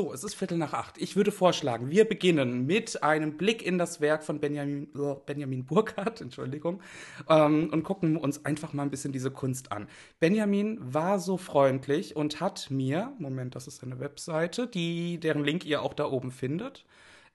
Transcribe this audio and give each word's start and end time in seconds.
So, 0.00 0.14
es 0.14 0.24
ist 0.24 0.34
Viertel 0.34 0.56
nach 0.56 0.72
acht. 0.72 0.96
Ich 0.96 1.14
würde 1.14 1.30
vorschlagen, 1.30 1.90
wir 1.90 2.06
beginnen 2.06 2.64
mit 2.64 3.02
einem 3.02 3.36
Blick 3.36 3.62
in 3.62 3.76
das 3.76 4.00
Werk 4.00 4.24
von 4.24 4.40
Benjamin, 4.40 4.88
äh, 4.96 5.14
Benjamin 5.26 5.66
Burkhardt, 5.66 6.20
Entschuldigung, 6.22 6.80
ähm, 7.28 7.68
und 7.70 7.82
gucken 7.82 8.16
uns 8.16 8.46
einfach 8.46 8.72
mal 8.72 8.84
ein 8.84 8.90
bisschen 8.90 9.12
diese 9.12 9.30
Kunst 9.30 9.72
an. 9.72 9.88
Benjamin 10.18 10.78
war 10.80 11.18
so 11.18 11.36
freundlich 11.36 12.16
und 12.16 12.40
hat 12.40 12.70
mir, 12.70 13.12
Moment, 13.18 13.54
das 13.54 13.66
ist 13.66 13.84
eine 13.84 14.00
Webseite, 14.00 14.68
die, 14.68 15.20
deren 15.20 15.44
Link 15.44 15.66
ihr 15.66 15.82
auch 15.82 15.92
da 15.92 16.06
oben 16.06 16.30
findet. 16.30 16.86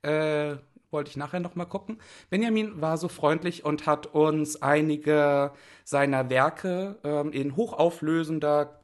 Äh, 0.01 0.55
wollte 0.89 1.11
ich 1.11 1.17
nachher 1.17 1.41
noch 1.41 1.53
mal 1.53 1.65
gucken. 1.65 1.99
Benjamin 2.31 2.81
war 2.81 2.97
so 2.97 3.09
freundlich 3.09 3.63
und 3.63 3.85
hat 3.85 4.07
uns 4.07 4.63
einige 4.63 5.51
seiner 5.83 6.31
Werke 6.31 6.97
ähm, 7.03 7.31
in 7.31 7.55
hochauflösender 7.55 8.79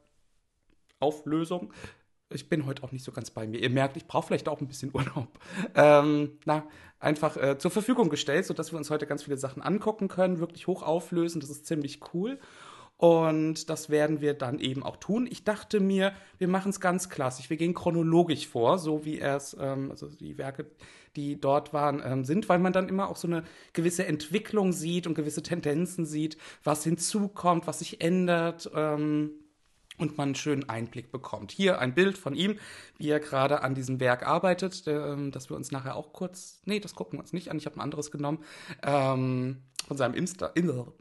Auflösung 1.00 1.72
ich 2.34 2.48
bin 2.48 2.66
heute 2.66 2.82
auch 2.82 2.92
nicht 2.92 3.04
so 3.04 3.12
ganz 3.12 3.30
bei 3.30 3.46
mir. 3.46 3.60
Ihr 3.60 3.70
merkt, 3.70 3.96
ich 3.96 4.06
brauche 4.06 4.26
vielleicht 4.26 4.48
auch 4.48 4.60
ein 4.60 4.68
bisschen 4.68 4.90
Urlaub. 4.94 5.38
Ähm, 5.74 6.38
na, 6.44 6.66
einfach 7.00 7.36
äh, 7.36 7.58
zur 7.58 7.70
Verfügung 7.70 8.08
gestellt, 8.08 8.46
sodass 8.46 8.72
wir 8.72 8.78
uns 8.78 8.90
heute 8.90 9.06
ganz 9.06 9.24
viele 9.24 9.36
Sachen 9.36 9.62
angucken 9.62 10.08
können, 10.08 10.38
wirklich 10.38 10.66
hoch 10.66 10.82
auflösen. 10.82 11.40
Das 11.40 11.50
ist 11.50 11.66
ziemlich 11.66 12.00
cool. 12.14 12.38
Und 13.02 13.68
das 13.68 13.90
werden 13.90 14.20
wir 14.20 14.32
dann 14.32 14.60
eben 14.60 14.84
auch 14.84 14.96
tun. 14.96 15.26
Ich 15.28 15.42
dachte 15.42 15.80
mir, 15.80 16.12
wir 16.38 16.46
machen 16.46 16.70
es 16.70 16.78
ganz 16.78 17.08
klassisch. 17.08 17.50
Wir 17.50 17.56
gehen 17.56 17.74
chronologisch 17.74 18.46
vor, 18.46 18.78
so 18.78 19.04
wie 19.04 19.18
es, 19.18 19.56
ähm, 19.58 19.90
also 19.90 20.08
die 20.08 20.38
Werke, 20.38 20.66
die 21.16 21.40
dort 21.40 21.72
waren, 21.72 22.00
ähm, 22.04 22.24
sind, 22.24 22.48
weil 22.48 22.60
man 22.60 22.72
dann 22.72 22.88
immer 22.88 23.08
auch 23.08 23.16
so 23.16 23.26
eine 23.26 23.42
gewisse 23.72 24.06
Entwicklung 24.06 24.72
sieht 24.72 25.08
und 25.08 25.14
gewisse 25.14 25.42
Tendenzen 25.42 26.06
sieht, 26.06 26.36
was 26.62 26.84
hinzukommt, 26.84 27.66
was 27.66 27.80
sich 27.80 28.00
ändert. 28.00 28.70
Ähm, 28.72 29.32
und 30.02 30.18
man 30.18 30.28
einen 30.28 30.34
schönen 30.34 30.68
Einblick 30.68 31.10
bekommt. 31.10 31.52
Hier 31.52 31.78
ein 31.78 31.94
Bild 31.94 32.18
von 32.18 32.34
ihm, 32.34 32.58
wie 32.98 33.08
er 33.08 33.20
gerade 33.20 33.62
an 33.62 33.74
diesem 33.74 34.00
Werk 34.00 34.26
arbeitet, 34.26 34.84
ähm, 34.86 35.30
dass 35.30 35.48
wir 35.48 35.56
uns 35.56 35.70
nachher 35.70 35.96
auch 35.96 36.12
kurz, 36.12 36.60
nee, 36.64 36.80
das 36.80 36.94
gucken 36.94 37.18
wir 37.18 37.22
uns 37.22 37.32
nicht 37.32 37.50
an, 37.50 37.56
ich 37.56 37.66
habe 37.66 37.76
ein 37.76 37.80
anderes 37.80 38.10
genommen. 38.10 38.44
Ähm, 38.82 39.62
von 39.86 39.96
seinem 39.96 40.14
Insta 40.14 40.52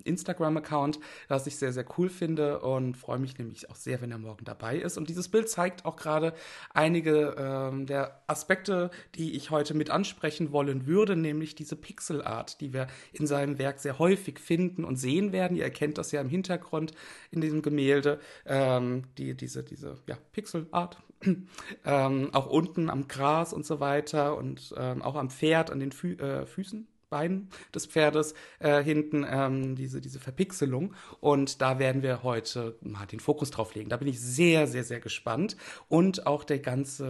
Instagram-Account, 0.04 1.00
was 1.28 1.48
ich 1.48 1.58
sehr, 1.58 1.74
sehr 1.74 1.86
cool 1.98 2.10
finde 2.10 2.60
und 2.60 2.98
freue 2.98 3.20
mich 3.20 3.38
nämlich 3.38 3.70
auch 3.70 3.76
sehr, 3.76 4.02
wenn 4.02 4.12
er 4.12 4.18
morgen 4.18 4.46
dabei 4.46 4.78
ist. 4.78 4.98
Und 4.98 5.10
dieses 5.10 5.30
Bild 5.30 5.50
zeigt 5.50 5.86
auch 5.86 5.96
gerade 5.96 6.34
einige 6.74 7.36
ähm, 7.38 7.86
der 7.86 8.22
Aspekte, 8.28 8.92
die 9.16 9.36
ich 9.36 9.52
heute 9.52 9.74
mit 9.74 9.90
ansprechen 9.90 10.52
wollen 10.52 10.88
würde, 10.88 11.16
nämlich 11.16 11.56
diese 11.56 11.76
Pixelart, 11.76 12.62
die 12.62 12.74
wir 12.74 12.88
in 13.14 13.28
seinem 13.28 13.60
Werk 13.60 13.80
sehr 13.80 14.00
häufig 14.00 14.40
finden 14.40 14.84
und 14.84 14.98
sehen 14.98 15.32
werden. 15.32 15.58
Ihr 15.58 15.64
erkennt 15.64 15.98
das 15.98 16.12
ja 16.12 16.22
im 16.22 16.30
Hintergrund 16.30 16.94
in 17.32 17.42
diesem 17.42 17.62
Gemälde, 17.62 18.20
ähm, 18.46 19.04
die, 19.18 19.36
diese, 19.36 19.64
diese 19.64 19.96
ja, 20.08 20.18
Pixelart. 20.32 20.98
ähm, 21.86 22.30
auch 22.34 22.48
unten 22.48 22.90
am 22.90 23.08
Gras 23.08 23.54
und 23.54 23.64
so 23.64 23.80
weiter 23.80 24.36
und 24.38 24.74
ähm, 24.76 25.04
auch 25.04 25.16
am 25.16 25.30
Pferd, 25.30 25.70
an 25.70 25.80
den 25.80 25.92
Fü 25.92 26.14
äh, 26.16 26.48
Füßen 26.48 26.88
Beinen 27.12 27.50
des 27.76 27.86
Pferdes 27.86 28.34
äh, 28.60 28.82
hinten 28.82 29.24
ähm, 29.30 29.76
diese, 29.76 30.02
diese 30.02 30.20
Verpixelung. 30.20 30.96
Und 31.20 31.62
da 31.62 31.78
werden 31.78 32.02
wir 32.02 32.24
heute 32.24 32.76
mal 32.82 33.06
den 33.06 33.20
Fokus 33.20 33.52
drauf 33.52 33.76
legen. 33.76 33.90
Da 33.90 33.98
bin 33.98 34.08
ich 34.08 34.20
sehr, 34.20 34.66
sehr, 34.66 34.84
sehr 34.84 35.00
gespannt. 35.00 35.56
Und 35.90 36.26
auch 36.26 36.44
der 36.44 36.60
ganze 36.60 37.06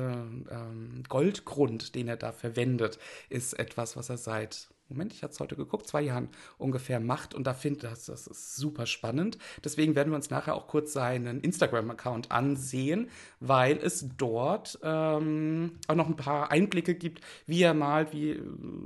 ähm, 0.50 1.04
Goldgrund, 1.08 1.96
den 1.96 2.10
er 2.10 2.18
da 2.18 2.34
verwendet, 2.34 3.00
ist 3.30 3.58
etwas, 3.58 3.96
was 3.96 4.10
er 4.10 4.18
seit 4.18 4.70
Moment, 4.92 5.14
ich 5.14 5.23
hatte 5.23 5.34
es 5.34 5.39
heute 5.39 5.56
geguckt, 5.56 5.88
zwei 5.88 6.02
Jahren 6.02 6.30
ungefähr 6.58 7.00
macht 7.00 7.34
und 7.34 7.45
da 7.47 7.53
finde 7.53 7.78
ich, 7.78 7.84
das, 7.84 8.06
das 8.06 8.28
ist 8.28 8.56
super 8.56 8.86
spannend. 8.86 9.38
Deswegen 9.64 9.95
werden 9.95 10.11
wir 10.11 10.16
uns 10.16 10.30
nachher 10.30 10.55
auch 10.55 10.67
kurz 10.67 10.93
seinen 10.93 11.42
Instagram-Account 11.42 12.32
ansehen, 12.32 13.10
weil 13.39 13.77
es 13.77 14.08
dort 14.17 14.80
ähm, 14.83 15.73
auch 15.88 15.95
noch 15.95 16.08
ein 16.08 16.16
paar 16.16 16.52
Einblicke 16.52 16.95
gibt, 16.95 17.21
wie 17.45 17.64
er 17.64 17.73
malt, 17.73 18.14
wie 18.14 18.42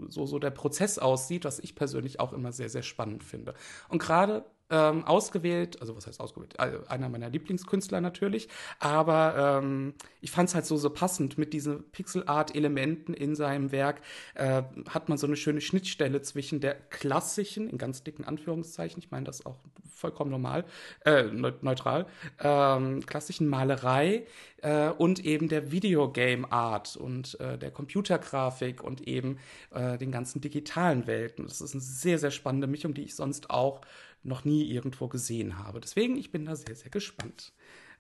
so, 0.10 0.26
so 0.26 0.40
der 0.40 0.52
Prozess 0.52 1.00
aussieht, 1.00 1.46
was 1.46 1.60
ich 1.60 1.76
persönlich 1.76 2.20
auch 2.20 2.34
immer 2.34 2.52
sehr, 2.52 2.70
sehr 2.70 2.84
spannend 2.84 3.24
finde. 3.24 3.54
Und 3.90 4.00
gerade 4.00 4.46
ähm, 4.70 5.04
ausgewählt, 5.06 5.80
also 5.82 5.96
was 5.96 6.08
heißt 6.08 6.20
ausgewählt? 6.20 6.60
Also 6.60 6.80
einer 6.88 7.10
meiner 7.10 7.30
Lieblingskünstler 7.30 8.02
natürlich, 8.02 8.48
aber 8.80 9.62
ähm, 9.62 9.94
ich 10.22 10.32
fand 10.32 10.50
es 10.50 10.56
halt 10.56 10.66
so, 10.66 10.78
so 10.78 10.90
passend 10.90 11.38
mit 11.38 11.54
diesen 11.54 11.84
Pixel-Art-Elementen 11.92 13.14
in 13.14 13.36
seinem 13.36 13.72
Werk, 13.72 14.02
äh, 14.34 14.64
hat 14.90 15.10
man 15.10 15.18
so 15.18 15.28
eine 15.28 15.36
schöne 15.36 15.62
Schnittstelle 15.62 16.22
zwischen 16.22 16.60
der 16.60 16.76
klassischen, 16.76 17.70
in 17.70 17.78
ganz 17.78 18.04
dicken 18.04 18.26
Anführungszeichen, 18.26 19.00
ich 19.00 19.12
meine 19.12 19.26
das 19.26 19.46
auch 19.46 19.58
vollkommen 19.96 20.32
normal, 20.32 20.66
äh, 21.06 21.24
neutral, 21.24 22.06
ähm, 22.40 23.06
klassischen 23.06 23.48
Malerei 23.48 24.26
äh, 24.62 24.90
und 24.90 25.24
eben 25.24 25.48
der 25.48 25.72
Videogame-Art 25.72 26.98
und 26.98 27.40
äh, 27.40 27.58
der 27.58 27.72
Computergrafik 27.72 28.84
und 28.84 29.08
eben 29.08 29.38
äh, 29.74 29.98
den 29.98 30.12
ganzen 30.12 30.42
digitalen 30.42 31.08
Welten. 31.08 31.46
Das 31.46 31.62
ist 31.62 31.74
eine 31.74 31.82
sehr, 31.82 32.20
sehr 32.20 32.32
spannende 32.32 32.68
Mischung, 32.68 32.94
die 32.94 33.04
ich 33.04 33.16
sonst 33.16 33.50
auch 33.50 33.82
noch 34.26 34.44
nie 34.44 34.70
irgendwo 34.70 35.08
gesehen 35.08 35.58
habe. 35.60 35.80
Deswegen, 35.80 36.18
ich 36.18 36.32
bin 36.32 36.46
da 36.46 36.56
sehr, 36.56 36.76
sehr 36.76 36.90
gespannt. 36.90 37.54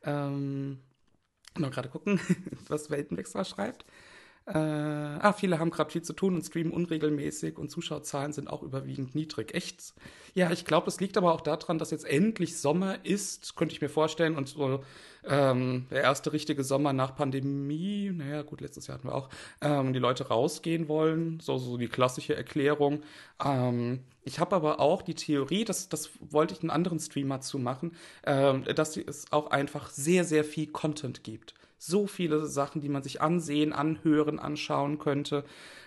Ähm, 0.03 0.79
noch 1.57 1.71
gerade 1.71 1.89
gucken, 1.89 2.19
was 2.67 2.89
Weltenwechsler 2.89 3.45
schreibt. 3.45 3.85
Äh, 4.47 4.57
ah, 4.57 5.33
viele 5.33 5.57
haben 5.57 5.71
gerade 5.71 5.89
viel 5.91 6.03
zu 6.03 6.13
tun 6.13 6.35
und 6.35 6.43
streamen 6.43 6.71
unregelmäßig 6.71 7.57
und 7.57 7.71
Zuschauerzahlen 7.71 8.31
sind 8.31 8.47
auch 8.47 8.61
überwiegend 8.61 9.15
niedrig. 9.15 9.55
Echt? 9.55 9.95
Ja, 10.35 10.51
ich 10.51 10.65
glaube, 10.65 10.87
es 10.87 10.99
liegt 10.99 11.17
aber 11.17 11.33
auch 11.33 11.41
daran, 11.41 11.79
dass 11.79 11.89
jetzt 11.89 12.05
endlich 12.05 12.57
Sommer 12.57 13.03
ist, 13.03 13.55
könnte 13.55 13.73
ich 13.73 13.81
mir 13.81 13.89
vorstellen. 13.89 14.35
Und 14.35 14.47
so 14.49 14.83
ähm, 15.23 15.87
der 15.89 16.03
erste 16.03 16.31
richtige 16.31 16.63
Sommer 16.63 16.93
nach 16.93 17.15
Pandemie, 17.15 18.11
naja, 18.13 18.43
gut, 18.43 18.61
letztes 18.61 18.85
Jahr 18.85 18.99
hatten 18.99 19.07
wir 19.07 19.15
auch, 19.15 19.29
ähm, 19.61 19.93
die 19.93 19.99
Leute 19.99 20.27
rausgehen 20.27 20.87
wollen, 20.87 21.39
so, 21.39 21.57
so 21.57 21.77
die 21.77 21.87
klassische 21.87 22.35
Erklärung. 22.35 23.01
Ähm, 23.43 24.01
ich 24.23 24.39
habe 24.39 24.55
aber 24.55 24.79
auch 24.79 25.01
die 25.01 25.15
Theorie, 25.15 25.65
das, 25.65 25.89
das 25.89 26.11
wollte 26.19 26.53
ich 26.53 26.61
einen 26.61 26.69
anderen 26.69 26.99
Streamer 26.99 27.41
zu 27.41 27.57
machen, 27.57 27.95
ähm, 28.27 28.63
dass 28.75 28.95
es 28.97 29.31
auch 29.31 29.49
einfach 29.49 29.89
sehr, 29.89 30.23
sehr 30.23 30.43
viel 30.43 30.67
Content 30.67 31.23
gibt 31.23 31.55
so 31.85 32.07
viele 32.07 32.45
Sachen, 32.47 32.81
die 32.81 32.89
man 32.89 33.03
sich 33.03 33.21
ansehen, 33.21 33.73
anhören, 33.73 34.39
anschauen 34.39 34.99
könnte, 34.99 35.43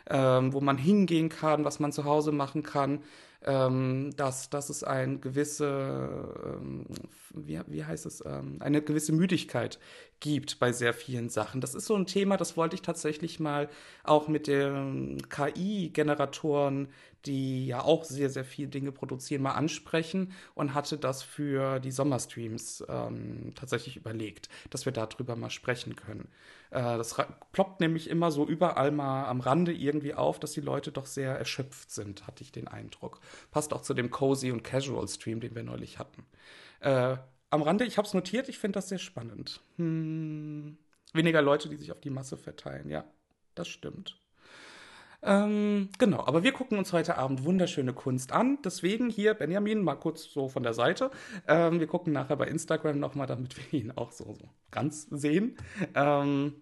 ähm, 0.08 0.52
wo 0.52 0.60
man 0.60 0.78
hingehen 0.78 1.28
kann, 1.28 1.64
was 1.64 1.80
man 1.80 1.92
zu 1.92 2.04
Hause 2.04 2.32
machen 2.32 2.62
kann, 2.62 3.02
ähm, 3.44 4.10
dass, 4.16 4.50
dass 4.50 4.70
es 4.70 4.82
ein 4.84 5.20
gewisse, 5.20 6.08
ähm, 6.44 6.86
wie, 7.34 7.60
wie 7.66 7.84
heißt 7.84 8.06
es, 8.06 8.24
ähm, 8.24 8.56
eine 8.60 8.82
gewisse 8.82 9.12
Müdigkeit 9.12 9.78
gibt 10.20 10.58
bei 10.58 10.72
sehr 10.72 10.92
vielen 10.92 11.28
Sachen. 11.28 11.60
Das 11.60 11.74
ist 11.74 11.86
so 11.86 11.94
ein 11.94 12.06
Thema, 12.06 12.36
das 12.36 12.56
wollte 12.56 12.74
ich 12.74 12.82
tatsächlich 12.82 13.40
mal 13.40 13.68
auch 14.04 14.28
mit 14.28 14.46
den 14.46 15.18
KI-Generatoren, 15.28 16.88
die 17.26 17.66
ja 17.66 17.82
auch 17.82 18.04
sehr, 18.04 18.30
sehr 18.30 18.44
viele 18.44 18.68
Dinge 18.68 18.92
produzieren, 18.92 19.42
mal 19.42 19.52
ansprechen 19.52 20.32
und 20.54 20.74
hatte 20.74 20.98
das 20.98 21.22
für 21.22 21.80
die 21.80 21.90
Sommerstreams 21.90 22.84
ähm, 22.88 23.52
tatsächlich 23.54 23.96
überlegt, 23.96 24.48
dass 24.70 24.86
wir 24.86 24.92
darüber 24.92 25.36
mal 25.36 25.50
sprechen 25.50 25.96
können. 25.96 26.28
Äh, 26.70 26.96
das 26.96 27.16
ploppt 27.52 27.80
nämlich 27.80 28.08
immer 28.08 28.30
so 28.30 28.46
überall 28.46 28.90
mal 28.90 29.26
am 29.26 29.40
Rande 29.40 29.72
irgendwie 29.72 30.14
auf, 30.14 30.38
dass 30.38 30.52
die 30.52 30.60
Leute 30.60 30.92
doch 30.92 31.06
sehr 31.06 31.36
erschöpft 31.36 31.90
sind, 31.90 32.26
hatte 32.26 32.42
ich 32.42 32.52
den 32.52 32.68
Eindruck. 32.68 33.20
Passt 33.50 33.72
auch 33.72 33.82
zu 33.82 33.94
dem 33.94 34.10
Cozy 34.10 34.50
und 34.50 34.64
Casual 34.64 35.08
Stream, 35.08 35.40
den 35.40 35.54
wir 35.54 35.62
neulich 35.62 35.98
hatten. 35.98 36.24
Äh, 36.80 37.16
am 37.50 37.62
Rande, 37.62 37.84
ich 37.84 37.96
habe 37.96 38.06
es 38.06 38.14
notiert, 38.14 38.48
ich 38.48 38.58
finde 38.58 38.78
das 38.78 38.88
sehr 38.88 38.98
spannend. 38.98 39.62
Hm, 39.76 40.76
weniger 41.12 41.42
Leute, 41.42 41.68
die 41.68 41.76
sich 41.76 41.92
auf 41.92 42.00
die 42.00 42.10
Masse 42.10 42.36
verteilen, 42.36 42.90
ja, 42.90 43.04
das 43.54 43.68
stimmt. 43.68 44.20
Ähm, 45.20 45.88
genau, 45.98 46.20
aber 46.20 46.44
wir 46.44 46.52
gucken 46.52 46.78
uns 46.78 46.92
heute 46.92 47.18
Abend 47.18 47.44
wunderschöne 47.44 47.92
Kunst 47.92 48.32
an. 48.32 48.58
Deswegen 48.64 49.10
hier 49.10 49.34
Benjamin 49.34 49.82
mal 49.82 49.96
kurz 49.96 50.24
so 50.24 50.48
von 50.48 50.62
der 50.62 50.74
Seite. 50.74 51.10
Ähm, 51.48 51.80
wir 51.80 51.88
gucken 51.88 52.12
nachher 52.12 52.36
bei 52.36 52.46
Instagram 52.46 53.00
nochmal, 53.00 53.26
damit 53.26 53.56
wir 53.56 53.80
ihn 53.80 53.90
auch 53.90 54.12
so, 54.12 54.32
so 54.34 54.48
ganz 54.70 55.08
sehen. 55.10 55.56
Ähm, 55.94 56.54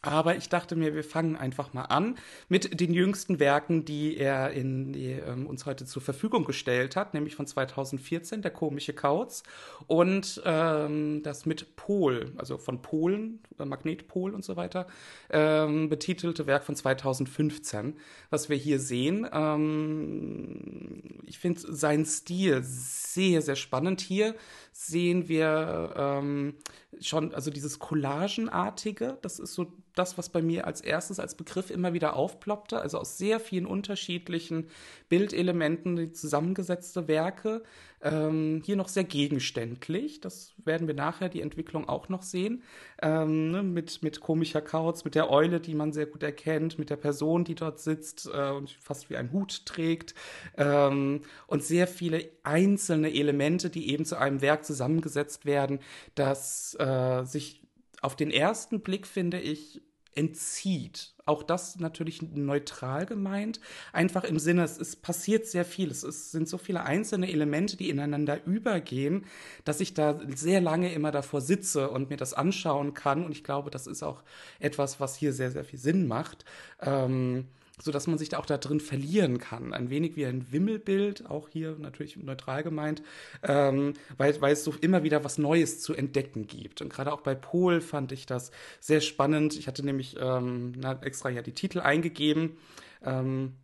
aber 0.00 0.36
ich 0.36 0.48
dachte 0.48 0.76
mir, 0.76 0.94
wir 0.94 1.02
fangen 1.02 1.36
einfach 1.36 1.72
mal 1.72 1.82
an 1.82 2.16
mit 2.48 2.80
den 2.80 2.92
jüngsten 2.94 3.40
Werken, 3.40 3.84
die 3.84 4.16
er 4.16 4.52
in 4.52 4.92
die, 4.92 5.10
ähm, 5.10 5.46
uns 5.46 5.66
heute 5.66 5.86
zur 5.86 6.00
Verfügung 6.02 6.44
gestellt 6.44 6.94
hat, 6.94 7.14
nämlich 7.14 7.34
von 7.34 7.46
2014, 7.46 8.42
der 8.42 8.52
komische 8.52 8.92
Kauz 8.92 9.42
und 9.88 10.40
ähm, 10.44 11.22
das 11.24 11.46
mit 11.46 11.74
Pol, 11.74 12.32
also 12.36 12.58
von 12.58 12.80
Polen, 12.80 13.40
äh, 13.58 13.64
Magnetpol 13.64 14.34
und 14.34 14.44
so 14.44 14.56
weiter, 14.56 14.86
ähm, 15.30 15.88
betitelte 15.88 16.46
Werk 16.46 16.64
von 16.64 16.76
2015, 16.76 17.96
was 18.30 18.48
wir 18.48 18.56
hier 18.56 18.78
sehen. 18.78 19.28
Ähm, 19.32 21.02
ich 21.26 21.38
finde 21.40 21.60
seinen 21.60 22.06
Stil 22.06 22.62
sehr, 22.62 23.42
sehr 23.42 23.56
spannend. 23.56 24.00
Hier 24.00 24.36
sehen 24.80 25.26
wir 25.26 25.92
ähm, 25.96 26.54
schon, 27.00 27.34
also 27.34 27.50
dieses 27.50 27.80
Collagenartige, 27.80 29.18
das 29.22 29.40
ist 29.40 29.54
so 29.54 29.72
das, 29.96 30.16
was 30.16 30.28
bei 30.28 30.40
mir 30.40 30.68
als 30.68 30.80
erstes 30.80 31.18
als 31.18 31.34
Begriff 31.34 31.70
immer 31.72 31.94
wieder 31.94 32.14
aufploppte. 32.14 32.80
Also 32.80 32.98
aus 32.98 33.18
sehr 33.18 33.40
vielen 33.40 33.66
unterschiedlichen 33.66 34.68
Bildelementen 35.08 36.14
zusammengesetzte 36.14 37.08
Werke. 37.08 37.64
Ähm, 38.00 38.62
hier 38.64 38.76
noch 38.76 38.88
sehr 38.88 39.04
gegenständlich. 39.04 40.20
Das 40.20 40.52
werden 40.64 40.86
wir 40.86 40.94
nachher 40.94 41.28
die 41.28 41.40
Entwicklung 41.40 41.88
auch 41.88 42.08
noch 42.08 42.22
sehen. 42.22 42.62
Ähm, 43.02 43.50
ne, 43.50 43.62
mit, 43.62 44.02
mit 44.02 44.20
komischer 44.20 44.60
Kauz, 44.60 45.04
mit 45.04 45.14
der 45.14 45.30
Eule, 45.30 45.60
die 45.60 45.74
man 45.74 45.92
sehr 45.92 46.06
gut 46.06 46.22
erkennt, 46.22 46.78
mit 46.78 46.90
der 46.90 46.96
Person, 46.96 47.44
die 47.44 47.54
dort 47.54 47.80
sitzt 47.80 48.30
äh, 48.32 48.50
und 48.50 48.70
fast 48.80 49.10
wie 49.10 49.16
ein 49.16 49.32
Hut 49.32 49.66
trägt. 49.66 50.14
Ähm, 50.56 51.22
und 51.46 51.64
sehr 51.64 51.86
viele 51.86 52.28
einzelne 52.44 53.12
Elemente, 53.12 53.70
die 53.70 53.90
eben 53.90 54.04
zu 54.04 54.16
einem 54.16 54.40
Werk 54.42 54.64
zusammengesetzt 54.64 55.44
werden, 55.44 55.80
das 56.14 56.76
äh, 56.78 57.24
sich 57.24 57.62
auf 58.00 58.14
den 58.14 58.30
ersten 58.30 58.80
Blick, 58.80 59.06
finde 59.06 59.40
ich, 59.40 59.82
entzieht. 60.18 61.14
Auch 61.26 61.44
das 61.44 61.78
natürlich 61.78 62.22
neutral 62.22 63.06
gemeint. 63.06 63.60
Einfach 63.92 64.24
im 64.24 64.40
Sinne, 64.40 64.64
es, 64.64 64.78
es 64.78 64.96
passiert 64.96 65.46
sehr 65.46 65.64
viel. 65.64 65.90
Es, 65.90 66.02
es, 66.02 66.32
sind 66.32 66.48
so 66.48 66.58
viele 66.58 66.82
einzelne 66.82 67.30
Elemente, 67.30 67.76
die 67.76 67.88
ineinander 67.88 68.44
übergehen, 68.44 69.26
dass 69.64 69.80
ich 69.80 69.94
da 69.94 70.18
sehr 70.34 70.60
lange 70.60 70.92
immer 70.92 71.12
davor 71.12 71.40
sitze 71.40 71.90
und 71.90 72.10
mir 72.10 72.16
das 72.16 72.34
anschauen 72.34 72.94
kann. 72.94 73.24
Und 73.24 73.30
ich 73.32 73.44
glaube, 73.44 73.70
das 73.70 73.86
ist 73.86 74.02
auch 74.02 74.22
etwas, 74.58 74.98
was 74.98 75.16
hier 75.16 75.32
sehr, 75.32 75.52
sehr 75.52 75.64
viel 75.64 75.78
Sinn 75.78 76.08
macht. 76.08 76.44
Ähm, 76.80 77.46
so 77.80 77.92
dass 77.92 78.06
man 78.06 78.18
sich 78.18 78.28
da 78.28 78.38
auch 78.38 78.46
da 78.46 78.58
drin 78.58 78.80
verlieren 78.80 79.38
kann. 79.38 79.72
Ein 79.72 79.90
wenig 79.90 80.16
wie 80.16 80.26
ein 80.26 80.52
Wimmelbild, 80.52 81.26
auch 81.26 81.48
hier 81.48 81.76
natürlich 81.78 82.16
neutral 82.16 82.62
gemeint, 82.62 83.02
ähm, 83.42 83.94
weil, 84.16 84.40
weil 84.40 84.52
es 84.52 84.64
so 84.64 84.74
immer 84.80 85.02
wieder 85.02 85.24
was 85.24 85.38
Neues 85.38 85.80
zu 85.80 85.94
entdecken 85.94 86.46
gibt. 86.46 86.80
Und 86.80 86.92
gerade 86.92 87.12
auch 87.12 87.20
bei 87.20 87.34
Pol 87.34 87.80
fand 87.80 88.12
ich 88.12 88.26
das 88.26 88.50
sehr 88.80 89.00
spannend. 89.00 89.56
Ich 89.56 89.66
hatte 89.66 89.84
nämlich 89.84 90.16
ähm, 90.20 90.72
extra 91.02 91.30
ja 91.30 91.42
die 91.42 91.52
Titel 91.52 91.80
eingegeben, 91.80 92.56
ähm, 93.04 93.54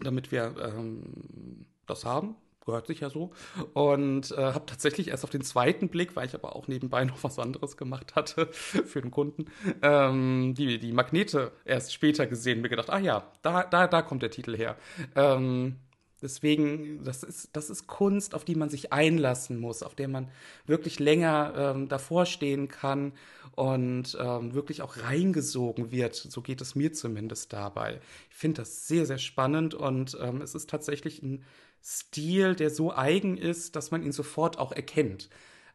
damit 0.00 0.32
wir 0.32 0.54
ähm, 0.58 1.66
das 1.86 2.04
haben 2.04 2.36
gehört 2.68 2.86
sich 2.86 3.00
ja 3.00 3.08
so. 3.08 3.30
Und 3.72 4.30
äh, 4.32 4.36
habe 4.36 4.66
tatsächlich 4.66 5.08
erst 5.08 5.24
auf 5.24 5.30
den 5.30 5.42
zweiten 5.42 5.88
Blick, 5.88 6.14
weil 6.16 6.26
ich 6.26 6.34
aber 6.34 6.54
auch 6.54 6.68
nebenbei 6.68 7.04
noch 7.06 7.24
was 7.24 7.38
anderes 7.38 7.76
gemacht 7.76 8.14
hatte 8.14 8.46
für 8.52 9.00
den 9.00 9.10
Kunden, 9.10 9.46
ähm, 9.82 10.54
die, 10.56 10.78
die 10.78 10.92
Magnete 10.92 11.52
erst 11.64 11.94
später 11.94 12.26
gesehen, 12.26 12.60
mir 12.60 12.68
gedacht, 12.68 12.90
ah 12.90 12.98
ja, 12.98 13.32
da, 13.42 13.64
da, 13.64 13.86
da 13.86 14.02
kommt 14.02 14.22
der 14.22 14.30
Titel 14.30 14.56
her. 14.56 14.76
Ähm, 15.16 15.76
Deswegen, 16.20 17.04
das 17.04 17.22
ist, 17.22 17.50
das 17.52 17.70
ist 17.70 17.86
Kunst, 17.86 18.34
auf 18.34 18.44
die 18.44 18.56
man 18.56 18.68
sich 18.68 18.92
einlassen 18.92 19.56
muss, 19.56 19.84
auf 19.84 19.94
der 19.94 20.08
man 20.08 20.28
wirklich 20.66 20.98
länger 20.98 21.54
ähm, 21.56 21.88
davor 21.88 22.26
stehen 22.26 22.66
kann 22.66 23.12
und 23.54 24.18
ähm, 24.20 24.52
wirklich 24.52 24.82
auch 24.82 24.96
reingesogen 24.96 25.92
wird. 25.92 26.16
So 26.16 26.42
geht 26.42 26.60
es 26.60 26.74
mir 26.74 26.92
zumindest 26.92 27.52
dabei. 27.52 28.00
Ich 28.30 28.36
finde 28.36 28.62
das 28.62 28.88
sehr, 28.88 29.06
sehr 29.06 29.18
spannend 29.18 29.74
und 29.74 30.18
ähm, 30.20 30.42
es 30.42 30.56
ist 30.56 30.68
tatsächlich 30.68 31.22
ein 31.22 31.44
Stil, 31.82 32.54
der 32.54 32.70
so 32.70 32.94
eigen 32.94 33.36
ist, 33.36 33.76
dass 33.76 33.90
man 33.90 34.02
ihn 34.02 34.12
sofort 34.12 34.58
auch 34.58 34.72
erkennt. 34.72 35.28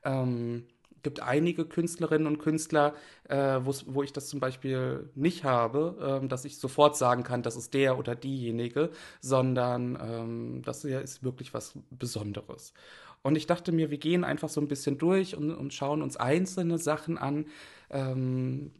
Ähm, 0.03 0.65
gibt 1.03 1.19
einige 1.21 1.65
Künstlerinnen 1.65 2.27
und 2.27 2.39
Künstler, 2.39 2.95
äh, 3.27 3.59
wo 3.61 4.03
ich 4.03 4.13
das 4.13 4.29
zum 4.29 4.39
Beispiel 4.39 5.09
nicht 5.15 5.43
habe, 5.43 6.19
ähm, 6.21 6.29
dass 6.29 6.45
ich 6.45 6.57
sofort 6.57 6.97
sagen 6.97 7.23
kann, 7.23 7.43
das 7.43 7.57
ist 7.57 7.73
der 7.73 7.99
oder 7.99 8.15
diejenige, 8.15 8.89
sondern 9.21 9.97
ähm, 10.01 10.61
das 10.63 10.81
hier 10.81 11.01
ist 11.01 11.23
wirklich 11.23 11.53
was 11.53 11.73
Besonderes. 11.91 12.73
Und 13.21 13.35
ich 13.35 13.47
dachte 13.47 13.71
mir, 13.71 13.89
wir 13.91 13.97
gehen 13.97 14.23
einfach 14.23 14.49
so 14.49 14.59
ein 14.59 14.67
bisschen 14.67 14.97
durch 14.97 15.35
und, 15.35 15.51
und 15.51 15.73
schauen 15.73 16.01
uns 16.01 16.17
einzelne 16.17 16.77
Sachen 16.77 17.17
an. 17.17 17.45
Ähm, 17.89 18.71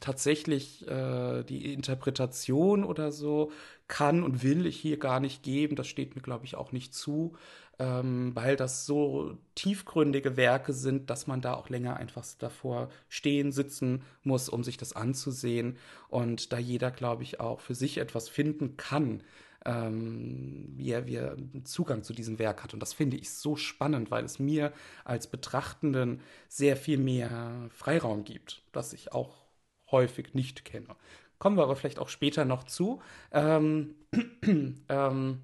tatsächlich 0.00 0.86
äh, 0.88 1.42
die 1.44 1.72
Interpretation 1.74 2.84
oder 2.84 3.12
so 3.12 3.52
kann 3.90 4.22
und 4.22 4.42
will 4.42 4.64
ich 4.64 4.78
hier 4.78 4.98
gar 4.98 5.20
nicht 5.20 5.42
geben. 5.42 5.76
Das 5.76 5.88
steht 5.88 6.14
mir, 6.14 6.22
glaube 6.22 6.46
ich, 6.46 6.54
auch 6.54 6.72
nicht 6.72 6.94
zu, 6.94 7.36
ähm, 7.78 8.34
weil 8.34 8.56
das 8.56 8.86
so 8.86 9.36
tiefgründige 9.56 10.38
Werke 10.38 10.72
sind, 10.72 11.10
dass 11.10 11.26
man 11.26 11.42
da 11.42 11.54
auch 11.54 11.68
länger 11.68 11.96
einfach 11.96 12.24
davor 12.38 12.88
stehen, 13.08 13.52
sitzen 13.52 14.02
muss, 14.22 14.48
um 14.48 14.64
sich 14.64 14.78
das 14.78 14.94
anzusehen. 14.94 15.76
Und 16.08 16.52
da 16.52 16.58
jeder, 16.58 16.90
glaube 16.90 17.24
ich, 17.24 17.40
auch 17.40 17.60
für 17.60 17.74
sich 17.74 17.98
etwas 17.98 18.28
finden 18.28 18.76
kann, 18.78 19.22
ähm, 19.66 20.72
wie, 20.76 20.92
er, 20.92 21.06
wie 21.06 21.16
er 21.16 21.36
Zugang 21.64 22.02
zu 22.04 22.14
diesem 22.14 22.38
Werk 22.38 22.62
hat. 22.62 22.72
Und 22.72 22.80
das 22.80 22.92
finde 22.94 23.16
ich 23.16 23.30
so 23.30 23.56
spannend, 23.56 24.10
weil 24.10 24.24
es 24.24 24.38
mir 24.38 24.72
als 25.04 25.26
Betrachtenden 25.26 26.20
sehr 26.48 26.76
viel 26.76 26.98
mehr 26.98 27.68
Freiraum 27.70 28.24
gibt, 28.24 28.62
dass 28.72 28.92
ich 28.92 29.12
auch 29.12 29.44
häufig 29.90 30.34
nicht 30.34 30.64
kenne. 30.64 30.94
Kommen 31.40 31.56
wir 31.56 31.64
aber 31.64 31.74
vielleicht 31.74 31.98
auch 31.98 32.10
später 32.10 32.44
noch 32.44 32.64
zu. 32.64 33.00
Ähm, 33.32 33.96
ähm, 34.88 35.40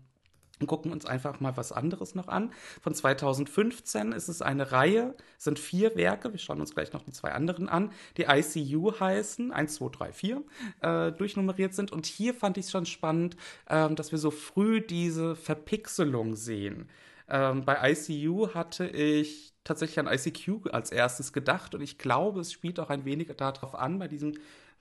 gucken 0.67 0.93
uns 0.93 1.07
einfach 1.07 1.41
mal 1.41 1.57
was 1.57 1.73
anderes 1.73 2.15
noch 2.15 2.29
an. 2.29 2.53
Von 2.83 2.95
2015 2.95 4.13
ist 4.13 4.29
es 4.29 4.43
eine 4.43 4.73
Reihe, 4.73 5.15
sind 5.39 5.59
vier 5.59 5.97
Werke, 5.97 6.33
wir 6.33 6.39
schauen 6.39 6.61
uns 6.61 6.75
gleich 6.75 6.93
noch 6.93 7.03
die 7.03 7.13
zwei 7.13 7.33
anderen 7.33 7.69
an, 7.71 7.93
die 8.19 8.25
ICU 8.25 9.01
heißen, 9.01 9.53
1, 9.53 9.75
2, 9.75 9.89
3, 9.89 10.13
4, 10.13 10.43
äh, 10.83 11.13
durchnummeriert 11.13 11.75
sind. 11.75 11.93
Und 11.93 12.05
hier 12.05 12.35
fand 12.35 12.59
ich 12.59 12.67
es 12.67 12.71
schon 12.71 12.87
spannend, 12.87 13.37
äh, 13.67 13.91
dass 13.95 14.13
wir 14.13 14.19
so 14.19 14.31
früh 14.31 14.83
diese 14.83 15.35
Verpixelung 15.35 16.37
sehen. 16.37 16.91
Ähm, 17.29 17.65
bei 17.65 17.91
ICU 17.91 18.53
hatte 18.53 18.87
ich 18.87 19.55
tatsächlich 19.65 19.99
an 19.99 20.07
ICQ 20.07 20.69
als 20.73 20.93
erstes 20.93 21.33
gedacht 21.33 21.75
und 21.75 21.81
ich 21.81 21.97
glaube, 21.97 22.41
es 22.41 22.53
spielt 22.53 22.79
auch 22.81 22.91
ein 22.91 23.07
wenig 23.07 23.29
darauf 23.37 23.75
an, 23.75 23.99
bei 23.99 24.09
diesem 24.09 24.35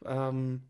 ähm, 0.05 0.61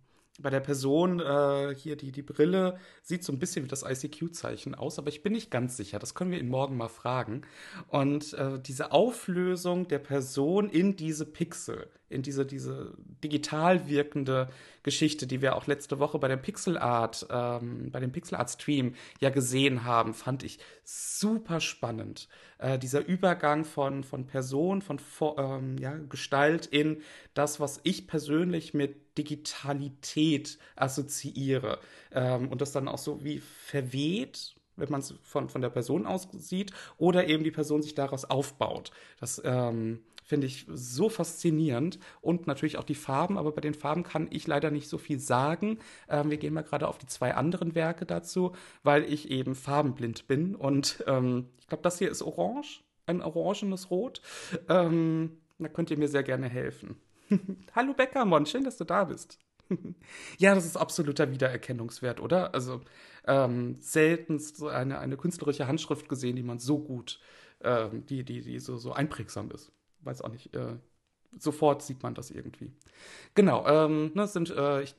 bei 0.41 0.49
der 0.49 0.59
Person 0.59 1.19
äh, 1.19 1.73
hier 1.75 1.95
die, 1.95 2.11
die 2.11 2.21
Brille 2.21 2.77
sieht 3.01 3.23
so 3.23 3.31
ein 3.31 3.39
bisschen 3.39 3.63
wie 3.63 3.69
das 3.69 3.83
ICQ-Zeichen 3.83 4.75
aus, 4.75 4.99
aber 4.99 5.07
ich 5.07 5.23
bin 5.23 5.33
nicht 5.33 5.49
ganz 5.49 5.77
sicher. 5.77 5.97
Das 5.97 6.13
können 6.13 6.31
wir 6.31 6.39
ihn 6.39 6.49
morgen 6.49 6.75
mal 6.75 6.89
fragen. 6.89 7.43
Und 7.87 8.33
äh, 8.33 8.59
diese 8.59 8.91
Auflösung 8.91 9.87
der 9.87 9.99
Person 9.99 10.69
in 10.69 10.97
diese 10.97 11.25
Pixel, 11.25 11.89
in 12.09 12.21
diese, 12.21 12.45
diese 12.45 12.93
digital 13.23 13.87
wirkende 13.87 14.49
Geschichte, 14.85 15.25
die 15.25 15.41
wir 15.41 15.55
auch 15.55 15.65
letzte 15.65 15.97
Woche 15.97 16.19
bei 16.19 16.27
dem 16.27 16.41
Pixel 16.41 16.77
Art, 16.77 17.25
ähm, 17.31 17.89
bei 17.91 17.99
dem 17.99 18.11
Pixel 18.11 18.35
Art 18.35 18.51
Stream 18.51 18.93
ja 19.19 19.31
gesehen 19.31 19.83
haben, 19.83 20.13
fand 20.13 20.43
ich 20.43 20.59
super 20.83 21.59
spannend. 21.59 22.29
Äh, 22.59 22.77
dieser 22.77 23.03
Übergang 23.03 23.65
von, 23.65 24.03
von 24.03 24.27
Person, 24.27 24.83
von 24.83 25.01
ähm, 25.37 25.77
ja, 25.79 25.97
Gestalt 26.07 26.67
in 26.67 27.01
das, 27.33 27.59
was 27.59 27.81
ich 27.83 28.07
persönlich 28.07 28.75
mit 28.75 29.17
Digitalität 29.17 30.59
assoziiere. 30.75 31.79
Ähm, 32.11 32.47
und 32.49 32.61
das 32.61 32.71
dann 32.71 32.87
auch 32.87 32.99
so 32.99 33.23
wie 33.23 33.39
verweht 33.39 34.55
wenn 34.77 34.89
man 34.89 34.99
es 34.99 35.13
von, 35.21 35.47
von 35.47 35.61
der 35.61 35.69
Person 35.69 36.05
aus 36.05 36.27
sieht, 36.33 36.73
oder 36.97 37.29
eben 37.29 37.45
die 37.45 37.51
Person 37.51 37.81
sich 37.81 37.95
daraus 37.95 38.25
aufbaut. 38.25 38.91
Das 39.21 39.41
ähm, 39.45 40.01
finde 40.25 40.47
ich 40.47 40.65
so 40.67 41.07
faszinierend 41.07 41.99
und 42.19 42.47
natürlich 42.47 42.77
auch 42.77 42.83
die 42.83 42.95
Farben, 42.95 43.37
aber 43.37 43.51
bei 43.51 43.61
den 43.61 43.75
Farben 43.75 44.03
kann 44.03 44.27
ich 44.31 44.47
leider 44.47 44.71
nicht 44.71 44.89
so 44.89 44.97
viel 44.97 45.19
sagen. 45.19 45.77
Ähm, 46.09 46.31
wir 46.31 46.37
gehen 46.37 46.53
mal 46.53 46.63
gerade 46.63 46.87
auf 46.87 46.97
die 46.97 47.05
zwei 47.05 47.35
anderen 47.35 47.75
Werke 47.75 48.05
dazu, 48.05 48.53
weil 48.83 49.03
ich 49.03 49.29
eben 49.29 49.55
farbenblind 49.55 50.27
bin 50.27 50.55
und 50.55 51.03
ähm, 51.07 51.49
ich 51.59 51.67
glaube, 51.67 51.83
das 51.83 51.99
hier 51.99 52.09
ist 52.09 52.23
orange, 52.23 52.83
ein 53.05 53.21
orangenes 53.21 53.91
Rot. 53.91 54.21
Ähm, 54.67 55.37
da 55.59 55.69
könnt 55.69 55.91
ihr 55.91 55.97
mir 55.97 56.09
sehr 56.09 56.23
gerne 56.23 56.49
helfen. 56.49 56.97
Hallo 57.75 57.93
Beckermon, 57.93 58.47
schön, 58.47 58.63
dass 58.63 58.77
du 58.77 58.83
da 58.83 59.03
bist. 59.05 59.39
ja, 60.37 60.55
das 60.55 60.65
ist 60.65 60.77
absoluter 60.77 61.31
Wiedererkennungswert, 61.31 62.19
oder? 62.19 62.53
Also 62.53 62.81
ähm, 63.27 63.75
selten 63.79 64.41
eine, 64.71 64.99
eine 64.99 65.17
künstlerische 65.17 65.67
Handschrift 65.67 66.09
gesehen, 66.09 66.35
die 66.35 66.43
man 66.43 66.59
so 66.59 66.79
gut, 66.79 67.19
ähm, 67.63 68.05
die, 68.07 68.23
die, 68.23 68.41
die 68.41 68.59
so, 68.59 68.77
so 68.77 68.93
einprägsam 68.93 69.51
ist 69.51 69.71
weiß 70.05 70.21
auch 70.21 70.29
nicht, 70.29 70.53
äh, 70.55 70.77
sofort 71.39 71.81
sieht 71.81 72.03
man 72.03 72.15
das 72.15 72.31
irgendwie. 72.31 72.71
Genau, 73.35 73.67
ähm, 73.67 74.11
ne, 74.15 74.27
sind, 74.27 74.49
äh, 74.51 74.83
ich, 74.83 74.95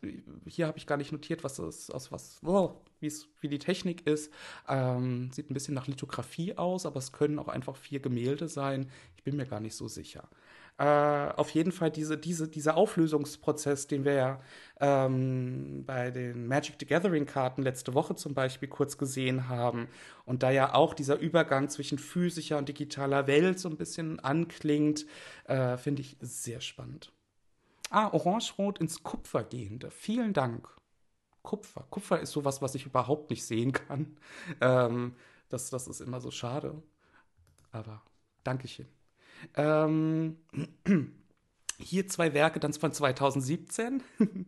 hier 0.46 0.66
habe 0.66 0.78
ich 0.78 0.86
gar 0.86 0.96
nicht 0.98 1.12
notiert, 1.12 1.44
was 1.44 1.56
das, 1.56 1.90
aus 1.90 2.12
was, 2.12 2.40
oh, 2.44 2.72
wie 3.00 3.48
die 3.48 3.58
Technik 3.58 4.06
ist. 4.06 4.32
Ähm, 4.68 5.30
sieht 5.32 5.50
ein 5.50 5.54
bisschen 5.54 5.74
nach 5.74 5.86
Lithografie 5.86 6.56
aus, 6.56 6.86
aber 6.86 6.98
es 6.98 7.12
können 7.12 7.38
auch 7.38 7.48
einfach 7.48 7.76
vier 7.76 8.00
Gemälde 8.00 8.48
sein. 8.48 8.90
Ich 9.16 9.22
bin 9.22 9.36
mir 9.36 9.46
gar 9.46 9.60
nicht 9.60 9.76
so 9.76 9.88
sicher 9.88 10.28
äh, 10.78 10.84
auf 11.36 11.50
jeden 11.50 11.72
Fall 11.72 11.90
diese, 11.90 12.18
diese, 12.18 12.48
dieser 12.48 12.76
Auflösungsprozess, 12.76 13.86
den 13.86 14.04
wir 14.04 14.12
ja 14.12 14.40
ähm, 14.80 15.84
bei 15.86 16.10
den 16.10 16.46
Magic 16.46 16.76
the 16.78 16.86
Gathering 16.86 17.24
Karten 17.26 17.62
letzte 17.62 17.94
Woche 17.94 18.14
zum 18.14 18.34
Beispiel 18.34 18.68
kurz 18.68 18.98
gesehen 18.98 19.48
haben 19.48 19.88
und 20.26 20.42
da 20.42 20.50
ja 20.50 20.74
auch 20.74 20.92
dieser 20.92 21.18
Übergang 21.18 21.70
zwischen 21.70 21.98
physischer 21.98 22.58
und 22.58 22.68
digitaler 22.68 23.26
Welt 23.26 23.58
so 23.58 23.70
ein 23.70 23.76
bisschen 23.76 24.20
anklingt, 24.20 25.06
äh, 25.44 25.78
finde 25.78 26.02
ich 26.02 26.16
sehr 26.20 26.60
spannend. 26.60 27.12
Ah, 27.90 28.12
Orange-Rot 28.12 28.78
ins 28.78 29.02
Kupfer 29.02 29.44
gehende. 29.44 29.90
Vielen 29.90 30.32
Dank. 30.32 30.68
Kupfer. 31.46 31.86
Kupfer 31.88 32.20
ist 32.20 32.32
sowas, 32.32 32.60
was 32.60 32.74
ich 32.74 32.84
überhaupt 32.84 33.30
nicht 33.30 33.46
sehen 33.46 33.72
kann. 33.72 34.18
Ähm, 34.60 35.14
das, 35.48 35.70
das 35.70 35.86
ist 35.86 36.00
immer 36.00 36.20
so 36.20 36.30
schade. 36.30 36.82
Aber 37.72 38.02
Dankeschön. 38.44 38.86
Ähm, 39.54 40.36
hier 41.78 42.08
zwei 42.08 42.34
Werke 42.34 42.60
dann 42.60 42.72
von 42.72 42.92
2017. 42.92 44.02
äh, 44.18 44.44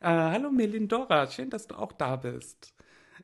hallo 0.00 0.50
Melindora, 0.50 1.26
schön, 1.26 1.50
dass 1.50 1.66
du 1.66 1.74
auch 1.74 1.92
da 1.92 2.16
bist. 2.16 2.74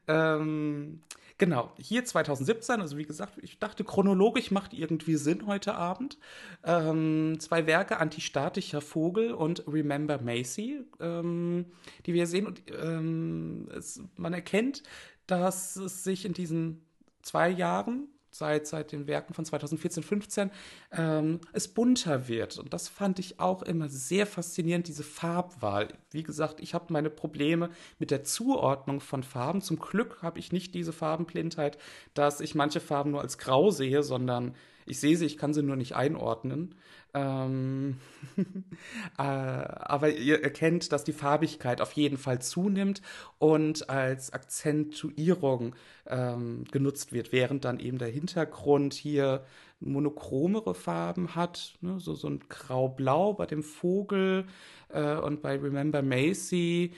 Ähm, 0.08 1.02
Genau, 1.42 1.72
hier 1.76 2.04
2017, 2.04 2.80
also 2.80 2.96
wie 2.96 3.04
gesagt, 3.04 3.36
ich 3.42 3.58
dachte, 3.58 3.82
chronologisch 3.82 4.52
macht 4.52 4.72
irgendwie 4.72 5.16
Sinn 5.16 5.48
heute 5.48 5.74
Abend. 5.74 6.16
Ähm, 6.62 7.38
zwei 7.40 7.66
Werke, 7.66 7.98
Antistatischer 7.98 8.80
Vogel 8.80 9.32
und 9.32 9.66
Remember 9.66 10.22
Macy, 10.22 10.84
ähm, 11.00 11.66
die 12.06 12.14
wir 12.14 12.28
sehen. 12.28 12.46
Und 12.46 12.62
ähm, 12.80 13.68
es, 13.76 14.00
man 14.16 14.34
erkennt, 14.34 14.84
dass 15.26 15.74
es 15.74 16.04
sich 16.04 16.26
in 16.26 16.32
diesen 16.32 16.86
zwei 17.22 17.50
Jahren 17.50 18.06
seit, 18.32 18.66
seit 18.66 18.90
den 18.92 19.06
Werken 19.06 19.34
von 19.34 19.44
2014, 19.44 20.02
15 20.02 20.50
ähm, 20.92 21.40
es 21.52 21.68
bunter 21.68 22.26
wird. 22.26 22.58
Und 22.58 22.72
das 22.72 22.88
fand 22.88 23.18
ich 23.18 23.38
auch 23.38 23.62
immer 23.62 23.88
sehr 23.88 24.26
faszinierend, 24.26 24.88
diese 24.88 25.04
Farbwahl. 25.04 25.88
Wie 26.10 26.22
gesagt, 26.22 26.60
ich 26.60 26.74
habe 26.74 26.92
meine 26.92 27.10
Probleme 27.10 27.70
mit 27.98 28.10
der 28.10 28.24
Zuordnung 28.24 29.00
von 29.00 29.22
Farben. 29.22 29.60
Zum 29.60 29.78
Glück 29.78 30.22
habe 30.22 30.38
ich 30.38 30.50
nicht 30.50 30.74
diese 30.74 30.92
Farbenblindheit, 30.92 31.78
dass 32.14 32.40
ich 32.40 32.54
manche 32.54 32.80
Farben 32.80 33.12
nur 33.12 33.20
als 33.20 33.38
grau 33.38 33.70
sehe, 33.70 34.02
sondern 34.02 34.54
ich 34.86 35.00
sehe 35.00 35.16
sie, 35.16 35.26
ich 35.26 35.36
kann 35.36 35.54
sie 35.54 35.62
nur 35.62 35.76
nicht 35.76 35.94
einordnen. 35.94 36.74
Ähm 37.14 37.98
äh, 39.18 39.22
aber 39.22 40.10
ihr 40.10 40.42
erkennt, 40.42 40.92
dass 40.92 41.04
die 41.04 41.12
Farbigkeit 41.12 41.80
auf 41.80 41.92
jeden 41.92 42.16
Fall 42.16 42.40
zunimmt 42.40 43.02
und 43.38 43.88
als 43.90 44.32
Akzentuierung 44.32 45.74
ähm, 46.06 46.64
genutzt 46.70 47.12
wird, 47.12 47.32
während 47.32 47.64
dann 47.64 47.78
eben 47.78 47.98
der 47.98 48.08
Hintergrund 48.08 48.94
hier 48.94 49.44
monochromere 49.80 50.74
Farben 50.74 51.34
hat, 51.34 51.74
ne? 51.80 51.98
so, 51.98 52.14
so 52.14 52.28
ein 52.28 52.40
Grau-Blau 52.48 53.34
bei 53.34 53.46
dem 53.46 53.62
Vogel 53.62 54.46
äh, 54.88 55.16
und 55.16 55.42
bei 55.42 55.56
Remember 55.56 56.02
Macy, 56.02 56.92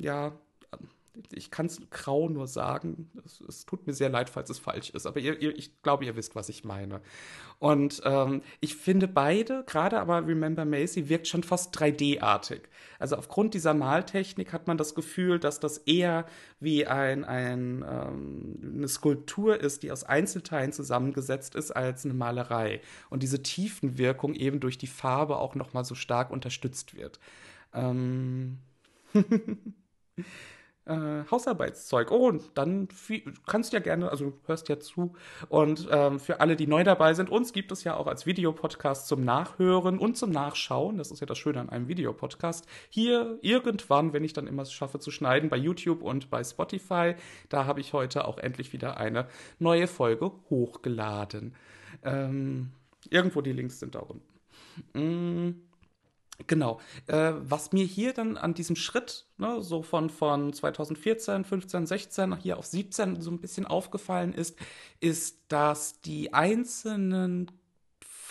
ja, 0.00 0.32
ich 1.32 1.50
kann 1.50 1.66
es 1.66 1.80
grau 1.90 2.28
nur 2.28 2.46
sagen. 2.46 3.10
Es, 3.24 3.40
es, 3.40 3.66
tut 3.66 3.86
mir 3.86 3.92
sehr 3.92 4.08
leid, 4.08 4.30
falls 4.30 4.48
es 4.50 4.58
falsch 4.58 4.90
ist, 4.90 5.06
aber 5.06 5.20
ihr, 5.20 5.40
ihr, 5.40 5.56
ich 5.56 5.82
glaube, 5.82 6.04
ihr 6.04 6.16
wisst, 6.16 6.34
was 6.34 6.48
ich 6.48 6.64
meine. 6.64 7.00
Und 7.58 8.00
ähm, 8.04 8.42
ich 8.60 8.76
finde 8.76 9.08
beide, 9.08 9.62
gerade 9.66 10.00
aber 10.00 10.26
Remember 10.26 10.64
Macy, 10.64 11.08
wirkt 11.08 11.28
schon 11.28 11.42
fast 11.42 11.76
3D-artig. 11.78 12.62
Also 12.98 13.16
aufgrund 13.16 13.54
dieser 13.54 13.74
Maltechnik 13.74 14.52
hat 14.52 14.66
man 14.66 14.78
das 14.78 14.94
Gefühl, 14.94 15.38
dass 15.38 15.60
das 15.60 15.78
eher 15.78 16.26
wie 16.60 16.86
ein, 16.86 17.24
ein, 17.24 17.84
ähm, 17.88 18.58
eine 18.62 18.88
Skulptur 18.88 19.60
ist, 19.60 19.82
die 19.82 19.92
aus 19.92 20.04
Einzelteilen 20.04 20.72
zusammengesetzt 20.72 21.54
ist, 21.54 21.70
als 21.72 22.04
eine 22.04 22.14
Malerei. 22.14 22.80
Und 23.10 23.22
diese 23.22 23.42
Tiefenwirkung 23.42 24.34
eben 24.34 24.60
durch 24.60 24.78
die 24.78 24.86
Farbe 24.86 25.36
auch 25.36 25.54
nochmal 25.54 25.84
so 25.84 25.94
stark 25.94 26.30
unterstützt 26.30 26.96
wird. 26.96 27.20
Ähm 27.74 28.58
äh, 30.84 31.24
Hausarbeitszeug. 31.30 32.10
Oh, 32.10 32.28
und 32.28 32.42
dann 32.54 32.88
kannst 33.46 33.72
du 33.72 33.76
ja 33.76 33.82
gerne, 33.82 34.10
also 34.10 34.30
du 34.30 34.32
hörst 34.46 34.68
ja 34.68 34.80
zu. 34.80 35.14
Und 35.48 35.88
ähm, 35.90 36.18
für 36.18 36.40
alle, 36.40 36.56
die 36.56 36.66
neu 36.66 36.84
dabei 36.84 37.14
sind, 37.14 37.30
uns 37.30 37.52
gibt 37.52 37.72
es 37.72 37.84
ja 37.84 37.96
auch 37.96 38.06
als 38.06 38.26
Videopodcast 38.26 39.06
zum 39.06 39.24
Nachhören 39.24 39.98
und 39.98 40.16
zum 40.16 40.30
Nachschauen. 40.30 40.98
Das 40.98 41.10
ist 41.10 41.20
ja 41.20 41.26
das 41.26 41.38
Schöne 41.38 41.60
an 41.60 41.68
einem 41.68 41.88
Videopodcast. 41.88 42.66
Hier 42.90 43.38
irgendwann, 43.42 44.12
wenn 44.12 44.24
ich 44.24 44.32
dann 44.32 44.46
immer 44.46 44.62
es 44.62 44.72
schaffe 44.72 44.98
zu 44.98 45.10
schneiden, 45.10 45.50
bei 45.50 45.56
YouTube 45.56 46.02
und 46.02 46.30
bei 46.30 46.42
Spotify, 46.42 47.14
da 47.48 47.66
habe 47.66 47.80
ich 47.80 47.92
heute 47.92 48.26
auch 48.26 48.38
endlich 48.38 48.72
wieder 48.72 48.96
eine 48.96 49.28
neue 49.58 49.86
Folge 49.86 50.32
hochgeladen. 50.50 51.54
Ähm, 52.02 52.72
irgendwo 53.10 53.40
die 53.40 53.52
Links 53.52 53.78
sind 53.78 53.94
da 53.94 54.00
unten. 54.00 54.22
Mm. 54.94 55.71
Genau. 56.46 56.80
Äh, 57.06 57.32
was 57.38 57.72
mir 57.72 57.84
hier 57.84 58.12
dann 58.12 58.36
an 58.36 58.54
diesem 58.54 58.76
Schritt, 58.76 59.26
ne, 59.38 59.62
so 59.62 59.82
von, 59.82 60.10
von 60.10 60.52
2014, 60.52 61.44
15, 61.44 61.86
16 61.86 62.36
hier 62.38 62.58
auf 62.58 62.66
17 62.66 63.20
so 63.20 63.30
ein 63.30 63.40
bisschen 63.40 63.66
aufgefallen 63.66 64.32
ist, 64.32 64.58
ist, 65.00 65.40
dass 65.48 66.00
die 66.00 66.32
einzelnen 66.32 67.50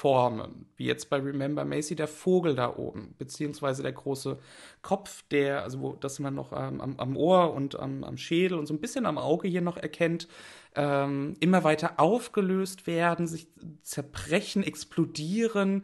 Formen, 0.01 0.65
wie 0.77 0.85
jetzt 0.85 1.11
bei 1.11 1.17
Remember 1.17 1.63
Macy, 1.63 1.95
der 1.95 2.07
Vogel 2.07 2.55
da 2.55 2.75
oben, 2.75 3.13
beziehungsweise 3.19 3.83
der 3.83 3.91
große 3.91 4.39
Kopf, 4.81 5.23
der, 5.29 5.61
also 5.61 5.79
wo, 5.79 5.93
das 5.93 6.17
man 6.17 6.33
noch 6.33 6.53
ähm, 6.53 6.81
am, 6.81 6.95
am, 6.97 7.15
Ohr 7.15 7.53
und 7.53 7.79
am, 7.79 8.03
am, 8.03 8.17
Schädel 8.17 8.57
und 8.57 8.65
so 8.65 8.73
ein 8.73 8.81
bisschen 8.81 9.05
am 9.05 9.19
Auge 9.19 9.47
hier 9.47 9.61
noch 9.61 9.77
erkennt, 9.77 10.27
ähm, 10.73 11.35
immer 11.39 11.63
weiter 11.63 11.99
aufgelöst 11.99 12.87
werden, 12.87 13.27
sich 13.27 13.47
zerbrechen, 13.83 14.63
explodieren 14.63 15.83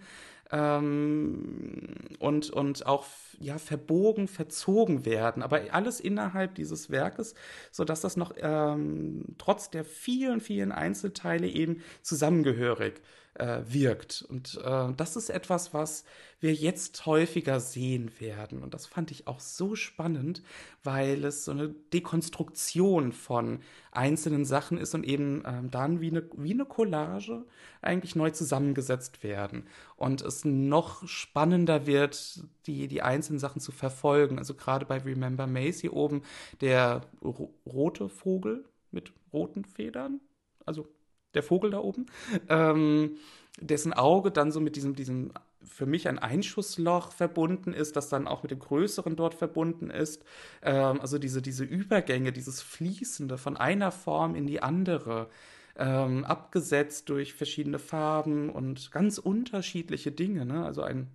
ähm, 0.51 1.95
und, 2.19 2.49
und 2.49 2.85
auch 2.85 3.05
ja, 3.39 3.57
verbogen, 3.57 4.27
verzogen 4.27 5.05
werden, 5.05 5.43
aber 5.43 5.61
alles 5.71 5.99
innerhalb 5.99 6.55
dieses 6.55 6.89
Werkes, 6.89 7.35
sodass 7.71 8.01
das 8.01 8.17
noch 8.17 8.33
ähm, 8.37 9.35
trotz 9.37 9.69
der 9.69 9.85
vielen, 9.85 10.41
vielen 10.41 10.71
Einzelteile 10.71 11.47
eben 11.47 11.81
zusammengehörig 12.01 13.01
äh, 13.39 13.61
wirkt. 13.67 14.25
Und 14.27 14.59
äh, 14.63 14.93
das 14.95 15.15
ist 15.15 15.29
etwas, 15.29 15.73
was 15.73 16.05
wir 16.39 16.53
jetzt 16.53 17.05
häufiger 17.05 17.59
sehen 17.59 18.11
werden. 18.19 18.61
Und 18.61 18.73
das 18.73 18.85
fand 18.85 19.11
ich 19.11 19.27
auch 19.27 19.39
so 19.39 19.75
spannend, 19.75 20.43
weil 20.83 21.23
es 21.25 21.45
so 21.45 21.51
eine 21.51 21.69
Dekonstruktion 21.69 23.11
von 23.11 23.59
einzelnen 23.91 24.45
Sachen 24.45 24.77
ist 24.77 24.93
und 24.93 25.03
eben 25.03 25.43
äh, 25.45 25.63
dann 25.69 26.01
wie 26.01 26.09
eine, 26.09 26.23
wie 26.35 26.53
eine 26.53 26.65
Collage 26.65 27.45
eigentlich 27.81 28.15
neu 28.15 28.29
zusammengesetzt 28.31 29.23
werden. 29.23 29.67
Und 29.95 30.21
es 30.21 30.45
noch 30.45 31.07
spannender 31.07 31.87
wird, 31.87 32.43
die, 32.67 32.87
die 32.87 33.01
einzelnen 33.01 33.39
Sachen 33.39 33.61
zu 33.61 33.71
verfolgen. 33.71 34.37
Also 34.37 34.53
gerade 34.53 34.85
bei 34.85 34.99
Remember 34.99 35.47
Macy 35.47 35.89
oben 35.89 36.21
der 36.61 37.01
ro 37.23 37.53
rote 37.65 38.09
Vogel 38.09 38.65
mit 38.91 39.11
roten 39.33 39.65
Federn. 39.65 40.21
Also 40.65 40.87
der 41.33 41.43
Vogel 41.43 41.71
da 41.71 41.79
oben, 41.79 42.07
ähm, 42.49 43.17
dessen 43.59 43.93
Auge 43.93 44.31
dann 44.31 44.51
so 44.51 44.59
mit 44.59 44.75
diesem, 44.75 44.95
diesem 44.95 45.31
für 45.63 45.85
mich 45.85 46.07
ein 46.07 46.19
Einschussloch 46.19 47.11
verbunden 47.11 47.73
ist, 47.73 47.95
das 47.95 48.09
dann 48.09 48.27
auch 48.27 48.43
mit 48.43 48.51
dem 48.51 48.59
Größeren 48.59 49.15
dort 49.15 49.33
verbunden 49.33 49.89
ist. 49.89 50.23
Ähm, 50.61 51.01
also 51.01 51.17
diese, 51.17 51.41
diese 51.41 51.63
Übergänge, 51.63 52.31
dieses 52.31 52.61
Fließende 52.61 53.37
von 53.37 53.57
einer 53.57 53.91
Form 53.91 54.35
in 54.35 54.47
die 54.47 54.61
andere, 54.61 55.29
ähm, 55.77 56.25
abgesetzt 56.25 57.09
durch 57.09 57.33
verschiedene 57.33 57.79
Farben 57.79 58.49
und 58.49 58.91
ganz 58.91 59.17
unterschiedliche 59.17 60.11
Dinge. 60.11 60.45
Ne? 60.45 60.65
Also 60.65 60.81
ein 60.81 61.07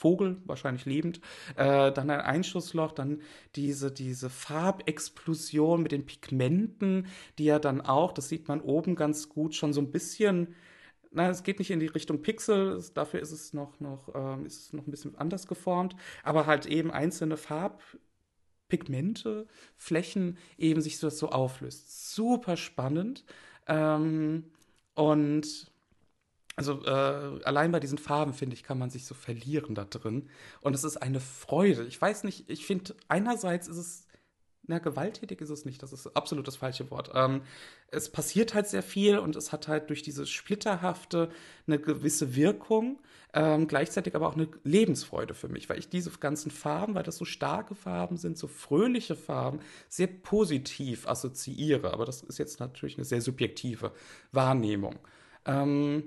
Vogel, 0.00 0.40
wahrscheinlich 0.46 0.86
lebend, 0.86 1.20
äh, 1.56 1.92
dann 1.92 2.08
ein 2.08 2.20
Einschussloch, 2.20 2.92
dann 2.92 3.20
diese, 3.54 3.92
diese 3.92 4.30
Farbexplosion 4.30 5.82
mit 5.82 5.92
den 5.92 6.06
Pigmenten, 6.06 7.06
die 7.38 7.44
ja 7.44 7.58
dann 7.58 7.82
auch, 7.82 8.12
das 8.12 8.30
sieht 8.30 8.48
man 8.48 8.62
oben 8.62 8.96
ganz 8.96 9.28
gut, 9.28 9.54
schon 9.54 9.74
so 9.74 9.82
ein 9.82 9.92
bisschen, 9.92 10.54
na, 11.10 11.28
es 11.28 11.42
geht 11.42 11.58
nicht 11.58 11.70
in 11.70 11.80
die 11.80 11.86
Richtung 11.86 12.22
Pixel, 12.22 12.82
dafür 12.94 13.20
ist 13.20 13.32
es 13.32 13.52
noch, 13.52 13.78
noch, 13.78 14.08
ähm, 14.14 14.46
ist 14.46 14.62
es 14.62 14.72
noch 14.72 14.86
ein 14.86 14.90
bisschen 14.90 15.16
anders 15.16 15.46
geformt, 15.46 15.94
aber 16.22 16.46
halt 16.46 16.64
eben 16.64 16.90
einzelne 16.90 17.36
Farbpigmente, 17.36 19.46
Flächen 19.76 20.38
eben 20.56 20.80
sich 20.80 20.96
so, 20.96 21.10
so 21.10 21.28
auflöst. 21.28 22.14
Super 22.14 22.56
spannend. 22.56 23.26
Ähm, 23.66 24.44
und 24.94 25.69
also 26.60 26.84
äh, 26.84 27.42
allein 27.44 27.72
bei 27.72 27.80
diesen 27.80 27.96
Farben, 27.96 28.34
finde 28.34 28.52
ich, 28.52 28.62
kann 28.62 28.78
man 28.78 28.90
sich 28.90 29.06
so 29.06 29.14
verlieren 29.14 29.74
da 29.74 29.86
drin. 29.86 30.28
Und 30.60 30.74
es 30.74 30.84
ist 30.84 30.98
eine 30.98 31.18
Freude. 31.18 31.86
Ich 31.86 31.98
weiß 31.98 32.24
nicht, 32.24 32.50
ich 32.50 32.66
finde, 32.66 32.94
einerseits 33.08 33.66
ist 33.66 33.78
es, 33.78 34.06
na, 34.66 34.78
gewalttätig 34.78 35.40
ist 35.40 35.48
es 35.48 35.64
nicht, 35.64 35.82
das 35.82 35.94
ist 35.94 36.14
absolut 36.14 36.46
das 36.46 36.56
falsche 36.56 36.90
Wort. 36.90 37.12
Ähm, 37.14 37.40
es 37.88 38.12
passiert 38.12 38.52
halt 38.52 38.66
sehr 38.66 38.82
viel 38.82 39.16
und 39.16 39.36
es 39.36 39.52
hat 39.52 39.68
halt 39.68 39.88
durch 39.88 40.02
dieses 40.02 40.28
Splitterhafte 40.28 41.30
eine 41.66 41.78
gewisse 41.78 42.36
Wirkung, 42.36 43.00
ähm, 43.32 43.66
gleichzeitig 43.66 44.14
aber 44.14 44.28
auch 44.28 44.36
eine 44.36 44.48
Lebensfreude 44.62 45.32
für 45.32 45.48
mich, 45.48 45.70
weil 45.70 45.78
ich 45.78 45.88
diese 45.88 46.10
ganzen 46.10 46.50
Farben, 46.50 46.94
weil 46.94 47.04
das 47.04 47.16
so 47.16 47.24
starke 47.24 47.74
Farben 47.74 48.18
sind, 48.18 48.36
so 48.36 48.48
fröhliche 48.48 49.16
Farben, 49.16 49.60
sehr 49.88 50.08
positiv 50.08 51.08
assoziiere. 51.08 51.94
Aber 51.94 52.04
das 52.04 52.22
ist 52.22 52.38
jetzt 52.38 52.60
natürlich 52.60 52.98
eine 52.98 53.06
sehr 53.06 53.22
subjektive 53.22 53.92
Wahrnehmung. 54.30 54.98
Ähm, 55.46 56.04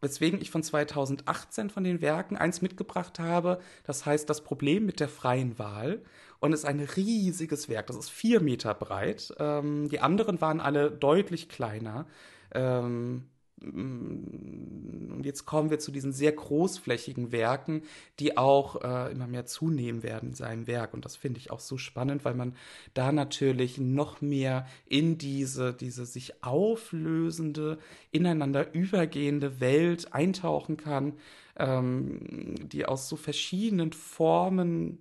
weswegen 0.00 0.40
ich 0.40 0.50
von 0.50 0.62
2018 0.62 1.70
von 1.70 1.84
den 1.84 2.00
Werken 2.00 2.36
eins 2.36 2.62
mitgebracht 2.62 3.18
habe. 3.18 3.60
Das 3.84 4.06
heißt, 4.06 4.28
das 4.28 4.42
Problem 4.42 4.86
mit 4.86 5.00
der 5.00 5.08
freien 5.08 5.58
Wahl. 5.58 6.02
Und 6.40 6.52
es 6.52 6.60
ist 6.60 6.66
ein 6.66 6.80
riesiges 6.80 7.68
Werk. 7.68 7.86
Das 7.88 7.96
ist 7.96 8.10
vier 8.10 8.40
Meter 8.40 8.74
breit. 8.74 9.34
Ähm, 9.38 9.88
die 9.88 10.00
anderen 10.00 10.40
waren 10.40 10.60
alle 10.60 10.90
deutlich 10.90 11.48
kleiner. 11.48 12.06
Ähm, 12.52 13.28
und 13.62 15.22
jetzt 15.24 15.44
kommen 15.44 15.70
wir 15.70 15.78
zu 15.78 15.92
diesen 15.92 16.12
sehr 16.12 16.32
großflächigen 16.32 17.30
Werken, 17.32 17.82
die 18.18 18.36
auch 18.36 18.82
äh, 18.82 19.12
immer 19.12 19.26
mehr 19.26 19.46
zunehmen 19.46 20.02
werden 20.02 20.30
in 20.30 20.34
seinem 20.34 20.66
Werk. 20.66 20.94
Und 20.94 21.04
das 21.04 21.16
finde 21.16 21.38
ich 21.38 21.50
auch 21.50 21.60
so 21.60 21.76
spannend, 21.76 22.24
weil 22.24 22.34
man 22.34 22.54
da 22.94 23.12
natürlich 23.12 23.78
noch 23.78 24.20
mehr 24.20 24.66
in 24.86 25.18
diese, 25.18 25.74
diese 25.74 26.06
sich 26.06 26.42
auflösende, 26.42 27.78
ineinander 28.10 28.72
übergehende 28.72 29.60
Welt 29.60 30.14
eintauchen 30.14 30.76
kann, 30.76 31.14
ähm, 31.56 32.68
die 32.68 32.86
aus 32.86 33.08
so 33.08 33.16
verschiedenen 33.16 33.92
Formen 33.92 34.98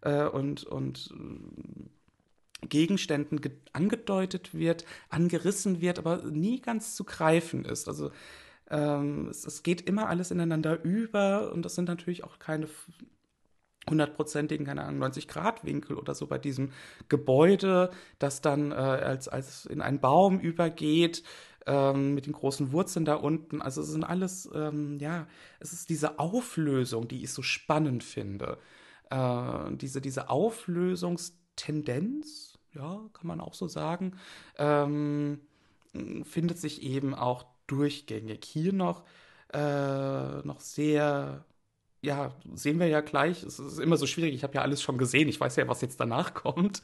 äh, 0.00 0.24
und, 0.24 0.64
und 0.64 1.12
Gegenständen 2.62 3.40
angedeutet 3.72 4.54
wird, 4.54 4.84
angerissen 5.08 5.80
wird, 5.80 5.98
aber 5.98 6.22
nie 6.24 6.60
ganz 6.60 6.94
zu 6.94 7.04
greifen 7.04 7.64
ist. 7.64 7.88
Also 7.88 8.10
ähm, 8.70 9.28
es, 9.28 9.46
es, 9.46 9.62
geht 9.62 9.82
immer 9.82 10.08
alles 10.08 10.30
ineinander 10.30 10.82
über 10.82 11.52
und 11.52 11.64
das 11.64 11.74
sind 11.74 11.88
natürlich 11.88 12.24
auch 12.24 12.38
keine 12.38 12.68
hundertprozentigen, 13.88 14.66
keine 14.66 14.84
Ahnung, 14.84 15.02
90-Grad-Winkel 15.02 15.96
oder 15.96 16.14
so 16.14 16.26
bei 16.26 16.36
diesem 16.38 16.72
Gebäude, 17.08 17.90
das 18.18 18.42
dann 18.42 18.72
äh, 18.72 18.74
als, 18.74 19.28
als 19.28 19.66
in 19.66 19.80
einen 19.80 20.00
Baum 20.00 20.40
übergeht, 20.40 21.22
ähm, 21.66 22.14
mit 22.14 22.26
den 22.26 22.32
großen 22.32 22.72
Wurzeln 22.72 23.04
da 23.04 23.14
unten. 23.14 23.62
Also 23.62 23.82
es 23.82 23.88
sind 23.88 24.02
alles, 24.04 24.50
ähm, 24.54 24.98
ja, 25.00 25.28
es 25.60 25.72
ist 25.72 25.90
diese 25.90 26.18
Auflösung, 26.18 27.06
die 27.08 27.22
ich 27.22 27.32
so 27.32 27.42
spannend 27.42 28.02
finde. 28.04 28.58
Äh, 29.10 29.76
diese, 29.76 30.00
diese 30.00 30.30
Auflösungstendenz, 30.30 32.47
ja, 32.74 33.00
kann 33.12 33.26
man 33.26 33.40
auch 33.40 33.54
so 33.54 33.68
sagen, 33.68 34.18
ähm, 34.56 35.40
findet 36.24 36.58
sich 36.58 36.82
eben 36.82 37.14
auch 37.14 37.44
durchgängig. 37.66 38.44
Hier 38.44 38.72
noch, 38.72 39.04
äh, 39.52 40.38
noch 40.42 40.60
sehr 40.60 41.44
ja, 42.00 42.32
sehen 42.54 42.78
wir 42.78 42.86
ja 42.86 43.00
gleich. 43.00 43.42
Es 43.42 43.58
ist 43.58 43.80
immer 43.80 43.96
so 43.96 44.06
schwierig. 44.06 44.32
Ich 44.32 44.44
habe 44.44 44.54
ja 44.54 44.62
alles 44.62 44.80
schon 44.82 44.98
gesehen. 44.98 45.28
Ich 45.28 45.40
weiß 45.40 45.56
ja, 45.56 45.66
was 45.66 45.80
jetzt 45.80 45.98
danach 45.98 46.32
kommt. 46.34 46.80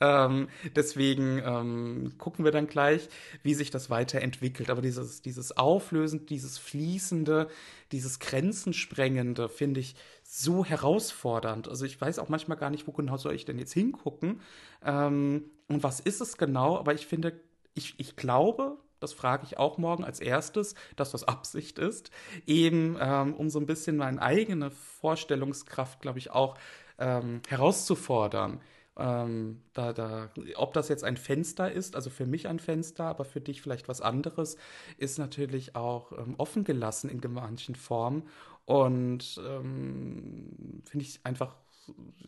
ähm, 0.00 0.48
deswegen 0.74 1.42
ähm, 1.44 2.14
gucken 2.16 2.46
wir 2.46 2.52
dann 2.52 2.66
gleich, 2.66 3.08
wie 3.42 3.52
sich 3.52 3.70
das 3.70 3.90
weiterentwickelt. 3.90 4.70
Aber 4.70 4.80
dieses, 4.80 5.20
dieses 5.20 5.56
Auflösen, 5.56 6.24
dieses 6.24 6.56
Fließende, 6.56 7.48
dieses 7.92 8.20
Grenzensprengende 8.20 9.50
finde 9.50 9.80
ich 9.80 9.96
so 10.30 10.62
herausfordernd. 10.62 11.68
Also 11.68 11.86
ich 11.86 11.98
weiß 11.98 12.18
auch 12.18 12.28
manchmal 12.28 12.58
gar 12.58 12.68
nicht, 12.68 12.86
wo 12.86 12.92
genau 12.92 13.16
soll 13.16 13.34
ich 13.34 13.46
denn 13.46 13.58
jetzt 13.58 13.72
hingucken. 13.72 14.42
Ähm, 14.84 15.44
und 15.68 15.82
was 15.82 16.00
ist 16.00 16.20
es 16.20 16.36
genau? 16.36 16.76
Aber 16.76 16.92
ich 16.92 17.06
finde, 17.06 17.40
ich, 17.72 17.94
ich 17.98 18.14
glaube, 18.14 18.76
das 19.00 19.14
frage 19.14 19.44
ich 19.46 19.56
auch 19.56 19.78
morgen 19.78 20.04
als 20.04 20.20
erstes, 20.20 20.74
dass 20.96 21.12
das 21.12 21.24
Absicht 21.24 21.78
ist, 21.78 22.10
eben 22.46 22.98
ähm, 23.00 23.32
um 23.34 23.48
so 23.48 23.58
ein 23.58 23.64
bisschen 23.64 23.96
meine 23.96 24.20
eigene 24.20 24.70
Vorstellungskraft, 24.70 26.02
glaube 26.02 26.18
ich, 26.18 26.30
auch 26.30 26.58
ähm, 26.98 27.40
herauszufordern. 27.48 28.60
Ähm, 28.98 29.62
da, 29.74 29.92
da, 29.92 30.28
ob 30.56 30.72
das 30.74 30.88
jetzt 30.88 31.04
ein 31.04 31.16
Fenster 31.16 31.70
ist, 31.70 31.94
also 31.94 32.10
für 32.10 32.26
mich 32.26 32.48
ein 32.48 32.58
Fenster, 32.58 33.04
aber 33.04 33.24
für 33.24 33.40
dich 33.40 33.62
vielleicht 33.62 33.88
was 33.88 34.00
anderes, 34.00 34.56
ist 34.96 35.18
natürlich 35.18 35.76
auch 35.76 36.10
ähm, 36.12 36.34
offen 36.36 36.64
gelassen 36.64 37.08
in 37.08 37.20
manchen 37.32 37.76
Formen. 37.76 38.24
Und 38.68 39.40
ähm, 39.48 40.82
finde 40.84 41.06
ich 41.06 41.20
einfach 41.24 41.56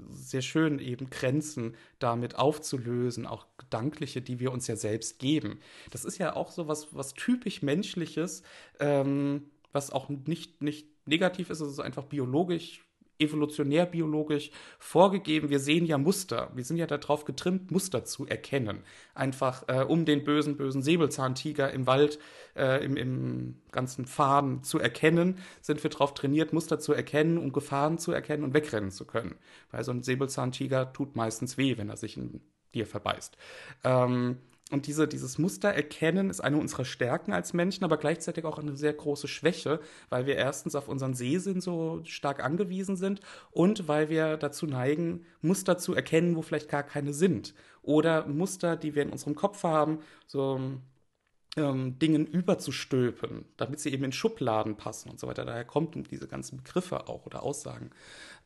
sehr 0.09 0.41
schön, 0.41 0.79
eben 0.79 1.11
Grenzen 1.11 1.77
damit 1.99 2.37
aufzulösen, 2.37 3.27
auch 3.27 3.47
gedankliche, 3.59 4.23
die 4.23 4.41
wir 4.41 4.51
uns 4.51 4.67
ja 4.67 4.75
selbst 4.75 5.19
geben. 5.19 5.61
Das 5.91 6.07
ist 6.07 6.17
ja 6.17 6.35
auch 6.35 6.51
so 6.51 6.67
was, 6.67 6.95
was 6.95 7.13
typisch 7.13 7.61
Menschliches, 7.61 8.43
ähm, 8.79 9.51
was 9.73 9.91
auch 9.91 10.09
nicht, 10.09 10.63
nicht 10.63 10.89
negativ 11.07 11.51
ist, 11.51 11.61
ist 11.61 11.79
einfach 11.79 12.05
biologisch 12.05 12.87
evolutionär 13.21 13.87
biologisch 13.87 14.51
vorgegeben. 14.79 15.51
Wir 15.51 15.61
sehen 15.61 15.87
ja 15.87 15.99
Muster. 15.99 16.51
Wir 16.55 16.65
sind 16.65 16.77
ja 16.77 16.87
darauf 16.87 17.25
getrimmt, 17.25 17.71
Muster 17.71 18.05
zu 18.05 18.27
erkennen. 18.27 18.83
Einfach 19.15 19.65
äh, 19.69 19.85
um 19.85 20.05
den 20.05 20.25
bösen, 20.25 20.57
bösen 20.57 20.83
Säbelzahntiger 20.83 21.71
im 21.73 21.87
Wald, 21.87 22.19
äh, 22.57 22.85
im, 22.85 22.97
im 22.97 23.57
ganzen 23.73 24.07
Faden 24.07 24.63
zu 24.63 24.79
erkennen, 24.79 25.39
sind 25.61 25.83
wir 25.83 25.91
darauf 25.91 26.15
trainiert, 26.15 26.53
Muster 26.53 26.79
zu 26.79 26.93
erkennen, 26.93 27.39
um 27.39 27.53
Gefahren 27.53 27.99
zu 27.99 28.13
erkennen 28.13 28.45
und 28.45 28.55
wegrennen 28.55 28.91
zu 28.91 29.05
können. 29.05 29.37
Weil 29.71 29.85
so 29.85 29.93
ein 29.93 30.03
Säbelzahntiger 30.03 30.93
tut 30.93 31.17
meistens 31.17 31.59
weh, 31.59 31.77
wenn 31.79 31.89
er 31.89 31.97
sich 31.97 32.17
in 32.17 32.41
dir 32.75 32.87
verbeißt. 32.87 33.37
Ähm, 33.85 34.39
und 34.71 34.87
diese, 34.87 35.09
dieses 35.09 35.39
Muster 35.39 35.69
erkennen 35.71 36.31
ist 36.31 36.41
eine 36.41 36.57
unserer 36.57 36.85
Stärken 36.85 37.33
als 37.33 37.53
Menschen, 37.53 37.85
aber 37.85 37.97
gleichzeitig 37.97 38.45
auch 38.45 38.59
eine 38.59 38.77
sehr 38.77 38.93
große 38.93 39.27
Schwäche, 39.27 39.81
weil 40.11 40.27
wir 40.27 40.37
erstens 40.37 40.77
auf 40.77 40.89
unseren 40.89 41.15
Sehsinn 41.15 41.61
so 41.61 42.01
stark 42.05 42.43
angewiesen 42.43 42.97
sind 42.97 43.21
und 43.51 43.89
weil 43.89 44.09
wir 44.11 44.37
dazu 44.37 44.67
neigen, 44.67 45.27
Muster 45.43 45.77
zu 45.77 45.95
erkennen, 45.95 46.37
wo 46.37 46.43
vielleicht 46.43 46.69
gar 46.69 46.85
keine 46.85 47.13
sind. 47.13 47.55
Oder 47.83 48.27
Muster, 48.27 48.77
die 48.77 48.95
wir 48.95 49.03
in 49.03 49.11
unserem 49.11 49.35
Kopf 49.35 49.65
haben, 49.65 49.99
so 50.27 50.61
ähm, 51.57 51.99
Dingen 51.99 52.27
überzustülpen, 52.27 53.47
damit 53.57 53.81
sie 53.81 53.93
eben 53.93 54.05
in 54.05 54.13
Schubladen 54.13 54.77
passen 54.77 55.11
und 55.11 55.19
so 55.19 55.27
weiter. 55.27 55.45
Daher 55.45 55.65
kommen 55.65 56.05
diese 56.09 56.29
ganzen 56.29 56.59
Begriffe 56.59 57.09
auch 57.09 57.27
oder 57.27 57.43
Aussagen. 57.43 57.91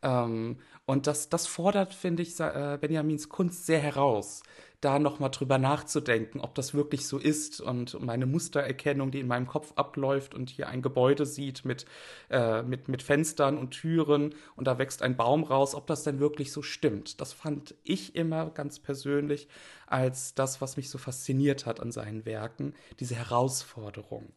Ähm, 0.01 0.57
und 0.87 1.05
das, 1.05 1.29
das 1.29 1.45
fordert, 1.45 1.93
finde 1.93 2.23
ich, 2.23 2.39
äh, 2.39 2.77
Benjamins 2.81 3.29
Kunst 3.29 3.65
sehr 3.67 3.79
heraus 3.79 4.41
da 4.85 4.99
nochmal 4.99 5.31
drüber 5.31 5.57
nachzudenken, 5.57 6.39
ob 6.39 6.53
das 6.53 6.75
wirklich 6.75 7.07
so 7.07 7.17
ist 7.17 7.59
und 7.59 7.99
meine 7.99 8.27
Mustererkennung, 8.27 9.09
die 9.09 9.19
in 9.19 9.27
meinem 9.27 9.47
Kopf 9.47 9.73
abläuft 9.75 10.35
und 10.35 10.51
hier 10.51 10.67
ein 10.67 10.83
Gebäude 10.83 11.25
sieht 11.25 11.65
mit, 11.65 11.85
äh, 12.29 12.61
mit, 12.61 12.87
mit 12.87 13.01
Fenstern 13.01 13.57
und 13.57 13.71
Türen 13.71 14.35
und 14.55 14.67
da 14.67 14.77
wächst 14.77 15.01
ein 15.01 15.17
Baum 15.17 15.43
raus, 15.43 15.73
ob 15.73 15.87
das 15.87 16.03
denn 16.03 16.19
wirklich 16.19 16.51
so 16.51 16.61
stimmt. 16.61 17.19
Das 17.19 17.33
fand 17.33 17.73
ich 17.83 18.15
immer 18.15 18.51
ganz 18.51 18.77
persönlich 18.79 19.47
als 19.87 20.35
das, 20.35 20.61
was 20.61 20.77
mich 20.77 20.91
so 20.91 20.99
fasziniert 20.99 21.65
hat 21.65 21.79
an 21.79 21.91
seinen 21.91 22.25
Werken, 22.25 22.75
diese 22.99 23.15
Herausforderung. 23.15 24.33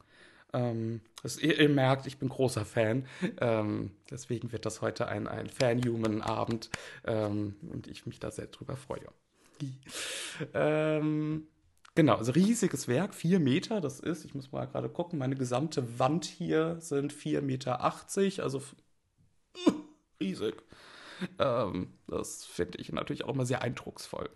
Ähm, 0.54 1.02
das, 1.22 1.38
ihr, 1.38 1.61
ihr, 1.61 1.68
merkt, 1.68 2.06
ich 2.06 2.18
bin 2.18 2.30
großer 2.30 2.64
Fan. 2.64 3.06
Ähm, 3.40 3.92
deswegen 4.11 4.50
wird 4.50 4.64
das 4.64 4.80
heute 4.80 5.08
ein, 5.08 5.28
ein 5.28 5.48
Fan-Human-Abend 5.48 6.70
ähm, 7.06 7.56
und 7.70 7.87
ich 7.87 8.06
mich 8.06 8.18
da 8.18 8.30
sehr 8.30 8.46
drüber 8.46 8.76
freue 8.76 9.04
ähm, 10.55 11.47
genau, 11.94 12.16
also 12.16 12.33
riesiges 12.33 12.88
Werk, 12.88 13.14
vier 13.14 13.40
Meter, 13.40 13.81
das 13.81 14.01
ist, 14.01 14.25
ich 14.25 14.35
muss 14.35 14.53
mal 14.53 14.66
gerade 14.66 14.88
gucken, 14.88 15.18
meine 15.18 15.37
gesamte 15.37 15.99
Wand 15.99 16.25
hier 16.25 16.81
sind 16.81 17.12
vier 17.12 17.42
Meter, 17.42 17.85
achtzig, 17.85 18.42
also 18.42 18.62
riesig. 20.21 20.55
Ähm, 21.38 21.92
das 22.07 22.44
finde 22.44 22.79
ich 22.79 22.92
natürlich 22.92 23.25
auch 23.25 23.35
immer 23.35 23.47
sehr 23.47 23.62
eindrucksvoll. 23.62 24.31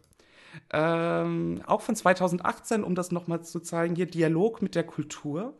Ähm, 0.70 1.62
auch 1.66 1.80
von 1.80 1.96
2018, 1.96 2.84
um 2.84 2.94
das 2.94 3.10
nochmal 3.10 3.42
zu 3.42 3.60
zeigen, 3.60 3.94
hier 3.94 4.06
Dialog 4.06 4.62
mit 4.62 4.74
der 4.74 4.84
Kultur 4.84 5.56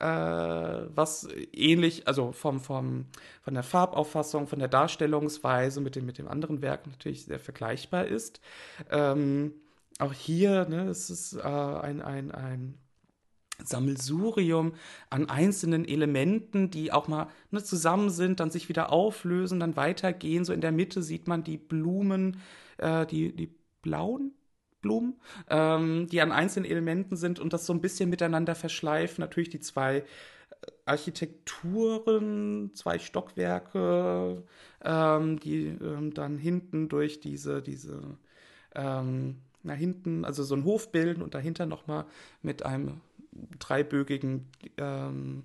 äh, 0.00 0.06
was 0.06 1.28
ähnlich, 1.52 2.08
also 2.08 2.32
vom, 2.32 2.60
vom, 2.60 3.06
von 3.42 3.54
der 3.54 3.62
Farbauffassung, 3.62 4.46
von 4.46 4.58
der 4.58 4.68
Darstellungsweise 4.68 5.80
mit 5.80 5.96
dem, 5.96 6.06
mit 6.06 6.18
dem 6.18 6.28
anderen 6.28 6.62
Werk 6.62 6.86
natürlich 6.86 7.24
sehr 7.24 7.38
vergleichbar 7.38 8.06
ist. 8.06 8.40
Ähm, 8.90 9.54
auch 9.98 10.12
hier, 10.12 10.66
ne, 10.68 10.88
es 10.88 11.10
ist 11.10 11.34
äh, 11.34 11.40
ein, 11.42 12.02
ein, 12.02 12.30
ein 12.32 12.78
Sammelsurium 13.64 14.74
an 15.10 15.28
einzelnen 15.28 15.84
Elementen, 15.84 16.70
die 16.70 16.92
auch 16.92 17.08
mal 17.08 17.28
ne, 17.50 17.62
zusammen 17.62 18.10
sind, 18.10 18.40
dann 18.40 18.50
sich 18.50 18.68
wieder 18.68 18.92
auflösen, 18.92 19.60
dann 19.60 19.76
weitergehen. 19.76 20.44
So 20.44 20.52
in 20.52 20.60
der 20.60 20.72
Mitte 20.72 21.02
sieht 21.02 21.28
man 21.28 21.44
die 21.44 21.58
Blumen, 21.58 22.40
äh, 22.78 23.06
die, 23.06 23.34
die 23.34 23.54
blauen 23.82 24.32
Blumen, 24.82 25.14
ähm, 25.48 26.08
die 26.08 26.20
an 26.20 26.32
einzelnen 26.32 26.70
Elementen 26.70 27.16
sind 27.16 27.38
und 27.38 27.52
das 27.52 27.64
so 27.64 27.72
ein 27.72 27.80
bisschen 27.80 28.10
miteinander 28.10 28.54
verschleifen. 28.54 29.22
Natürlich 29.22 29.48
die 29.48 29.60
zwei 29.60 29.98
äh, 29.98 30.04
Architekturen, 30.84 32.72
zwei 32.74 32.98
Stockwerke, 32.98 34.42
ähm, 34.84 35.40
die 35.40 35.68
ähm, 35.68 36.12
dann 36.12 36.36
hinten 36.36 36.88
durch 36.88 37.20
diese, 37.20 37.62
diese, 37.62 38.00
ähm, 38.74 39.38
nach 39.62 39.76
hinten, 39.76 40.24
also 40.24 40.42
so 40.42 40.54
ein 40.54 40.64
Hof 40.64 40.92
bilden 40.92 41.22
und 41.22 41.34
dahinter 41.34 41.66
nochmal 41.66 42.04
mit 42.42 42.66
einem 42.66 43.00
dreibögigen 43.58 44.48
ähm, 44.76 45.44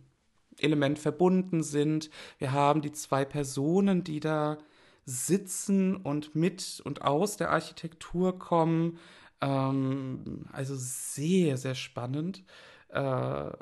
Element 0.60 1.00
verbunden 1.00 1.64
sind. 1.64 2.10
Wir 2.40 2.52
haben 2.52 2.82
die 2.82 2.92
zwei 2.92 3.26
Personen, 3.26 4.04
die 4.04 4.20
da 4.20 4.58
sitzen 5.06 5.96
und 5.96 6.36
mit 6.36 6.82
und 6.84 7.02
aus 7.02 7.38
der 7.38 7.52
Architektur 7.52 8.38
kommen. 8.38 9.00
Ähm, 9.42 10.46
also 10.52 10.76
sehr, 10.76 11.58
sehr 11.58 11.76
spannend. 11.76 12.44
Äh, 12.90 13.02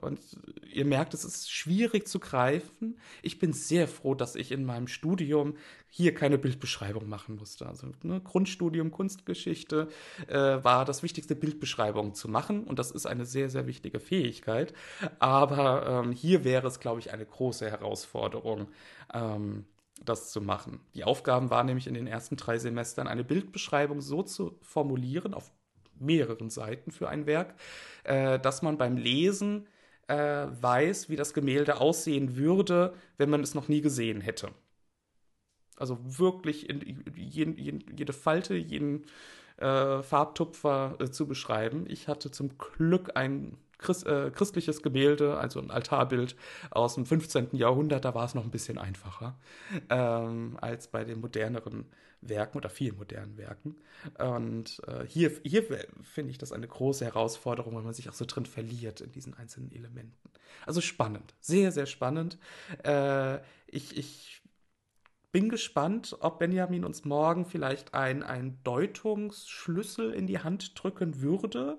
und 0.01 0.19
ihr 0.71 0.85
merkt, 0.85 1.13
es 1.13 1.25
ist 1.25 1.51
schwierig 1.51 2.07
zu 2.07 2.19
greifen. 2.19 2.99
Ich 3.23 3.39
bin 3.39 3.53
sehr 3.53 3.87
froh, 3.87 4.13
dass 4.13 4.35
ich 4.35 4.51
in 4.51 4.65
meinem 4.65 4.87
Studium 4.87 5.57
hier 5.89 6.13
keine 6.13 6.37
Bildbeschreibung 6.37 7.09
machen 7.09 7.35
musste. 7.35 7.65
Also 7.65 7.91
ne, 8.03 8.21
Grundstudium 8.21 8.91
Kunstgeschichte 8.91 9.87
äh, 10.27 10.63
war 10.63 10.85
das 10.85 11.01
wichtigste, 11.01 11.35
Bildbeschreibung 11.35 12.13
zu 12.13 12.29
machen. 12.29 12.65
Und 12.65 12.77
das 12.77 12.91
ist 12.91 13.07
eine 13.07 13.25
sehr, 13.25 13.49
sehr 13.49 13.65
wichtige 13.67 13.99
Fähigkeit. 13.99 14.73
Aber 15.19 16.03
ähm, 16.05 16.11
hier 16.11 16.43
wäre 16.43 16.67
es, 16.67 16.79
glaube 16.79 16.99
ich, 16.99 17.11
eine 17.11 17.25
große 17.25 17.69
Herausforderung. 17.69 18.67
Ähm, 19.13 19.65
das 20.03 20.29
zu 20.29 20.41
machen. 20.41 20.81
Die 20.93 21.05
Aufgaben 21.05 21.49
waren 21.49 21.67
nämlich 21.67 21.87
in 21.87 21.93
den 21.93 22.05
ersten 22.05 22.35
drei 22.35 22.57
Semestern, 22.57 23.07
eine 23.07 23.23
Bildbeschreibung 23.23 24.01
so 24.01 24.23
zu 24.23 24.59
formulieren, 24.61 25.33
auf 25.33 25.51
mehreren 25.99 26.49
Seiten 26.49 26.91
für 26.91 27.09
ein 27.09 27.25
Werk, 27.25 27.55
äh, 28.03 28.39
dass 28.39 28.61
man 28.61 28.77
beim 28.77 28.97
Lesen 28.97 29.67
äh, 30.07 30.15
weiß, 30.15 31.09
wie 31.09 31.15
das 31.15 31.33
Gemälde 31.33 31.79
aussehen 31.79 32.35
würde, 32.35 32.93
wenn 33.17 33.29
man 33.29 33.41
es 33.41 33.55
noch 33.55 33.67
nie 33.67 33.81
gesehen 33.81 34.21
hätte. 34.21 34.49
Also 35.77 35.99
wirklich 36.03 36.69
in, 36.69 37.03
jeden, 37.15 37.57
jeden, 37.57 37.97
jede 37.97 38.13
Falte, 38.13 38.55
jeden 38.55 39.05
äh, 39.57 40.01
Farbtupfer 40.03 40.95
äh, 40.99 41.09
zu 41.09 41.27
beschreiben. 41.27 41.85
Ich 41.87 42.07
hatte 42.07 42.31
zum 42.31 42.57
Glück 42.57 43.11
ein 43.15 43.57
Christ, 43.85 44.05
äh, 44.05 44.31
christliches 44.31 44.81
Gemälde, 44.81 45.37
also 45.37 45.59
ein 45.59 45.71
Altarbild 45.71 46.35
aus 46.71 46.95
dem 46.95 47.05
15. 47.05 47.49
Jahrhundert, 47.53 48.03
da 48.05 48.15
war 48.15 48.25
es 48.25 48.33
noch 48.33 48.43
ein 48.43 48.51
bisschen 48.51 48.77
einfacher 48.77 49.37
ähm, 49.89 50.57
als 50.59 50.87
bei 50.87 51.03
den 51.03 51.21
moderneren 51.21 51.85
Werken 52.21 52.57
oder 52.57 52.69
vielen 52.69 52.97
modernen 52.97 53.37
Werken. 53.37 53.75
Und 54.17 54.81
äh, 54.87 55.05
hier, 55.05 55.31
hier 55.43 55.63
finde 56.01 56.31
ich 56.31 56.37
das 56.37 56.51
eine 56.51 56.67
große 56.67 57.05
Herausforderung, 57.05 57.75
weil 57.75 57.83
man 57.83 57.93
sich 57.93 58.09
auch 58.09 58.13
so 58.13 58.25
drin 58.25 58.45
verliert 58.45 59.01
in 59.01 59.11
diesen 59.11 59.33
einzelnen 59.35 59.71
Elementen. 59.71 60.31
Also 60.65 60.81
spannend, 60.81 61.35
sehr, 61.39 61.71
sehr 61.71 61.85
spannend. 61.85 62.39
Äh, 62.83 63.37
ich, 63.67 63.97
ich 63.97 64.41
bin 65.31 65.49
gespannt, 65.49 66.15
ob 66.21 66.39
Benjamin 66.39 66.85
uns 66.85 67.03
morgen 67.03 67.45
vielleicht 67.45 67.93
einen 67.93 68.57
Deutungsschlüssel 68.63 70.13
in 70.13 70.27
die 70.27 70.39
Hand 70.39 70.81
drücken 70.81 71.21
würde. 71.21 71.77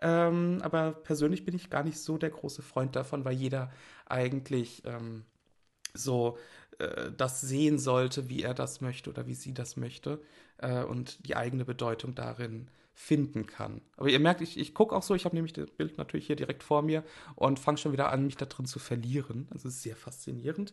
Ähm, 0.00 0.60
aber 0.62 0.92
persönlich 0.92 1.44
bin 1.44 1.56
ich 1.56 1.70
gar 1.70 1.82
nicht 1.84 1.98
so 1.98 2.18
der 2.18 2.30
große 2.30 2.62
Freund 2.62 2.96
davon, 2.96 3.24
weil 3.24 3.34
jeder 3.34 3.70
eigentlich 4.06 4.82
ähm, 4.86 5.24
so 5.94 6.38
äh, 6.78 7.10
das 7.16 7.40
sehen 7.40 7.78
sollte, 7.78 8.28
wie 8.28 8.42
er 8.42 8.54
das 8.54 8.80
möchte 8.80 9.10
oder 9.10 9.26
wie 9.26 9.34
sie 9.34 9.54
das 9.54 9.76
möchte 9.76 10.20
äh, 10.58 10.82
und 10.82 11.26
die 11.26 11.36
eigene 11.36 11.64
Bedeutung 11.64 12.14
darin 12.14 12.70
finden 12.94 13.46
kann. 13.46 13.80
Aber 13.96 14.08
ihr 14.08 14.18
merkt, 14.20 14.40
ich, 14.40 14.58
ich 14.58 14.74
gucke 14.74 14.94
auch 14.94 15.02
so, 15.04 15.14
ich 15.14 15.24
habe 15.24 15.36
nämlich 15.36 15.52
das 15.52 15.70
Bild 15.70 15.98
natürlich 15.98 16.26
hier 16.26 16.36
direkt 16.36 16.64
vor 16.64 16.82
mir 16.82 17.04
und 17.36 17.60
fange 17.60 17.78
schon 17.78 17.92
wieder 17.92 18.10
an, 18.10 18.26
mich 18.26 18.36
da 18.36 18.46
drin 18.46 18.66
zu 18.66 18.80
verlieren. 18.80 19.48
Ist 19.54 19.82
sehr 19.82 19.96
faszinierend. 19.96 20.72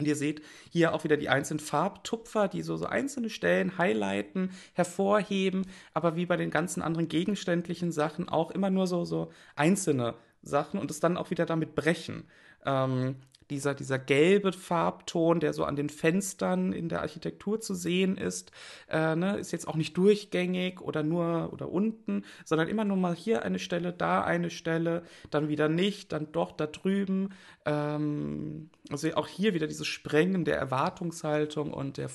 Und 0.00 0.06
ihr 0.06 0.16
seht 0.16 0.40
hier 0.70 0.94
auch 0.94 1.04
wieder 1.04 1.18
die 1.18 1.28
einzelnen 1.28 1.60
Farbtupfer, 1.60 2.48
die 2.48 2.62
so, 2.62 2.78
so 2.78 2.86
einzelne 2.86 3.28
Stellen 3.28 3.76
highlighten, 3.76 4.50
hervorheben, 4.72 5.66
aber 5.92 6.16
wie 6.16 6.24
bei 6.24 6.38
den 6.38 6.50
ganzen 6.50 6.80
anderen 6.80 7.08
gegenständlichen 7.08 7.92
Sachen 7.92 8.30
auch 8.30 8.50
immer 8.50 8.70
nur 8.70 8.86
so, 8.86 9.04
so 9.04 9.30
einzelne 9.56 10.14
Sachen 10.40 10.80
und 10.80 10.90
es 10.90 11.00
dann 11.00 11.18
auch 11.18 11.28
wieder 11.28 11.44
damit 11.44 11.74
brechen. 11.74 12.24
Ähm, 12.64 13.16
dieser, 13.50 13.74
dieser 13.74 13.98
gelbe 13.98 14.52
Farbton, 14.52 15.40
der 15.40 15.52
so 15.52 15.64
an 15.64 15.76
den 15.76 15.88
Fenstern 15.88 16.72
in 16.72 16.88
der 16.88 17.00
Architektur 17.00 17.60
zu 17.60 17.74
sehen 17.74 18.16
ist, 18.16 18.52
äh, 18.88 19.16
ne, 19.16 19.38
ist 19.38 19.52
jetzt 19.52 19.68
auch 19.68 19.76
nicht 19.76 19.96
durchgängig 19.96 20.80
oder 20.80 21.02
nur 21.02 21.52
oder 21.52 21.70
unten, 21.70 22.24
sondern 22.44 22.68
immer 22.68 22.84
nur 22.84 22.96
mal 22.96 23.14
hier 23.14 23.42
eine 23.42 23.58
Stelle, 23.58 23.92
da 23.92 24.22
eine 24.22 24.50
Stelle, 24.50 25.02
dann 25.30 25.48
wieder 25.48 25.68
nicht, 25.68 26.12
dann 26.12 26.32
doch 26.32 26.52
da 26.52 26.66
drüben. 26.66 27.30
Ähm, 27.64 28.70
also 28.90 29.12
auch 29.14 29.28
hier 29.28 29.54
wieder 29.54 29.66
dieses 29.66 29.86
Sprengen 29.86 30.44
der 30.44 30.56
Erwartungshaltung 30.56 31.72
und 31.72 31.96
der, 31.96 32.10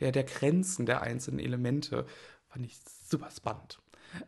der, 0.00 0.12
der 0.12 0.24
Grenzen 0.24 0.86
der 0.86 1.02
einzelnen 1.02 1.38
Elemente. 1.38 2.06
Fand 2.48 2.66
ich 2.66 2.78
super 3.08 3.30
spannend. 3.30 3.81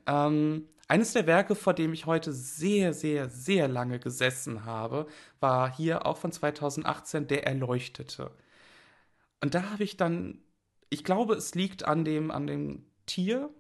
Ähm, 0.07 0.69
eines 0.89 1.13
der 1.13 1.27
Werke, 1.27 1.55
vor 1.55 1.75
dem 1.75 1.93
ich 1.93 2.07
heute 2.07 2.33
sehr, 2.33 2.93
sehr, 2.93 3.29
sehr 3.29 3.69
lange 3.69 3.99
gesessen 3.99 4.65
habe, 4.65 5.07
war 5.41 5.75
hier 5.75 6.07
auch 6.07 6.19
von 6.19 6.33
2018 6.33 7.27
Der 7.27 7.47
Erleuchtete. 7.47 8.31
Und 9.41 9.55
da 9.55 9.71
habe 9.71 9.85
ich 9.85 9.97
dann, 9.97 10.39
ich 10.91 11.05
glaube, 11.05 11.35
es 11.35 11.55
liegt 11.55 11.85
an 11.85 12.05
dem, 12.05 12.31
an 12.31 12.47
dem 12.47 12.87
Tier. 13.07 13.51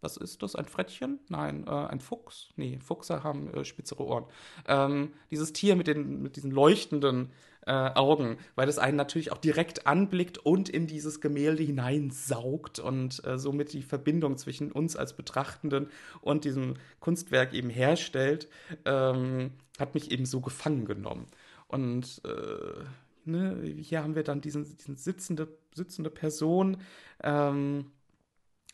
Was 0.00 0.16
ist 0.16 0.42
das? 0.42 0.56
Ein 0.56 0.64
Frettchen? 0.64 1.20
Nein, 1.28 1.64
äh, 1.66 1.70
ein 1.70 2.00
Fuchs? 2.00 2.50
Nee, 2.56 2.78
Fuchse 2.80 3.22
haben 3.22 3.52
äh, 3.54 3.64
spitzere 3.64 4.04
Ohren. 4.04 4.26
Ähm, 4.66 5.12
dieses 5.30 5.52
Tier 5.52 5.76
mit, 5.76 5.86
den, 5.86 6.22
mit 6.22 6.36
diesen 6.36 6.50
leuchtenden 6.50 7.30
äh, 7.66 7.72
Augen, 7.72 8.38
weil 8.54 8.68
es 8.68 8.78
einen 8.78 8.96
natürlich 8.96 9.32
auch 9.32 9.38
direkt 9.38 9.86
anblickt 9.86 10.38
und 10.38 10.68
in 10.68 10.86
dieses 10.86 11.20
Gemälde 11.20 11.62
hineinsaugt 11.62 12.78
und 12.78 13.24
äh, 13.24 13.38
somit 13.38 13.72
die 13.72 13.82
Verbindung 13.82 14.36
zwischen 14.36 14.72
uns 14.72 14.96
als 14.96 15.14
Betrachtenden 15.14 15.88
und 16.20 16.44
diesem 16.44 16.74
Kunstwerk 17.00 17.54
eben 17.54 17.70
herstellt, 17.70 18.48
ähm, 18.84 19.52
hat 19.78 19.94
mich 19.94 20.10
eben 20.10 20.26
so 20.26 20.40
gefangen 20.40 20.84
genommen. 20.84 21.26
Und 21.68 22.20
äh, 22.24 22.84
ne, 23.24 23.62
hier 23.62 24.02
haben 24.02 24.14
wir 24.14 24.24
dann 24.24 24.40
diesen, 24.40 24.76
diesen 24.76 24.96
sitzende, 24.96 25.48
sitzende 25.74 26.10
Person, 26.10 26.78
ähm, 27.22 27.86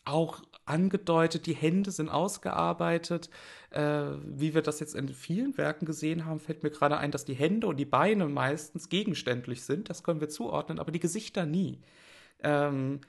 auch 0.09 0.41
angedeutet, 0.65 1.45
die 1.45 1.55
Hände 1.55 1.91
sind 1.91 2.09
ausgearbeitet. 2.09 3.29
Äh, 3.71 4.05
wie 4.23 4.53
wir 4.53 4.61
das 4.61 4.79
jetzt 4.79 4.95
in 4.95 5.09
vielen 5.09 5.57
Werken 5.57 5.85
gesehen 5.85 6.25
haben, 6.25 6.39
fällt 6.39 6.63
mir 6.63 6.69
gerade 6.69 6.97
ein, 6.97 7.11
dass 7.11 7.25
die 7.25 7.33
Hände 7.33 7.67
und 7.67 7.77
die 7.77 7.85
Beine 7.85 8.27
meistens 8.27 8.89
gegenständlich 8.89 9.63
sind. 9.63 9.89
Das 9.89 10.03
können 10.03 10.21
wir 10.21 10.29
zuordnen, 10.29 10.79
aber 10.79 10.91
die 10.91 10.99
Gesichter 10.99 11.45
nie. 11.45 11.81
Ähm, 12.41 13.01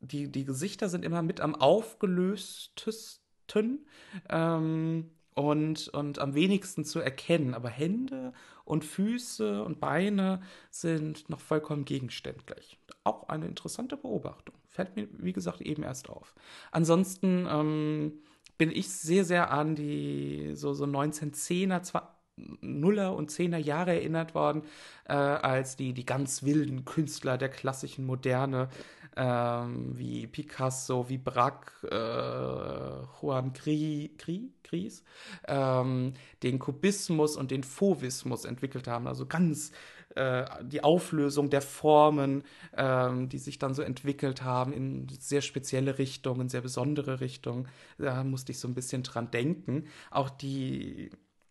die, 0.00 0.30
die 0.30 0.44
Gesichter 0.44 0.88
sind 0.88 1.04
immer 1.04 1.22
mit 1.22 1.40
am 1.40 1.54
aufgelöstesten. 1.54 3.86
Ähm, 4.28 5.10
und, 5.34 5.88
und 5.88 6.18
am 6.18 6.34
wenigsten 6.34 6.84
zu 6.84 7.00
erkennen. 7.00 7.54
Aber 7.54 7.68
Hände 7.68 8.32
und 8.70 8.84
Füße 8.84 9.64
und 9.64 9.80
Beine 9.80 10.40
sind 10.70 11.28
noch 11.28 11.40
vollkommen 11.40 11.84
gegenständlich. 11.84 12.78
Auch 13.02 13.28
eine 13.28 13.46
interessante 13.46 13.96
Beobachtung. 13.96 14.54
Fällt 14.68 14.94
mir, 14.94 15.08
wie 15.18 15.32
gesagt, 15.32 15.60
eben 15.60 15.82
erst 15.82 16.08
auf. 16.08 16.34
Ansonsten 16.70 17.48
ähm, 17.50 18.12
bin 18.58 18.70
ich 18.70 18.88
sehr, 18.88 19.24
sehr 19.24 19.50
an 19.50 19.74
die 19.74 20.52
so, 20.54 20.72
so 20.72 20.84
1910er, 20.84 21.82
zwar 21.82 22.20
Nuller 22.60 23.16
und 23.16 23.30
Zehner 23.30 23.58
Jahre 23.58 23.92
erinnert 23.92 24.34
worden, 24.34 24.62
äh, 25.06 25.14
als 25.14 25.76
die, 25.76 25.92
die 25.92 26.06
ganz 26.06 26.44
wilden 26.44 26.84
Künstler 26.84 27.38
der 27.38 27.48
klassischen 27.48 28.06
Moderne, 28.06 28.68
ähm, 29.16 29.96
wie 29.98 30.26
Picasso, 30.26 31.08
wie 31.08 31.18
Braque, 31.18 31.86
äh, 31.90 33.06
Juan 33.20 33.52
Gris, 33.52 34.10
Gris, 34.18 34.50
Gris 34.62 35.04
ähm, 35.48 36.14
den 36.42 36.58
Kubismus 36.58 37.36
und 37.36 37.50
den 37.50 37.62
Fauvismus 37.64 38.44
entwickelt 38.44 38.88
haben, 38.88 39.06
also 39.06 39.26
ganz 39.26 39.72
äh, 40.16 40.44
die 40.64 40.82
Auflösung 40.82 41.50
der 41.50 41.62
Formen, 41.62 42.42
ähm, 42.76 43.28
die 43.28 43.38
sich 43.38 43.58
dann 43.58 43.74
so 43.74 43.82
entwickelt 43.82 44.42
haben 44.42 44.72
in 44.72 45.06
sehr 45.08 45.40
spezielle 45.40 45.98
Richtungen, 45.98 46.48
sehr 46.48 46.62
besondere 46.62 47.20
Richtungen. 47.20 47.68
Da 47.98 48.24
musste 48.24 48.52
ich 48.52 48.58
so 48.58 48.66
ein 48.66 48.74
bisschen 48.74 49.02
dran 49.02 49.30
denken. 49.30 49.86
Auch 50.10 50.30
die 50.30 51.10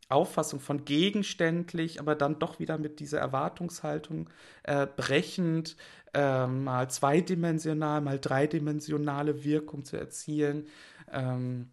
Auffassung 0.09 0.59
von 0.59 0.85
gegenständlich, 0.85 1.99
aber 1.99 2.15
dann 2.15 2.39
doch 2.39 2.59
wieder 2.59 2.77
mit 2.77 2.99
dieser 2.99 3.19
Erwartungshaltung 3.19 4.29
äh, 4.63 4.87
brechend, 4.87 5.77
äh, 6.13 6.47
mal 6.47 6.89
zweidimensional, 6.89 8.01
mal 8.01 8.19
dreidimensionale 8.19 9.43
Wirkung 9.43 9.85
zu 9.85 9.97
erzielen. 9.97 10.67
Ähm, 11.11 11.69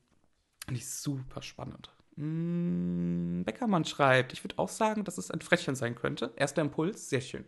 ich 0.70 0.86
super 0.88 1.42
spannend. 1.42 1.90
Mm, 2.16 3.42
Beckermann 3.44 3.84
schreibt, 3.84 4.32
ich 4.32 4.44
würde 4.44 4.58
auch 4.58 4.68
sagen, 4.68 5.04
dass 5.04 5.18
es 5.18 5.30
ein 5.30 5.40
Frettchen 5.40 5.74
sein 5.74 5.94
könnte. 5.94 6.32
Erster 6.36 6.62
Impuls, 6.62 7.08
sehr 7.08 7.20
schön. 7.22 7.44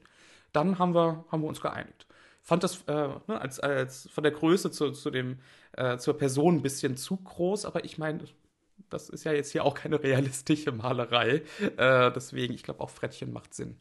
Dann 0.52 0.78
haben 0.78 0.94
wir, 0.94 1.24
haben 1.30 1.42
wir 1.42 1.48
uns 1.48 1.60
geeinigt. 1.60 2.06
Fand 2.42 2.64
das 2.64 2.82
äh, 2.86 3.08
ne, 3.26 3.40
als, 3.40 3.60
als 3.60 4.08
von 4.10 4.22
der 4.22 4.32
Größe 4.32 4.70
zu, 4.70 4.92
zu 4.92 5.10
dem, 5.10 5.38
äh, 5.72 5.98
zur 5.98 6.16
Person 6.16 6.56
ein 6.56 6.62
bisschen 6.62 6.96
zu 6.96 7.18
groß, 7.18 7.66
aber 7.66 7.84
ich 7.84 7.98
meine, 7.98 8.20
das 8.90 9.08
ist 9.08 9.24
ja 9.24 9.32
jetzt 9.32 9.52
hier 9.52 9.64
auch 9.64 9.74
keine 9.74 10.02
realistische 10.02 10.72
Malerei. 10.72 11.42
Äh, 11.76 12.12
deswegen, 12.12 12.54
ich 12.54 12.62
glaube, 12.62 12.80
auch 12.80 12.90
Frettchen 12.90 13.32
macht 13.32 13.54
Sinn. 13.54 13.76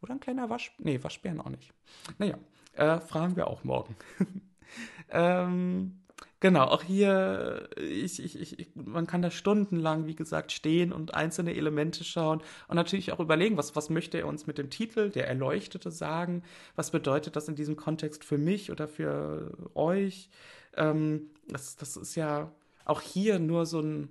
Oder 0.00 0.14
ein 0.14 0.20
kleiner 0.20 0.48
Wasch... 0.48 0.72
Nee, 0.78 1.02
Waschbären 1.02 1.40
auch 1.40 1.50
nicht. 1.50 1.72
Naja, 2.18 2.38
äh, 2.74 3.00
fragen 3.00 3.36
wir 3.36 3.48
auch 3.48 3.64
morgen. 3.64 3.96
ähm, 5.10 5.98
Genau, 6.40 6.66
auch 6.66 6.84
hier, 6.84 7.68
ich, 7.76 8.22
ich, 8.22 8.58
ich, 8.60 8.68
man 8.76 9.08
kann 9.08 9.22
da 9.22 9.30
stundenlang, 9.30 10.06
wie 10.06 10.14
gesagt, 10.14 10.52
stehen 10.52 10.92
und 10.92 11.14
einzelne 11.14 11.54
Elemente 11.54 12.04
schauen 12.04 12.42
und 12.68 12.76
natürlich 12.76 13.12
auch 13.12 13.18
überlegen, 13.18 13.56
was, 13.56 13.74
was 13.74 13.90
möchte 13.90 14.18
er 14.18 14.28
uns 14.28 14.46
mit 14.46 14.56
dem 14.56 14.70
Titel, 14.70 15.10
der 15.10 15.26
Erleuchtete, 15.26 15.90
sagen? 15.90 16.44
Was 16.76 16.92
bedeutet 16.92 17.34
das 17.34 17.48
in 17.48 17.56
diesem 17.56 17.74
Kontext 17.74 18.24
für 18.24 18.38
mich 18.38 18.70
oder 18.70 18.86
für 18.86 19.52
euch? 19.74 20.30
Ähm, 20.76 21.30
das, 21.48 21.74
das 21.74 21.96
ist 21.96 22.14
ja 22.14 22.52
auch 22.84 23.00
hier 23.00 23.40
nur 23.40 23.66
so 23.66 23.80
ein, 23.80 24.08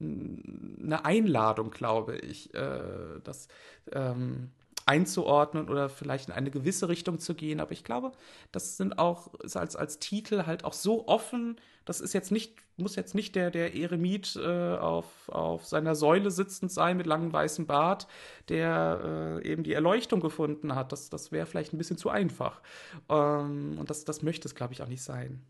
eine 0.00 1.04
Einladung, 1.04 1.70
glaube 1.70 2.18
ich, 2.18 2.52
äh, 2.54 3.20
das 3.24 3.48
ähm, 3.92 4.50
einzuordnen 4.86 5.68
oder 5.68 5.88
vielleicht 5.88 6.28
in 6.28 6.34
eine 6.34 6.50
gewisse 6.50 6.88
Richtung 6.88 7.18
zu 7.18 7.34
gehen. 7.34 7.60
Aber 7.60 7.72
ich 7.72 7.82
glaube, 7.82 8.12
das 8.52 8.76
sind 8.76 8.98
auch 8.98 9.32
als, 9.54 9.74
als 9.74 9.98
Titel 9.98 10.44
halt 10.46 10.64
auch 10.64 10.72
so 10.72 11.08
offen. 11.08 11.56
Das 11.84 12.00
ist 12.00 12.12
jetzt 12.12 12.30
nicht, 12.30 12.54
muss 12.76 12.94
jetzt 12.94 13.14
nicht 13.14 13.34
der, 13.34 13.50
der 13.50 13.74
Eremit 13.74 14.36
äh, 14.36 14.76
auf, 14.76 15.28
auf 15.28 15.66
seiner 15.66 15.96
Säule 15.96 16.30
sitzend 16.30 16.70
sein 16.70 16.96
mit 16.96 17.06
langem 17.06 17.32
weißem 17.32 17.66
Bart, 17.66 18.06
der 18.48 19.40
äh, 19.42 19.50
eben 19.50 19.64
die 19.64 19.72
Erleuchtung 19.72 20.20
gefunden 20.20 20.74
hat. 20.76 20.92
Das, 20.92 21.10
das 21.10 21.32
wäre 21.32 21.46
vielleicht 21.46 21.72
ein 21.72 21.78
bisschen 21.78 21.98
zu 21.98 22.08
einfach. 22.08 22.60
Ähm, 23.08 23.76
und 23.78 23.90
das, 23.90 24.04
das 24.04 24.22
möchte 24.22 24.46
es, 24.46 24.54
glaube 24.54 24.72
ich, 24.72 24.82
auch 24.82 24.88
nicht 24.88 25.02
sein. 25.02 25.42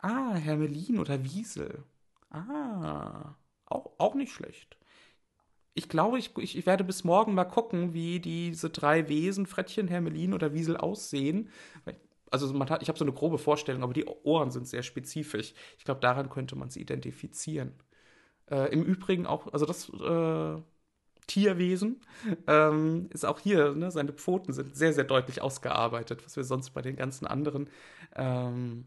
Ah, 0.00 0.34
Hermelin 0.34 0.98
oder 0.98 1.22
Wiesel. 1.22 1.84
Ah, 2.30 3.34
auch, 3.66 3.92
auch 3.98 4.14
nicht 4.14 4.32
schlecht. 4.32 4.76
Ich 5.74 5.88
glaube, 5.88 6.18
ich, 6.18 6.36
ich, 6.38 6.66
werde 6.66 6.84
bis 6.84 7.04
morgen 7.04 7.34
mal 7.34 7.44
gucken, 7.44 7.92
wie 7.92 8.18
diese 8.20 8.70
drei 8.70 9.08
Wesen, 9.08 9.46
Frettchen, 9.46 9.88
Hermelin 9.88 10.32
oder 10.32 10.54
Wiesel, 10.54 10.76
aussehen. 10.78 11.50
Also 12.30 12.52
man 12.54 12.70
hat, 12.70 12.82
ich 12.82 12.88
habe 12.88 12.98
so 12.98 13.04
eine 13.04 13.12
grobe 13.12 13.38
Vorstellung, 13.38 13.82
aber 13.82 13.92
die 13.92 14.06
Ohren 14.06 14.50
sind 14.50 14.66
sehr 14.66 14.82
spezifisch. 14.82 15.54
Ich 15.78 15.84
glaube, 15.84 16.00
daran 16.00 16.30
könnte 16.30 16.56
man 16.56 16.70
sie 16.70 16.80
identifizieren. 16.80 17.74
Äh, 18.50 18.72
Im 18.72 18.84
Übrigen 18.84 19.26
auch, 19.26 19.52
also 19.52 19.66
das 19.66 19.90
äh, 19.90 20.62
Tierwesen 21.26 22.00
ähm, 22.46 23.08
ist 23.12 23.26
auch 23.26 23.40
hier, 23.40 23.74
ne, 23.74 23.90
seine 23.90 24.12
Pfoten 24.12 24.52
sind 24.52 24.76
sehr, 24.76 24.92
sehr 24.92 25.04
deutlich 25.04 25.42
ausgearbeitet, 25.42 26.24
was 26.24 26.36
wir 26.36 26.44
sonst 26.44 26.70
bei 26.70 26.82
den 26.82 26.96
ganzen 26.96 27.26
anderen 27.26 27.70
ähm, 28.16 28.86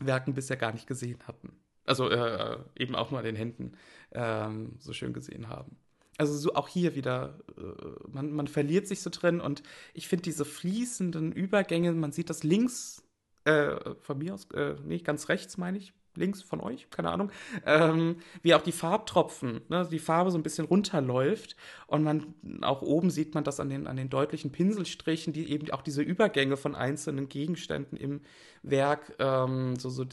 Werken 0.00 0.34
bisher 0.34 0.56
gar 0.56 0.72
nicht 0.72 0.86
gesehen 0.86 1.20
hatten 1.26 1.61
also 1.84 2.08
äh, 2.08 2.58
eben 2.76 2.94
auch 2.94 3.10
nur 3.10 3.20
an 3.20 3.26
den 3.26 3.36
Händen 3.36 3.72
ähm, 4.12 4.76
so 4.78 4.92
schön 4.92 5.12
gesehen 5.12 5.48
haben. 5.48 5.76
Also 6.18 6.34
so 6.34 6.54
auch 6.54 6.68
hier 6.68 6.94
wieder, 6.94 7.38
äh, 7.56 8.08
man, 8.08 8.32
man 8.32 8.46
verliert 8.46 8.86
sich 8.86 9.00
so 9.00 9.10
drin 9.10 9.40
und 9.40 9.62
ich 9.94 10.08
finde 10.08 10.22
diese 10.22 10.44
fließenden 10.44 11.32
Übergänge, 11.32 11.92
man 11.92 12.12
sieht 12.12 12.30
das 12.30 12.42
links, 12.42 13.02
äh, 13.44 13.94
von 14.00 14.18
mir 14.18 14.34
aus, 14.34 14.48
äh, 14.52 14.76
nee, 14.84 14.98
ganz 14.98 15.28
rechts 15.28 15.56
meine 15.58 15.78
ich, 15.78 15.92
links 16.16 16.42
von 16.42 16.60
euch, 16.60 16.88
keine 16.90 17.10
Ahnung, 17.10 17.30
ähm, 17.66 18.16
wie 18.42 18.54
auch 18.54 18.62
die 18.62 18.72
Farbtropfen, 18.72 19.62
ne, 19.68 19.88
die 19.90 19.98
Farbe 19.98 20.30
so 20.30 20.38
ein 20.38 20.42
bisschen 20.42 20.66
runterläuft 20.66 21.56
und 21.86 22.02
man 22.02 22.34
auch 22.62 22.82
oben 22.82 23.10
sieht 23.10 23.34
man 23.34 23.44
das 23.44 23.60
an 23.60 23.68
den, 23.68 23.86
an 23.86 23.96
den 23.96 24.10
deutlichen 24.10 24.52
Pinselstrichen, 24.52 25.32
die 25.32 25.50
eben 25.50 25.70
auch 25.70 25.82
diese 25.82 26.02
Übergänge 26.02 26.56
von 26.56 26.74
einzelnen 26.74 27.28
Gegenständen 27.28 27.96
im 27.96 28.20
Werk 28.62 29.14
ähm, 29.18 29.76
so, 29.76 29.90
so 29.90 30.04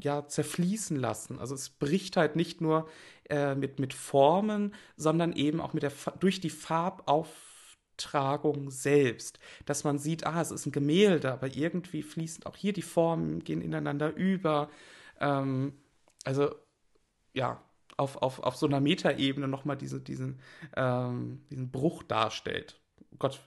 ja, 0.00 0.26
zerfließen 0.26 0.96
lassen. 0.96 1.38
Also 1.38 1.54
es 1.54 1.70
bricht 1.70 2.16
halt 2.16 2.36
nicht 2.36 2.60
nur 2.60 2.88
äh, 3.30 3.54
mit, 3.54 3.78
mit 3.78 3.94
Formen, 3.94 4.74
sondern 4.96 5.32
eben 5.32 5.60
auch 5.60 5.72
mit 5.72 5.82
der, 5.82 5.92
durch 6.20 6.40
die 6.40 6.50
Farbauftragung 6.50 8.70
selbst, 8.70 9.38
dass 9.64 9.84
man 9.84 9.98
sieht, 9.98 10.26
ah, 10.26 10.40
es 10.40 10.50
ist 10.50 10.66
ein 10.66 10.72
Gemälde, 10.72 11.32
aber 11.32 11.54
irgendwie 11.54 12.02
fließen 12.02 12.44
auch 12.44 12.56
hier 12.56 12.72
die 12.72 12.82
Formen, 12.82 13.44
gehen 13.44 13.62
ineinander 13.62 14.14
über 14.14 14.68
ähm, 15.20 15.74
also, 16.24 16.54
ja, 17.32 17.62
auf, 17.96 18.16
auf, 18.16 18.40
auf 18.40 18.56
so 18.56 18.66
einer 18.66 18.80
Metaebene 18.80 19.48
nochmal 19.48 19.76
diese, 19.76 20.00
diesen, 20.00 20.40
ähm, 20.76 21.44
diesen 21.50 21.70
Bruch 21.70 22.02
darstellt. 22.02 22.80
Gott, 23.18 23.40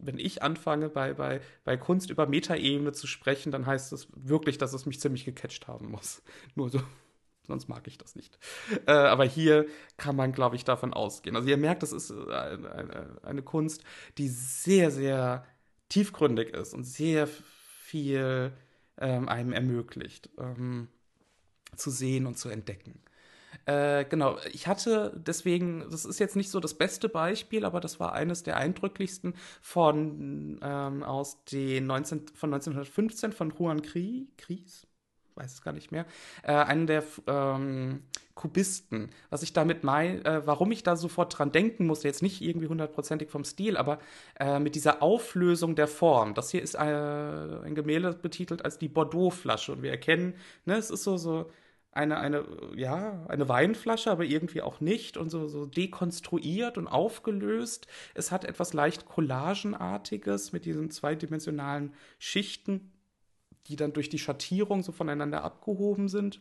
wenn 0.00 0.18
ich 0.18 0.42
anfange, 0.42 0.88
bei, 0.88 1.14
bei, 1.14 1.40
bei 1.64 1.76
Kunst 1.76 2.10
über 2.10 2.26
Metaebene 2.26 2.92
zu 2.92 3.06
sprechen, 3.06 3.52
dann 3.52 3.66
heißt 3.66 3.92
es 3.92 4.08
wirklich, 4.14 4.58
dass 4.58 4.72
es 4.74 4.86
mich 4.86 5.00
ziemlich 5.00 5.24
gecatcht 5.24 5.68
haben 5.68 5.90
muss. 5.90 6.22
Nur 6.54 6.70
so. 6.70 6.80
Sonst 7.46 7.68
mag 7.68 7.86
ich 7.86 7.98
das 7.98 8.16
nicht. 8.16 8.38
Äh, 8.86 8.92
aber 8.92 9.24
hier 9.24 9.66
kann 9.98 10.16
man, 10.16 10.32
glaube 10.32 10.56
ich, 10.56 10.64
davon 10.64 10.94
ausgehen. 10.94 11.36
Also 11.36 11.46
ihr 11.48 11.58
merkt, 11.58 11.82
das 11.82 11.92
ist 11.92 12.10
eine, 12.10 12.72
eine, 12.72 13.18
eine 13.22 13.42
Kunst, 13.42 13.84
die 14.16 14.28
sehr, 14.28 14.90
sehr 14.90 15.44
tiefgründig 15.90 16.54
ist 16.54 16.72
und 16.72 16.84
sehr 16.84 17.26
viel 17.26 18.52
ähm, 18.98 19.28
einem 19.28 19.52
ermöglicht. 19.52 20.30
Ähm, 20.38 20.88
zu 21.76 21.90
sehen 21.90 22.26
und 22.26 22.38
zu 22.38 22.48
entdecken. 22.48 23.00
Äh, 23.66 24.04
genau, 24.04 24.36
ich 24.52 24.66
hatte 24.66 25.12
deswegen, 25.14 25.86
das 25.90 26.04
ist 26.04 26.18
jetzt 26.18 26.36
nicht 26.36 26.50
so 26.50 26.60
das 26.60 26.74
beste 26.74 27.08
Beispiel, 27.08 27.64
aber 27.64 27.80
das 27.80 27.98
war 27.98 28.12
eines 28.12 28.42
der 28.42 28.56
eindrücklichsten 28.56 29.34
von 29.62 30.58
ähm, 30.62 31.02
aus 31.02 31.44
den 31.44 31.86
19, 31.86 32.28
von 32.34 32.52
1915 32.52 33.32
von 33.32 33.54
Juan 33.58 33.80
Cries, 33.82 34.86
weiß 35.36 35.52
es 35.52 35.62
gar 35.62 35.72
nicht 35.72 35.92
mehr, 35.92 36.04
äh, 36.42 36.52
einen 36.52 36.86
der 36.86 37.04
ähm, 37.26 38.02
Kubisten. 38.34 39.10
Was 39.30 39.42
ich 39.42 39.52
damit 39.52 39.82
meine, 39.82 40.24
äh, 40.24 40.46
warum 40.46 40.70
ich 40.70 40.82
da 40.82 40.96
sofort 40.96 41.38
dran 41.38 41.52
denken 41.52 41.86
musste, 41.86 42.08
jetzt 42.08 42.22
nicht 42.22 42.42
irgendwie 42.42 42.66
hundertprozentig 42.68 43.30
vom 43.30 43.44
Stil, 43.44 43.76
aber 43.76 43.98
äh, 44.38 44.58
mit 44.58 44.74
dieser 44.74 45.02
Auflösung 45.02 45.74
der 45.74 45.88
Form. 45.88 46.34
Das 46.34 46.50
hier 46.50 46.60
ist 46.60 46.74
äh, 46.74 46.78
ein 46.78 47.74
Gemälde 47.74 48.12
betitelt 48.12 48.64
als 48.64 48.78
die 48.78 48.88
Bordeaux-Flasche 48.88 49.72
und 49.72 49.82
wir 49.82 49.90
erkennen, 49.90 50.34
ne, 50.66 50.76
es 50.76 50.90
ist 50.90 51.04
so, 51.04 51.16
so 51.16 51.50
eine, 51.94 52.18
eine, 52.18 52.44
ja, 52.74 53.24
eine 53.28 53.48
Weinflasche, 53.48 54.10
aber 54.10 54.24
irgendwie 54.24 54.62
auch 54.62 54.80
nicht 54.80 55.16
und 55.16 55.30
so, 55.30 55.46
so 55.46 55.64
dekonstruiert 55.64 56.76
und 56.76 56.88
aufgelöst. 56.88 57.86
Es 58.14 58.32
hat 58.32 58.44
etwas 58.44 58.72
leicht 58.72 59.06
Collagenartiges 59.06 60.52
mit 60.52 60.64
diesen 60.64 60.90
zweidimensionalen 60.90 61.94
Schichten, 62.18 62.92
die 63.68 63.76
dann 63.76 63.92
durch 63.92 64.08
die 64.08 64.18
Schattierung 64.18 64.82
so 64.82 64.90
voneinander 64.92 65.44
abgehoben 65.44 66.08
sind. 66.08 66.40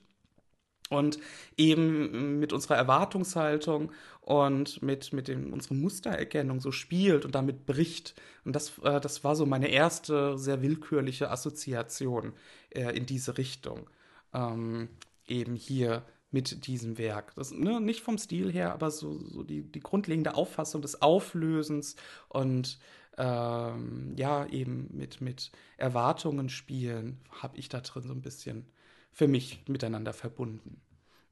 Und 0.89 1.17
eben 1.55 2.39
mit 2.39 2.51
unserer 2.51 2.75
Erwartungshaltung 2.75 3.91
und 4.21 4.81
mit, 4.83 5.13
mit 5.13 5.27
dem, 5.27 5.53
unserer 5.53 5.75
Mustererkennung 5.75 6.59
so 6.59 6.71
spielt 6.71 7.25
und 7.25 7.33
damit 7.35 7.65
bricht. 7.65 8.15
Und 8.43 8.55
das, 8.55 8.77
äh, 8.79 8.99
das 8.99 9.23
war 9.23 9.35
so 9.35 9.45
meine 9.45 9.69
erste 9.69 10.37
sehr 10.37 10.61
willkürliche 10.61 11.31
Assoziation 11.31 12.33
äh, 12.69 12.95
in 12.95 13.05
diese 13.05 13.37
Richtung. 13.37 13.89
Ähm, 14.33 14.89
eben 15.27 15.55
hier 15.55 16.03
mit 16.31 16.65
diesem 16.65 16.97
Werk. 16.97 17.33
Das, 17.35 17.51
ne, 17.51 17.79
nicht 17.79 18.01
vom 18.01 18.17
Stil 18.17 18.51
her, 18.51 18.73
aber 18.73 18.89
so, 18.91 19.19
so 19.19 19.43
die, 19.43 19.61
die 19.61 19.79
grundlegende 19.79 20.33
Auffassung 20.35 20.81
des 20.81 21.01
Auflösens 21.01 21.95
und 22.27 22.79
ähm, 23.17 24.13
ja, 24.17 24.47
eben 24.47 24.89
mit, 24.91 25.21
mit 25.21 25.51
Erwartungen 25.77 26.49
spielen, 26.49 27.19
habe 27.29 27.57
ich 27.57 27.69
da 27.69 27.81
drin 27.81 28.07
so 28.07 28.13
ein 28.13 28.21
bisschen 28.21 28.65
für 29.11 29.27
mich 29.27 29.63
miteinander 29.67 30.13
verbunden. 30.13 30.81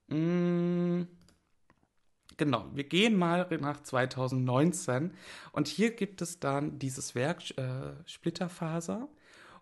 Mm, 0.07 1.07
genau, 2.37 2.69
wir 2.73 2.83
gehen 2.83 3.15
mal 3.15 3.47
nach 3.59 3.81
2019 3.81 5.13
und 5.51 5.67
hier 5.67 5.95
gibt 5.95 6.21
es 6.21 6.39
dann 6.39 6.77
dieses 6.77 7.15
Werk 7.15 7.57
äh, 7.57 7.93
Splitterfaser 8.05 9.09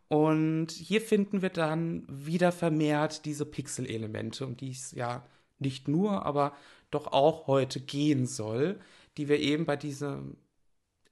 und 0.09 0.71
hier 0.71 1.01
finden 1.01 1.43
wir 1.43 1.49
dann 1.49 2.03
wieder 2.09 2.51
vermehrt 2.51 3.25
diese 3.25 3.45
Pixel-Elemente, 3.45 4.45
um 4.45 4.57
die 4.57 4.71
es 4.71 4.91
ja 4.91 5.23
nicht 5.59 5.87
nur, 5.87 6.25
aber 6.25 6.53
doch 6.89 7.07
auch 7.07 7.45
heute 7.45 7.79
gehen 7.79 8.25
soll, 8.25 8.79
die 9.17 9.29
wir 9.29 9.39
eben 9.39 9.65
bei 9.65 9.75
diesem 9.75 10.37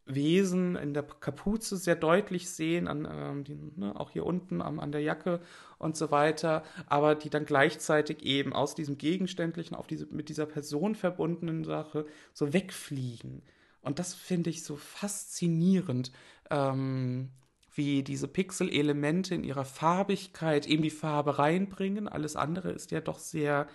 Wesen 0.06 0.76
in 0.76 0.96
der 0.96 1.04
Kapuze 1.04 1.78
sehr 1.78 1.96
deutlich 1.96 2.50
sehen, 2.50 2.88
an, 2.88 3.08
ähm, 3.12 3.44
die, 3.44 3.56
ne, 3.76 4.00
auch 4.00 4.10
hier 4.10 4.26
unten 4.26 4.62
am, 4.62 4.80
an 4.80 4.92
der 4.92 5.02
Jacke 5.02 5.42
und 5.78 5.96
so 5.96 6.10
weiter, 6.10 6.64
aber 6.88 7.14
die 7.14 7.30
dann 7.30 7.46
gleichzeitig 7.46 8.24
eben 8.24 8.52
aus 8.54 8.74
diesem 8.74 8.98
Gegenständlichen 8.98 9.76
auf 9.76 9.86
diese 9.86 10.08
mit 10.08 10.30
dieser 10.30 10.48
Person 10.48 10.96
verbundenen 10.96 11.66
Sache 11.66 12.08
so 12.34 12.54
wegfliegen. 12.54 13.44
Und 13.82 14.00
das 14.00 14.16
finde 14.16 14.50
ich 14.50 14.64
so 14.64 14.76
faszinierend. 14.76 16.12
Ähm, 16.50 17.30
wie 17.78 18.04
diese 18.04 18.28
Pixel-Elemente 18.28 19.36
in 19.36 19.44
ihrer 19.44 19.66
Farbigkeit 19.66 20.66
eben 20.66 20.84
die 20.84 20.90
Farbe 20.90 21.40
reinbringen. 21.40 22.08
Alles 22.08 22.36
andere 22.36 22.72
ist 22.72 22.92
ja 22.92 23.02
doch 23.02 23.20
sehr 23.20 23.68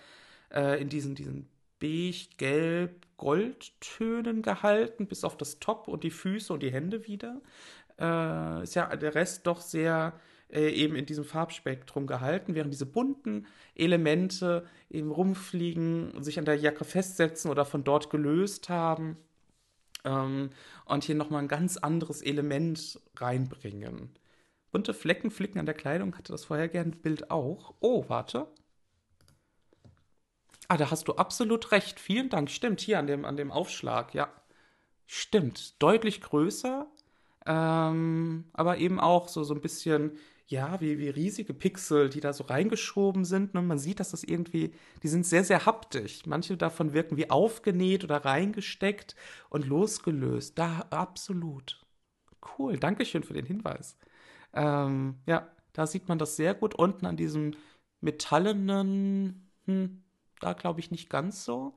äh, 0.53 0.81
in 0.81 0.89
diesen, 0.89 1.15
diesen 1.15 1.47
beige, 1.79 2.27
gelb, 2.37 3.05
Goldtönen 3.17 4.41
gehalten, 4.41 5.07
bis 5.07 5.23
auf 5.23 5.37
das 5.37 5.59
Top 5.59 5.87
und 5.87 6.03
die 6.03 6.11
Füße 6.11 6.51
und 6.51 6.61
die 6.61 6.71
Hände 6.71 7.07
wieder. 7.07 7.41
Äh, 7.99 8.63
ist 8.63 8.75
ja 8.75 8.95
der 8.95 9.15
Rest 9.15 9.47
doch 9.47 9.61
sehr 9.61 10.13
äh, 10.49 10.69
eben 10.69 10.95
in 10.95 11.05
diesem 11.05 11.23
Farbspektrum 11.23 12.05
gehalten, 12.05 12.55
während 12.55 12.73
diese 12.73 12.85
bunten 12.85 13.47
Elemente 13.75 14.65
eben 14.89 15.11
rumfliegen, 15.11 16.21
sich 16.23 16.37
an 16.37 16.45
der 16.45 16.55
Jacke 16.55 16.85
festsetzen 16.85 17.49
oder 17.49 17.65
von 17.65 17.83
dort 17.83 18.09
gelöst 18.09 18.69
haben. 18.69 19.17
Ähm, 20.03 20.49
und 20.85 21.03
hier 21.03 21.15
nochmal 21.15 21.41
ein 21.41 21.47
ganz 21.47 21.77
anderes 21.77 22.21
Element 22.21 22.99
reinbringen. 23.15 24.09
Bunte 24.71 24.93
Flecken 24.93 25.31
flicken 25.31 25.59
an 25.59 25.65
der 25.65 25.75
Kleidung 25.75 26.17
hatte 26.17 26.31
das 26.31 26.45
vorhergehende 26.45 26.97
Bild 26.97 27.29
auch. 27.31 27.75
Oh, 27.79 28.05
warte. 28.07 28.47
Ah, 30.67 30.77
da 30.77 30.89
hast 30.89 31.07
du 31.07 31.15
absolut 31.15 31.71
recht. 31.71 31.99
Vielen 31.99 32.29
Dank. 32.29 32.49
Stimmt, 32.49 32.81
hier 32.81 32.97
an 32.99 33.07
dem, 33.07 33.25
an 33.25 33.37
dem 33.37 33.51
Aufschlag, 33.51 34.13
ja. 34.13 34.29
Stimmt, 35.05 35.81
deutlich 35.81 36.21
größer, 36.21 36.87
ähm, 37.45 38.45
aber 38.53 38.77
eben 38.77 38.99
auch 38.99 39.27
so, 39.27 39.43
so 39.43 39.53
ein 39.53 39.61
bisschen 39.61 40.17
ja, 40.47 40.79
wie, 40.81 40.99
wie 40.99 41.09
riesige 41.09 41.53
Pixel, 41.53 42.09
die 42.09 42.19
da 42.19 42.33
so 42.33 42.43
reingeschoben 42.43 43.25
sind. 43.25 43.55
Und 43.55 43.61
ne? 43.61 43.67
man 43.67 43.79
sieht, 43.79 43.99
dass 43.99 44.11
das 44.11 44.23
irgendwie, 44.23 44.73
die 45.01 45.07
sind 45.07 45.25
sehr, 45.25 45.43
sehr 45.43 45.65
haptisch. 45.65 46.25
Manche 46.25 46.57
davon 46.57 46.93
wirken 46.93 47.17
wie 47.17 47.29
aufgenäht 47.29 48.03
oder 48.03 48.25
reingesteckt 48.25 49.15
und 49.49 49.65
losgelöst. 49.67 50.57
Da, 50.59 50.85
absolut. 50.89 51.81
Cool, 52.57 52.77
Dankeschön 52.77 53.23
für 53.23 53.33
den 53.33 53.45
Hinweis. 53.45 53.97
Ähm, 54.53 55.17
ja, 55.27 55.49
da 55.73 55.87
sieht 55.87 56.07
man 56.09 56.19
das 56.19 56.35
sehr 56.35 56.53
gut. 56.53 56.75
Unten 56.75 57.05
an 57.05 57.17
diesem 57.17 57.55
metallenen, 58.01 59.49
hm, 59.65 60.03
da 60.41 60.53
glaube 60.53 60.79
ich 60.81 60.91
nicht 60.91 61.09
ganz 61.09 61.45
so. 61.45 61.73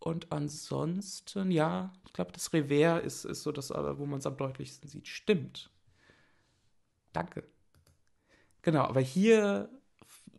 Und 0.00 0.32
ansonsten, 0.32 1.50
ja, 1.52 1.92
ich 2.06 2.12
glaube, 2.12 2.32
das 2.32 2.52
Revers 2.52 3.04
ist, 3.04 3.24
ist 3.24 3.42
so 3.44 3.52
das, 3.52 3.70
wo 3.70 4.06
man 4.06 4.18
es 4.20 4.26
am 4.26 4.36
deutlichsten 4.36 4.88
sieht. 4.88 5.08
Stimmt. 5.08 5.70
Danke. 7.12 7.51
Genau, 8.62 8.82
aber 8.84 9.00
hier 9.00 9.68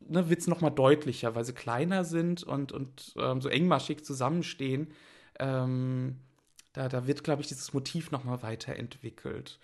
ne, 0.07 0.29
wird 0.29 0.39
es 0.39 0.47
nochmal 0.47 0.71
deutlicher, 0.71 1.35
weil 1.35 1.45
sie 1.45 1.53
kleiner 1.53 2.03
sind 2.03 2.43
und, 2.43 2.71
und 2.71 3.13
ähm, 3.17 3.41
so 3.41 3.49
engmaschig 3.49 4.03
zusammenstehen. 4.03 4.91
Ähm, 5.39 6.17
da, 6.73 6.89
da 6.89 7.07
wird, 7.07 7.23
glaube 7.23 7.41
ich, 7.41 7.47
dieses 7.47 7.73
Motiv 7.73 8.11
nochmal 8.11 8.41
weiterentwickelt. 8.41 9.59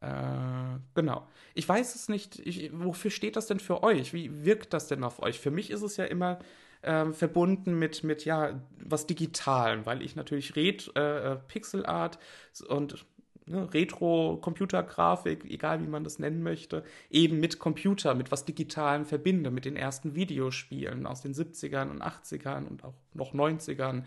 Äh, 0.00 0.78
genau. 0.94 1.26
Ich 1.54 1.68
weiß 1.68 1.94
es 1.94 2.08
nicht, 2.08 2.38
ich, 2.40 2.70
wofür 2.72 3.10
steht 3.10 3.36
das 3.36 3.46
denn 3.46 3.60
für 3.60 3.82
euch? 3.82 4.12
Wie 4.12 4.44
wirkt 4.44 4.72
das 4.72 4.86
denn 4.86 5.02
auf 5.02 5.22
euch? 5.22 5.40
Für 5.40 5.50
mich 5.50 5.70
ist 5.70 5.82
es 5.82 5.96
ja 5.96 6.04
immer 6.04 6.38
äh, 6.82 7.10
verbunden 7.12 7.78
mit, 7.78 8.04
mit, 8.04 8.24
ja, 8.24 8.60
was 8.78 9.06
Digitalem, 9.06 9.86
weil 9.86 10.02
ich 10.02 10.14
natürlich 10.14 10.56
Red, 10.56 10.92
äh, 10.96 11.32
äh 11.32 11.36
Pixelart 11.36 12.18
und 12.68 13.04
ne, 13.46 13.72
Retro-Computergrafik, 13.72 15.44
egal 15.50 15.82
wie 15.82 15.88
man 15.88 16.04
das 16.04 16.18
nennen 16.18 16.42
möchte, 16.42 16.84
eben 17.10 17.40
mit 17.40 17.58
Computer, 17.58 18.14
mit 18.14 18.30
was 18.32 18.44
Digitalem 18.44 19.04
verbinde, 19.04 19.50
mit 19.50 19.64
den 19.64 19.76
ersten 19.76 20.14
Videospielen 20.14 21.06
aus 21.06 21.22
den 21.22 21.34
70ern 21.34 21.90
und 21.90 22.02
80ern 22.02 22.66
und 22.66 22.84
auch 22.84 22.94
noch 23.12 23.34
90ern. 23.34 24.04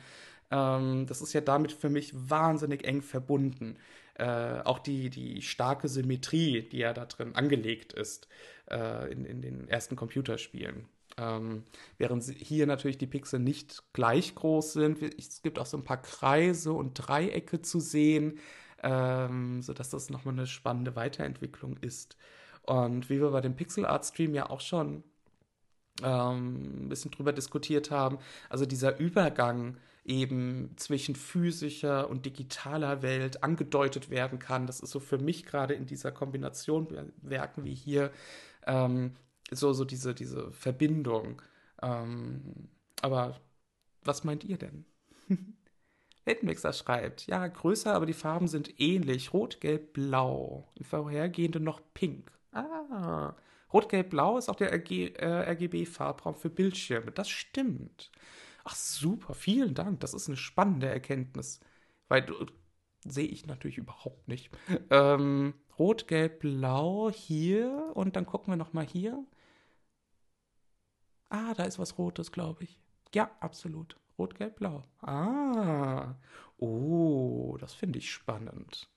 Ähm, 0.52 1.06
das 1.08 1.21
ist 1.21 1.34
ja 1.34 1.41
damit 1.41 1.71
für 1.71 1.89
mich 1.89 2.13
wahnsinnig 2.13 2.86
eng 2.86 3.02
verbunden. 3.02 3.78
Äh, 4.15 4.62
auch 4.63 4.80
die, 4.80 5.10
die 5.10 5.41
starke 5.41 5.88
Symmetrie, 5.88 6.63
die 6.63 6.80
ja 6.80 6.93
da 6.93 7.06
drin 7.06 7.36
angelegt 7.36 7.93
ist 7.93 8.28
äh, 8.69 9.12
in, 9.12 9.26
in 9.26 9.41
den 9.41 9.67
ersten 9.67 9.95
Computerspielen. 9.95 10.86
Ähm, 11.19 11.63
während 11.97 12.23
hier 12.23 12.65
natürlich 12.67 12.97
die 12.97 13.08
Pixel 13.08 13.39
nicht 13.39 13.84
gleich 13.93 14.36
groß 14.36 14.73
sind. 14.73 15.02
Es 15.17 15.41
gibt 15.41 15.60
auch 15.60 15.65
so 15.65 15.78
ein 15.78 15.84
paar 15.84 16.02
Kreise 16.02 16.73
und 16.73 16.93
Dreiecke 16.93 17.62
zu 17.62 17.80
sehen 17.80 18.39
ähm, 18.84 19.62
sodass 19.62 19.90
das 19.90 20.10
nochmal 20.10 20.34
eine 20.34 20.48
spannende 20.48 20.96
Weiterentwicklung 20.96 21.78
ist. 21.78 22.18
Und 22.63 23.10
wie 23.10 23.22
wir 23.22 23.32
bei 23.32 23.42
dem 23.42 23.56
Pixel 23.56 23.86
Art 23.86 24.06
Stream 24.06 24.34
ja 24.34 24.50
auch 24.50 24.62
schon 24.62 25.04
ähm, 26.04 26.86
ein 26.86 26.90
bisschen 26.90 27.12
drüber 27.12 27.34
diskutiert 27.34 27.92
haben, 27.92 28.20
also 28.50 28.66
dieser 28.66 29.00
Übergang 29.00 29.78
eben 30.06 30.72
zwischen 30.78 31.16
physischer 31.16 32.10
und 32.10 32.26
digitaler 32.26 33.02
Welt 33.02 33.44
angedeutet 33.44 34.10
werden 34.10 34.40
kann. 34.40 34.66
Das 34.66 34.80
ist 34.80 34.92
so 34.92 35.00
für 35.00 35.18
mich 35.18 35.46
gerade 35.46 35.74
in 35.74 35.86
dieser 35.86 36.12
Kombination 36.12 37.12
Werken 37.22 37.66
wie 37.66 37.76
hier 37.76 38.12
ähm, 38.66 39.16
so, 39.52 39.74
so 39.74 39.86
diese, 39.86 40.13
diese 40.16 40.52
Verbindung. 40.52 41.42
Ähm, 41.82 42.70
aber 43.02 43.40
was 44.04 44.24
meint 44.24 44.44
ihr 44.46 44.58
denn? 44.58 44.86
Weltenmixer 46.28 46.74
schreibt, 46.74 47.26
ja, 47.28 47.48
größer, 47.48 47.94
aber 47.94 48.06
die 48.06 48.13
Farben 48.13 48.48
sind 48.48 48.80
ähnlich. 48.80 49.34
Rot, 49.34 49.62
Gelb, 49.62 49.94
Blau. 49.94 50.68
Im 50.76 50.86
vorhergehenden 50.86 51.63
noch 51.63 51.82
Pink. 51.94 52.32
Ah, 52.52 53.34
Rot, 53.74 53.90
Gelb, 53.90 54.10
Blau 54.10 54.38
ist 54.38 54.50
auch 54.50 54.56
der 54.56 54.72
äh, 54.72 55.52
RGB-Farbraum 55.52 56.36
für 56.36 56.50
Bildschirme. 56.50 57.12
Das 57.12 57.30
stimmt. 57.30 58.12
Ach, 58.66 58.76
super, 58.76 59.34
vielen 59.34 59.74
Dank. 59.74 60.02
Das 60.02 60.13
ist 60.13 60.28
eine 60.28 60.38
spannende 60.38 60.88
Erkenntnis. 60.90 61.62
Weil 62.10 62.24
äh, 62.24 62.46
sehe 63.06 63.28
ich 63.28 63.46
natürlich 63.46 63.78
überhaupt 63.78 64.28
nicht. 64.28 64.50
Ähm, 64.90 65.54
Rot, 65.80 66.08
Gelb, 66.08 66.40
Blau 66.40 67.10
hier 67.10 67.92
und 67.94 68.16
dann 68.18 68.26
gucken 68.26 68.52
wir 68.52 68.58
nochmal 68.58 68.86
hier. 68.86 69.24
Ah, 71.30 71.54
da 71.54 71.63
ist 71.63 71.80
was 71.80 71.98
Rotes, 71.98 72.32
glaube 72.32 72.66
ich. 72.66 72.80
Ja, 73.13 73.32
absolut. 73.40 73.98
Rot, 74.17 74.36
Gelb, 74.36 74.58
Blau. 74.58 74.84
Ah. 75.01 76.15
Oh, 76.58 77.58
das 77.60 77.73
finde 77.73 77.99
ich 77.99 78.12
spannend. 78.12 78.89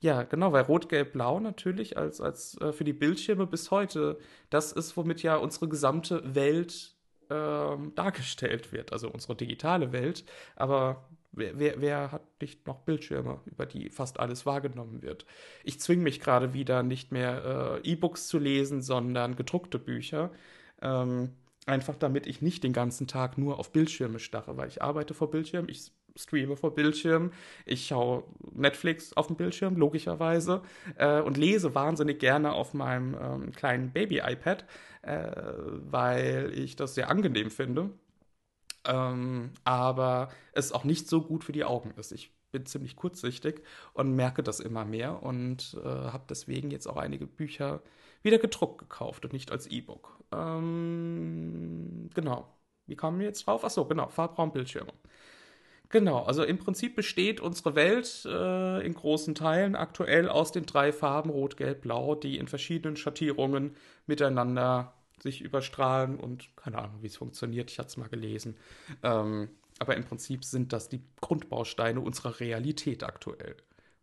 Ja, 0.00 0.22
genau, 0.22 0.52
weil 0.52 0.64
Rot, 0.64 0.88
Gelb, 0.88 1.12
Blau 1.12 1.40
natürlich 1.40 1.96
als, 1.96 2.20
als 2.20 2.60
äh, 2.60 2.72
für 2.72 2.84
die 2.84 2.92
Bildschirme 2.92 3.46
bis 3.46 3.70
heute, 3.70 4.18
das 4.50 4.72
ist, 4.72 4.96
womit 4.96 5.22
ja 5.22 5.36
unsere 5.36 5.68
gesamte 5.68 6.34
Welt 6.34 6.94
äh, 7.30 7.76
dargestellt 7.94 8.72
wird, 8.72 8.92
also 8.92 9.10
unsere 9.10 9.34
digitale 9.34 9.92
Welt. 9.92 10.24
Aber 10.56 11.08
wer, 11.32 11.58
wer, 11.58 11.80
wer, 11.80 12.12
hat 12.12 12.22
nicht 12.40 12.66
noch 12.66 12.80
Bildschirme, 12.80 13.40
über 13.46 13.66
die 13.66 13.90
fast 13.90 14.20
alles 14.20 14.44
wahrgenommen 14.46 15.02
wird? 15.02 15.26
Ich 15.62 15.80
zwinge 15.80 16.02
mich 16.02 16.20
gerade 16.20 16.52
wieder, 16.52 16.82
nicht 16.82 17.12
mehr 17.12 17.80
äh, 17.84 17.90
E-Books 17.90 18.28
zu 18.28 18.38
lesen, 18.38 18.82
sondern 18.82 19.36
gedruckte 19.36 19.78
Bücher. 19.78 20.30
Ähm, 20.82 21.30
Einfach 21.66 21.96
damit 21.96 22.26
ich 22.26 22.42
nicht 22.42 22.62
den 22.62 22.72
ganzen 22.72 23.06
Tag 23.06 23.38
nur 23.38 23.58
auf 23.58 23.72
Bildschirme 23.72 24.18
starre, 24.18 24.56
weil 24.56 24.68
ich 24.68 24.82
arbeite 24.82 25.14
vor 25.14 25.30
Bildschirm, 25.30 25.66
ich 25.68 25.92
streame 26.16 26.56
vor 26.56 26.74
Bildschirm, 26.74 27.32
ich 27.64 27.86
schaue 27.86 28.24
Netflix 28.52 29.14
auf 29.14 29.28
dem 29.28 29.36
Bildschirm, 29.36 29.76
logischerweise, 29.76 30.62
äh, 30.96 31.20
und 31.20 31.36
lese 31.36 31.74
wahnsinnig 31.74 32.18
gerne 32.18 32.52
auf 32.52 32.74
meinem 32.74 33.16
ähm, 33.20 33.52
kleinen 33.52 33.92
Baby-iPad, 33.92 34.64
äh, 35.02 35.32
weil 35.90 36.52
ich 36.54 36.76
das 36.76 36.94
sehr 36.94 37.10
angenehm 37.10 37.50
finde. 37.50 37.90
Ähm, 38.86 39.50
aber 39.64 40.28
es 40.52 40.72
auch 40.72 40.84
nicht 40.84 41.08
so 41.08 41.22
gut 41.22 41.44
für 41.44 41.52
die 41.52 41.64
Augen 41.64 41.92
ist. 41.96 42.12
Ich 42.12 42.30
bin 42.52 42.66
ziemlich 42.66 42.96
kurzsichtig 42.96 43.62
und 43.94 44.14
merke 44.14 44.42
das 44.42 44.60
immer 44.60 44.84
mehr 44.84 45.22
und 45.22 45.76
äh, 45.82 45.88
habe 45.88 46.24
deswegen 46.28 46.70
jetzt 46.70 46.86
auch 46.86 46.96
einige 46.98 47.26
Bücher 47.26 47.82
wieder 48.24 48.38
gedruckt 48.38 48.78
gekauft 48.78 49.24
und 49.24 49.32
nicht 49.32 49.52
als 49.52 49.66
E-Book. 49.66 50.18
Ähm, 50.32 52.10
genau. 52.14 52.48
Wie 52.86 52.96
kamen 52.96 53.18
wir 53.18 53.26
jetzt 53.26 53.46
drauf? 53.46 53.64
Achso, 53.64 53.84
genau, 53.84 54.08
Farbraumbildschirme. 54.08 54.92
Genau, 55.90 56.24
also 56.24 56.42
im 56.42 56.58
Prinzip 56.58 56.96
besteht 56.96 57.40
unsere 57.40 57.76
Welt 57.76 58.24
äh, 58.26 58.84
in 58.84 58.94
großen 58.94 59.34
Teilen 59.34 59.76
aktuell 59.76 60.28
aus 60.28 60.50
den 60.50 60.66
drei 60.66 60.92
Farben 60.92 61.30
Rot, 61.30 61.56
Gelb, 61.56 61.82
Blau, 61.82 62.14
die 62.14 62.38
in 62.38 62.48
verschiedenen 62.48 62.96
Schattierungen 62.96 63.76
miteinander 64.06 64.94
sich 65.22 65.40
überstrahlen 65.40 66.18
und 66.18 66.54
keine 66.56 66.78
Ahnung, 66.78 67.02
wie 67.02 67.06
es 67.06 67.16
funktioniert. 67.16 67.70
Ich 67.70 67.78
hatte 67.78 67.88
es 67.88 67.96
mal 67.96 68.08
gelesen. 68.08 68.56
Ähm, 69.02 69.50
aber 69.78 69.96
im 69.96 70.04
Prinzip 70.04 70.44
sind 70.44 70.72
das 70.72 70.88
die 70.88 71.02
Grundbausteine 71.20 72.00
unserer 72.00 72.40
Realität 72.40 73.04
aktuell. 73.04 73.56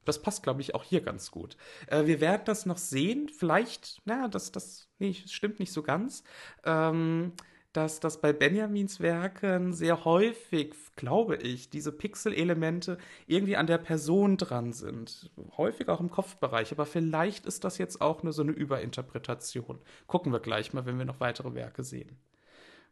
Das 0.05 0.21
passt, 0.21 0.43
glaube 0.43 0.61
ich, 0.61 0.75
auch 0.75 0.83
hier 0.83 1.01
ganz 1.01 1.31
gut. 1.31 1.57
Äh, 1.87 2.05
wir 2.05 2.21
werden 2.21 2.43
das 2.45 2.65
noch 2.65 2.77
sehen. 2.77 3.29
Vielleicht, 3.29 4.01
na, 4.05 4.27
das, 4.27 4.51
das, 4.51 4.89
nee, 4.99 5.13
stimmt 5.13 5.59
nicht 5.59 5.73
so 5.73 5.83
ganz. 5.83 6.23
Ähm, 6.65 7.33
dass 7.73 7.99
das 8.01 8.19
bei 8.19 8.33
Benjamins 8.33 8.99
Werken 8.99 9.73
sehr 9.73 10.03
häufig, 10.03 10.75
glaube 10.95 11.37
ich, 11.37 11.69
diese 11.69 11.91
Pixel-Elemente 11.91 12.97
irgendwie 13.27 13.55
an 13.55 13.67
der 13.67 13.77
Person 13.77 14.37
dran 14.37 14.73
sind. 14.73 15.31
Häufig 15.57 15.87
auch 15.87 16.01
im 16.01 16.09
Kopfbereich, 16.09 16.71
aber 16.73 16.85
vielleicht 16.85 17.45
ist 17.45 17.63
das 17.63 17.77
jetzt 17.77 18.01
auch 18.01 18.23
nur 18.23 18.33
so 18.33 18.41
eine 18.41 18.51
Überinterpretation. 18.51 19.79
Gucken 20.07 20.33
wir 20.33 20.41
gleich 20.41 20.73
mal, 20.73 20.85
wenn 20.85 20.97
wir 20.97 21.05
noch 21.05 21.21
weitere 21.21 21.53
Werke 21.53 21.83
sehen. 21.83 22.17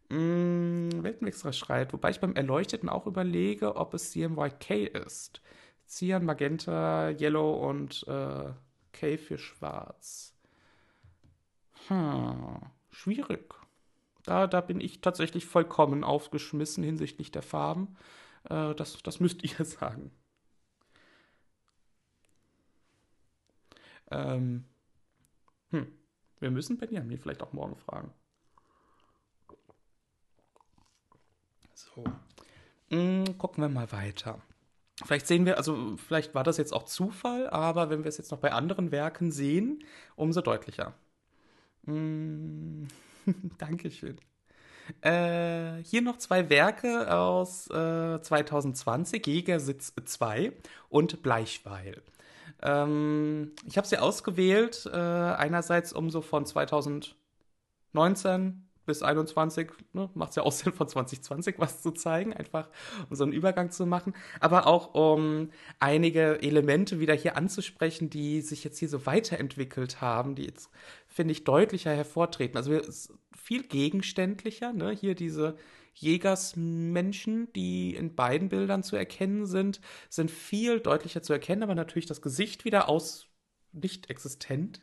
Mm, 0.10 1.04
Weltenwechsler 1.04 1.54
schreit, 1.54 1.93
wobei 1.93 2.12
ich 2.12 2.19
beim 2.19 2.34
Erleuchteten 2.36 2.89
auch 2.89 3.06
überlege, 3.06 3.76
ob 3.76 3.93
es 3.93 4.12
CMYK 4.12 4.95
ist. 5.06 5.41
Cyan, 5.89 6.23
Magenta, 6.23 7.10
Yellow 7.10 7.67
und 7.67 8.08
äh, 8.08 8.54
K 8.93 9.17
für 9.17 9.39
Schwarz. 9.39 10.36
Hm, 11.88 12.62
schwierig. 12.91 13.56
Da, 14.23 14.45
da 14.45 14.62
bin 14.62 14.80
ich 14.80 15.02
tatsächlich 15.02 15.45
vollkommen 15.47 16.04
aufgeschmissen 16.04 16.84
hinsichtlich 16.84 17.32
der 17.32 17.41
Farben. 17.41 17.97
Äh, 18.43 18.75
das, 18.75 19.02
das 19.02 19.19
müsst 19.19 19.43
ihr 19.43 19.65
sagen. 19.65 20.12
Ähm, 24.12 24.65
hm. 25.71 25.88
Wir 26.39 26.52
müssen 26.52 26.78
Benjamin 26.78 27.17
vielleicht 27.17 27.41
auch 27.41 27.54
morgen 27.54 27.75
fragen. 27.75 28.13
So. 31.73 32.04
Hm, 32.89 33.38
gucken 33.39 33.63
wir 33.63 33.69
mal 33.69 33.91
weiter. 33.91 34.39
Vielleicht 35.06 35.28
sehen 35.28 35.46
wir, 35.46 35.58
also 35.58 35.96
vielleicht 35.98 36.36
war 36.36 36.44
das 36.44 36.58
jetzt 36.58 36.74
auch 36.74 36.84
Zufall, 36.84 37.50
aber 37.50 37.90
wenn 37.90 38.04
wir 38.04 38.10
es 38.10 38.18
jetzt 38.18 38.32
noch 38.32 38.40
bei 38.40 38.52
anderen 38.52 38.92
Werken 38.92 39.32
sehen, 39.32 39.84
umso 40.16 40.42
deutlicher. 40.42 40.94
Mm, 41.84 42.86
Dankeschön. 43.58 44.18
Äh, 45.02 45.84
hier 45.84 46.02
noch 46.02 46.18
zwei 46.18 46.50
Werke 46.50 47.14
aus 47.14 47.68
äh, 47.68 48.22
2020, 48.22 49.26
Jägersitz 49.26 49.94
2 50.04 50.52
und 50.89 51.24
Bleichweil. 51.24 52.02
Ähm, 52.62 53.54
ich 53.66 53.78
habe 53.78 53.88
sie 53.88 53.97
ausgewählt, 53.97 54.89
äh, 54.91 54.97
einerseits 54.97 55.93
um 55.93 56.10
so 56.10 56.22
von 56.22 56.45
2019 56.45 58.68
bis 58.90 59.04
21, 59.04 59.70
ne, 59.94 60.10
macht 60.16 60.32
es 60.32 60.36
ja 60.36 60.44
auch 60.44 60.52
Sinn, 60.52 60.74
von 60.74 60.88
2020 60.88 61.60
was 61.60 61.82
zu 61.84 61.92
zeigen, 61.92 62.34
einfach 62.34 62.70
um 63.08 63.16
so 63.16 63.24
einen 63.24 63.34
Übergang 63.34 63.70
zu 63.70 63.86
machen, 63.86 64.16
aber 64.40 64.66
auch 64.66 64.96
um 64.96 65.52
einige 65.80 66.42
Elemente 66.42 67.00
wieder 67.00 67.14
hier 67.14 67.38
anzusprechen, 67.38 68.10
die 68.10 68.42
sich 68.42 68.64
jetzt 68.64 68.80
hier 68.80 68.90
so 68.90 69.06
weiterentwickelt 69.06 70.02
haben, 70.02 70.34
die 70.34 70.46
jetzt, 70.46 70.72
finde 71.08 71.34
ich, 71.34 71.44
deutlicher 71.44 71.92
hervortreten. 71.92 72.58
Also 72.58 72.80
viel 73.38 73.64
gegenständlicher, 73.64 74.74
ne? 74.74 74.90
hier 74.90 75.14
diese 75.14 75.56
Jägersmenschen, 75.94 77.54
die 77.54 77.94
in 77.94 78.16
beiden 78.16 78.50
Bildern 78.50 78.82
zu 78.82 78.96
erkennen 78.96 79.46
sind, 79.46 79.82
sind 80.10 80.32
viel 80.32 80.80
deutlicher 80.80 81.22
zu 81.22 81.34
erkennen, 81.34 81.62
aber 81.62 81.76
natürlich 81.76 82.08
das 82.08 82.22
Gesicht 82.22 82.66
wieder 82.66 82.90
aus 82.90 83.28
nicht 83.72 84.10
existent. 84.10 84.82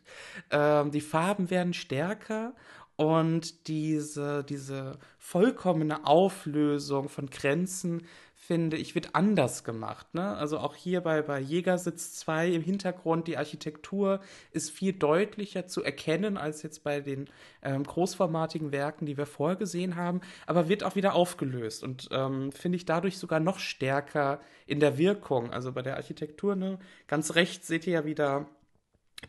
Ähm, 0.49 0.91
die 0.91 1.01
Farben 1.01 1.49
werden 1.49 1.73
stärker 1.73 2.55
und 2.97 3.67
diese, 3.67 4.43
diese 4.43 4.97
vollkommene 5.19 6.07
Auflösung 6.07 7.09
von 7.09 7.29
Grenzen, 7.29 8.07
finde 8.35 8.75
ich, 8.75 8.95
wird 8.95 9.13
anders 9.13 9.63
gemacht. 9.63 10.15
Ne? 10.15 10.35
Also 10.35 10.57
auch 10.57 10.73
hier 10.75 11.01
bei, 11.01 11.21
bei 11.21 11.39
Jägersitz 11.39 12.15
2 12.15 12.49
im 12.49 12.63
Hintergrund, 12.63 13.27
die 13.27 13.37
Architektur 13.37 14.19
ist 14.51 14.71
viel 14.71 14.93
deutlicher 14.93 15.67
zu 15.67 15.83
erkennen 15.83 16.37
als 16.37 16.63
jetzt 16.63 16.83
bei 16.83 16.99
den 16.99 17.29
ähm, 17.61 17.83
großformatigen 17.83 18.71
Werken, 18.71 19.05
die 19.05 19.17
wir 19.17 19.27
vorher 19.27 19.57
gesehen 19.57 19.95
haben, 19.95 20.21
aber 20.47 20.67
wird 20.67 20.83
auch 20.83 20.95
wieder 20.95 21.13
aufgelöst 21.13 21.83
und 21.83 22.09
ähm, 22.11 22.51
finde 22.51 22.77
ich 22.77 22.85
dadurch 22.85 23.19
sogar 23.19 23.39
noch 23.39 23.59
stärker 23.59 24.39
in 24.65 24.79
der 24.79 24.97
Wirkung. 24.97 25.51
Also 25.51 25.71
bei 25.71 25.83
der 25.83 25.97
Architektur, 25.97 26.55
ne? 26.55 26.79
ganz 27.05 27.35
rechts 27.35 27.67
seht 27.67 27.85
ihr 27.85 27.93
ja 27.93 28.05
wieder 28.05 28.47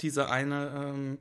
diese 0.00 0.30
eine. 0.30 0.72
Ähm, 0.74 1.18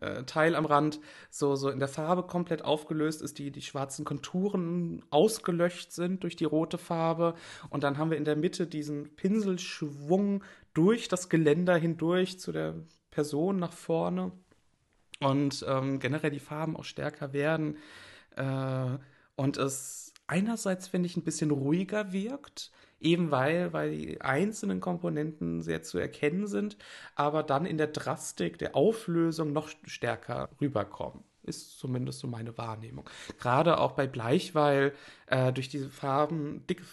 äh, 0.00 0.24
Teil 0.24 0.54
am 0.54 0.64
Rand 0.64 1.00
so, 1.30 1.56
so 1.56 1.70
in 1.70 1.78
der 1.78 1.88
Farbe 1.88 2.24
komplett 2.24 2.64
aufgelöst 2.64 3.22
ist, 3.22 3.38
die, 3.38 3.50
die 3.50 3.62
schwarzen 3.62 4.04
Konturen 4.04 5.04
ausgelöscht 5.10 5.92
sind 5.92 6.22
durch 6.22 6.36
die 6.36 6.44
rote 6.44 6.78
Farbe. 6.78 7.34
Und 7.68 7.84
dann 7.84 7.98
haben 7.98 8.10
wir 8.10 8.18
in 8.18 8.24
der 8.24 8.36
Mitte 8.36 8.66
diesen 8.66 9.14
Pinselschwung 9.16 10.42
durch 10.74 11.08
das 11.08 11.28
Geländer 11.28 11.76
hindurch 11.76 12.38
zu 12.38 12.52
der 12.52 12.74
Person 13.10 13.58
nach 13.58 13.72
vorne. 13.72 14.32
Und 15.20 15.64
ähm, 15.68 15.98
generell 15.98 16.30
die 16.30 16.40
Farben 16.40 16.76
auch 16.76 16.84
stärker 16.84 17.32
werden. 17.32 17.76
Äh, 18.36 18.98
und 19.36 19.56
es 19.58 20.14
einerseits, 20.26 20.88
finde 20.88 21.06
ich, 21.06 21.16
ein 21.16 21.24
bisschen 21.24 21.50
ruhiger 21.50 22.12
wirkt 22.12 22.70
eben 23.00 23.30
weil, 23.30 23.72
weil 23.72 23.90
die 23.90 24.20
einzelnen 24.20 24.80
Komponenten 24.80 25.62
sehr 25.62 25.82
zu 25.82 25.98
erkennen 25.98 26.46
sind, 26.46 26.76
aber 27.14 27.42
dann 27.42 27.66
in 27.66 27.78
der 27.78 27.88
Drastik 27.88 28.58
der 28.58 28.76
Auflösung 28.76 29.52
noch 29.52 29.68
stärker 29.84 30.48
rüberkommen. 30.60 31.24
Ist 31.42 31.78
zumindest 31.78 32.20
so 32.20 32.28
meine 32.28 32.56
Wahrnehmung. 32.58 33.08
Gerade 33.38 33.78
auch 33.78 33.92
bei 33.92 34.06
Bleichweil 34.06 34.92
äh, 35.26 35.52
durch 35.52 35.68
diese 35.68 35.88
Farben, 35.88 36.66
dicke 36.66 36.84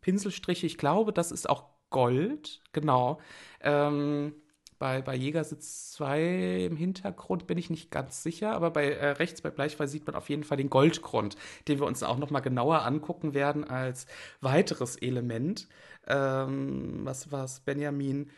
Pinselstriche, 0.00 0.66
ich 0.66 0.78
glaube, 0.78 1.12
das 1.12 1.30
ist 1.30 1.48
auch 1.48 1.64
Gold, 1.90 2.62
genau. 2.72 3.20
Ähm, 3.60 4.34
bei, 4.80 5.02
bei 5.02 5.14
Jägersitz 5.14 5.92
2 5.92 6.64
im 6.64 6.76
Hintergrund 6.76 7.46
bin 7.46 7.58
ich 7.58 7.70
nicht 7.70 7.92
ganz 7.92 8.24
sicher, 8.24 8.52
aber 8.52 8.70
bei 8.70 8.90
äh, 8.90 9.10
rechts 9.10 9.42
bei 9.42 9.50
Bleichfall 9.50 9.86
sieht 9.86 10.06
man 10.06 10.16
auf 10.16 10.28
jeden 10.28 10.42
Fall 10.42 10.56
den 10.56 10.70
Goldgrund, 10.70 11.36
den 11.68 11.78
wir 11.78 11.86
uns 11.86 12.02
auch 12.02 12.18
noch 12.18 12.30
mal 12.30 12.40
genauer 12.40 12.84
angucken 12.84 13.34
werden 13.34 13.62
als 13.62 14.06
weiteres 14.40 14.96
Element, 14.96 15.68
ähm, 16.08 17.00
was, 17.04 17.30
was 17.30 17.60
Benjamin 17.60 18.30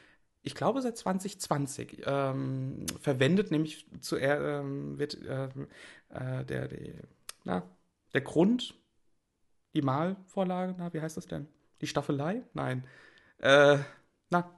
ich 0.42 0.54
glaube 0.56 0.82
seit 0.82 0.96
2020 0.96 2.02
ähm, 2.04 2.86
verwendet, 3.00 3.50
nämlich 3.52 3.86
zu 4.00 4.16
ähm, 4.16 4.98
wird 4.98 5.16
ähm, 5.28 5.68
äh, 6.08 6.44
der, 6.44 6.66
der, 6.66 6.94
na, 7.44 7.62
der 8.12 8.20
Grund, 8.22 8.74
die 9.74 9.82
Malvorlage, 9.82 10.74
na, 10.76 10.92
wie 10.92 11.00
heißt 11.00 11.16
das 11.16 11.26
denn? 11.26 11.46
Die 11.80 11.86
Staffelei? 11.86 12.42
Nein. 12.54 12.84
Äh, 13.38 13.78
na, 14.30 14.50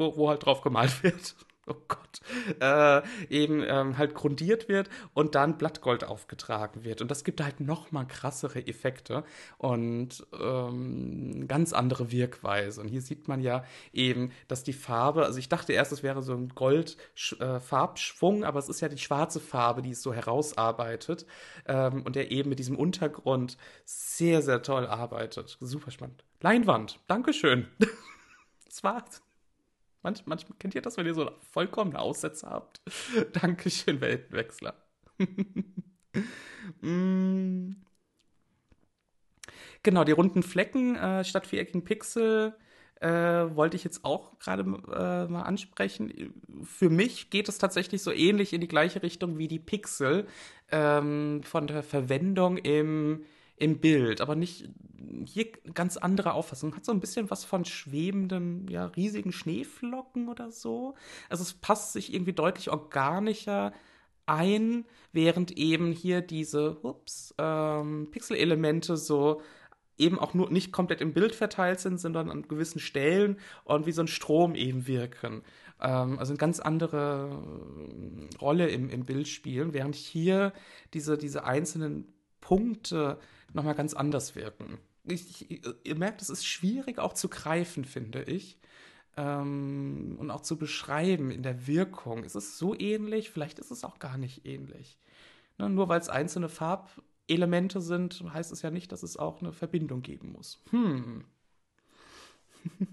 wo, 0.00 0.16
wo 0.16 0.28
halt 0.28 0.44
drauf 0.44 0.62
gemalt 0.62 1.02
wird. 1.04 1.36
Oh 1.66 1.76
Gott, 1.86 2.20
äh, 2.60 3.02
eben 3.28 3.62
ähm, 3.64 3.96
halt 3.96 4.14
grundiert 4.14 4.68
wird 4.68 4.90
und 5.14 5.36
dann 5.36 5.56
Blattgold 5.56 6.02
aufgetragen 6.02 6.82
wird. 6.82 7.00
Und 7.00 7.12
das 7.12 7.22
gibt 7.22 7.40
halt 7.40 7.60
noch 7.60 7.92
mal 7.92 8.06
krassere 8.06 8.66
Effekte 8.66 9.22
und 9.56 10.26
ähm, 10.40 11.46
ganz 11.46 11.72
andere 11.72 12.10
Wirkweise. 12.10 12.80
Und 12.80 12.88
hier 12.88 13.02
sieht 13.02 13.28
man 13.28 13.40
ja 13.40 13.62
eben, 13.92 14.32
dass 14.48 14.64
die 14.64 14.72
Farbe, 14.72 15.24
also 15.24 15.38
ich 15.38 15.48
dachte 15.48 15.72
erst, 15.72 15.92
es 15.92 16.02
wäre 16.02 16.22
so 16.22 16.32
ein 16.32 16.48
Gold-Farbschwung, 16.48 18.42
äh, 18.42 18.46
aber 18.46 18.58
es 18.58 18.68
ist 18.68 18.80
ja 18.80 18.88
die 18.88 18.98
schwarze 18.98 19.38
Farbe, 19.38 19.82
die 19.82 19.90
es 19.90 20.02
so 20.02 20.12
herausarbeitet 20.12 21.24
ähm, 21.66 22.02
und 22.02 22.16
der 22.16 22.32
eben 22.32 22.48
mit 22.48 22.58
diesem 22.58 22.76
Untergrund 22.76 23.58
sehr, 23.84 24.42
sehr 24.42 24.62
toll 24.62 24.88
arbeitet. 24.88 25.56
Super 25.60 25.92
spannend. 25.92 26.24
Leinwand, 26.40 26.98
Dankeschön. 27.06 27.68
das 28.64 28.82
war's. 28.82 29.22
Manch, 30.02 30.22
manchmal 30.24 30.58
kennt 30.58 30.74
ihr 30.74 30.82
das, 30.82 30.96
wenn 30.96 31.06
ihr 31.06 31.14
so 31.14 31.30
vollkommene 31.52 31.98
Aussätze 31.98 32.48
habt. 32.48 32.80
Dankeschön, 33.32 34.00
Weltenwechsler. 34.00 34.74
mm. 36.80 37.72
Genau, 39.82 40.04
die 40.04 40.12
runden 40.12 40.42
Flecken 40.42 40.96
äh, 40.96 41.24
statt 41.24 41.46
viereckigen 41.46 41.84
Pixel 41.84 42.54
äh, 43.00 43.08
wollte 43.08 43.76
ich 43.76 43.84
jetzt 43.84 44.04
auch 44.04 44.38
gerade 44.38 44.62
äh, 44.62 45.26
mal 45.30 45.42
ansprechen. 45.42 46.34
Für 46.64 46.90
mich 46.90 47.30
geht 47.30 47.48
es 47.48 47.58
tatsächlich 47.58 48.02
so 48.02 48.12
ähnlich 48.12 48.52
in 48.52 48.60
die 48.60 48.68
gleiche 48.68 49.02
Richtung 49.02 49.38
wie 49.38 49.48
die 49.48 49.58
Pixel 49.58 50.26
ähm, 50.70 51.42
von 51.42 51.66
der 51.66 51.82
Verwendung 51.82 52.58
im 52.58 53.24
im 53.60 53.78
Bild, 53.78 54.20
aber 54.20 54.34
nicht 54.34 54.68
hier 55.24 55.52
ganz 55.74 55.96
andere 55.96 56.32
Auffassung. 56.32 56.74
Hat 56.74 56.84
so 56.84 56.92
ein 56.92 57.00
bisschen 57.00 57.30
was 57.30 57.44
von 57.44 57.64
schwebenden, 57.64 58.66
ja, 58.68 58.86
riesigen 58.86 59.32
Schneeflocken 59.32 60.28
oder 60.28 60.50
so. 60.50 60.94
Also 61.28 61.42
es 61.42 61.54
passt 61.54 61.92
sich 61.92 62.12
irgendwie 62.12 62.32
deutlich 62.32 62.70
organischer 62.70 63.72
ein, 64.26 64.84
während 65.12 65.56
eben 65.58 65.92
hier 65.92 66.20
diese 66.20 66.78
ups, 66.82 67.34
ähm, 67.38 68.08
Pixelelemente 68.10 68.96
so 68.96 69.42
eben 69.98 70.18
auch 70.18 70.32
nur 70.32 70.50
nicht 70.50 70.72
komplett 70.72 71.02
im 71.02 71.12
Bild 71.12 71.34
verteilt 71.34 71.80
sind, 71.80 72.00
sondern 72.00 72.30
an 72.30 72.48
gewissen 72.48 72.80
Stellen 72.80 73.38
und 73.64 73.86
wie 73.86 73.92
so 73.92 74.02
ein 74.02 74.08
Strom 74.08 74.54
eben 74.54 74.86
wirken. 74.86 75.42
Ähm, 75.80 76.18
also 76.18 76.32
eine 76.32 76.38
ganz 76.38 76.60
andere 76.60 77.42
Rolle 78.40 78.68
im, 78.68 78.88
im 78.88 79.04
Bild 79.04 79.28
spielen, 79.28 79.74
während 79.74 79.96
hier 79.96 80.52
diese, 80.94 81.18
diese 81.18 81.44
einzelnen 81.44 82.06
Punkte 82.50 83.20
nochmal 83.52 83.76
ganz 83.76 83.94
anders 83.94 84.34
wirken. 84.34 84.78
Ich, 85.04 85.48
ich, 85.48 85.62
ihr 85.84 85.94
merkt, 85.94 86.20
es 86.20 86.30
ist 86.30 86.44
schwierig 86.44 86.98
auch 86.98 87.12
zu 87.12 87.28
greifen, 87.28 87.84
finde 87.84 88.24
ich. 88.24 88.58
Ähm, 89.16 90.16
und 90.18 90.32
auch 90.32 90.40
zu 90.40 90.58
beschreiben 90.58 91.30
in 91.30 91.44
der 91.44 91.68
Wirkung. 91.68 92.24
Ist 92.24 92.34
es 92.34 92.58
so 92.58 92.76
ähnlich? 92.76 93.30
Vielleicht 93.30 93.60
ist 93.60 93.70
es 93.70 93.84
auch 93.84 94.00
gar 94.00 94.18
nicht 94.18 94.46
ähnlich. 94.46 94.98
Ne, 95.58 95.70
nur 95.70 95.88
weil 95.88 96.00
es 96.00 96.08
einzelne 96.08 96.48
Farbelemente 96.48 97.80
sind, 97.80 98.24
heißt 98.32 98.50
es 98.50 98.62
ja 98.62 98.72
nicht, 98.72 98.90
dass 98.90 99.04
es 99.04 99.16
auch 99.16 99.40
eine 99.40 99.52
Verbindung 99.52 100.02
geben 100.02 100.32
muss. 100.32 100.60
Hm. 100.70 101.24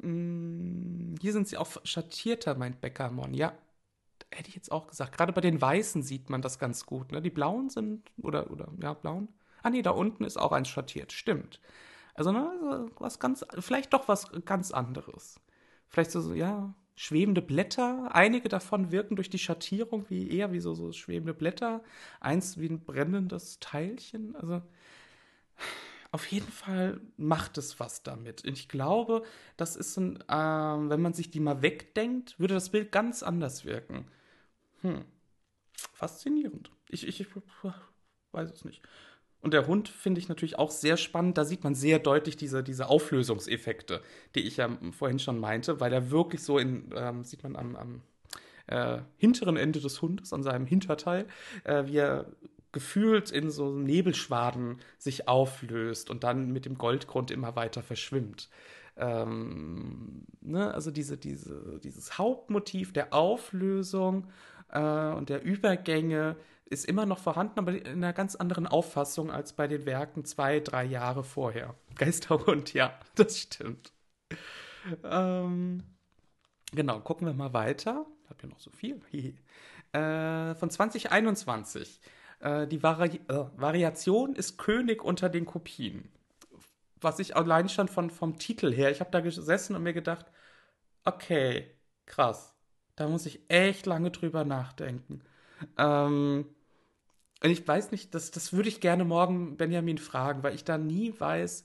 hm 0.00 1.14
hier 1.20 1.32
sind 1.34 1.46
sie 1.46 1.58
auch 1.58 1.76
schattierter, 1.84 2.54
meint 2.54 2.80
Beckermon. 2.80 3.34
Ja, 3.34 3.52
hätte 4.32 4.48
ich 4.48 4.54
jetzt 4.54 4.72
auch 4.72 4.86
gesagt. 4.86 5.16
Gerade 5.16 5.32
bei 5.32 5.40
den 5.40 5.60
Weißen 5.60 6.02
sieht 6.02 6.30
man 6.30 6.42
das 6.42 6.58
ganz 6.58 6.86
gut. 6.86 7.12
Ne? 7.12 7.22
Die 7.22 7.30
Blauen 7.30 7.68
sind, 7.68 8.10
oder, 8.22 8.50
oder, 8.50 8.68
ja, 8.80 8.94
Blauen. 8.94 9.28
Ah, 9.62 9.70
nee, 9.70 9.82
da 9.82 9.90
unten 9.90 10.24
ist 10.24 10.36
auch 10.36 10.52
eins 10.52 10.68
schattiert. 10.68 11.12
Stimmt. 11.12 11.60
Also, 12.14 12.32
ne, 12.32 12.90
was 12.98 13.18
ganz, 13.18 13.44
vielleicht 13.60 13.92
doch 13.92 14.08
was 14.08 14.30
ganz 14.44 14.70
anderes. 14.72 15.40
Vielleicht 15.88 16.10
so, 16.10 16.34
ja, 16.34 16.74
schwebende 16.94 17.42
Blätter. 17.42 18.14
Einige 18.14 18.48
davon 18.48 18.92
wirken 18.92 19.16
durch 19.16 19.30
die 19.30 19.38
Schattierung 19.38 20.06
wie 20.08 20.30
eher 20.30 20.52
wie 20.52 20.60
so, 20.60 20.74
so 20.74 20.92
schwebende 20.92 21.34
Blätter. 21.34 21.82
Eins 22.20 22.58
wie 22.58 22.68
ein 22.68 22.84
brennendes 22.84 23.60
Teilchen. 23.60 24.36
Also, 24.36 24.62
auf 26.12 26.26
jeden 26.26 26.52
Fall 26.52 27.00
macht 27.16 27.56
es 27.56 27.80
was 27.80 28.02
damit. 28.02 28.44
Ich 28.44 28.68
glaube, 28.68 29.22
das 29.56 29.76
ist 29.76 29.96
ein, 29.96 30.20
äh, 30.28 30.90
wenn 30.90 31.00
man 31.00 31.14
sich 31.14 31.30
die 31.30 31.40
mal 31.40 31.62
wegdenkt, 31.62 32.38
würde 32.38 32.54
das 32.54 32.68
Bild 32.68 32.92
ganz 32.92 33.22
anders 33.22 33.64
wirken. 33.64 34.06
Hm. 34.82 35.04
Faszinierend. 35.94 36.70
Ich, 36.88 37.06
ich, 37.06 37.20
ich 37.20 37.28
weiß 38.32 38.50
es 38.50 38.64
nicht. 38.64 38.82
Und 39.40 39.54
der 39.54 39.66
Hund 39.66 39.88
finde 39.88 40.20
ich 40.20 40.28
natürlich 40.28 40.58
auch 40.58 40.70
sehr 40.70 40.96
spannend. 40.96 41.36
Da 41.38 41.44
sieht 41.44 41.64
man 41.64 41.74
sehr 41.74 41.98
deutlich 41.98 42.36
diese, 42.36 42.62
diese 42.62 42.88
Auflösungseffekte, 42.88 44.02
die 44.34 44.40
ich 44.40 44.58
ja 44.58 44.78
vorhin 44.92 45.18
schon 45.18 45.38
meinte, 45.40 45.80
weil 45.80 45.92
er 45.92 46.10
wirklich 46.10 46.42
so 46.42 46.58
in, 46.58 46.90
ähm, 46.94 47.24
sieht 47.24 47.42
man 47.42 47.56
am, 47.56 47.76
am 47.76 48.02
äh, 48.68 49.00
hinteren 49.16 49.56
Ende 49.56 49.80
des 49.80 50.00
Hundes, 50.02 50.32
an 50.32 50.42
seinem 50.44 50.66
Hinterteil, 50.66 51.26
äh, 51.64 51.86
wie 51.86 51.96
er 51.98 52.26
gefühlt 52.72 53.30
in 53.30 53.50
so 53.50 53.72
Nebelschwaden 53.72 54.78
sich 54.98 55.28
auflöst 55.28 56.08
und 56.10 56.24
dann 56.24 56.52
mit 56.52 56.64
dem 56.64 56.78
Goldgrund 56.78 57.30
immer 57.30 57.56
weiter 57.56 57.82
verschwimmt. 57.82 58.48
ähm, 58.96 60.26
ne, 60.40 60.72
also 60.74 60.90
diese, 60.90 61.16
diese, 61.16 61.80
dieses 61.82 62.18
Hauptmotiv 62.18 62.92
der 62.92 63.12
Auflösung 63.14 64.28
äh, 64.72 65.12
und 65.12 65.28
der 65.28 65.42
Übergänge 65.42 66.36
ist 66.66 66.86
immer 66.86 67.06
noch 67.06 67.18
vorhanden, 67.18 67.58
aber 67.58 67.72
in 67.72 67.86
einer 67.86 68.12
ganz 68.12 68.34
anderen 68.34 68.66
Auffassung 68.66 69.30
als 69.30 69.52
bei 69.52 69.68
den 69.68 69.84
Werken 69.86 70.24
zwei, 70.24 70.60
drei 70.60 70.84
Jahre 70.84 71.22
vorher. 71.22 71.74
Geisterhund, 71.96 72.72
ja, 72.72 72.98
das 73.14 73.38
stimmt. 73.38 73.92
Ähm, 75.04 75.82
genau, 76.72 77.00
gucken 77.00 77.26
wir 77.26 77.34
mal 77.34 77.52
weiter. 77.52 78.06
Ich 78.24 78.30
habe 78.30 78.42
ja 78.42 78.48
noch 78.48 78.60
so 78.60 78.70
viel. 78.70 79.00
äh, 79.92 80.54
von 80.54 80.70
2021. 80.70 82.00
Äh, 82.40 82.66
die 82.66 82.82
Vari 82.82 83.20
äh, 83.28 83.44
Variation 83.56 84.34
ist 84.34 84.58
König 84.58 85.04
unter 85.04 85.28
den 85.28 85.44
Kopien. 85.44 86.10
Was 87.00 87.18
ich 87.18 87.36
allein 87.36 87.68
schon 87.68 87.88
von, 87.88 88.10
vom 88.10 88.38
Titel 88.38 88.72
her, 88.72 88.90
ich 88.90 89.00
habe 89.00 89.10
da 89.10 89.20
gesessen 89.20 89.76
und 89.76 89.82
mir 89.82 89.92
gedacht, 89.92 90.26
okay, 91.04 91.70
krass. 92.06 92.51
Da 92.96 93.08
muss 93.08 93.26
ich 93.26 93.40
echt 93.48 93.86
lange 93.86 94.10
drüber 94.10 94.44
nachdenken. 94.44 95.22
Ähm, 95.78 96.46
und 97.42 97.50
ich 97.50 97.66
weiß 97.66 97.90
nicht, 97.90 98.14
das, 98.14 98.30
das 98.30 98.52
würde 98.52 98.68
ich 98.68 98.80
gerne 98.80 99.04
morgen 99.04 99.56
Benjamin 99.56 99.98
fragen, 99.98 100.42
weil 100.42 100.54
ich 100.54 100.64
da 100.64 100.78
nie 100.78 101.14
weiß, 101.18 101.64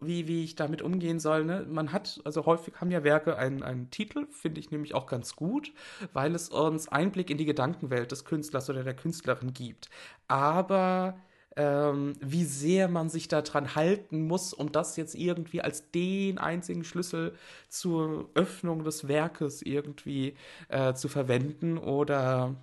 wie, 0.00 0.28
wie 0.28 0.44
ich 0.44 0.54
damit 0.54 0.82
umgehen 0.82 1.18
soll. 1.20 1.44
Ne? 1.44 1.66
Man 1.68 1.92
hat, 1.92 2.20
also 2.24 2.46
häufig 2.46 2.74
haben 2.80 2.90
ja 2.90 3.02
Werke 3.02 3.36
einen, 3.36 3.62
einen 3.62 3.90
Titel, 3.90 4.26
finde 4.30 4.60
ich 4.60 4.70
nämlich 4.70 4.94
auch 4.94 5.06
ganz 5.06 5.36
gut, 5.36 5.72
weil 6.12 6.34
es 6.34 6.48
uns 6.50 6.88
Einblick 6.88 7.30
in 7.30 7.38
die 7.38 7.44
Gedankenwelt 7.46 8.12
des 8.12 8.24
Künstlers 8.24 8.68
oder 8.70 8.84
der 8.84 8.96
Künstlerin 8.96 9.52
gibt. 9.52 9.88
Aber 10.28 11.18
ähm, 11.56 12.12
wie 12.20 12.44
sehr 12.44 12.88
man 12.88 13.08
sich 13.08 13.28
daran 13.28 13.74
halten 13.74 14.26
muss, 14.26 14.52
um 14.52 14.70
das 14.72 14.96
jetzt 14.96 15.14
irgendwie 15.14 15.62
als 15.62 15.90
den 15.90 16.38
einzigen 16.38 16.84
Schlüssel 16.84 17.34
zur 17.68 18.28
Öffnung 18.34 18.84
des 18.84 19.08
Werkes 19.08 19.62
irgendwie 19.62 20.34
äh, 20.68 20.94
zu 20.94 21.08
verwenden 21.08 21.78
oder 21.78 22.54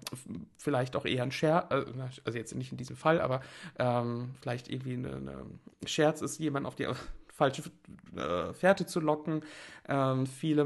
vielleicht 0.58 0.96
auch 0.96 1.06
eher 1.06 1.24
ein 1.24 1.32
Scherz, 1.32 1.72
äh, 1.72 1.86
also 2.24 2.38
jetzt 2.38 2.56
nicht 2.56 2.72
in 2.72 2.78
diesem 2.78 2.96
Fall, 2.96 3.20
aber 3.20 3.42
ähm, 3.80 4.32
vielleicht 4.42 4.70
irgendwie 4.70 4.94
ein 4.94 5.60
Scherz 5.86 6.22
ist, 6.22 6.40
jemand 6.40 6.66
auf 6.66 6.76
die 6.76 6.88
falsche 7.34 7.64
äh, 8.16 8.54
Fährte 8.54 8.86
zu 8.86 9.00
locken. 9.00 9.42
Ähm, 9.88 10.28
viele 10.28 10.66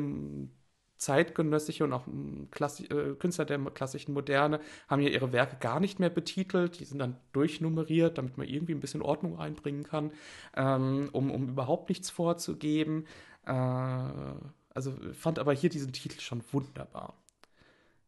zeitgenössische 0.97 1.83
und 1.83 1.93
auch 1.93 2.05
hm, 2.05 2.49
äh, 2.59 3.13
Künstler 3.15 3.45
der 3.45 3.59
klassischen 3.71 4.13
Moderne 4.13 4.59
haben 4.87 5.01
ja 5.01 5.09
ihre 5.09 5.31
Werke 5.31 5.57
gar 5.59 5.79
nicht 5.79 5.99
mehr 5.99 6.09
betitelt. 6.09 6.79
Die 6.79 6.85
sind 6.85 6.99
dann 6.99 7.17
durchnummeriert, 7.33 8.17
damit 8.17 8.37
man 8.37 8.47
irgendwie 8.47 8.73
ein 8.73 8.79
bisschen 8.79 9.01
Ordnung 9.01 9.35
reinbringen 9.35 9.83
kann, 9.83 10.11
ähm, 10.55 11.09
um, 11.11 11.31
um 11.31 11.49
überhaupt 11.49 11.89
nichts 11.89 12.09
vorzugeben. 12.09 13.05
Äh, 13.45 13.51
also 13.51 14.93
fand 15.13 15.39
aber 15.39 15.53
hier 15.53 15.69
diesen 15.69 15.93
Titel 15.93 16.19
schon 16.19 16.43
wunderbar. 16.51 17.15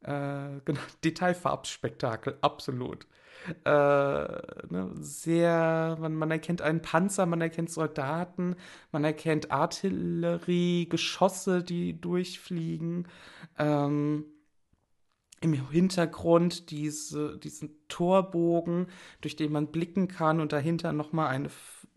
Äh, 0.02 0.62
genau, 0.66 0.82
Detailfarbspektakel, 1.04 2.38
absolut. 2.42 3.08
Äh, 3.64 3.70
ne, 3.70 4.92
sehr, 5.00 5.98
man, 6.00 6.16
man 6.16 6.32
erkennt 6.32 6.62
einen 6.62 6.82
Panzer, 6.82 7.26
man 7.26 7.42
erkennt 7.42 7.72
Soldaten, 7.72 8.56
man 8.92 9.04
erkennt 9.04 9.52
Artillerie, 9.52 10.88
Geschosse, 10.90 11.64
die 11.64 12.00
durchfliegen. 12.00 13.08
Ähm, 13.58 14.26
Im 15.42 15.54
Hintergrund 15.54 16.70
diese, 16.70 17.38
diesen 17.40 17.72
Torbogen, 17.88 18.88
durch 19.22 19.36
den 19.36 19.52
man 19.52 19.68
blicken 19.68 20.08
kann 20.08 20.42
und 20.42 20.52
dahinter 20.52 20.92
nochmal 20.92 21.28
eine 21.28 21.50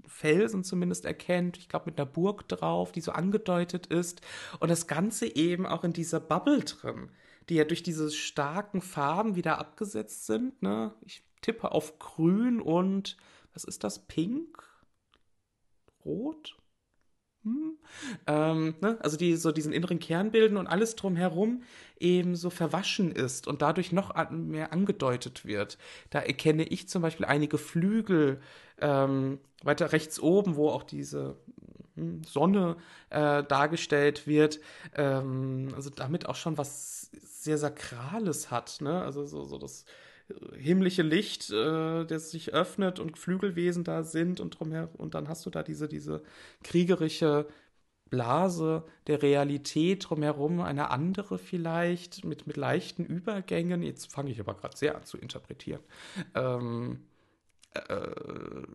Felsen 0.06 0.62
zumindest 0.64 1.04
erkennt, 1.04 1.56
ich 1.58 1.68
glaube 1.68 1.86
mit 1.86 1.98
einer 1.98 2.06
Burg 2.06 2.46
drauf, 2.48 2.92
die 2.92 3.00
so 3.00 3.12
angedeutet 3.12 3.86
ist. 3.86 4.20
Und 4.60 4.70
das 4.70 4.86
Ganze 4.86 5.34
eben 5.34 5.66
auch 5.66 5.84
in 5.84 5.92
dieser 5.92 6.20
Bubble 6.20 6.60
drin, 6.60 7.10
die 7.48 7.56
ja 7.56 7.64
durch 7.64 7.82
diese 7.82 8.10
starken 8.10 8.80
Farben 8.80 9.34
wieder 9.36 9.58
abgesetzt 9.58 10.26
sind. 10.26 10.60
Ne? 10.62 10.94
Ich 11.02 11.24
tippe 11.42 11.72
auf 11.72 11.98
grün 11.98 12.60
und 12.60 13.16
was 13.52 13.64
ist 13.64 13.84
das? 13.84 14.06
Pink? 14.06 14.62
Rot? 16.04 16.56
Hm? 17.44 17.76
Ähm, 18.26 18.74
ne? 18.80 18.98
Also 19.00 19.16
die 19.16 19.36
so 19.36 19.50
diesen 19.50 19.72
inneren 19.72 19.98
Kern 19.98 20.30
bilden 20.30 20.56
und 20.56 20.68
alles 20.68 20.94
drumherum 20.94 21.62
eben 21.98 22.36
so 22.36 22.50
verwaschen 22.50 23.10
ist 23.10 23.48
und 23.48 23.62
dadurch 23.62 23.92
noch 23.92 24.30
mehr 24.30 24.72
angedeutet 24.72 25.44
wird. 25.44 25.76
Da 26.10 26.20
erkenne 26.20 26.64
ich 26.64 26.88
zum 26.88 27.02
Beispiel 27.02 27.26
einige 27.26 27.58
Flügel 27.58 28.40
ähm, 28.80 29.38
weiter 29.62 29.92
rechts 29.92 30.20
oben, 30.20 30.56
wo 30.56 30.70
auch 30.70 30.84
diese 30.84 31.36
hm, 31.96 32.22
Sonne 32.24 32.76
äh, 33.10 33.42
dargestellt 33.42 34.26
wird. 34.26 34.60
Ähm, 34.94 35.72
also 35.74 35.90
damit 35.90 36.28
auch 36.28 36.36
schon 36.36 36.58
was 36.58 37.10
sehr 37.24 37.58
Sakrales 37.58 38.52
hat. 38.52 38.80
Ne? 38.80 39.02
Also 39.02 39.26
so, 39.26 39.44
so 39.44 39.58
das 39.58 39.84
himmlische 40.56 41.02
Licht, 41.02 41.50
äh, 41.50 42.04
das 42.04 42.30
sich 42.30 42.52
öffnet 42.52 42.98
und 42.98 43.18
Flügelwesen 43.18 43.84
da 43.84 44.02
sind 44.02 44.40
und 44.40 44.58
drumher 44.58 44.88
und 44.98 45.14
dann 45.14 45.28
hast 45.28 45.46
du 45.46 45.50
da 45.50 45.62
diese, 45.62 45.88
diese 45.88 46.22
kriegerische 46.62 47.46
Blase 48.12 48.84
der 49.06 49.22
Realität 49.22 50.08
drumherum, 50.08 50.60
eine 50.60 50.90
andere 50.90 51.38
vielleicht, 51.38 52.24
mit, 52.26 52.46
mit 52.46 52.58
leichten 52.58 53.06
Übergängen. 53.06 53.82
Jetzt 53.82 54.12
fange 54.12 54.30
ich 54.30 54.38
aber 54.38 54.54
gerade 54.54 54.76
sehr 54.76 54.96
an 54.96 55.04
zu 55.04 55.16
interpretieren. 55.16 55.80
Ähm, 56.34 56.92
äh, 56.92 57.11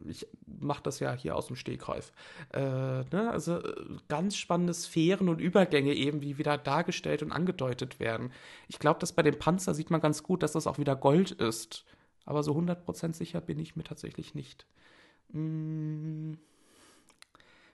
ich 0.06 0.28
mache 0.45 0.84
das 0.84 1.00
ja 1.00 1.14
hier 1.14 1.36
aus 1.36 1.48
dem 1.48 1.56
Stegreif. 1.56 2.12
Äh, 2.54 2.60
ne? 2.60 3.30
Also 3.32 3.60
äh, 3.60 3.98
ganz 4.08 4.36
spannende 4.36 4.74
Sphären 4.74 5.30
und 5.30 5.39
Übergänge 5.39 5.93
eben, 5.93 6.22
wie 6.22 6.38
wieder 6.38 6.58
dargestellt 6.58 7.24
und 7.24 7.32
angedeutet 7.32 8.00
werden. 8.00 8.32
Ich 8.68 8.80
glaube, 8.80 9.00
dass 9.00 9.14
bei 9.14 9.24
dem 9.24 9.38
Panzer 9.38 9.74
sieht 9.74 9.89
man 9.89 10.02
ganz 10.02 10.24
gut, 10.24 10.43
dass 10.43 10.54
das 10.54 10.68
auch 10.68 10.78
wieder 10.78 10.95
Gold 10.95 11.32
ist. 11.32 11.86
Aber 12.26 12.43
so 12.43 12.54
100% 12.54 13.14
sicher 13.14 13.41
bin 13.41 13.60
ich 13.60 13.76
mir 13.76 13.84
tatsächlich 13.84 14.36
nicht. 14.36 14.66
Hm. 15.32 16.38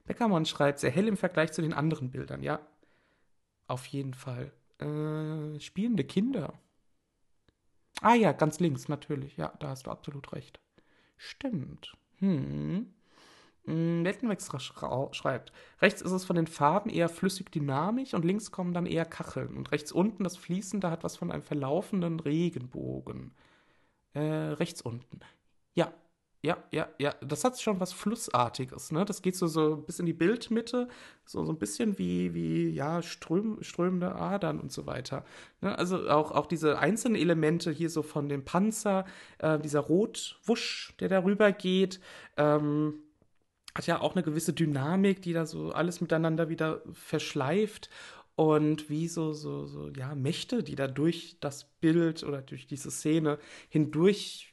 Beckermann 0.05 0.45
schreibt, 0.45 0.79
sehr 0.79 0.91
hell 0.91 1.07
im 1.07 1.17
Vergleich 1.17 1.53
zu 1.53 1.61
den 1.61 1.73
anderen 1.73 2.11
Bildern. 2.11 2.43
Ja, 2.43 2.59
auf 3.67 3.85
jeden 3.87 4.13
Fall. 4.13 4.51
Äh, 4.79 5.59
spielende 5.59 6.03
Kinder. 6.03 6.53
Ah 8.01 8.15
ja, 8.15 8.33
ganz 8.33 8.59
links, 8.59 8.89
natürlich. 8.89 9.37
Ja, 9.37 9.53
da 9.59 9.69
hast 9.69 9.87
du 9.87 9.91
absolut 9.91 10.33
recht. 10.33 10.59
Stimmt. 11.17 11.95
Hm. 12.19 12.93
Weltenwechsler 13.65 14.59
hm, 14.59 15.13
schreibt, 15.13 15.53
rechts 15.81 16.01
ist 16.01 16.11
es 16.11 16.25
von 16.25 16.35
den 16.35 16.47
Farben 16.47 16.89
eher 16.89 17.07
flüssig 17.07 17.49
dynamisch 17.49 18.13
und 18.13 18.25
links 18.25 18.51
kommen 18.51 18.73
dann 18.73 18.85
eher 18.85 19.05
Kacheln. 19.05 19.55
Und 19.55 19.71
rechts 19.71 19.91
unten 19.91 20.23
das 20.23 20.35
Fließende 20.35 20.89
hat 20.89 21.03
was 21.03 21.15
von 21.15 21.31
einem 21.31 21.43
verlaufenden 21.43 22.19
Regenbogen. 22.19 23.31
Äh, 24.13 24.19
rechts 24.19 24.81
unten. 24.81 25.21
Ja, 25.75 25.93
ja, 26.43 26.61
ja, 26.71 26.89
ja, 26.99 27.13
das 27.21 27.45
hat 27.45 27.59
schon 27.61 27.79
was 27.79 27.93
Flussartiges, 27.93 28.91
ne? 28.91 29.05
Das 29.05 29.21
geht 29.21 29.37
so, 29.37 29.47
so 29.47 29.77
bis 29.77 29.99
in 29.99 30.05
die 30.05 30.13
Bildmitte, 30.13 30.89
so, 31.23 31.45
so 31.45 31.53
ein 31.53 31.57
bisschen 31.57 31.97
wie, 31.97 32.33
wie 32.33 32.69
ja, 32.69 33.01
ström, 33.01 33.63
strömende 33.63 34.13
Adern 34.15 34.59
und 34.59 34.69
so 34.69 34.85
weiter. 34.85 35.23
Ne? 35.61 35.77
Also 35.77 36.09
auch, 36.09 36.31
auch 36.31 36.45
diese 36.45 36.79
einzelnen 36.79 37.15
Elemente 37.15 37.71
hier 37.71 37.89
so 37.89 38.03
von 38.03 38.27
dem 38.27 38.43
Panzer, 38.43 39.05
äh, 39.39 39.57
dieser 39.57 39.79
Rotwusch, 39.79 40.93
der 40.99 41.07
darüber 41.07 41.53
geht, 41.53 42.01
ähm, 42.35 42.95
hat 43.73 43.87
ja 43.87 44.01
auch 44.01 44.13
eine 44.13 44.23
gewisse 44.23 44.51
Dynamik, 44.51 45.21
die 45.21 45.31
da 45.31 45.45
so 45.45 45.71
alles 45.71 46.01
miteinander 46.01 46.49
wieder 46.49 46.81
verschleift 46.91 47.89
und 48.35 48.89
wie 48.89 49.07
so, 49.07 49.31
so, 49.31 49.65
so, 49.65 49.89
ja, 49.89 50.13
Mächte, 50.13 50.61
die 50.61 50.75
da 50.75 50.87
durch 50.87 51.37
das 51.39 51.63
Bild 51.79 52.23
oder 52.23 52.41
durch 52.41 52.67
diese 52.67 52.91
Szene 52.91 53.39
hindurch 53.69 54.52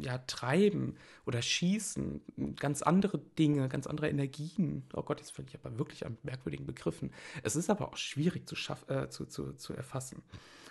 ja, 0.00 0.18
treiben 0.18 0.96
oder 1.26 1.42
schießen, 1.42 2.20
ganz 2.56 2.82
andere 2.82 3.18
Dinge, 3.18 3.68
ganz 3.68 3.86
andere 3.86 4.08
Energien. 4.08 4.84
Oh 4.94 5.02
Gott, 5.02 5.20
jetzt 5.20 5.32
finde 5.32 5.50
ich 5.50 5.58
aber 5.62 5.78
wirklich 5.78 6.06
an 6.06 6.16
merkwürdigen 6.22 6.66
Begriffen. 6.66 7.12
Es 7.42 7.56
ist 7.56 7.70
aber 7.70 7.88
auch 7.88 7.96
schwierig 7.96 8.48
zu, 8.48 8.56
schaff, 8.56 8.88
äh, 8.88 9.08
zu, 9.08 9.26
zu, 9.26 9.52
zu 9.52 9.74
erfassen. 9.74 10.22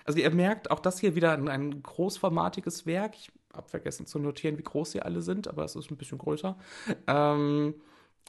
Also 0.06 0.20
ihr 0.20 0.32
merkt, 0.32 0.72
auch 0.72 0.80
das 0.80 1.00
hier 1.00 1.16
wieder 1.16 1.34
ein, 1.34 1.48
ein 1.48 1.84
großformatiges 1.84 2.86
Werk. 2.86 3.16
Ich 3.16 3.32
habe 3.54 3.70
vergessen 3.70 4.06
zu 4.06 4.20
notieren, 4.20 4.58
wie 4.58 4.64
groß 4.64 4.92
sie 4.92 5.02
alle 5.02 5.22
sind, 5.22 5.48
aber 5.48 5.64
es 5.64 5.76
ist 5.76 5.92
ein 5.92 5.98
bisschen 5.98 6.18
größer. 6.18 6.58
Ähm, 7.08 7.76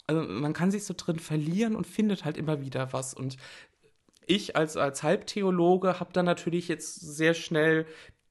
also 0.06 0.22
man 0.22 0.52
kann 0.52 0.70
sich 0.70 0.84
so 0.84 0.94
drin 0.96 1.18
verlieren 1.18 1.76
und 1.76 1.86
findet 1.86 2.24
halt 2.24 2.36
immer 2.36 2.60
wieder 2.60 2.92
was. 2.92 3.14
Und 3.14 3.36
ich 4.26 4.56
als, 4.56 4.76
als 4.76 5.02
Halbtheologe 5.02 6.00
habe 6.00 6.12
dann 6.12 6.24
natürlich 6.24 6.68
jetzt 6.68 7.00
sehr 7.00 7.34
schnell 7.34 7.86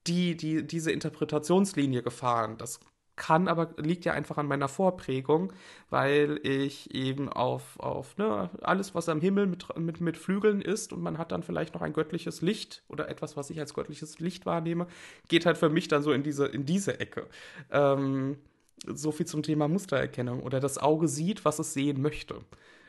die, 0.06 0.36
die 0.36 0.66
diese 0.66 0.92
Interpretationslinie 0.92 2.02
gefahren. 2.02 2.56
Das 2.58 2.80
kann 3.20 3.48
aber, 3.48 3.74
liegt 3.76 4.06
ja 4.06 4.14
einfach 4.14 4.38
an 4.38 4.46
meiner 4.46 4.68
Vorprägung, 4.68 5.52
weil 5.90 6.40
ich 6.42 6.94
eben 6.94 7.28
auf, 7.28 7.78
auf 7.78 8.16
ne, 8.16 8.48
alles, 8.62 8.94
was 8.94 9.10
am 9.10 9.20
Himmel 9.20 9.46
mit, 9.46 9.76
mit, 9.76 10.00
mit 10.00 10.16
Flügeln 10.16 10.62
ist 10.62 10.94
und 10.94 11.02
man 11.02 11.18
hat 11.18 11.30
dann 11.30 11.42
vielleicht 11.42 11.74
noch 11.74 11.82
ein 11.82 11.92
göttliches 11.92 12.40
Licht 12.40 12.82
oder 12.88 13.10
etwas, 13.10 13.36
was 13.36 13.50
ich 13.50 13.60
als 13.60 13.74
göttliches 13.74 14.20
Licht 14.20 14.46
wahrnehme, 14.46 14.86
geht 15.28 15.44
halt 15.44 15.58
für 15.58 15.68
mich 15.68 15.86
dann 15.86 16.02
so 16.02 16.12
in 16.12 16.22
diese, 16.22 16.46
in 16.46 16.64
diese 16.64 16.98
Ecke. 16.98 17.26
Ähm, 17.70 18.38
so 18.86 19.12
viel 19.12 19.26
zum 19.26 19.42
Thema 19.42 19.68
Mustererkennung 19.68 20.42
oder 20.42 20.58
das 20.58 20.78
Auge 20.78 21.06
sieht, 21.06 21.44
was 21.44 21.58
es 21.58 21.74
sehen 21.74 22.00
möchte. 22.00 22.36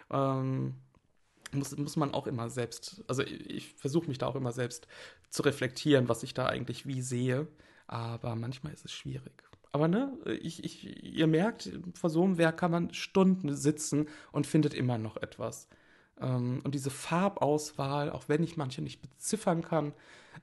Ähm, 0.09 0.75
muss, 1.53 1.75
muss 1.77 1.95
man 1.95 2.13
auch 2.13 2.27
immer 2.27 2.49
selbst, 2.49 3.03
also 3.07 3.23
ich, 3.23 3.49
ich 3.49 3.73
versuche 3.73 4.07
mich 4.07 4.17
da 4.17 4.27
auch 4.27 4.35
immer 4.35 4.51
selbst 4.51 4.87
zu 5.29 5.43
reflektieren, 5.43 6.09
was 6.09 6.23
ich 6.23 6.33
da 6.33 6.47
eigentlich 6.47 6.85
wie 6.85 7.01
sehe. 7.01 7.47
Aber 7.87 8.35
manchmal 8.35 8.73
ist 8.73 8.85
es 8.85 8.91
schwierig. 8.91 9.43
Aber 9.73 9.87
ne, 9.87 10.17
ich, 10.41 10.63
ich, 10.63 11.03
ihr 11.03 11.27
merkt, 11.27 11.71
vor 11.93 12.09
so 12.09 12.23
einem 12.23 12.37
Werk 12.37 12.57
kann 12.57 12.71
man 12.71 12.93
Stunden 12.93 13.55
sitzen 13.55 14.07
und 14.31 14.47
findet 14.47 14.73
immer 14.73 14.97
noch 14.97 15.17
etwas. 15.17 15.67
Ähm, 16.19 16.61
und 16.63 16.75
diese 16.75 16.89
Farbauswahl, 16.89 18.09
auch 18.11 18.27
wenn 18.27 18.43
ich 18.43 18.57
manche 18.57 18.81
nicht 18.81 19.01
beziffern 19.01 19.63
kann, 19.63 19.93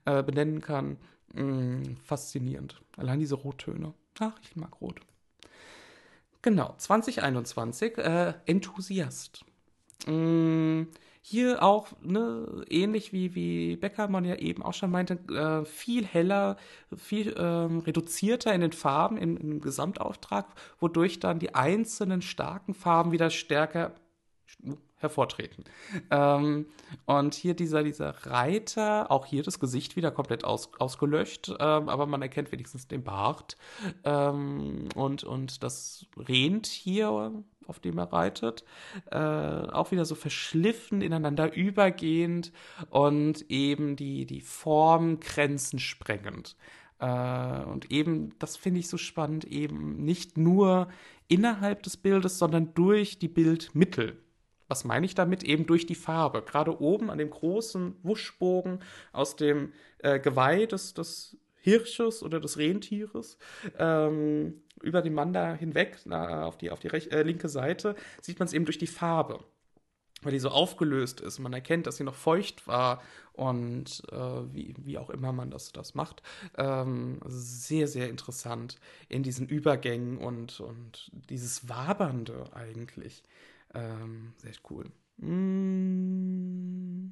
äh, 0.04 0.22
benennen 0.22 0.60
kann, 0.60 0.96
mm, 1.34 1.96
faszinierend. 2.04 2.80
Allein 2.96 3.18
diese 3.20 3.34
Rottöne. 3.34 3.94
Ach, 4.18 4.38
ich 4.42 4.56
mag 4.56 4.80
Rot. 4.80 5.00
Genau, 6.42 6.74
2021, 6.78 7.98
äh, 7.98 8.34
Enthusiast. 8.46 9.44
Mm, 10.06 10.84
hier 11.20 11.62
auch, 11.62 11.88
ne, 12.02 12.64
ähnlich 12.70 13.12
wie, 13.12 13.34
wie 13.34 13.76
Beckermann 13.76 14.24
ja 14.24 14.36
eben 14.36 14.62
auch 14.62 14.72
schon 14.74 14.90
meinte, 14.90 15.18
äh, 15.30 15.64
viel 15.66 16.06
heller, 16.06 16.56
viel 16.96 17.34
ähm, 17.36 17.80
reduzierter 17.80 18.54
in 18.54 18.62
den 18.62 18.72
Farben, 18.72 19.18
im, 19.18 19.36
im 19.36 19.60
Gesamtauftrag, 19.60 20.46
wodurch 20.80 21.20
dann 21.20 21.38
die 21.38 21.54
einzelnen 21.54 22.22
starken 22.22 22.74
Farben 22.74 23.12
wieder 23.12 23.30
stärker 23.30 23.92
hervortreten. 24.98 25.64
Ähm, 26.10 26.66
und 27.06 27.34
hier 27.34 27.54
dieser, 27.54 27.82
dieser 27.82 28.10
Reiter, 28.26 29.10
auch 29.10 29.26
hier 29.26 29.42
das 29.42 29.60
Gesicht 29.60 29.96
wieder 29.96 30.10
komplett 30.10 30.44
aus, 30.44 30.70
ausgelöscht, 30.78 31.50
ähm, 31.50 31.88
aber 31.88 32.06
man 32.06 32.22
erkennt 32.22 32.52
wenigstens 32.52 32.88
den 32.88 33.04
Bart. 33.04 33.56
Ähm, 34.04 34.88
und, 34.94 35.24
und 35.24 35.62
das 35.62 36.06
Rentier, 36.16 37.32
auf 37.66 37.80
dem 37.80 37.98
er 37.98 38.12
reitet, 38.12 38.64
äh, 39.10 39.16
auch 39.16 39.90
wieder 39.90 40.04
so 40.04 40.14
verschliffen, 40.14 41.02
ineinander 41.02 41.54
übergehend 41.54 42.52
und 42.90 43.50
eben 43.50 43.94
die, 43.96 44.26
die 44.26 44.40
Formgrenzen 44.40 45.78
sprengend. 45.78 46.56
Äh, 46.98 47.62
und 47.64 47.90
eben, 47.90 48.38
das 48.38 48.56
finde 48.56 48.80
ich 48.80 48.88
so 48.88 48.96
spannend, 48.96 49.44
eben 49.44 50.02
nicht 50.04 50.38
nur 50.38 50.88
innerhalb 51.28 51.82
des 51.82 51.96
Bildes, 51.96 52.38
sondern 52.38 52.74
durch 52.74 53.18
die 53.18 53.28
Bildmittel. 53.28 54.16
Was 54.68 54.84
meine 54.84 55.06
ich 55.06 55.14
damit? 55.14 55.42
Eben 55.42 55.66
durch 55.66 55.86
die 55.86 55.94
Farbe. 55.94 56.42
Gerade 56.42 56.80
oben 56.80 57.10
an 57.10 57.18
dem 57.18 57.30
großen 57.30 57.96
Wuschbogen 58.02 58.80
aus 59.12 59.34
dem 59.36 59.72
äh, 59.98 60.20
Geweih 60.20 60.66
des, 60.66 60.94
des 60.94 61.38
Hirsches 61.60 62.22
oder 62.22 62.40
des 62.40 62.58
Rentieres 62.58 63.38
ähm, 63.78 64.62
über 64.82 65.02
den 65.02 65.14
Mann 65.14 65.32
da 65.32 65.54
hinweg 65.54 65.98
na, 66.04 66.44
auf 66.44 66.56
die, 66.56 66.70
auf 66.70 66.80
die 66.80 66.88
äh, 66.88 67.22
linke 67.22 67.48
Seite 67.48 67.96
sieht 68.20 68.38
man 68.38 68.46
es 68.46 68.52
eben 68.52 68.64
durch 68.64 68.78
die 68.78 68.86
Farbe. 68.86 69.44
Weil 70.22 70.32
die 70.32 70.40
so 70.40 70.48
aufgelöst 70.48 71.20
ist. 71.20 71.38
Man 71.38 71.52
erkennt, 71.52 71.86
dass 71.86 71.96
sie 71.96 72.04
noch 72.04 72.16
feucht 72.16 72.66
war 72.66 73.00
und 73.34 74.02
äh, 74.10 74.16
wie, 74.52 74.74
wie 74.78 74.98
auch 74.98 75.10
immer 75.10 75.32
man 75.32 75.50
das, 75.50 75.70
das 75.70 75.94
macht. 75.94 76.22
Ähm, 76.56 77.20
sehr, 77.24 77.86
sehr 77.86 78.08
interessant 78.08 78.80
in 79.08 79.22
diesen 79.22 79.46
Übergängen 79.46 80.18
und, 80.18 80.58
und 80.58 81.12
dieses 81.12 81.68
Wabernde 81.68 82.50
eigentlich. 82.52 83.22
Ähm, 83.74 84.34
sehr 84.38 84.52
cool. 84.70 84.90
Mmh. 85.18 87.10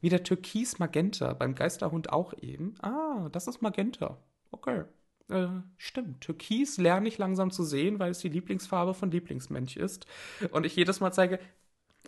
Wieder 0.00 0.22
Türkis 0.22 0.78
Magenta, 0.78 1.34
beim 1.34 1.54
Geisterhund 1.54 2.10
auch 2.10 2.32
eben. 2.40 2.74
Ah, 2.80 3.28
das 3.32 3.46
ist 3.46 3.60
Magenta. 3.60 4.16
Okay. 4.50 4.84
Äh, 5.28 5.48
stimmt. 5.76 6.22
Türkis 6.22 6.78
lerne 6.78 7.08
ich 7.08 7.18
langsam 7.18 7.50
zu 7.50 7.64
sehen, 7.64 7.98
weil 7.98 8.10
es 8.10 8.18
die 8.18 8.30
Lieblingsfarbe 8.30 8.94
von 8.94 9.10
Lieblingsmensch 9.10 9.76
ist. 9.76 10.06
Und 10.50 10.64
ich 10.64 10.74
jedes 10.74 11.00
Mal 11.00 11.12
zeige, 11.12 11.38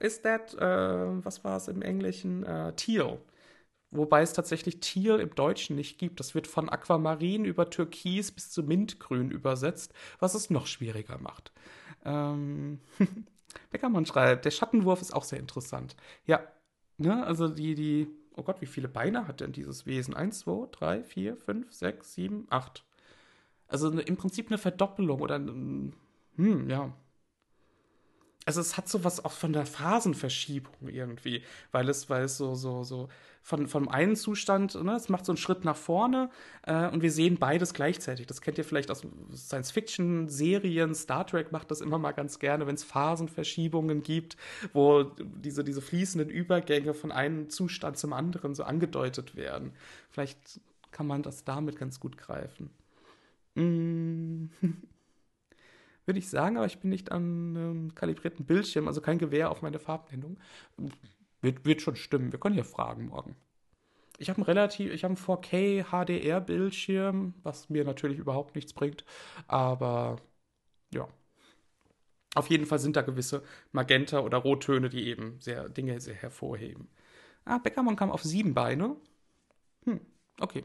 ist 0.01 0.24
das, 0.24 0.55
äh, 0.55 1.24
was 1.24 1.45
war 1.45 1.59
es 1.59 1.68
im 1.68 1.83
Englischen? 1.83 2.45
Äh, 2.45 2.74
Teal. 2.74 3.20
Wobei 3.91 4.22
es 4.22 4.33
tatsächlich 4.33 4.80
Teal 4.80 5.20
im 5.20 5.35
Deutschen 5.35 5.76
nicht 5.76 5.99
gibt. 5.99 6.18
Das 6.18 6.35
wird 6.35 6.47
von 6.47 6.70
Aquamarin 6.70 7.45
über 7.45 7.68
Türkis 7.68 8.33
bis 8.33 8.51
zu 8.51 8.62
Mintgrün 8.62 9.30
übersetzt, 9.30 9.93
was 10.18 10.35
es 10.35 10.49
noch 10.49 10.66
schwieriger 10.66 11.18
macht. 11.18 11.53
Ähm 12.05 12.81
Beckermann 13.71 14.07
schreibt, 14.07 14.45
der 14.45 14.51
Schattenwurf 14.51 15.01
ist 15.03 15.15
auch 15.15 15.25
sehr 15.25 15.39
interessant. 15.41 15.97
Ja, 16.27 16.41
ne, 16.99 17.25
also 17.27 17.49
die, 17.49 17.75
die, 17.75 18.09
oh 18.37 18.43
Gott, 18.43 18.61
wie 18.61 18.67
viele 18.67 18.89
Beine 18.89 19.27
hat 19.29 19.41
denn 19.41 19.53
dieses 19.53 19.87
Wesen? 19.87 20.15
Eins, 20.15 20.41
zwei, 20.41 20.67
drei, 20.73 21.03
vier, 21.03 21.37
fünf, 21.37 21.73
sechs, 21.73 22.15
sieben, 22.15 22.47
acht. 22.51 22.85
Also 23.69 23.91
im 23.91 24.17
Prinzip 24.17 24.49
eine 24.49 24.59
Verdoppelung 24.59 25.21
oder, 25.21 25.37
hm, 25.37 25.93
ja, 26.69 26.93
also 28.45 28.61
es 28.61 28.76
hat 28.76 28.88
sowas 28.88 29.24
auch 29.24 29.32
von 29.32 29.53
der 29.53 29.66
Phasenverschiebung 29.66 30.88
irgendwie, 30.88 31.43
weil 31.70 31.88
es, 31.88 32.11
weil 32.11 32.24
es 32.24 32.36
so, 32.36 32.55
so, 32.55 32.82
so 32.82 33.09
von, 33.43 33.68
vom 33.68 33.88
einen 33.88 34.16
Zustand, 34.16 34.74
ne, 34.82 34.95
es 34.95 35.09
macht 35.09 35.24
so 35.24 35.32
einen 35.32 35.36
Schritt 35.36 35.64
nach 35.64 35.76
vorne 35.76 36.30
äh, 36.62 36.88
und 36.88 37.03
wir 37.03 37.11
sehen 37.11 37.38
beides 37.38 37.74
gleichzeitig. 37.74 38.26
Das 38.26 38.40
kennt 38.40 38.59
ihr 38.59 38.64
vielleicht 38.64 38.90
aus 38.90 39.07
Science-Fiction-Serien, 39.34 40.95
Star 40.95 41.26
Trek 41.26 41.53
macht 41.53 41.70
das 41.70 41.80
immer 41.80 41.99
mal 41.99 42.12
ganz 42.12 42.38
gerne, 42.38 42.66
wenn 42.66 42.74
es 42.74 42.84
Phasenverschiebungen 42.84 44.03
gibt, 44.03 44.36
wo 44.72 45.05
diese, 45.05 45.62
diese 45.64 45.82
fließenden 45.82 46.30
Übergänge 46.30 46.95
von 46.95 47.12
einem 47.12 47.49
Zustand 47.51 47.99
zum 47.99 48.12
anderen 48.12 48.55
so 48.55 48.64
angedeutet 48.64 49.36
werden. 49.36 49.72
Vielleicht 50.11 50.61
kann 50.90 51.07
man 51.07 51.22
das 51.22 51.45
damit 51.45 51.76
ganz 51.76 52.01
gut 52.01 52.16
greifen. 52.18 52.70
Mm. 53.55 54.47
würde 56.07 56.19
ich 56.19 56.29
sagen, 56.29 56.57
aber 56.57 56.67
ich 56.67 56.79
bin 56.79 56.91
nicht 56.91 57.13
an 57.13 57.57
einem 57.57 57.95
kalibrierten 57.95 58.45
Bildschirm, 58.45 58.89
also 58.89 59.01
kein 59.01 59.19
Gewehr 59.19 59.51
auf 59.51 59.63
meine 59.63 59.79
Farbnennung. 59.79 60.39
Wird, 61.41 61.65
wird 61.65 61.83
schon 61.83 61.97
stimmen. 61.97 62.33
Wir 62.33 62.41
können 62.41 62.57
ja 62.57 62.65
fragen 62.65 63.07
morgen. 63.07 63.37
Ich 64.19 64.29
habe 64.29 64.39
einen 64.39 64.45
relativ, 64.45 64.93
ich 64.93 65.05
habe 65.05 65.15
einen 65.15 65.25
4K 65.25 65.85
HDR-Bildschirm, 65.91 67.35
was 67.43 67.69
mir 67.71 67.85
natürlich 67.85 68.19
überhaupt 68.19 68.55
nichts 68.55 68.73
bringt, 68.73 69.05
aber 69.49 70.17
ja. 70.95 71.09
Auf 72.35 72.49
jeden 72.49 72.67
Fall 72.67 72.79
sind 72.79 72.97
da 72.97 73.03
gewisse 73.03 73.43
Magenta- 73.73 74.21
oder 74.21 74.39
Rottöne, 74.39 74.89
die 74.89 75.07
eben 75.09 75.39
sehr 75.41 75.69
Dinge 75.69 76.01
sehr 76.01 76.15
hervorheben. 76.15 76.89
Ah, 77.45 77.59
Beckermann 77.59 77.97
kam 77.97 78.11
auf 78.11 78.23
sieben 78.23 78.55
Beine. 78.55 78.97
Hm, 79.85 80.01
okay. 80.41 80.65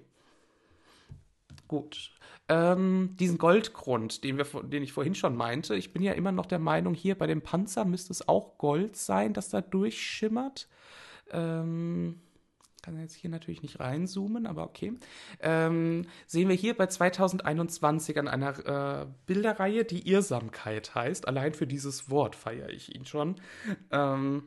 Gut. 1.68 2.12
Ähm, 2.50 3.16
diesen 3.20 3.38
Goldgrund, 3.38 4.24
den, 4.24 4.38
wir, 4.38 4.46
den 4.64 4.84
ich 4.84 4.94
vorhin 4.94 5.16
schon 5.16 5.36
meinte, 5.36 5.76
ich 5.76 5.92
bin 5.92 6.02
ja 6.02 6.14
immer 6.14 6.32
noch 6.32 6.46
der 6.46 6.60
Meinung, 6.60 6.94
hier 6.94 7.18
bei 7.18 7.28
dem 7.28 7.42
Panzer 7.42 7.84
müsste 7.84 8.14
es 8.14 8.28
auch 8.28 8.58
Gold 8.58 8.96
sein, 8.96 9.34
das 9.34 9.50
da 9.50 9.60
durchschimmert. 9.60 10.70
Ähm, 11.32 12.22
kann 12.82 13.02
jetzt 13.02 13.16
hier 13.16 13.30
natürlich 13.30 13.64
nicht 13.64 13.82
reinzoomen, 13.82 14.48
aber 14.48 14.64
okay. 14.64 14.94
Ähm, 15.42 16.06
sehen 16.26 16.48
wir 16.48 16.56
hier 16.56 16.74
bei 16.74 16.88
2021 16.88 18.18
an 18.18 18.30
einer 18.30 19.02
äh, 19.02 19.08
Bilderreihe, 19.26 19.84
die 19.84 20.08
Irrsamkeit 20.10 20.96
heißt. 20.96 21.28
Allein 21.28 21.54
für 21.54 21.68
dieses 21.68 22.10
Wort 22.10 22.38
feiere 22.38 22.70
ich 22.70 22.96
ihn 22.96 23.06
schon. 23.06 23.36
Ähm, 23.92 24.44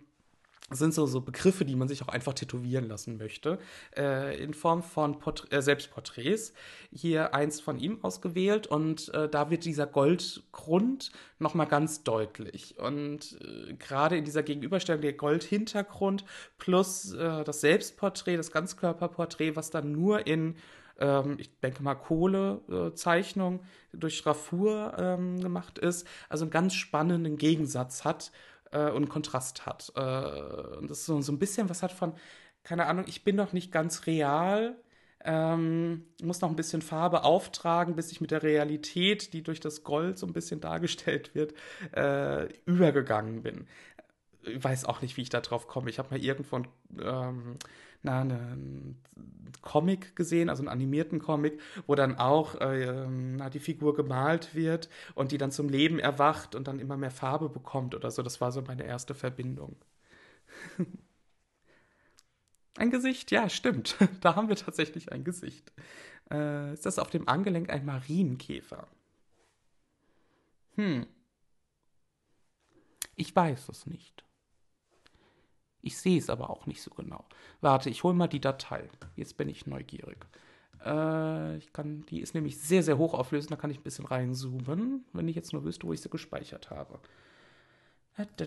sind 0.71 0.95
so, 0.95 1.07
so 1.07 1.21
Begriffe, 1.21 1.65
die 1.65 1.75
man 1.75 1.89
sich 1.89 2.03
auch 2.03 2.09
einfach 2.09 2.35
tätowieren 2.35 2.89
lassen 2.89 3.17
möchte, 3.17 3.59
äh, 3.97 4.43
in 4.43 4.55
Form 4.55 4.83
von 4.83 5.19
Porträt, 5.19 5.57
äh, 5.57 5.63
Selbstporträts. 5.63 6.53
Hier 6.93 7.35
eins 7.35 7.61
von 7.61 7.79
ihm 7.79 8.03
ausgewählt 8.03 8.67
und 8.67 9.13
äh, 9.15 9.29
da 9.29 9.51
wird 9.51 9.65
dieser 9.65 9.87
Goldgrund 9.87 11.11
nochmal 11.39 11.67
ganz 11.67 12.05
deutlich. 12.05 12.79
Und 12.79 13.39
äh, 13.41 13.75
gerade 13.75 14.17
in 14.17 14.25
dieser 14.25 14.43
Gegenüberstellung 14.43 15.03
der 15.03 15.13
Goldhintergrund 15.15 16.25
plus 16.59 17.13
äh, 17.13 17.45
das 17.45 17.61
Selbstporträt, 17.61 18.37
das 18.37 18.53
Ganzkörperporträt, 18.53 19.57
was 19.57 19.71
dann 19.71 19.93
nur 19.93 20.27
in 20.27 20.57
ähm, 21.01 21.37
ich 21.39 21.51
denke 21.61 21.83
mal, 21.83 21.95
Kohlezeichnung 21.95 23.61
durch 23.93 24.19
Schraffur 24.19 24.95
ähm, 24.99 25.41
gemacht 25.41 25.79
ist, 25.79 26.07
also 26.29 26.45
einen 26.45 26.51
ganz 26.51 26.75
spannenden 26.75 27.39
Gegensatz 27.39 28.05
hat 28.05 28.31
äh, 28.71 28.91
und 28.91 29.09
Kontrast 29.09 29.67
hat. 29.67 29.93
Äh, 29.97 30.77
und 30.77 30.91
das 30.91 31.05
so, 31.07 31.21
so 31.21 31.33
ein 31.33 31.39
bisschen 31.39 31.69
was 31.69 31.83
hat 31.83 31.93
von, 31.93 32.15
keine 32.63 32.87
Ahnung, 32.87 33.05
ich 33.09 33.25
bin 33.25 33.37
noch 33.37 33.53
nicht 33.53 33.73
ganz 33.73 34.07
real, 34.07 34.77
ähm, 35.25 36.07
muss 36.23 36.41
noch 36.41 36.49
ein 36.49 36.57
bisschen 36.57 36.83
Farbe 36.83 37.25
auftragen, 37.25 37.97
bis 37.97 38.11
ich 38.11 38.21
mit 38.21 38.31
der 38.31 38.43
Realität, 38.43 39.33
die 39.33 39.43
durch 39.43 39.61
das 39.61 39.85
Gold 39.85 40.19
so 40.19 40.27
ein 40.27 40.33
bisschen 40.33 40.61
dargestellt 40.61 41.35
wird, 41.35 41.55
äh, 41.93 42.49
übergegangen 42.65 43.43
bin. 43.43 43.67
Ich 44.43 44.63
weiß 44.63 44.87
auch 44.87 45.03
nicht, 45.03 45.17
wie 45.17 45.23
ich 45.23 45.29
da 45.29 45.41
drauf 45.41 45.69
komme. 45.69 45.91
Ich 45.91 45.99
habe 45.99 46.11
mal 46.11 46.25
irgendwo 46.25 46.63
ähm, 47.03 47.57
na, 48.03 48.21
einen 48.21 49.03
Comic 49.63 50.17
gesehen, 50.17 50.49
also 50.49 50.63
einen 50.63 50.69
animierten 50.69 51.19
Comic, 51.19 51.61
wo 51.87 51.95
dann 51.95 52.17
auch 52.17 52.55
äh, 52.61 53.07
na, 53.09 53.51
die 53.51 53.61
Figur 53.61 53.95
gemalt 53.95 54.55
wird 54.55 54.89
und 55.15 55.33
die 55.33 55.39
dann 55.39 55.51
zum 55.51 55.69
Leben 55.69 55.99
erwacht 55.99 56.55
und 56.55 56.69
dann 56.69 56.79
immer 56.79 56.97
mehr 56.97 57.11
Farbe 57.11 57.49
bekommt 57.49 57.95
oder 57.95 58.11
so. 58.11 58.23
Das 58.23 58.41
war 58.41 58.53
so 58.53 58.63
meine 58.63 58.85
erste 58.85 59.15
Verbindung. 59.15 59.77
ein 62.77 62.91
Gesicht, 62.91 63.31
ja, 63.31 63.49
stimmt. 63.49 63.97
da 64.21 64.37
haben 64.37 64.49
wir 64.49 64.57
tatsächlich 64.57 65.13
ein 65.13 65.25
Gesicht. 65.25 65.73
Äh, 66.31 66.73
ist 66.73 66.87
das 66.87 66.99
auf 66.99 67.11
dem 67.11 67.29
Angelenk 67.29 67.71
ein 67.71 67.85
Marienkäfer? 67.85 68.87
Hm. 70.77 71.07
Ich 73.17 73.37
weiß 73.37 73.69
es 73.69 73.87
nicht. 73.87 74.25
Ich 75.83 75.97
sehe 75.99 76.19
es 76.19 76.31
aber 76.31 76.51
auch 76.51 76.67
nicht 76.67 76.83
so 76.83 76.91
genau. 76.91 77.25
Warte, 77.61 77.91
ich 77.91 78.05
hole 78.05 78.15
mal 78.15 78.29
die 78.29 78.41
Datei. 78.41 78.89
Jetzt 79.17 79.37
bin 79.37 79.49
ich 79.49 79.67
neugierig. 79.67 80.27
Äh, 80.85 81.57
ich 81.57 81.73
kann, 81.73 82.05
die 82.07 82.21
ist 82.21 82.35
nämlich 82.35 82.59
sehr, 82.59 82.83
sehr 82.83 82.99
hoch 82.99 83.15
auflösend. 83.15 83.53
Da 83.53 83.57
kann 83.57 83.71
ich 83.71 83.79
ein 83.81 83.83
bisschen 83.83 84.07
reinzoomen, 84.07 85.05
wenn 85.13 85.29
ich 85.29 85.37
jetzt 85.37 85.53
nur 85.53 85.65
wüsste, 85.65 85.87
wo 85.87 85.93
ich 85.93 86.01
sie 86.01 86.11
gespeichert 86.11 86.71
habe. 86.71 86.99
Da, 88.17 88.25
da. 88.27 88.47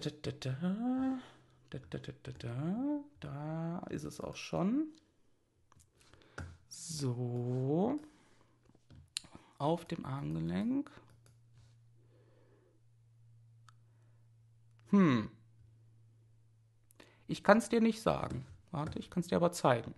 Da, 1.69 1.79
da, 1.89 1.97
da, 1.97 2.11
da, 2.21 2.31
da. 2.38 2.99
da 3.19 3.88
ist 3.89 4.03
es 4.03 4.19
auch 4.19 4.36
schon. 4.36 4.89
So. 6.67 7.99
Auf 9.57 9.86
dem 9.86 10.05
Armgelenk. 10.05 10.91
Hm. 14.89 15.31
Ich 17.28 17.43
kann 17.43 17.57
es 17.57 17.69
dir 17.69 17.82
nicht 17.82 18.01
sagen. 18.01 18.45
Warte, 18.71 18.99
ich 18.99 19.09
kann 19.09 19.21
es 19.21 19.28
dir 19.28 19.38
aber 19.38 19.51
zeigen. 19.51 19.93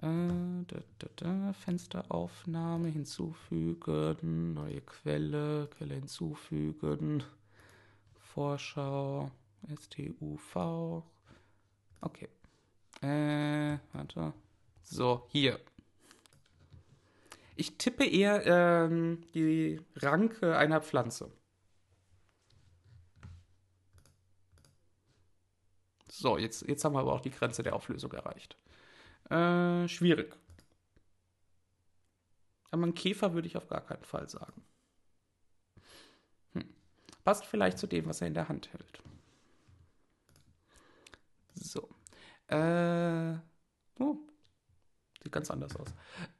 Äh, 0.00 0.64
da, 0.66 0.78
da, 0.98 1.08
da, 1.16 1.52
Fensteraufnahme 1.52 2.88
hinzufügen, 2.88 4.54
neue 4.54 4.80
Quelle, 4.82 5.68
Quelle 5.68 5.94
hinzufügen, 5.94 7.24
Vorschau, 8.20 9.30
STUV. 9.76 11.02
Okay. 12.00 12.28
Äh, 13.00 13.78
warte. 13.92 14.32
So, 14.82 15.26
hier. 15.30 15.58
Ich 17.56 17.76
tippe 17.76 18.06
eher 18.06 18.46
ähm, 18.46 19.22
die 19.34 19.80
Ranke 19.96 20.56
einer 20.56 20.80
Pflanze. 20.80 21.32
So, 26.18 26.36
jetzt, 26.36 26.66
jetzt 26.66 26.84
haben 26.84 26.94
wir 26.94 27.00
aber 27.00 27.12
auch 27.12 27.20
die 27.20 27.30
Grenze 27.30 27.62
der 27.62 27.76
Auflösung 27.76 28.12
erreicht. 28.12 28.56
Äh, 29.30 29.86
schwierig. 29.86 30.36
Aber 32.72 32.82
ein 32.82 32.94
Käfer 32.94 33.34
würde 33.34 33.46
ich 33.46 33.56
auf 33.56 33.68
gar 33.68 33.82
keinen 33.82 34.02
Fall 34.02 34.28
sagen. 34.28 34.64
Hm. 36.54 36.64
Passt 37.22 37.46
vielleicht 37.46 37.78
zu 37.78 37.86
dem, 37.86 38.06
was 38.06 38.20
er 38.20 38.26
in 38.26 38.34
der 38.34 38.48
Hand 38.48 38.72
hält. 38.72 39.00
So. 41.54 41.88
Äh, 42.48 43.34
oh. 44.00 44.16
Sieht 45.22 45.32
ganz 45.32 45.52
anders 45.52 45.76
aus. 45.76 45.88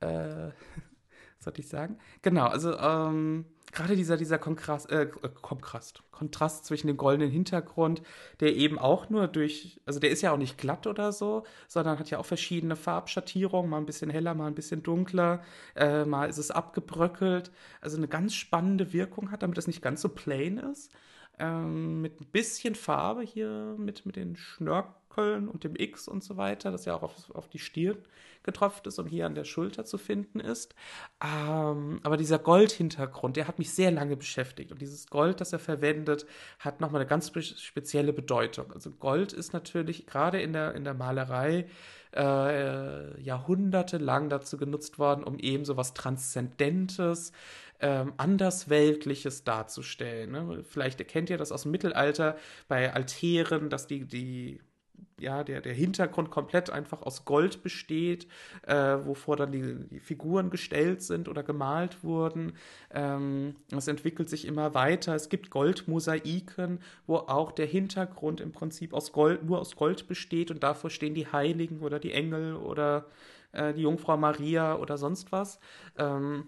Äh, 0.01 0.49
was 1.37 1.45
sollte 1.45 1.61
ich 1.61 1.69
sagen? 1.69 2.01
Genau, 2.23 2.47
also 2.49 2.77
ähm, 2.77 3.47
gerade 3.73 3.97
dieser, 3.97 4.17
dieser 4.17 4.39
Kontrast, 4.39 4.91
äh, 4.91 5.07
Kontrast, 5.43 6.03
Kontrast 6.11 6.65
zwischen 6.65 6.87
dem 6.87 6.97
goldenen 6.97 7.31
Hintergrund, 7.31 8.03
der 8.41 8.57
eben 8.57 8.79
auch 8.79 9.11
nur 9.11 9.29
durch, 9.29 9.81
also 9.87 10.01
der 10.01 10.11
ist 10.11 10.23
ja 10.23 10.33
auch 10.33 10.39
nicht 10.39 10.59
glatt 10.59 10.87
oder 10.87 11.13
so, 11.13 11.45
sondern 11.67 11.99
hat 11.99 12.11
ja 12.11 12.19
auch 12.19 12.27
verschiedene 12.27 12.77
Farbschattierungen, 12.77 13.71
mal 13.71 13.79
ein 13.79 13.87
bisschen 13.87 14.11
heller, 14.11 14.35
mal 14.35 14.47
ein 14.47 14.55
bisschen 14.55 14.83
dunkler, 14.83 15.43
äh, 15.77 16.05
mal 16.05 16.29
ist 16.29 16.39
es 16.39 16.51
abgebröckelt, 16.51 17.51
also 17.81 17.97
eine 17.97 18.09
ganz 18.09 18.35
spannende 18.35 18.93
Wirkung 18.93 19.31
hat, 19.31 19.43
damit 19.43 19.59
es 19.59 19.67
nicht 19.67 19.83
ganz 19.83 20.03
so 20.03 20.09
plain 20.09 20.59
ist. 20.59 20.91
Ähm, 21.39 22.01
mit 22.01 22.21
ein 22.21 22.27
bisschen 22.27 22.75
Farbe 22.75 23.23
hier, 23.23 23.75
mit, 23.79 24.07
mit 24.07 24.17
den 24.17 24.37
Schnörkeln 24.37 25.49
und 25.49 25.65
dem 25.65 25.77
X 25.77 26.09
und 26.09 26.25
so 26.25 26.37
weiter, 26.37 26.71
das 26.71 26.85
ja 26.85 26.95
auch 26.95 27.03
auf, 27.03 27.31
auf 27.35 27.49
die 27.49 27.59
Stirn 27.59 27.99
getropft 28.43 28.87
ist 28.87 28.99
und 28.99 29.07
hier 29.07 29.27
an 29.27 29.35
der 29.35 29.45
Schulter 29.45 29.85
zu 29.85 29.99
finden 29.99 30.41
ist. 30.41 30.75
Ähm, 31.23 32.01
aber 32.03 32.17
dieser 32.17 32.39
Goldhintergrund, 32.39 33.37
der 33.37 33.47
hat 33.47 33.59
mich 33.59 33.73
sehr 33.73 33.91
lange 33.91 34.17
beschäftigt. 34.17 34.73
Und 34.73 34.81
dieses 34.81 35.09
Gold, 35.09 35.41
das 35.41 35.53
er 35.53 35.59
verwendet, 35.59 36.27
hat 36.59 36.81
nochmal 36.81 37.03
eine 37.03 37.09
ganz 37.09 37.31
spezielle 37.61 38.13
Bedeutung. 38.13 38.73
Also 38.73 38.91
Gold 38.91 39.33
ist 39.33 39.53
natürlich 39.53 40.07
gerade 40.07 40.41
in 40.41 40.53
der, 40.53 40.75
in 40.75 40.85
der 40.85 40.95
Malerei 40.95 41.67
äh, 42.17 43.21
jahrhundertelang 43.21 44.31
dazu 44.31 44.57
genutzt 44.57 44.99
worden, 44.99 45.25
um 45.25 45.39
eben 45.39 45.65
so 45.65 45.77
was 45.77 45.93
Transzendentes, 45.93 47.33
ähm, 47.81 48.13
Andersweltliches 48.17 49.45
darzustellen. 49.45 50.33
Ne? 50.33 50.65
Vielleicht 50.65 51.01
erkennt 51.01 51.31
ihr 51.31 51.39
das 51.39 51.53
aus 51.53 51.63
dem 51.63 51.73
Mittelalter 51.73 52.37
bei 52.69 52.93
Altären, 52.93 53.71
dass 53.71 53.87
die, 53.87 54.05
die 54.05 54.61
ja, 55.21 55.43
der, 55.45 55.61
der 55.61 55.73
Hintergrund 55.73 56.31
komplett 56.31 56.71
einfach 56.71 57.03
aus 57.03 57.25
Gold 57.25 57.63
besteht, 57.63 58.27
äh, 58.67 58.75
wovor 58.75 59.37
dann 59.37 59.53
die, 59.53 59.75
die, 59.91 60.01
Figuren 60.01 60.51
gestellt 60.51 61.03
sind 61.03 61.29
oder 61.29 61.43
gemalt 61.43 62.05
wurden. 62.05 62.53
Ähm, 62.93 63.57
es 63.77 63.89
entwickelt 63.89 64.29
sich 64.29 64.47
immer 64.47 64.75
weiter. 64.75 65.15
Es 65.15 65.29
gibt 65.29 65.51
Goldmosaiken, 65.51 66.81
wo 67.07 67.17
auch 67.17 67.53
der 67.53 67.67
Hintergrund 67.67 68.41
im 68.41 68.53
Prinzip 68.53 68.95
aus 68.95 69.13
Gold, 69.13 69.45
nur 69.45 69.61
aus 69.61 69.77
Gold 69.77 70.07
besteht 70.07 70.51
und 70.51 70.63
davor 70.63 70.91
stehen 70.91 71.15
die 71.15 71.27
Heiligen 71.27 71.81
oder 71.81 71.99
die 71.99 72.13
Engel 72.13 72.55
oder 72.55 73.07
äh, 73.53 73.73
die 73.75 73.83
Jungfrau 73.83 74.17
Maria 74.17 74.77
oder 74.77 74.99
sonst 74.99 75.33
was. 75.33 75.59
Ähm, 75.97 76.47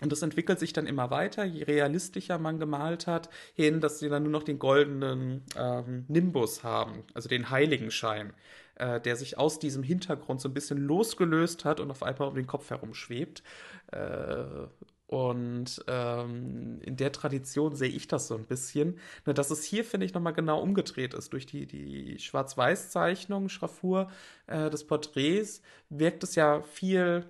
und 0.00 0.12
das 0.12 0.22
entwickelt 0.22 0.60
sich 0.60 0.72
dann 0.72 0.86
immer 0.86 1.10
weiter, 1.10 1.44
je 1.44 1.64
realistischer 1.64 2.38
man 2.38 2.58
gemalt 2.58 3.06
hat, 3.06 3.28
hin, 3.54 3.80
dass 3.80 3.98
sie 3.98 4.08
dann 4.08 4.22
nur 4.22 4.32
noch 4.32 4.44
den 4.44 4.58
goldenen 4.58 5.42
ähm, 5.56 6.04
Nimbus 6.08 6.62
haben, 6.62 7.02
also 7.14 7.28
den 7.28 7.50
Heiligenschein, 7.50 8.32
äh, 8.76 9.00
der 9.00 9.16
sich 9.16 9.38
aus 9.38 9.58
diesem 9.58 9.82
Hintergrund 9.82 10.40
so 10.40 10.48
ein 10.48 10.54
bisschen 10.54 10.78
losgelöst 10.78 11.64
hat 11.64 11.80
und 11.80 11.90
auf 11.90 12.04
einmal 12.04 12.28
um 12.28 12.36
den 12.36 12.46
Kopf 12.46 12.70
herumschwebt. 12.70 13.42
Äh, 13.90 14.68
und 15.08 15.82
ähm, 15.88 16.80
in 16.82 16.96
der 16.96 17.10
Tradition 17.10 17.74
sehe 17.74 17.88
ich 17.88 18.08
das 18.08 18.28
so 18.28 18.34
ein 18.34 18.44
bisschen. 18.44 18.98
Nur 19.24 19.32
dass 19.32 19.50
es 19.50 19.64
hier, 19.64 19.82
finde 19.82 20.04
ich, 20.04 20.12
nochmal 20.12 20.34
genau 20.34 20.60
umgedreht 20.60 21.14
ist. 21.14 21.32
Durch 21.32 21.46
die, 21.46 21.66
die 21.66 22.18
Schwarz-Weiß-Zeichnung, 22.18 23.48
Schraffur 23.48 24.10
äh, 24.46 24.68
des 24.68 24.86
Porträts 24.86 25.62
wirkt 25.88 26.24
es 26.24 26.34
ja 26.34 26.60
viel 26.60 27.24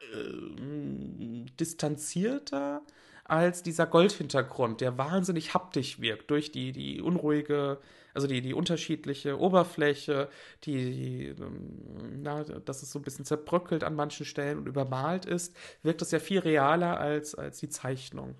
äh, 0.00 1.44
distanzierter 1.58 2.82
als 3.24 3.62
dieser 3.62 3.86
Goldhintergrund, 3.86 4.80
der 4.80 4.98
wahnsinnig 4.98 5.52
haptisch 5.52 6.00
wirkt 6.00 6.30
durch 6.30 6.52
die, 6.52 6.72
die 6.72 7.00
unruhige, 7.00 7.80
also 8.14 8.28
die, 8.28 8.40
die 8.40 8.54
unterschiedliche 8.54 9.40
Oberfläche, 9.40 10.28
die, 10.64 10.76
die 10.76 11.26
ähm, 11.42 12.22
na, 12.22 12.44
dass 12.44 12.82
es 12.82 12.92
so 12.92 13.00
ein 13.00 13.02
bisschen 13.02 13.24
zerbröckelt 13.24 13.82
an 13.82 13.96
manchen 13.96 14.26
Stellen 14.26 14.58
und 14.58 14.66
übermalt 14.66 15.26
ist, 15.26 15.56
wirkt 15.82 16.02
das 16.02 16.12
ja 16.12 16.20
viel 16.20 16.38
realer 16.38 17.00
als, 17.00 17.34
als 17.34 17.58
die 17.58 17.68
Zeichnung. 17.68 18.36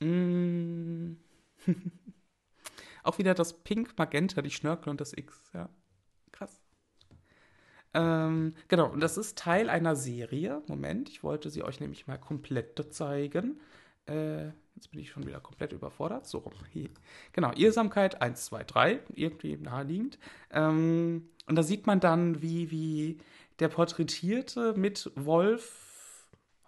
Mm. 0.00 1.16
Auch 3.02 3.18
wieder 3.18 3.34
das 3.34 3.52
Pink, 3.64 3.98
Magenta, 3.98 4.42
die 4.42 4.50
Schnörkel 4.50 4.90
und 4.90 5.00
das 5.00 5.12
X, 5.12 5.42
ja. 5.52 5.68
Ähm, 7.94 8.54
genau, 8.68 8.90
und 8.90 9.00
das 9.00 9.16
ist 9.16 9.38
Teil 9.38 9.70
einer 9.70 9.96
Serie. 9.96 10.62
Moment, 10.66 11.08
ich 11.08 11.22
wollte 11.22 11.50
sie 11.50 11.62
euch 11.62 11.80
nämlich 11.80 12.06
mal 12.06 12.18
komplett 12.18 12.92
zeigen. 12.92 13.60
Äh, 14.06 14.46
jetzt 14.74 14.90
bin 14.90 15.00
ich 15.00 15.10
schon 15.10 15.26
wieder 15.26 15.40
komplett 15.40 15.72
überfordert. 15.72 16.26
So, 16.26 16.50
hier. 16.72 16.90
genau, 17.32 17.52
Irrsamkeit 17.54 18.20
1, 18.20 18.46
2, 18.46 18.64
3, 18.64 19.00
irgendwie 19.14 19.56
naheliegend. 19.56 20.18
Ähm, 20.50 21.28
und 21.46 21.56
da 21.56 21.62
sieht 21.62 21.86
man 21.86 22.00
dann, 22.00 22.42
wie, 22.42 22.70
wie 22.70 23.18
der 23.60 23.68
Porträtierte 23.68 24.74
mit 24.76 25.10
Wolf 25.14 25.84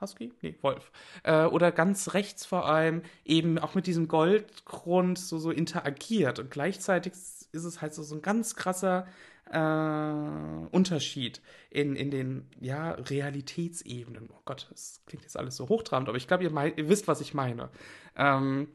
Husky? 0.01 0.33
Nee, 0.43 0.55
Wolf. 0.61 0.93
Äh, 1.22 1.47
oder 1.47 1.72
ganz 1.72 2.12
rechts 2.14 2.45
vor 2.45 2.66
allem 2.66 3.03
eben 3.24 3.59
auch 3.59 3.74
mit 3.74 3.87
diesem 3.87 4.09
Goldgrund 4.09 5.18
so, 5.18 5.39
so 5.39 5.51
interagiert. 5.51 6.39
Und 6.39 6.51
gleichzeitig 6.51 7.14
ist 7.14 7.64
es 7.64 7.81
halt 7.81 7.95
so, 7.95 8.03
so 8.03 8.14
ein 8.14 8.22
ganz 8.22 8.57
krasser 8.57 9.07
äh, 9.51 10.66
Unterschied 10.70 11.40
in, 11.70 11.97
in 11.97 12.11
den 12.11 12.51
ja, 12.61 12.92
Realitätsebenen. 12.92 14.28
Oh 14.30 14.40
Gott, 14.44 14.68
das 14.70 15.03
klingt 15.07 15.24
jetzt 15.24 15.36
alles 15.36 15.57
so 15.57 15.68
hochtrabend, 15.68 16.09
aber 16.09 16.18
ich 16.18 16.26
glaube, 16.26 16.44
ihr, 16.44 16.78
ihr, 16.78 16.88
wisst, 16.88 17.09
was 17.09 17.20
ich 17.20 17.34
meine. 17.34 17.70
Ähm, 18.16 18.68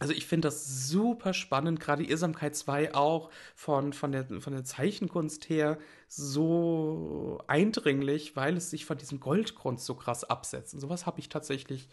also 0.00 0.12
ich 0.12 0.26
finde 0.26 0.46
das 0.46 0.88
super 0.88 1.34
spannend, 1.34 1.80
gerade 1.80 2.04
Irrsamkeit 2.04 2.54
2 2.54 2.94
auch 2.94 3.30
von, 3.56 3.92
von, 3.92 4.12
der, 4.12 4.26
von 4.40 4.52
der 4.52 4.64
Zeichenkunst 4.64 5.48
her 5.48 5.78
so 6.06 7.40
eindringlich, 7.48 8.36
weil 8.36 8.56
es 8.56 8.70
sich 8.70 8.84
von 8.84 8.96
diesem 8.96 9.18
Goldgrund 9.18 9.80
so 9.80 9.94
krass 9.94 10.22
absetzt. 10.22 10.74
Und 10.74 10.80
sowas 10.80 11.04
habe 11.04 11.18
ich 11.18 11.28
tatsächlich 11.28 11.88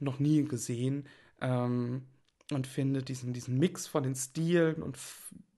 noch 0.00 0.18
nie 0.18 0.44
gesehen 0.44 1.08
ähm, 1.40 2.02
und 2.52 2.66
finde 2.66 3.02
diesen, 3.02 3.32
diesen 3.32 3.58
Mix 3.58 3.86
von 3.86 4.02
den 4.02 4.14
Stilen 4.14 4.82
und 4.82 4.98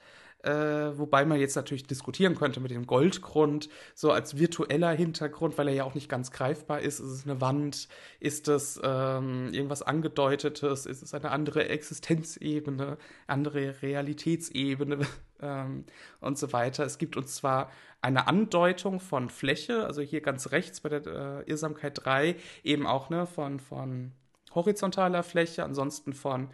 äh, 0.45 0.97
wobei 0.97 1.25
man 1.25 1.39
jetzt 1.39 1.55
natürlich 1.55 1.87
diskutieren 1.87 2.35
könnte 2.35 2.59
mit 2.59 2.69
dem 2.69 2.85
Goldgrund, 2.85 3.67
so 3.95 4.11
als 4.11 4.37
virtueller 4.37 4.91
Hintergrund, 4.91 5.57
weil 5.57 5.69
er 5.69 5.73
ja 5.73 5.83
auch 5.85 5.95
nicht 5.95 6.07
ganz 6.07 6.29
greifbar 6.31 6.81
ist. 6.81 6.99
Ist 6.99 7.11
es 7.11 7.25
eine 7.25 7.41
Wand? 7.41 7.87
Ist 8.19 8.47
es 8.47 8.79
ähm, 8.83 9.51
irgendwas 9.53 9.81
Angedeutetes? 9.81 10.85
Ist 10.85 11.01
es 11.01 11.13
eine 11.15 11.31
andere 11.31 11.67
Existenzebene, 11.69 12.97
andere 13.25 13.81
Realitätsebene 13.81 14.99
ähm, 15.41 15.85
und 16.19 16.37
so 16.37 16.53
weiter? 16.53 16.85
Es 16.85 16.99
gibt 16.99 17.17
uns 17.17 17.35
zwar 17.35 17.71
eine 18.01 18.27
Andeutung 18.27 18.99
von 18.99 19.31
Fläche, 19.31 19.85
also 19.85 20.03
hier 20.03 20.21
ganz 20.21 20.51
rechts 20.51 20.81
bei 20.81 20.89
der 20.89 21.07
äh, 21.07 21.49
Irrsamkeit 21.49 22.05
3, 22.05 22.35
eben 22.63 22.85
auch 22.85 23.09
ne, 23.09 23.25
von, 23.25 23.59
von 23.59 24.11
horizontaler 24.53 25.23
Fläche, 25.23 25.63
ansonsten 25.63 26.13
von 26.13 26.49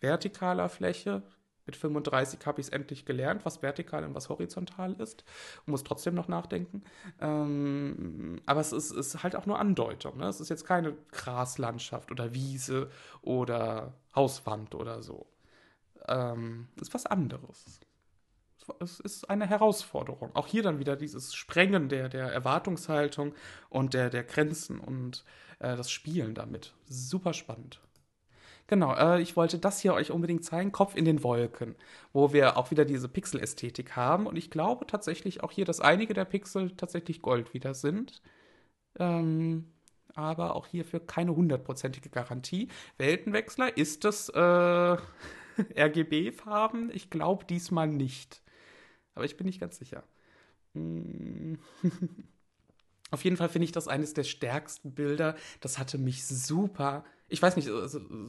vertikaler 0.00 0.70
Fläche, 0.70 1.22
mit 1.66 1.76
35 1.76 2.44
habe 2.46 2.60
ich 2.60 2.66
es 2.66 2.72
endlich 2.72 3.04
gelernt, 3.04 3.44
was 3.44 3.62
vertikal 3.62 4.04
und 4.04 4.14
was 4.14 4.28
horizontal 4.28 4.94
ist. 4.94 5.24
Und 5.66 5.72
muss 5.72 5.84
trotzdem 5.84 6.14
noch 6.14 6.28
nachdenken. 6.28 6.82
Ähm, 7.20 8.40
aber 8.46 8.60
es 8.60 8.72
ist, 8.72 8.90
ist, 8.90 9.22
halt 9.22 9.36
auch 9.36 9.46
nur 9.46 9.58
Andeutung. 9.58 10.18
Ne? 10.18 10.26
Es 10.26 10.40
ist 10.40 10.50
jetzt 10.50 10.66
keine 10.66 10.94
Graslandschaft 11.12 12.10
oder 12.10 12.34
Wiese 12.34 12.90
oder 13.22 13.94
Hauswand 14.14 14.74
oder 14.74 15.02
so. 15.02 15.26
Ähm, 16.08 16.68
ist 16.80 16.92
was 16.92 17.06
anderes. 17.06 17.80
Es 18.80 19.00
ist 19.00 19.28
eine 19.28 19.46
Herausforderung. 19.46 20.34
Auch 20.34 20.46
hier 20.46 20.62
dann 20.62 20.78
wieder 20.78 20.96
dieses 20.96 21.34
Sprengen 21.34 21.88
der, 21.88 22.08
der 22.08 22.32
Erwartungshaltung 22.32 23.34
und 23.68 23.94
der, 23.94 24.10
der 24.10 24.24
Grenzen 24.24 24.80
und 24.80 25.24
äh, 25.58 25.76
das 25.76 25.90
Spielen 25.90 26.34
damit. 26.34 26.74
Super 26.86 27.34
spannend. 27.34 27.80
Genau, 28.66 28.94
äh, 28.94 29.20
ich 29.20 29.36
wollte 29.36 29.58
das 29.58 29.80
hier 29.80 29.94
euch 29.94 30.10
unbedingt 30.10 30.44
zeigen, 30.44 30.72
Kopf 30.72 30.96
in 30.96 31.04
den 31.04 31.22
Wolken, 31.22 31.74
wo 32.12 32.32
wir 32.32 32.56
auch 32.56 32.70
wieder 32.70 32.84
diese 32.84 33.08
Pixel-Ästhetik 33.08 33.94
haben. 33.94 34.26
Und 34.26 34.36
ich 34.36 34.50
glaube 34.50 34.86
tatsächlich 34.86 35.42
auch 35.42 35.50
hier, 35.50 35.66
dass 35.66 35.80
einige 35.80 36.14
der 36.14 36.24
Pixel 36.24 36.70
tatsächlich 36.76 37.20
Gold 37.20 37.52
wieder 37.52 37.74
sind. 37.74 38.22
Ähm, 38.98 39.70
aber 40.14 40.54
auch 40.54 40.66
hierfür 40.66 41.00
keine 41.00 41.34
hundertprozentige 41.36 42.08
Garantie. 42.08 42.68
Weltenwechsler, 42.98 43.76
ist 43.76 44.04
das 44.04 44.28
äh, 44.30 44.38
RGB-Farben? 45.76 46.90
Ich 46.94 47.10
glaube 47.10 47.44
diesmal 47.44 47.88
nicht. 47.88 48.42
Aber 49.14 49.24
ich 49.24 49.36
bin 49.36 49.46
nicht 49.46 49.60
ganz 49.60 49.78
sicher. 49.78 50.04
Hm. 50.74 51.58
Auf 53.10 53.22
jeden 53.24 53.36
Fall 53.36 53.48
finde 53.48 53.64
ich 53.66 53.72
das 53.72 53.86
eines 53.88 54.14
der 54.14 54.24
stärksten 54.24 54.92
Bilder. 54.94 55.36
Das 55.60 55.78
hatte 55.78 55.98
mich 55.98 56.26
super 56.26 57.04
ich 57.34 57.42
weiß 57.42 57.56
nicht, 57.56 57.68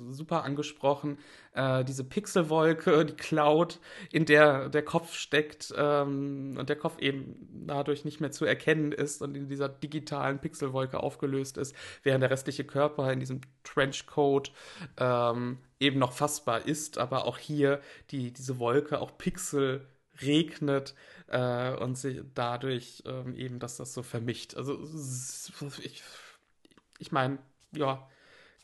super 0.09 0.43
angesprochen. 0.43 1.19
Äh, 1.53 1.85
diese 1.85 2.03
Pixelwolke, 2.03 3.05
die 3.05 3.13
Cloud, 3.15 3.79
in 4.11 4.25
der 4.25 4.69
der 4.69 4.83
Kopf 4.83 5.13
steckt 5.13 5.71
ähm, 5.77 6.55
und 6.57 6.69
der 6.69 6.75
Kopf 6.75 6.97
eben 6.99 7.65
dadurch 7.67 8.03
nicht 8.03 8.19
mehr 8.19 8.31
zu 8.31 8.45
erkennen 8.45 8.91
ist 8.91 9.21
und 9.21 9.37
in 9.37 9.47
dieser 9.47 9.69
digitalen 9.69 10.39
Pixelwolke 10.39 10.99
aufgelöst 11.01 11.57
ist, 11.57 11.75
während 12.01 12.23
der 12.23 12.31
restliche 12.31 12.65
Körper 12.65 13.13
in 13.13 13.19
diesem 13.19 13.41
Trenchcoat 13.63 14.51
ähm, 14.97 15.59
eben 15.79 15.99
noch 15.99 16.11
fassbar 16.11 16.65
ist, 16.65 16.97
aber 16.97 17.25
auch 17.25 17.37
hier 17.37 17.81
die, 18.09 18.33
diese 18.33 18.57
Wolke 18.57 18.99
auch 18.99 19.17
Pixel 19.19 19.85
regnet 20.19 20.95
äh, 21.27 21.75
und 21.75 21.95
sie 21.95 22.23
dadurch 22.33 23.03
ähm, 23.05 23.35
eben, 23.35 23.59
dass 23.59 23.77
das 23.77 23.93
so 23.93 24.01
vermischt. 24.01 24.55
Also 24.55 24.79
ich, 25.83 26.01
ich 26.97 27.11
meine, 27.11 27.37
ja, 27.71 28.07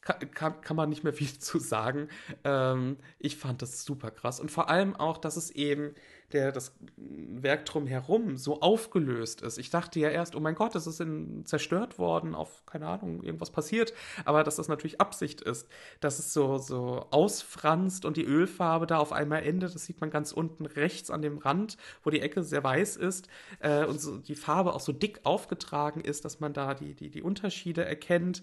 kann, 0.02 0.62
kann, 0.62 0.76
man 0.76 0.90
nicht 0.90 1.04
mehr 1.04 1.14
viel 1.14 1.32
zu 1.40 1.60
sagen. 1.60 2.10
Ähm, 2.44 2.98
ich 3.20 3.38
fand 3.38 3.62
das 3.62 3.84
super 3.86 4.12
krass. 4.12 4.40
Und 4.40 4.52
vor 4.52 4.70
allem 4.70 4.96
auch, 4.96 5.18
dass 5.18 5.38
es 5.38 5.52
eben 5.52 5.94
der, 6.34 6.52
das 6.52 6.76
Werk 6.96 7.66
drumherum 7.66 8.38
so 8.38 8.62
aufgelöst 8.62 9.42
ist. 9.42 9.58
Ich 9.58 9.70
dachte 9.70 10.00
ja 10.00 10.10
erst, 10.10 10.36
oh 10.36 10.40
mein 10.40 10.56
Gott, 10.56 10.76
das 10.76 10.88
ist 10.88 11.02
in, 11.02 11.46
zerstört 11.46 12.00
worden, 12.00 12.36
auf, 12.36 12.66
keine 12.66 12.88
Ahnung, 12.88 13.22
irgendwas 13.22 13.52
passiert. 13.52 13.94
Aber 14.26 14.44
dass 14.44 14.56
das 14.56 14.68
natürlich 14.68 15.02
Absicht 15.02 15.42
ist, 15.42 15.68
dass 16.00 16.20
es 16.20 16.34
so, 16.34 16.58
so 16.58 17.06
ausfranst 17.12 18.06
und 18.06 18.18
die 18.18 18.26
Ölfarbe 18.26 18.88
da 18.88 18.98
auf 18.98 19.12
einmal 19.12 19.44
endet. 19.44 19.76
Das 19.76 19.86
sieht 19.86 20.02
man 20.02 20.10
ganz 20.10 20.32
unten 20.32 20.66
rechts 20.66 21.12
an 21.12 21.22
dem 21.22 21.38
Rand, 21.38 21.78
wo 22.04 22.10
die 22.10 22.22
Ecke 22.22 22.44
sehr 22.44 22.64
weiß 22.64 22.96
ist 22.98 23.28
äh, 23.60 23.86
und 23.86 24.00
so 24.00 24.18
die 24.18 24.36
Farbe 24.36 24.74
auch 24.74 24.80
so 24.80 24.94
dick 24.94 25.22
aufgetragen 25.24 26.02
ist, 26.02 26.26
dass 26.26 26.40
man 26.40 26.54
da 26.54 26.74
die, 26.74 26.96
die, 26.96 27.10
die 27.10 27.22
Unterschiede 27.22 27.86
erkennt. 27.86 28.42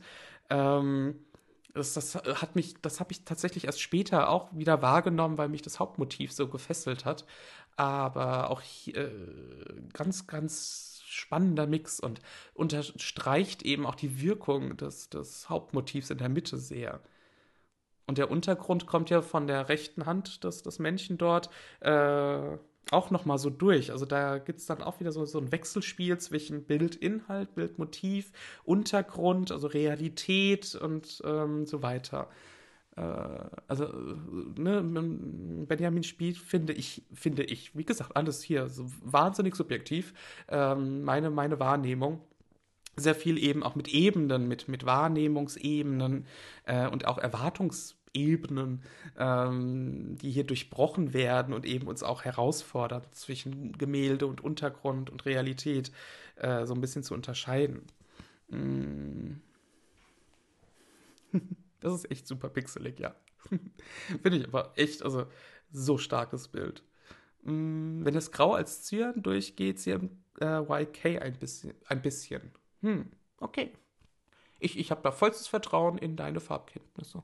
Ähm, 0.50 1.16
das, 1.79 1.95
das 1.95 2.14
hat 2.14 2.55
mich, 2.57 2.74
das 2.83 3.01
habe 3.01 3.12
ich 3.12 3.24
tatsächlich 3.24 3.64
erst 3.64 3.81
später 3.81 4.29
auch 4.29 4.49
wieder 4.53 4.83
wahrgenommen, 4.83 5.39
weil 5.39 5.49
mich 5.49 5.62
das 5.62 5.79
Hauptmotiv 5.81 6.33
so 6.33 6.49
gefesselt 6.49 7.05
hat. 7.05 7.24
Aber 7.76 8.51
auch 8.51 8.61
hier, 8.61 8.97
äh, 8.97 9.11
ganz, 9.93 10.26
ganz 10.26 11.03
spannender 11.07 11.66
Mix 11.66 12.01
und 12.01 12.20
unterstreicht 12.55 13.62
eben 13.62 13.87
auch 13.87 13.95
die 13.95 14.20
Wirkung 14.20 14.76
des, 14.76 15.09
des 15.11 15.49
Hauptmotivs 15.49 16.11
in 16.11 16.18
der 16.18 16.29
Mitte 16.29 16.59
sehr. 16.59 17.01
Und 18.07 18.18
der 18.18 18.31
Untergrund 18.31 18.87
kommt 18.87 19.11
ja 19.11 19.20
von 19.22 19.47
der 19.47 19.68
rechten 19.68 20.07
Hand 20.07 20.45
des, 20.45 20.62
des 20.62 20.79
Männchen 20.79 21.18
dort 21.18 21.51
äh, 21.81 22.57
auch 22.91 23.11
noch 23.11 23.24
mal 23.24 23.39
so 23.39 23.51
durch. 23.51 23.91
Also 23.91 24.07
da 24.07 24.39
gibt 24.39 24.61
es 24.61 24.66
dann 24.66 24.82
auch 24.82 25.01
wieder 25.01 25.12
so, 25.12 25.24
so 25.24 25.39
ein 25.39 25.53
Wechselspiel 25.53 26.18
zwischen 26.18 26.64
Bildinhalt, 26.64 27.55
Bildmotiv, 27.55 28.32
Untergrund, 28.64 29.53
also 29.53 29.66
Realität 29.66 30.74
und 30.74 31.22
ähm, 31.24 31.66
so 31.66 31.82
weiter. 31.82 32.28
Äh, 32.97 33.01
also, 33.66 33.86
ne, 34.57 34.82
Benjamin 35.66 36.03
spielt, 36.03 36.39
finde 36.39 36.72
ich, 36.72 37.03
finde 37.12 37.45
ich, 37.45 37.76
wie 37.76 37.84
gesagt, 37.84 38.16
alles 38.16 38.43
hier 38.43 38.68
so 38.68 38.91
wahnsinnig 39.03 39.55
subjektiv. 39.55 40.14
Ähm, 40.49 41.03
meine, 41.03 41.30
meine 41.30 41.61
Wahrnehmung 41.61 42.20
sehr 42.97 43.14
viel 43.14 43.39
eben 43.39 43.62
auch 43.62 43.76
mit 43.76 43.89
Ebenen, 43.89 44.49
mit, 44.49 44.68
mit 44.68 44.84
Wahrnehmungsebenen 44.84 46.26
äh, 46.64 46.89
und 46.89 47.07
auch 47.07 47.18
Erwartungs 47.18 47.97
Ebenen, 48.14 48.82
ähm, 49.18 50.16
die 50.18 50.30
hier 50.30 50.44
durchbrochen 50.44 51.12
werden 51.12 51.54
und 51.54 51.66
eben 51.66 51.86
uns 51.86 52.02
auch 52.02 52.24
herausfordern, 52.24 53.02
zwischen 53.12 53.76
Gemälde 53.78 54.26
und 54.26 54.42
Untergrund 54.42 55.11
und 55.11 55.26
Realität 55.26 55.92
äh, 56.36 56.66
so 56.66 56.74
ein 56.74 56.80
bisschen 56.80 57.02
zu 57.02 57.14
unterscheiden. 57.14 57.82
Mm. 58.48 59.40
Das 61.80 61.94
ist 61.94 62.11
echt 62.11 62.26
super 62.26 62.48
pixelig, 62.48 62.98
ja. 62.98 63.14
Finde 64.22 64.38
ich 64.38 64.48
aber 64.48 64.72
echt, 64.74 65.04
also 65.04 65.26
so 65.70 65.96
starkes 65.96 66.48
Bild. 66.48 66.82
Mm, 67.42 68.04
wenn 68.04 68.14
das 68.14 68.32
Grau 68.32 68.54
als 68.54 68.82
Zyan 68.82 69.22
durchgeht, 69.22 69.78
sie 69.78 69.92
im 69.92 70.11
äh, 70.40 70.61
YK 70.61 71.22
ein 71.22 71.38
bisschen. 71.38 71.74
Ein 71.86 72.02
bisschen. 72.02 72.52
Hm, 72.82 73.11
okay. 73.38 73.72
Ich, 74.59 74.78
ich 74.78 74.90
habe 74.90 75.02
da 75.02 75.12
vollstes 75.12 75.46
Vertrauen 75.46 75.98
in 75.98 76.16
deine 76.16 76.40
Farbkenntnisse. 76.40 77.22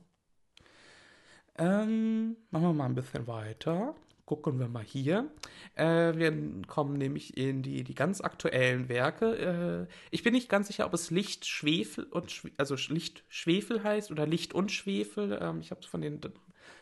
Ähm, 1.57 2.37
machen 2.51 2.65
wir 2.65 2.73
mal 2.73 2.87
ein 2.87 2.95
bisschen 2.95 3.27
weiter. 3.27 3.95
Gucken 4.27 4.59
wir 4.59 4.69
mal 4.69 4.83
hier. 4.83 5.31
Äh, 5.75 6.17
wir 6.17 6.33
kommen 6.67 6.97
nämlich 6.97 7.37
in 7.37 7.63
die, 7.63 7.85
die 7.85 7.95
ganz 7.95 8.23
aktuellen 8.23 8.89
Werke. 8.89 9.87
Äh, 9.89 9.95
ich 10.11 10.23
bin 10.23 10.33
nicht 10.33 10.49
ganz 10.49 10.69
sicher, 10.69 10.87
ob 10.87 10.95
es 10.95 11.11
Licht, 11.11 11.45
Schwefel 11.47 12.05
und 12.05 12.33
Schwe 12.33 12.51
also 12.57 12.75
Licht, 12.89 13.23
Schwefel 13.29 13.85
heißt 13.85 14.11
oder 14.11 14.27
Licht 14.27 14.55
und 14.55 14.73
Schwefel. 14.73 15.39
Ähm, 15.41 15.61
ich 15.61 15.71
habe 15.71 15.83
es 15.83 15.87
von 15.87 16.01
den, 16.01 16.21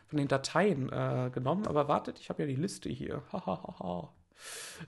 von 0.06 0.18
den 0.18 0.28
Dateien 0.28 0.90
äh, 0.92 1.30
genommen, 1.34 1.66
aber 1.66 1.88
wartet, 1.88 2.20
ich 2.20 2.28
habe 2.30 2.42
ja 2.42 2.48
die 2.48 2.54
Liste 2.54 2.88
hier. 2.88 3.22
Hahaha. 3.32 4.12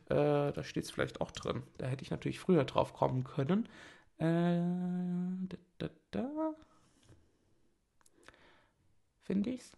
äh, 0.09 0.53
da 0.53 0.63
steht 0.63 0.85
es 0.85 0.93
vielleicht 0.93 1.21
auch 1.21 1.33
drin. 1.33 1.65
Da 1.79 1.87
hätte 1.87 2.05
ich 2.05 2.11
natürlich 2.11 2.39
früher 2.39 2.65
drauf 2.65 2.95
kommen 2.95 3.25
können. 3.25 3.69
Äh, 4.19 4.61
da, 5.49 5.57
da, 5.79 5.89
da 6.13 6.55
finde 9.25 9.51
ich's. 9.51 9.73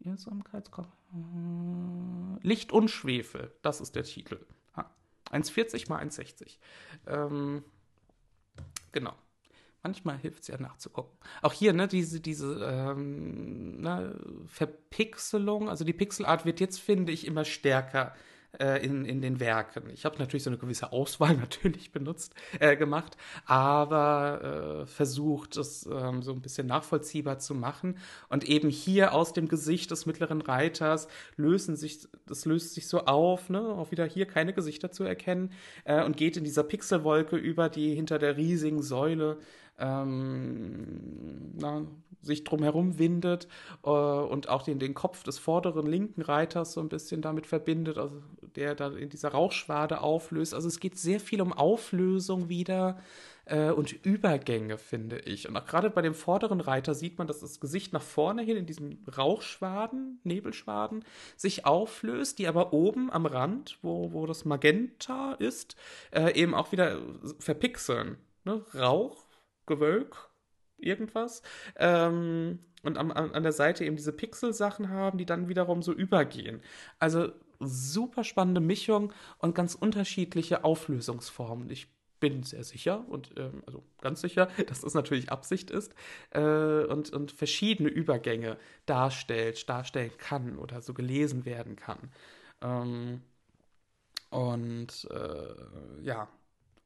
Wirksamkeitskopf. 0.00 0.88
Äh, 1.12 2.46
Licht 2.46 2.72
und 2.72 2.90
Schwefel, 2.90 3.52
das 3.62 3.80
ist 3.80 3.94
der 3.96 4.04
Titel. 4.04 4.44
1,40 5.32 5.88
mal 5.88 6.02
1,60. 6.04 6.58
Ähm, 7.06 7.64
genau. 8.92 9.14
Manchmal 9.82 10.18
hilft 10.18 10.42
es 10.42 10.48
ja 10.48 10.58
nachzugucken. 10.58 11.16
Auch 11.42 11.52
hier, 11.52 11.72
ne, 11.72 11.86
diese, 11.86 12.20
diese 12.20 12.64
ähm, 12.64 13.80
na, 13.80 14.12
Verpixelung, 14.46 15.68
also 15.68 15.84
die 15.84 15.92
Pixelart 15.92 16.44
wird 16.44 16.60
jetzt, 16.60 16.80
finde 16.80 17.12
ich, 17.12 17.26
immer 17.26 17.44
stärker 17.44 18.14
äh, 18.58 18.84
in, 18.84 19.04
in 19.04 19.20
den 19.20 19.40
Werken. 19.40 19.90
Ich 19.92 20.04
habe 20.04 20.18
natürlich 20.18 20.42
so 20.42 20.50
eine 20.50 20.58
gewisse 20.58 20.92
Auswahl 20.92 21.36
natürlich 21.36 21.92
benutzt, 21.92 22.34
äh, 22.60 22.76
gemacht, 22.76 23.16
aber 23.44 24.82
äh, 24.82 24.86
versucht, 24.86 25.56
es 25.56 25.86
ähm, 25.86 26.22
so 26.22 26.32
ein 26.32 26.40
bisschen 26.40 26.66
nachvollziehbar 26.66 27.38
zu 27.38 27.54
machen. 27.54 27.98
Und 28.28 28.44
eben 28.44 28.68
hier 28.68 29.12
aus 29.12 29.32
dem 29.32 29.48
Gesicht 29.48 29.90
des 29.90 30.06
mittleren 30.06 30.40
Reiters 30.40 31.08
lösen 31.36 31.76
sich, 31.76 32.08
das 32.26 32.44
löst 32.44 32.74
sich 32.74 32.88
so 32.88 33.00
auf, 33.04 33.48
ne? 33.50 33.60
auch 33.60 33.90
wieder 33.90 34.04
hier 34.04 34.26
keine 34.26 34.52
Gesichter 34.52 34.90
zu 34.90 35.04
erkennen 35.04 35.52
äh, 35.84 36.02
und 36.04 36.16
geht 36.16 36.36
in 36.36 36.44
dieser 36.44 36.62
Pixelwolke 36.62 37.36
über, 37.36 37.68
die 37.68 37.94
hinter 37.94 38.18
der 38.18 38.36
riesigen 38.36 38.82
Säule 38.82 39.38
ähm, 39.78 41.52
na, 41.56 41.86
sich 42.22 42.44
drumherum 42.44 42.98
windet 42.98 43.46
äh, 43.84 43.88
und 43.88 44.48
auch 44.48 44.62
den, 44.62 44.78
den 44.78 44.94
Kopf 44.94 45.22
des 45.22 45.38
vorderen 45.38 45.86
linken 45.86 46.22
Reiters 46.22 46.72
so 46.72 46.80
ein 46.80 46.88
bisschen 46.88 47.22
damit 47.22 47.46
verbindet, 47.46 47.98
also 47.98 48.22
der 48.56 48.74
da 48.74 48.88
in 48.88 49.08
dieser 49.08 49.30
Rauchschwade 49.30 50.00
auflöst. 50.00 50.54
Also 50.54 50.68
es 50.68 50.80
geht 50.80 50.98
sehr 50.98 51.20
viel 51.20 51.40
um 51.40 51.52
Auflösung 51.52 52.48
wieder 52.48 52.98
äh, 53.46 53.70
und 53.70 53.92
Übergänge, 54.04 54.76
finde 54.78 55.20
ich. 55.20 55.48
Und 55.48 55.56
auch 55.56 55.64
gerade 55.64 55.90
bei 55.90 56.02
dem 56.02 56.14
vorderen 56.14 56.60
Reiter 56.60 56.94
sieht 56.94 57.18
man, 57.18 57.26
dass 57.26 57.40
das 57.40 57.60
Gesicht 57.60 57.92
nach 57.92 58.02
vorne 58.02 58.42
hin 58.42 58.56
in 58.56 58.66
diesem 58.66 58.98
Rauchschwaden, 59.16 60.20
Nebelschwaden, 60.24 61.04
sich 61.36 61.64
auflöst, 61.64 62.38
die 62.38 62.48
aber 62.48 62.72
oben 62.72 63.10
am 63.10 63.26
Rand, 63.26 63.78
wo, 63.82 64.12
wo 64.12 64.26
das 64.26 64.44
Magenta 64.44 65.32
ist, 65.34 65.76
äh, 66.10 66.32
eben 66.34 66.54
auch 66.54 66.72
wieder 66.72 67.00
verpixeln. 67.38 68.18
Ne? 68.44 68.64
Rauch, 68.74 69.25
Gewölk, 69.66 70.30
irgendwas. 70.78 71.42
Ähm, 71.76 72.60
und 72.82 72.98
am, 72.98 73.10
an 73.10 73.42
der 73.42 73.52
Seite 73.52 73.84
eben 73.84 73.96
diese 73.96 74.12
Pixel-Sachen 74.12 74.90
haben, 74.90 75.18
die 75.18 75.26
dann 75.26 75.48
wiederum 75.48 75.82
so 75.82 75.92
übergehen. 75.92 76.60
Also 76.98 77.32
super 77.58 78.22
spannende 78.22 78.60
Mischung 78.60 79.12
und 79.38 79.54
ganz 79.54 79.74
unterschiedliche 79.74 80.64
Auflösungsformen. 80.64 81.70
Ich 81.70 81.88
bin 82.20 82.42
sehr 82.42 82.64
sicher 82.64 83.04
und 83.08 83.34
ähm, 83.36 83.62
also 83.66 83.82
ganz 84.00 84.20
sicher, 84.20 84.48
dass 84.68 84.82
das 84.82 84.94
natürlich 84.94 85.30
Absicht 85.30 85.70
ist 85.70 85.94
äh, 86.30 86.40
und, 86.40 87.12
und 87.12 87.32
verschiedene 87.32 87.88
Übergänge 87.88 88.56
darstellt, 88.86 89.68
darstellen 89.68 90.12
kann 90.18 90.58
oder 90.58 90.80
so 90.80 90.94
gelesen 90.94 91.44
werden 91.44 91.76
kann. 91.76 92.10
Ähm, 92.62 93.22
und 94.30 95.08
äh, 95.10 96.02
ja, 96.02 96.28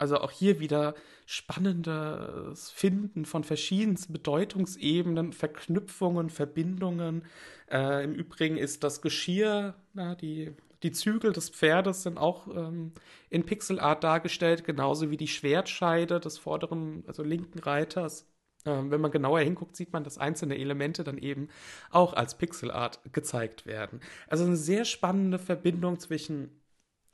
also 0.00 0.18
auch 0.18 0.30
hier 0.30 0.60
wieder 0.60 0.94
spannendes 1.26 2.70
Finden 2.70 3.26
von 3.26 3.44
verschiedensten 3.44 4.12
Bedeutungsebenen, 4.12 5.32
Verknüpfungen, 5.32 6.30
Verbindungen. 6.30 7.24
Äh, 7.70 8.04
Im 8.04 8.14
Übrigen 8.14 8.56
ist 8.56 8.82
das 8.82 9.02
Geschirr, 9.02 9.74
na, 9.92 10.14
die, 10.14 10.52
die 10.82 10.92
Zügel 10.92 11.32
des 11.32 11.50
Pferdes 11.50 12.02
sind 12.02 12.16
auch 12.16 12.48
ähm, 12.48 12.92
in 13.28 13.44
Pixelart 13.44 14.02
dargestellt, 14.02 14.64
genauso 14.64 15.10
wie 15.10 15.18
die 15.18 15.28
Schwertscheide 15.28 16.18
des 16.18 16.38
vorderen, 16.38 17.04
also 17.06 17.22
linken 17.22 17.58
Reiters. 17.58 18.26
Ähm, 18.64 18.90
wenn 18.90 19.02
man 19.02 19.10
genauer 19.10 19.40
hinguckt, 19.40 19.76
sieht 19.76 19.92
man, 19.92 20.04
dass 20.04 20.18
einzelne 20.18 20.56
Elemente 20.56 21.04
dann 21.04 21.18
eben 21.18 21.48
auch 21.90 22.14
als 22.14 22.38
Pixelart 22.38 23.00
gezeigt 23.12 23.66
werden. 23.66 24.00
Also 24.28 24.44
eine 24.44 24.56
sehr 24.56 24.86
spannende 24.86 25.38
Verbindung 25.38 25.98
zwischen 25.98 26.59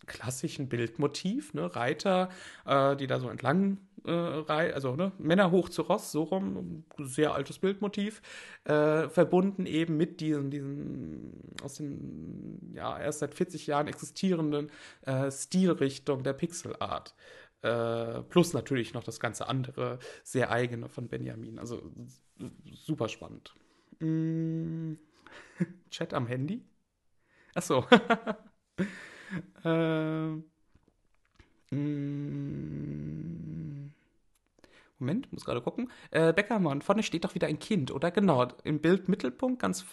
klassischen 0.07 0.69
Bildmotiv, 0.69 1.55
ne? 1.55 1.75
Reiter, 1.75 2.29
äh, 2.65 2.97
die 2.97 3.07
da 3.07 3.19
so 3.19 3.29
entlang 3.29 3.79
äh, 4.07 4.73
also 4.73 4.97
ne? 4.97 5.13
Männer 5.19 5.51
hoch 5.51 5.69
zu 5.69 5.83
Ross, 5.83 6.13
so 6.13 6.25
rum, 6.25 6.85
sehr 6.99 7.35
altes 7.35 7.59
Bildmotiv, 7.59 8.23
äh, 8.65 9.09
verbunden 9.09 9.67
eben 9.67 9.97
mit 9.97 10.21
diesen, 10.21 10.51
diesen 10.51 11.33
aus 11.63 11.75
den 11.75 12.73
ja 12.73 12.99
erst 12.99 13.21
seit 13.21 13.35
40 13.35 13.67
Jahren 13.67 13.89
existierenden 13.89 14.71
äh, 15.03 15.31
Stilrichtung 15.31 16.23
der 16.23 16.35
Pixelart. 16.35 17.15
Äh, 17.63 18.23
plus 18.23 18.53
natürlich 18.53 18.95
noch 18.95 19.03
das 19.03 19.19
ganze 19.19 19.49
andere, 19.49 19.99
sehr 20.23 20.51
eigene 20.51 20.89
von 20.89 21.09
Benjamin. 21.09 21.59
Also 21.59 21.91
super 22.65 23.09
spannend. 23.09 23.55
Mm. 23.99 24.95
Chat 25.91 26.15
am 26.15 26.27
Handy? 26.27 26.63
Achso. 27.55 27.85
Äh, 29.65 30.43
Moment, 34.99 35.31
muss 35.33 35.45
gerade 35.45 35.61
gucken. 35.61 35.91
Äh, 36.11 36.33
Beckermann, 36.33 36.81
vorne 36.81 37.03
steht 37.03 37.25
doch 37.25 37.35
wieder 37.35 37.49
ein 37.49 37.59
Kind, 37.59 37.91
oder? 37.91 38.11
Genau, 38.11 38.49
im 38.65 38.81
Bildmittelpunkt, 38.81 39.61
ganz, 39.61 39.85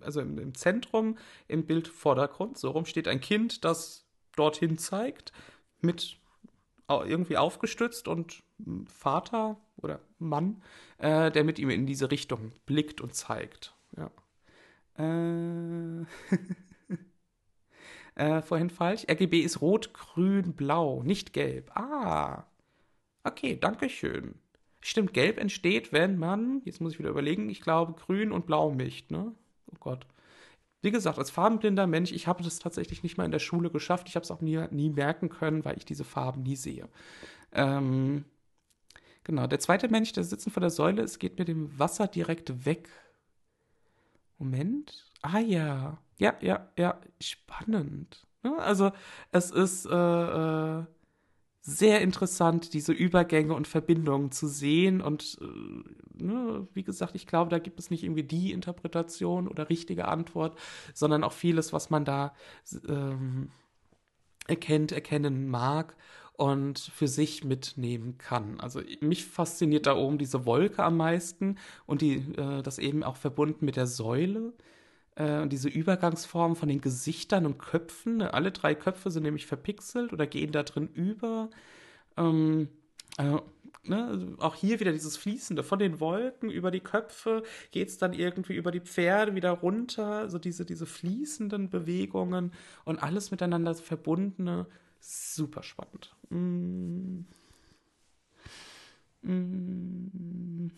also 0.00 0.20
im, 0.20 0.38
im, 0.38 0.54
Zentrum, 0.54 1.16
im 1.46 1.66
Bildvordergrund, 1.66 2.58
so 2.58 2.70
rum 2.70 2.86
steht 2.86 3.06
ein 3.08 3.20
Kind, 3.20 3.64
das 3.64 4.06
dorthin 4.34 4.78
zeigt, 4.78 5.32
mit 5.80 6.18
irgendwie 6.88 7.36
aufgestützt 7.36 8.08
und 8.08 8.42
Vater 8.86 9.56
oder 9.76 10.00
Mann, 10.18 10.62
äh, 10.98 11.30
der 11.30 11.44
mit 11.44 11.58
ihm 11.58 11.70
in 11.70 11.86
diese 11.86 12.10
Richtung 12.10 12.52
blickt 12.64 13.00
und 13.00 13.14
zeigt. 13.14 13.74
Ja. 13.96 14.10
Äh. 14.98 16.04
äh, 18.16 18.42
vorhin 18.42 18.70
falsch. 18.70 19.04
RGB 19.10 19.40
ist 19.42 19.60
rot, 19.60 19.94
grün, 19.94 20.54
blau, 20.54 21.02
nicht 21.02 21.32
gelb. 21.32 21.70
Ah. 21.76 22.44
Okay, 23.24 23.58
danke 23.60 23.88
schön. 23.88 24.36
Stimmt, 24.80 25.14
gelb 25.14 25.38
entsteht, 25.38 25.92
wenn 25.92 26.18
man, 26.18 26.62
jetzt 26.64 26.80
muss 26.80 26.92
ich 26.94 26.98
wieder 26.98 27.10
überlegen, 27.10 27.48
ich 27.50 27.60
glaube, 27.60 27.94
grün 27.94 28.32
und 28.32 28.46
blau 28.46 28.70
mischt, 28.70 29.10
ne? 29.10 29.34
Oh 29.72 29.76
Gott. 29.80 30.06
Wie 30.82 30.90
gesagt, 30.92 31.18
als 31.18 31.30
farbenblinder 31.30 31.86
Mensch, 31.86 32.12
ich 32.12 32.26
habe 32.28 32.44
das 32.44 32.58
tatsächlich 32.60 33.02
nicht 33.02 33.18
mal 33.18 33.24
in 33.24 33.32
der 33.32 33.40
Schule 33.40 33.70
geschafft. 33.70 34.08
Ich 34.08 34.14
habe 34.16 34.24
es 34.24 34.30
auch 34.30 34.40
nie, 34.40 34.64
nie 34.70 34.90
merken 34.90 35.28
können, 35.28 35.64
weil 35.64 35.76
ich 35.76 35.84
diese 35.84 36.04
Farben 36.04 36.42
nie 36.44 36.56
sehe. 36.56 36.88
Ähm, 37.52 38.24
genau, 39.24 39.46
der 39.48 39.60
zweite 39.60 39.88
Mensch, 39.88 40.12
der 40.12 40.24
sitzt 40.24 40.50
vor 40.50 40.60
der 40.60 40.70
Säule, 40.70 41.02
es 41.02 41.18
geht 41.18 41.38
mit 41.38 41.48
dem 41.48 41.78
Wasser 41.78 42.06
direkt 42.08 42.66
weg. 42.66 42.88
Moment. 44.38 45.10
Ah 45.22 45.40
ja. 45.40 45.98
Ja, 46.18 46.34
ja, 46.40 46.68
ja, 46.78 46.98
spannend. 47.20 48.26
Ne? 48.42 48.56
Also 48.58 48.92
es 49.32 49.50
ist 49.50 49.86
äh, 49.86 49.90
äh, 50.78 50.84
sehr 51.60 52.00
interessant, 52.00 52.72
diese 52.74 52.92
Übergänge 52.92 53.54
und 53.54 53.66
Verbindungen 53.66 54.32
zu 54.32 54.46
sehen. 54.48 55.00
Und 55.02 55.38
äh, 55.40 56.24
ne, 56.24 56.66
wie 56.72 56.84
gesagt, 56.84 57.14
ich 57.14 57.26
glaube, 57.26 57.50
da 57.50 57.58
gibt 57.58 57.80
es 57.80 57.90
nicht 57.90 58.04
irgendwie 58.04 58.22
die 58.22 58.52
Interpretation 58.52 59.48
oder 59.48 59.68
richtige 59.68 60.08
Antwort, 60.08 60.58
sondern 60.94 61.24
auch 61.24 61.32
vieles, 61.32 61.72
was 61.72 61.90
man 61.90 62.04
da 62.04 62.34
ähm, 62.88 63.50
erkennt, 64.46 64.92
erkennen 64.92 65.48
mag 65.48 65.96
und 66.34 66.78
für 66.78 67.08
sich 67.08 67.44
mitnehmen 67.44 68.18
kann. 68.18 68.60
Also 68.60 68.80
mich 69.00 69.24
fasziniert 69.26 69.86
da 69.86 69.96
oben 69.96 70.18
diese 70.18 70.46
Wolke 70.46 70.84
am 70.84 70.96
meisten 70.96 71.56
und 71.86 72.00
die, 72.02 72.16
äh, 72.36 72.62
das 72.62 72.78
eben 72.78 73.02
auch 73.02 73.16
verbunden 73.16 73.64
mit 73.64 73.76
der 73.76 73.86
Säule 73.86 74.52
äh, 75.16 75.46
diese 75.48 75.68
Übergangsform 75.68 76.56
von 76.56 76.68
den 76.68 76.80
Gesichtern 76.80 77.46
und 77.46 77.58
Köpfen. 77.58 78.18
Ne? 78.18 78.34
Alle 78.34 78.52
drei 78.52 78.74
Köpfe 78.74 79.10
sind 79.10 79.24
nämlich 79.24 79.46
verpixelt 79.46 80.12
oder 80.12 80.26
gehen 80.26 80.52
da 80.52 80.62
drin 80.62 80.88
über. 80.88 81.50
Ähm, 82.16 82.68
äh, 83.18 83.36
ne? 83.84 84.06
Also 84.06 84.26
auch 84.38 84.54
hier 84.54 84.78
wieder 84.78 84.92
dieses 84.92 85.16
Fließende 85.16 85.62
von 85.62 85.78
den 85.78 86.00
Wolken 86.00 86.50
über 86.50 86.70
die 86.70 86.80
Köpfe 86.80 87.42
geht 87.70 87.88
es 87.88 87.98
dann 87.98 88.12
irgendwie 88.12 88.54
über 88.56 88.70
die 88.70 88.80
Pferde 88.80 89.34
wieder 89.34 89.50
runter. 89.52 90.06
Also 90.06 90.38
diese, 90.38 90.64
diese 90.66 90.86
fließenden 90.86 91.70
Bewegungen 91.70 92.52
und 92.84 93.02
alles 93.02 93.30
miteinander 93.30 93.74
verbundene. 93.74 94.66
Super 95.00 95.62
spannend. 95.62 96.14
Mm. 96.30 97.20
Mm. 99.22 100.70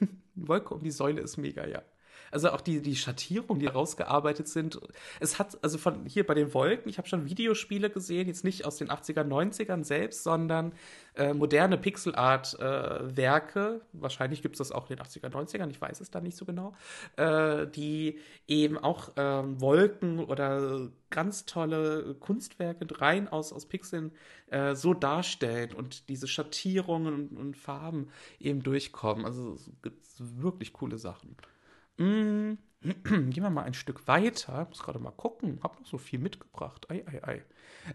Wolke 0.34 0.74
um 0.74 0.82
die 0.82 0.90
Säule 0.90 1.20
ist 1.20 1.36
mega, 1.36 1.66
ja. 1.66 1.82
Also 2.30 2.50
auch 2.50 2.60
die, 2.60 2.80
die 2.80 2.96
Schattierungen, 2.96 3.60
die 3.60 3.66
rausgearbeitet 3.66 4.48
sind. 4.48 4.80
Es 5.18 5.38
hat, 5.38 5.58
also 5.62 5.78
von 5.78 6.06
hier 6.06 6.26
bei 6.26 6.34
den 6.34 6.54
Wolken, 6.54 6.88
ich 6.88 6.98
habe 6.98 7.08
schon 7.08 7.28
Videospiele 7.28 7.90
gesehen, 7.90 8.28
jetzt 8.28 8.44
nicht 8.44 8.64
aus 8.64 8.76
den 8.76 8.88
80er, 8.88 9.24
90ern 9.24 9.84
selbst, 9.84 10.22
sondern 10.22 10.72
äh, 11.16 11.34
moderne 11.34 11.76
Pixelart-Werke, 11.76 13.80
äh, 13.82 13.86
wahrscheinlich 13.92 14.42
gibt 14.42 14.54
es 14.54 14.58
das 14.58 14.72
auch 14.72 14.88
in 14.88 14.96
den 14.96 15.04
80er, 15.04 15.28
90ern, 15.28 15.70
ich 15.70 15.80
weiß 15.80 16.00
es 16.00 16.10
da 16.10 16.20
nicht 16.20 16.36
so 16.36 16.44
genau, 16.44 16.74
äh, 17.16 17.66
die 17.66 18.18
eben 18.46 18.78
auch 18.78 19.10
ähm, 19.16 19.60
Wolken 19.60 20.20
oder 20.20 20.88
ganz 21.10 21.44
tolle 21.44 22.14
Kunstwerke 22.14 22.86
rein 23.00 23.28
aus, 23.28 23.52
aus 23.52 23.66
Pixeln 23.66 24.12
äh, 24.50 24.74
so 24.74 24.94
darstellen 24.94 25.74
und 25.74 26.08
diese 26.08 26.28
Schattierungen 26.28 27.14
und, 27.14 27.36
und 27.36 27.56
Farben 27.56 28.08
eben 28.38 28.62
durchkommen. 28.62 29.24
Also 29.24 29.54
es 29.54 29.70
gibt 29.82 30.04
wirklich 30.18 30.72
coole 30.72 30.98
Sachen. 30.98 31.36
Mm, 32.00 32.54
gehen 33.04 33.42
wir 33.42 33.50
mal 33.50 33.64
ein 33.64 33.74
Stück 33.74 34.08
weiter. 34.08 34.62
Ich 34.62 34.68
muss 34.70 34.82
gerade 34.82 34.98
mal 34.98 35.10
gucken. 35.10 35.60
Hab 35.62 35.78
noch 35.78 35.86
so 35.86 35.98
viel 35.98 36.18
mitgebracht. 36.18 36.90
Ei, 36.90 37.04
ei, 37.06 37.22
ei. 37.22 37.44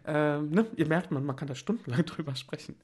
Ähm, 0.06 0.52
ne? 0.52 0.68
Ihr 0.76 0.88
merkt, 0.88 1.12
man, 1.12 1.26
man 1.26 1.36
kann 1.36 1.48
da 1.48 1.56
stundenlang 1.56 2.06
drüber 2.06 2.36
sprechen. 2.36 2.76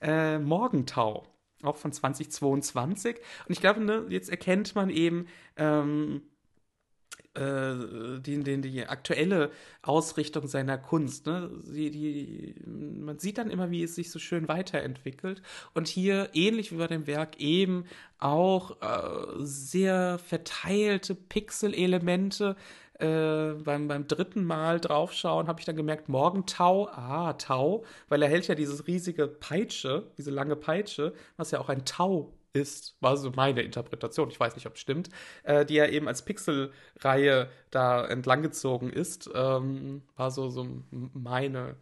Äh, 0.00 0.38
Morgentau. 0.38 1.26
Auch 1.64 1.76
von 1.76 1.92
2022. 1.92 3.16
Und 3.16 3.52
ich 3.52 3.60
glaube, 3.60 3.80
ne, 3.80 4.06
jetzt 4.08 4.30
erkennt 4.30 4.76
man 4.76 4.90
eben, 4.90 5.26
ähm, 5.56 6.22
äh, 7.38 8.20
die, 8.20 8.42
die, 8.42 8.60
die 8.60 8.86
aktuelle 8.86 9.50
Ausrichtung 9.82 10.48
seiner 10.48 10.76
Kunst. 10.76 11.26
Ne? 11.26 11.50
Die, 11.66 11.90
die, 11.90 12.54
man 12.66 13.18
sieht 13.18 13.38
dann 13.38 13.50
immer, 13.50 13.70
wie 13.70 13.82
es 13.82 13.94
sich 13.94 14.10
so 14.10 14.18
schön 14.18 14.48
weiterentwickelt. 14.48 15.42
Und 15.74 15.88
hier, 15.88 16.30
ähnlich 16.32 16.72
wie 16.72 16.76
bei 16.76 16.88
dem 16.88 17.06
Werk, 17.06 17.40
eben 17.40 17.84
auch 18.18 18.80
äh, 18.82 19.36
sehr 19.38 20.18
verteilte 20.18 21.14
Pixel-Elemente. 21.14 22.56
Äh, 22.98 23.52
beim, 23.62 23.86
beim 23.86 24.08
dritten 24.08 24.44
Mal 24.44 24.80
draufschauen, 24.80 25.46
habe 25.46 25.60
ich 25.60 25.66
dann 25.66 25.76
gemerkt, 25.76 26.08
Morgentau, 26.08 26.88
ah, 26.88 27.34
Tau, 27.34 27.84
weil 28.08 28.20
er 28.22 28.28
hält 28.28 28.48
ja 28.48 28.56
dieses 28.56 28.88
riesige 28.88 29.28
Peitsche, 29.28 30.10
diese 30.18 30.32
lange 30.32 30.56
Peitsche, 30.56 31.12
was 31.36 31.52
ja 31.52 31.60
auch 31.60 31.68
ein 31.68 31.84
Tau 31.84 32.32
ist, 32.52 32.96
war 33.00 33.16
so 33.16 33.30
meine 33.34 33.62
Interpretation, 33.62 34.30
ich 34.30 34.40
weiß 34.40 34.54
nicht, 34.54 34.66
ob 34.66 34.74
es 34.74 34.80
stimmt, 34.80 35.08
äh, 35.44 35.64
die 35.64 35.74
ja 35.74 35.86
eben 35.86 36.08
als 36.08 36.24
Pixel-Reihe 36.24 37.48
da 37.70 38.06
entlanggezogen 38.06 38.90
ist, 38.90 39.30
ähm, 39.34 40.02
war 40.16 40.30
so, 40.30 40.48
so 40.48 40.66
meine 40.90 41.76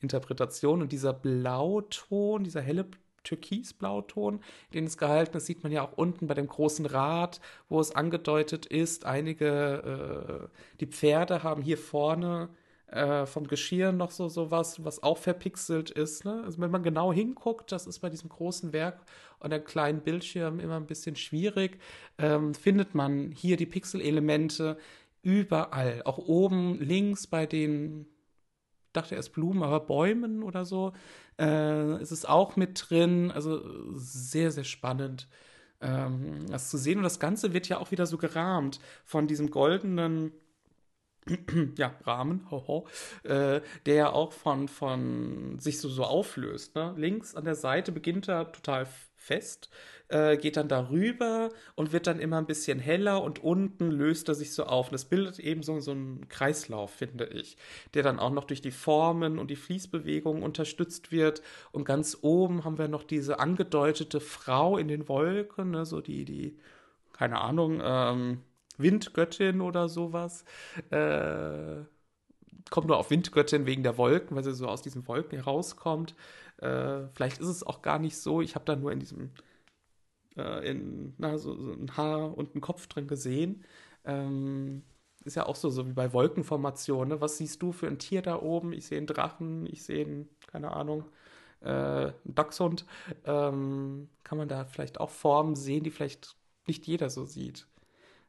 Interpretation. 0.00 0.82
Und 0.82 0.92
dieser 0.92 1.12
Blauton, 1.12 2.44
dieser 2.44 2.60
helle 2.60 2.86
Türkisblauton, 3.24 4.40
den 4.74 4.84
es 4.84 4.98
gehalten 4.98 5.36
ist, 5.36 5.46
sieht 5.46 5.62
man 5.62 5.72
ja 5.72 5.82
auch 5.82 5.92
unten 5.92 6.26
bei 6.26 6.34
dem 6.34 6.46
großen 6.46 6.86
Rad, 6.86 7.40
wo 7.68 7.80
es 7.80 7.94
angedeutet 7.94 8.66
ist, 8.66 9.04
einige, 9.04 10.48
äh, 10.50 10.78
die 10.80 10.86
Pferde 10.86 11.42
haben 11.42 11.62
hier 11.62 11.78
vorne 11.78 12.48
äh, 12.92 13.26
vom 13.26 13.46
Geschirr 13.46 13.92
noch 13.92 14.10
so, 14.10 14.28
so 14.28 14.50
was, 14.50 15.02
auch 15.02 15.18
verpixelt 15.18 15.90
ist. 15.90 16.24
Ne? 16.24 16.42
Also 16.44 16.60
wenn 16.60 16.70
man 16.70 16.82
genau 16.82 17.12
hinguckt, 17.12 17.72
das 17.72 17.86
ist 17.86 18.00
bei 18.00 18.10
diesem 18.10 18.28
großen 18.28 18.72
Werk 18.72 19.00
und 19.40 19.50
der 19.50 19.60
kleinen 19.60 20.02
Bildschirm 20.02 20.60
immer 20.60 20.76
ein 20.76 20.86
bisschen 20.86 21.16
schwierig, 21.16 21.78
ähm, 22.18 22.54
findet 22.54 22.94
man 22.94 23.32
hier 23.32 23.56
die 23.56 23.66
Pixelelemente 23.66 24.76
überall. 25.22 26.02
Auch 26.04 26.18
oben 26.18 26.78
links 26.80 27.26
bei 27.26 27.46
den, 27.46 28.06
dachte 28.92 29.14
erst 29.14 29.32
Blumen, 29.32 29.62
aber 29.62 29.80
Bäumen 29.80 30.42
oder 30.42 30.64
so, 30.64 30.92
äh, 31.40 32.00
ist 32.02 32.12
es 32.12 32.24
auch 32.24 32.56
mit 32.56 32.90
drin. 32.90 33.30
Also 33.30 33.62
sehr, 33.96 34.50
sehr 34.50 34.64
spannend 34.64 35.28
ähm, 35.82 36.46
das 36.48 36.70
zu 36.70 36.78
sehen. 36.78 36.98
Und 36.98 37.04
das 37.04 37.20
Ganze 37.20 37.52
wird 37.52 37.68
ja 37.68 37.78
auch 37.78 37.90
wieder 37.90 38.06
so 38.06 38.16
gerahmt 38.16 38.80
von 39.04 39.26
diesem 39.26 39.50
goldenen 39.50 40.32
ja, 41.76 41.94
Rahmen, 42.04 42.50
hoho, 42.50 42.86
äh, 43.22 43.60
der 43.86 43.94
ja 43.94 44.12
auch 44.12 44.32
von, 44.32 44.68
von 44.68 45.58
sich 45.58 45.80
so, 45.80 45.88
so 45.88 46.04
auflöst. 46.04 46.74
Ne? 46.74 46.94
Links 46.96 47.34
an 47.34 47.44
der 47.44 47.54
Seite 47.54 47.92
beginnt 47.92 48.28
er 48.28 48.50
total 48.50 48.86
fest, 49.14 49.70
äh, 50.08 50.36
geht 50.36 50.56
dann 50.56 50.66
darüber 50.66 51.50
und 51.76 51.92
wird 51.92 52.08
dann 52.08 52.18
immer 52.18 52.38
ein 52.38 52.46
bisschen 52.46 52.80
heller 52.80 53.22
und 53.22 53.42
unten 53.42 53.90
löst 53.90 54.28
er 54.28 54.34
sich 54.34 54.52
so 54.52 54.64
auf. 54.64 54.88
Und 54.88 54.94
das 54.94 55.04
bildet 55.04 55.38
eben 55.38 55.62
so, 55.62 55.78
so 55.78 55.92
einen 55.92 56.28
Kreislauf, 56.28 56.90
finde 56.90 57.26
ich, 57.26 57.56
der 57.94 58.02
dann 58.02 58.18
auch 58.18 58.32
noch 58.32 58.44
durch 58.44 58.60
die 58.60 58.72
Formen 58.72 59.38
und 59.38 59.48
die 59.48 59.56
Fließbewegungen 59.56 60.42
unterstützt 60.42 61.12
wird. 61.12 61.40
Und 61.70 61.84
ganz 61.84 62.18
oben 62.22 62.64
haben 62.64 62.78
wir 62.78 62.88
noch 62.88 63.04
diese 63.04 63.38
angedeutete 63.38 64.20
Frau 64.20 64.76
in 64.76 64.88
den 64.88 65.08
Wolken, 65.08 65.70
ne? 65.70 65.86
so 65.86 66.00
die, 66.00 66.24
die, 66.24 66.58
keine 67.12 67.40
Ahnung, 67.40 67.80
ähm, 67.82 68.40
Windgöttin 68.78 69.60
oder 69.60 69.88
sowas. 69.88 70.44
Äh, 70.90 71.84
kommt 72.70 72.88
nur 72.88 72.98
auf 72.98 73.10
Windgöttin 73.10 73.66
wegen 73.66 73.82
der 73.82 73.98
Wolken, 73.98 74.36
weil 74.36 74.44
sie 74.44 74.54
so 74.54 74.68
aus 74.68 74.82
diesen 74.82 75.06
Wolken 75.08 75.38
herauskommt. 75.38 76.14
Äh, 76.58 77.08
vielleicht 77.14 77.38
ist 77.38 77.48
es 77.48 77.62
auch 77.64 77.82
gar 77.82 77.98
nicht 77.98 78.16
so. 78.16 78.40
Ich 78.40 78.54
habe 78.54 78.64
da 78.64 78.76
nur 78.76 78.92
in 78.92 79.00
diesem 79.00 79.30
äh, 80.36 80.70
in, 80.70 81.14
na, 81.18 81.38
so, 81.38 81.54
so, 81.54 81.72
ein 81.72 81.96
Haar 81.96 82.36
und 82.36 82.54
einen 82.54 82.60
Kopf 82.60 82.86
drin 82.86 83.06
gesehen. 83.06 83.64
Ähm, 84.04 84.82
ist 85.24 85.36
ja 85.36 85.46
auch 85.46 85.56
so, 85.56 85.70
so 85.70 85.86
wie 85.86 85.92
bei 85.92 86.12
Wolkenformationen. 86.12 87.10
Ne? 87.10 87.20
Was 87.20 87.38
siehst 87.38 87.62
du 87.62 87.72
für 87.72 87.86
ein 87.86 87.98
Tier 87.98 88.22
da 88.22 88.40
oben? 88.40 88.72
Ich 88.72 88.86
sehe 88.86 88.98
einen 88.98 89.06
Drachen, 89.06 89.66
ich 89.66 89.84
sehe 89.84 90.04
einen, 90.04 90.28
keine 90.46 90.72
Ahnung, 90.72 91.04
äh, 91.60 91.68
einen 91.68 92.14
Dachshund. 92.24 92.86
Ähm, 93.24 94.08
kann 94.24 94.38
man 94.38 94.48
da 94.48 94.64
vielleicht 94.64 95.00
auch 95.00 95.10
Formen 95.10 95.54
sehen, 95.54 95.84
die 95.84 95.90
vielleicht 95.90 96.36
nicht 96.66 96.86
jeder 96.86 97.10
so 97.10 97.24
sieht? 97.24 97.66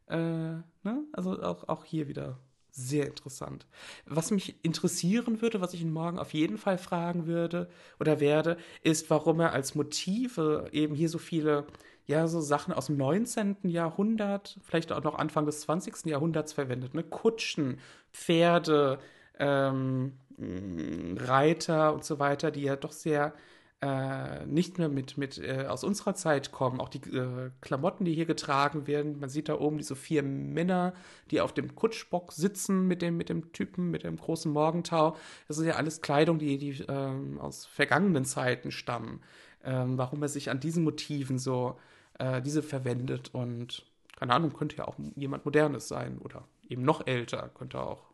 Äh, 0.08 0.18
ne? 0.18 1.04
Also 1.12 1.42
auch, 1.42 1.68
auch 1.68 1.86
hier 1.86 2.08
wieder 2.08 2.40
sehr 2.74 3.06
interessant. 3.06 3.68
Was 4.06 4.32
mich 4.32 4.56
interessieren 4.64 5.42
würde, 5.42 5.62
was 5.62 5.74
ich 5.74 5.82
ihn 5.82 5.94
morgen 5.94 6.18
auf 6.18 6.34
jeden 6.34 6.58
Fall 6.58 6.80
fragen 6.80 7.28
würde 7.28 7.70
oder 8.00 8.20
werde, 8.20 8.58
ist, 8.82 9.10
warum 9.12 9.40
er 9.40 9.54
als 9.54 9.76
Motive 9.76 10.70
eben 10.72 10.96
hier 10.96 11.10
so 11.10 11.20
viele, 11.20 11.68
ja, 12.08 12.28
so 12.28 12.42
Sachen 12.42 12.74
aus 12.74 12.88
dem 12.88 12.98
19. 12.98 13.58
Jahrhundert, 13.64 14.58
vielleicht 14.64 14.92
auch 14.92 15.04
noch 15.04 15.16
Anfang 15.16 15.46
des 15.46 15.62
20. 15.62 16.06
Jahrhunderts 16.06 16.54
verwendet. 16.54 16.96
Ne? 16.96 17.04
Kutschen, 17.04 17.80
Pferde, 18.12 18.98
ähm, 19.38 20.14
Reiter 21.18 21.94
und 21.94 22.04
so 22.04 22.18
weiter, 22.18 22.50
die 22.50 22.64
ja 22.64 22.76
doch 22.76 22.92
sehr 22.92 23.34
äh, 23.84 24.46
nicht 24.46 24.78
mehr 24.78 24.88
mit, 24.88 25.18
mit 25.18 25.38
äh, 25.40 25.66
aus 25.68 25.84
unserer 25.84 26.16
Zeit 26.16 26.54
kommen. 26.54 26.80
Auch 26.80 26.88
die 26.88 27.00
äh, 27.10 27.52
Klamotten, 27.60 28.06
die 28.06 28.14
hier 28.14 28.26
getragen 28.26 28.88
werden. 28.88 29.20
Man 29.20 29.30
sieht 29.30 29.50
da 29.50 29.60
oben 29.60 29.78
diese 29.78 29.98
vier 29.98 30.24
Männer, 30.24 30.94
die 31.32 31.42
auf 31.42 31.54
dem 31.54 31.76
Kutschbock 31.76 32.32
sitzen 32.32 32.88
mit 32.88 33.02
dem, 33.02 33.18
mit 33.18 33.28
dem 33.28 33.52
Typen, 33.52 33.92
mit 33.92 34.04
dem 34.04 34.16
großen 34.16 34.52
Morgentau. 34.52 35.18
Das 35.50 35.58
ist 35.58 35.66
ja 35.66 35.74
alles 35.74 36.02
Kleidung, 36.02 36.40
die, 36.40 36.58
die 36.58 36.86
ähm, 36.88 37.38
aus 37.40 37.66
vergangenen 37.66 38.24
Zeiten 38.24 38.72
stammen. 38.72 39.22
Ähm, 39.66 39.98
warum 39.98 40.22
er 40.22 40.30
sich 40.30 40.50
an 40.50 40.62
diesen 40.62 40.86
Motiven 40.86 41.38
so 41.38 41.78
äh, 42.20 42.42
diese 42.42 42.64
verwendet 42.64 43.34
und 43.34 43.86
keine 44.16 44.34
Ahnung, 44.34 44.54
könnte 44.54 44.78
ja 44.78 44.88
auch 44.88 44.96
jemand 45.16 45.44
Modernes 45.44 45.90
sein 45.90 46.20
oder 46.20 46.48
eben 46.70 46.84
noch 46.84 47.06
älter, 47.06 47.50
könnte 47.54 47.82
auch 47.82 48.13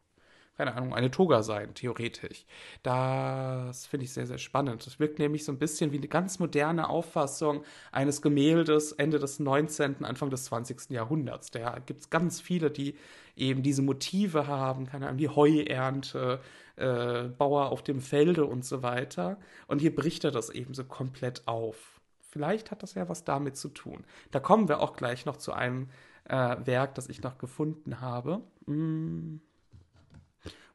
keine 0.60 0.76
Ahnung, 0.76 0.94
eine 0.94 1.10
Toga 1.10 1.42
sein, 1.42 1.74
theoretisch. 1.74 2.46
Das 2.84 3.86
finde 3.86 4.04
ich 4.04 4.12
sehr, 4.12 4.28
sehr 4.28 4.38
spannend. 4.38 4.86
Das 4.86 5.00
wirkt 5.00 5.18
nämlich 5.18 5.46
so 5.46 5.54
ein 5.54 5.58
bisschen 5.58 5.94
wie 5.94 5.98
eine 5.98 6.10
ganz 6.10 6.38
moderne 6.38 6.90
Auffassung 6.90 7.64
eines 7.94 8.22
Gemäldes 8.22 8.92
Ende 8.92 9.20
des 9.20 9.40
19., 9.40 10.04
Anfang 10.04 10.30
des 10.30 10.44
20. 10.44 10.90
Jahrhunderts. 10.90 11.52
Da 11.52 11.80
gibt 11.80 12.02
es 12.02 12.10
ganz 12.10 12.42
viele, 12.42 12.72
die 12.72 12.98
eben 13.38 13.64
diese 13.64 13.82
Motive 13.82 14.48
haben, 14.48 14.86
keine 14.86 15.06
Ahnung, 15.06 15.18
die 15.18 15.30
Heuernte, 15.30 16.42
äh, 16.76 17.30
Bauer 17.30 17.72
auf 17.72 17.82
dem 17.82 18.02
Felde 18.02 18.44
und 18.44 18.66
so 18.66 18.84
weiter. 18.84 19.38
Und 19.68 19.80
hier 19.80 19.96
bricht 19.96 20.26
er 20.26 20.32
das 20.32 20.50
eben 20.50 20.74
so 20.74 20.84
komplett 20.84 21.48
auf. 21.48 22.02
Vielleicht 22.20 22.70
hat 22.70 22.84
das 22.84 22.96
ja 22.96 23.08
was 23.08 23.24
damit 23.24 23.56
zu 23.56 23.70
tun. 23.70 24.04
Da 24.32 24.42
kommen 24.42 24.68
wir 24.68 24.82
auch 24.82 24.98
gleich 24.98 25.26
noch 25.26 25.38
zu 25.38 25.54
einem 25.54 25.88
äh, 26.26 26.58
Werk, 26.66 26.96
das 26.96 27.08
ich 27.08 27.22
noch 27.22 27.38
gefunden 27.38 28.02
habe. 28.02 28.42
Hm 28.66 29.40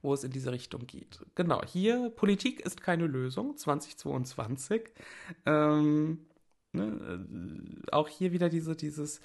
wo 0.05 0.15
es 0.15 0.23
in 0.23 0.31
diese 0.31 0.53
Richtung 0.53 0.87
geht. 0.87 1.19
Genau, 1.35 1.63
hier 1.65 2.11
Politik 2.11 2.61
ist 2.61 2.83
keine 2.83 3.07
Lösung, 3.07 3.57
2022. 3.57 4.83
Ähm, 5.47 6.27
ne, 6.73 6.85
äh, 6.85 7.91
auch 7.91 8.09
hier 8.09 8.33
wieder 8.33 8.49
diese, 8.49 8.77
dieses 8.77 9.21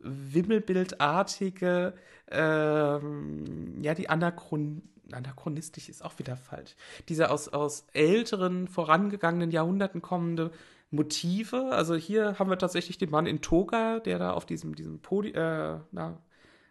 Wimmelbildartige, 0.00 1.94
ähm, 2.30 3.82
ja, 3.82 3.94
die 3.94 4.10
Anachron 4.10 4.82
anachronistisch 5.12 5.90
ist 5.90 6.04
auch 6.04 6.18
wieder 6.18 6.36
falsch. 6.36 6.74
Diese 7.08 7.30
aus, 7.30 7.48
aus 7.48 7.86
älteren, 7.92 8.68
vorangegangenen 8.68 9.50
Jahrhunderten 9.50 10.00
kommende 10.02 10.50
Motive. 10.90 11.72
Also 11.72 11.94
hier 11.94 12.38
haben 12.38 12.50
wir 12.50 12.58
tatsächlich 12.58 12.98
den 12.98 13.10
Mann 13.10 13.26
in 13.26 13.42
Toga, 13.42 14.00
der 14.00 14.18
da 14.18 14.32
auf 14.32 14.46
diesem, 14.46 14.74
diesem 14.74 15.00
Podi 15.00 15.30
äh, 15.30 15.78
na, 15.92 16.18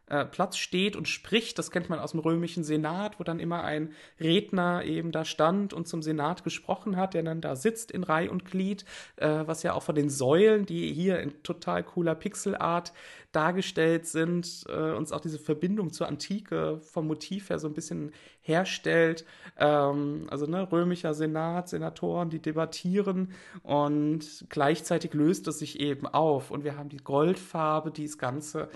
äh, 0.08 0.26
Platz 0.26 0.58
steht 0.58 0.96
und 0.96 1.08
spricht. 1.08 1.58
Das 1.58 1.72
kennt 1.72 1.90
man 1.90 2.00
aus 2.00 2.12
dem 2.12 2.20
römischen 2.20 2.64
Senat, 2.64 3.20
wo 3.20 3.24
dann 3.24 3.40
immer 3.40 3.64
ein 3.64 3.94
Redner 4.20 4.84
eben 4.84 5.12
da 5.12 5.24
stand 5.24 5.74
und 5.74 5.88
zum 5.88 6.02
Senat 6.02 6.44
gesprochen 6.44 6.98
hat, 6.98 7.14
der 7.14 7.24
dann 7.24 7.42
da 7.42 7.56
sitzt 7.56 7.92
in 7.92 8.04
Reih 8.04 8.30
und 8.30 8.46
Glied, 8.46 8.86
äh, 9.16 9.44
was 9.46 9.64
ja 9.64 9.74
auch 9.74 9.84
von 9.84 9.96
den 9.96 10.10
Säulen, 10.10 10.66
die 10.66 10.92
hier 10.94 11.20
in 11.20 11.42
total 11.44 11.84
cooler 11.84 12.16
Pixelart 12.16 12.92
dargestellt 13.32 14.06
sind, 14.06 14.66
äh, 14.70 14.92
uns 14.92 15.12
auch 15.12 15.22
diese 15.22 15.40
Verbindung 15.40 15.92
zur 15.92 16.08
Antike 16.08 16.80
vom 16.82 17.08
Motiv 17.08 17.50
her 17.50 17.58
so 17.58 17.68
ein 17.68 17.74
bisschen 17.74 18.12
herstellt. 18.42 19.26
Ähm, 19.58 20.28
also 20.30 20.46
ne, 20.46 20.72
römischer 20.72 21.14
Senat, 21.14 21.70
Senatoren, 21.70 22.30
die 22.30 22.40
debattieren 22.40 23.32
und 23.64 24.46
gleichzeitig 24.50 25.14
löst 25.14 25.48
es 25.48 25.60
sich 25.60 25.80
eben 25.80 26.08
auf 26.08 26.52
und 26.52 26.64
wir 26.64 26.78
haben 26.78 26.90
die 26.90 26.98
Goldfarbe, 26.98 27.90
die 27.90 28.06
das 28.06 28.18
Ganze 28.18 28.70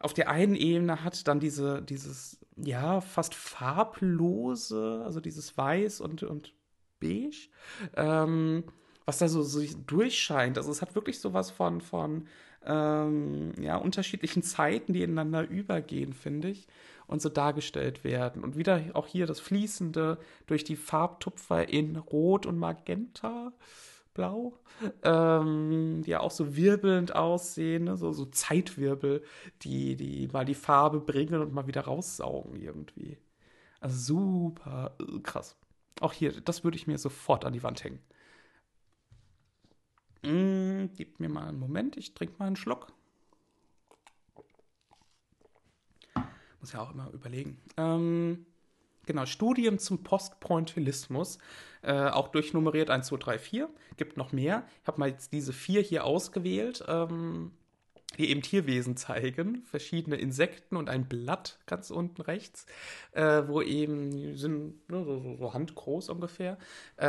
auf 0.00 0.14
der 0.14 0.30
einen 0.30 0.56
Ebene 0.56 1.04
hat 1.04 1.28
dann 1.28 1.40
diese, 1.40 1.82
dieses, 1.82 2.38
ja, 2.56 3.00
fast 3.00 3.34
farblose, 3.34 5.02
also 5.04 5.20
dieses 5.20 5.56
Weiß 5.56 6.00
und, 6.00 6.22
und 6.22 6.54
Beige, 7.00 7.48
ähm, 7.96 8.64
was 9.04 9.18
da 9.18 9.28
so, 9.28 9.42
so 9.42 9.62
durchscheint. 9.86 10.58
Also 10.58 10.70
es 10.70 10.82
hat 10.82 10.94
wirklich 10.94 11.20
sowas 11.20 11.50
von, 11.50 11.80
von 11.80 12.26
ähm, 12.64 13.52
ja, 13.60 13.76
unterschiedlichen 13.76 14.42
Zeiten, 14.42 14.92
die 14.92 15.02
ineinander 15.02 15.48
übergehen, 15.48 16.12
finde 16.12 16.48
ich, 16.48 16.66
und 17.06 17.20
so 17.20 17.28
dargestellt 17.28 18.02
werden. 18.02 18.42
Und 18.42 18.56
wieder 18.56 18.82
auch 18.94 19.06
hier 19.06 19.26
das 19.26 19.40
Fließende 19.40 20.18
durch 20.46 20.64
die 20.64 20.76
Farbtupfer 20.76 21.68
in 21.68 21.96
Rot 21.96 22.46
und 22.46 22.58
Magenta. 22.58 23.52
Blau, 24.14 24.58
ähm, 25.02 26.02
die 26.04 26.10
ja 26.10 26.20
auch 26.20 26.30
so 26.30 26.56
wirbelnd 26.56 27.14
aussehen, 27.14 27.84
ne? 27.84 27.96
so, 27.96 28.12
so 28.12 28.26
Zeitwirbel, 28.26 29.22
die, 29.62 29.96
die 29.96 30.28
mal 30.32 30.44
die 30.44 30.54
Farbe 30.54 31.00
bringen 31.00 31.40
und 31.40 31.52
mal 31.52 31.66
wieder 31.66 31.82
raussaugen 31.82 32.60
irgendwie. 32.60 33.18
Also 33.80 33.96
super 33.96 34.96
äh, 35.00 35.20
krass. 35.20 35.56
Auch 36.00 36.12
hier, 36.12 36.40
das 36.40 36.64
würde 36.64 36.76
ich 36.76 36.86
mir 36.86 36.98
sofort 36.98 37.44
an 37.44 37.52
die 37.52 37.62
Wand 37.62 37.84
hängen. 37.84 38.00
Mm, 40.22 40.92
gib 40.96 41.20
mir 41.20 41.28
mal 41.28 41.48
einen 41.48 41.58
Moment, 41.58 41.96
ich 41.96 42.14
trinke 42.14 42.34
mal 42.38 42.46
einen 42.46 42.56
Schluck. 42.56 42.92
Muss 46.60 46.72
ja 46.72 46.80
auch 46.82 46.92
immer 46.92 47.10
überlegen. 47.12 47.58
Ähm, 47.78 48.44
genau, 49.12 49.26
Studien 49.26 49.78
zum 49.78 50.02
Postpointillismus, 50.02 51.38
äh, 51.82 51.92
auch 51.92 52.28
durchnummeriert 52.28 52.90
1, 52.90 53.08
2, 53.08 53.16
3, 53.16 53.38
4. 53.38 53.68
Gibt 53.96 54.16
noch 54.16 54.32
mehr. 54.32 54.64
Ich 54.82 54.86
habe 54.86 55.00
mal 55.00 55.08
jetzt 55.08 55.32
diese 55.32 55.52
vier 55.52 55.82
hier 55.82 56.04
ausgewählt. 56.04 56.84
Ähm, 56.88 57.52
die 58.18 58.28
eben 58.30 58.42
Tierwesen 58.42 58.96
zeigen, 58.96 59.62
verschiedene 59.64 60.16
Insekten 60.16 60.76
und 60.76 60.90
ein 60.90 61.06
Blatt 61.06 61.58
ganz 61.66 61.90
unten 61.90 62.22
rechts, 62.22 62.66
äh, 63.12 63.42
wo 63.46 63.62
eben 63.62 64.36
sind 64.36 64.88
ne, 64.90 65.04
so, 65.04 65.36
so, 65.36 65.54
handgroß 65.54 66.08
ungefähr, 66.08 66.58
äh, 66.96 67.06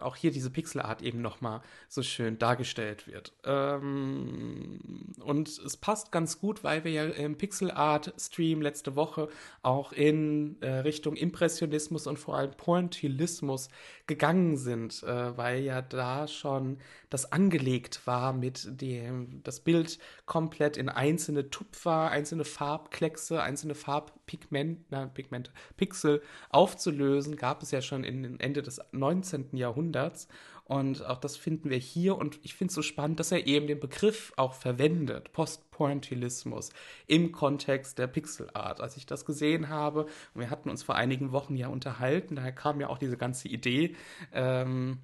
auch 0.00 0.16
hier 0.16 0.30
diese 0.30 0.50
Pixelart 0.50 1.02
eben 1.02 1.20
nochmal 1.20 1.60
so 1.88 2.02
schön 2.02 2.38
dargestellt 2.38 3.06
wird. 3.06 3.34
Ähm, 3.44 5.12
und 5.20 5.48
es 5.48 5.76
passt 5.76 6.12
ganz 6.12 6.40
gut, 6.40 6.64
weil 6.64 6.84
wir 6.84 6.92
ja 6.92 7.04
im 7.04 7.36
Pixelart-Stream 7.36 8.62
letzte 8.62 8.96
Woche 8.96 9.28
auch 9.62 9.92
in 9.92 10.56
äh, 10.62 10.78
Richtung 10.78 11.14
Impressionismus 11.14 12.06
und 12.06 12.18
vor 12.18 12.36
allem 12.36 12.52
Pointillismus 12.52 13.68
gegangen 14.06 14.56
sind, 14.56 15.02
äh, 15.02 15.36
weil 15.36 15.62
ja 15.62 15.82
da 15.82 16.26
schon 16.26 16.78
das 17.10 17.30
angelegt 17.30 18.06
war 18.06 18.32
mit 18.32 18.80
dem, 18.80 19.42
das 19.42 19.60
Bild 19.60 19.98
komplett 20.26 20.76
in 20.76 20.88
einzelne 20.88 21.50
Tupfer, 21.50 22.10
einzelne 22.10 22.44
Farbkleckse, 22.44 23.42
einzelne 23.42 23.74
Farbpigmente, 23.74 25.10
Pigmente, 25.14 25.50
Pixel 25.76 26.22
aufzulösen, 26.50 27.36
gab 27.36 27.62
es 27.62 27.70
ja 27.70 27.82
schon 27.82 28.04
in 28.04 28.38
Ende 28.40 28.62
des 28.62 28.80
19. 28.92 29.56
Jahrhunderts. 29.56 30.28
Und 30.64 31.04
auch 31.04 31.18
das 31.18 31.36
finden 31.36 31.70
wir 31.70 31.76
hier. 31.76 32.16
Und 32.16 32.38
ich 32.42 32.54
finde 32.54 32.70
es 32.70 32.74
so 32.74 32.82
spannend, 32.82 33.20
dass 33.20 33.32
er 33.32 33.46
eben 33.46 33.66
den 33.66 33.80
Begriff 33.80 34.32
auch 34.36 34.54
verwendet, 34.54 35.32
Postpointillismus, 35.32 36.70
im 37.06 37.32
Kontext 37.32 37.98
der 37.98 38.06
Pixelart. 38.06 38.80
Als 38.80 38.96
ich 38.96 39.04
das 39.04 39.24
gesehen 39.24 39.68
habe, 39.68 40.04
und 40.34 40.40
wir 40.40 40.50
hatten 40.50 40.70
uns 40.70 40.82
vor 40.82 40.94
einigen 40.94 41.32
Wochen 41.32 41.56
ja 41.56 41.68
unterhalten, 41.68 42.36
daher 42.36 42.52
kam 42.52 42.80
ja 42.80 42.88
auch 42.88 42.98
diese 42.98 43.16
ganze 43.16 43.48
Idee, 43.48 43.96
ähm, 44.32 45.00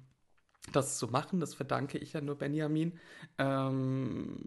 das 0.71 0.97
zu 0.97 1.07
machen, 1.07 1.39
das 1.39 1.53
verdanke 1.53 1.97
ich 1.97 2.13
ja 2.13 2.21
nur 2.21 2.35
Benjamin, 2.35 2.93
ähm, 3.37 4.37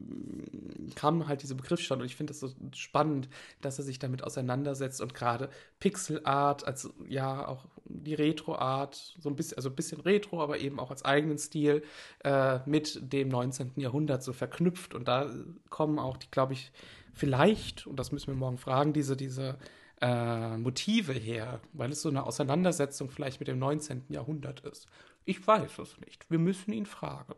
kam 0.94 1.26
halt 1.26 1.42
dieser 1.42 1.54
Begriff 1.54 1.80
schon 1.80 2.00
und 2.00 2.06
ich 2.06 2.16
finde 2.16 2.32
das 2.32 2.40
so 2.40 2.50
spannend, 2.74 3.28
dass 3.60 3.78
er 3.78 3.84
sich 3.84 3.98
damit 3.98 4.22
auseinandersetzt 4.22 5.00
und 5.00 5.14
gerade 5.14 5.48
Pixelart, 5.80 6.66
also 6.66 6.90
ja 7.08 7.46
auch 7.48 7.66
die 7.84 8.14
Retro-Art, 8.14 9.16
so 9.18 9.28
ein 9.28 9.36
bisschen, 9.36 9.56
also 9.56 9.68
ein 9.70 9.74
bisschen 9.74 10.00
Retro, 10.00 10.42
aber 10.42 10.58
eben 10.58 10.78
auch 10.78 10.90
als 10.90 11.04
eigenen 11.04 11.38
Stil 11.38 11.82
äh, 12.24 12.58
mit 12.66 13.12
dem 13.12 13.28
19. 13.28 13.72
Jahrhundert 13.76 14.22
so 14.22 14.32
verknüpft 14.32 14.94
und 14.94 15.08
da 15.08 15.30
kommen 15.70 15.98
auch 15.98 16.16
die, 16.16 16.30
glaube 16.30 16.52
ich, 16.52 16.72
vielleicht, 17.12 17.86
und 17.86 17.98
das 17.98 18.12
müssen 18.12 18.28
wir 18.28 18.34
morgen 18.34 18.58
fragen, 18.58 18.92
diese, 18.92 19.16
diese 19.16 19.58
äh, 20.00 20.56
Motive 20.56 21.12
her, 21.12 21.60
weil 21.72 21.92
es 21.92 22.02
so 22.02 22.08
eine 22.08 22.24
Auseinandersetzung 22.24 23.10
vielleicht 23.10 23.40
mit 23.40 23.48
dem 23.48 23.58
19. 23.58 24.04
Jahrhundert 24.08 24.60
ist. 24.60 24.88
Ich 25.24 25.46
weiß 25.46 25.78
es 25.78 25.98
nicht. 25.98 26.30
Wir 26.30 26.38
müssen 26.38 26.72
ihn 26.72 26.86
fragen. 26.86 27.34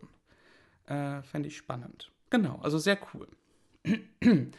Äh, 0.87 1.23
Fände 1.23 1.49
ich 1.49 1.57
spannend. 1.57 2.11
Genau, 2.31 2.59
also 2.63 2.79
sehr 2.79 2.99
cool. 3.15 3.29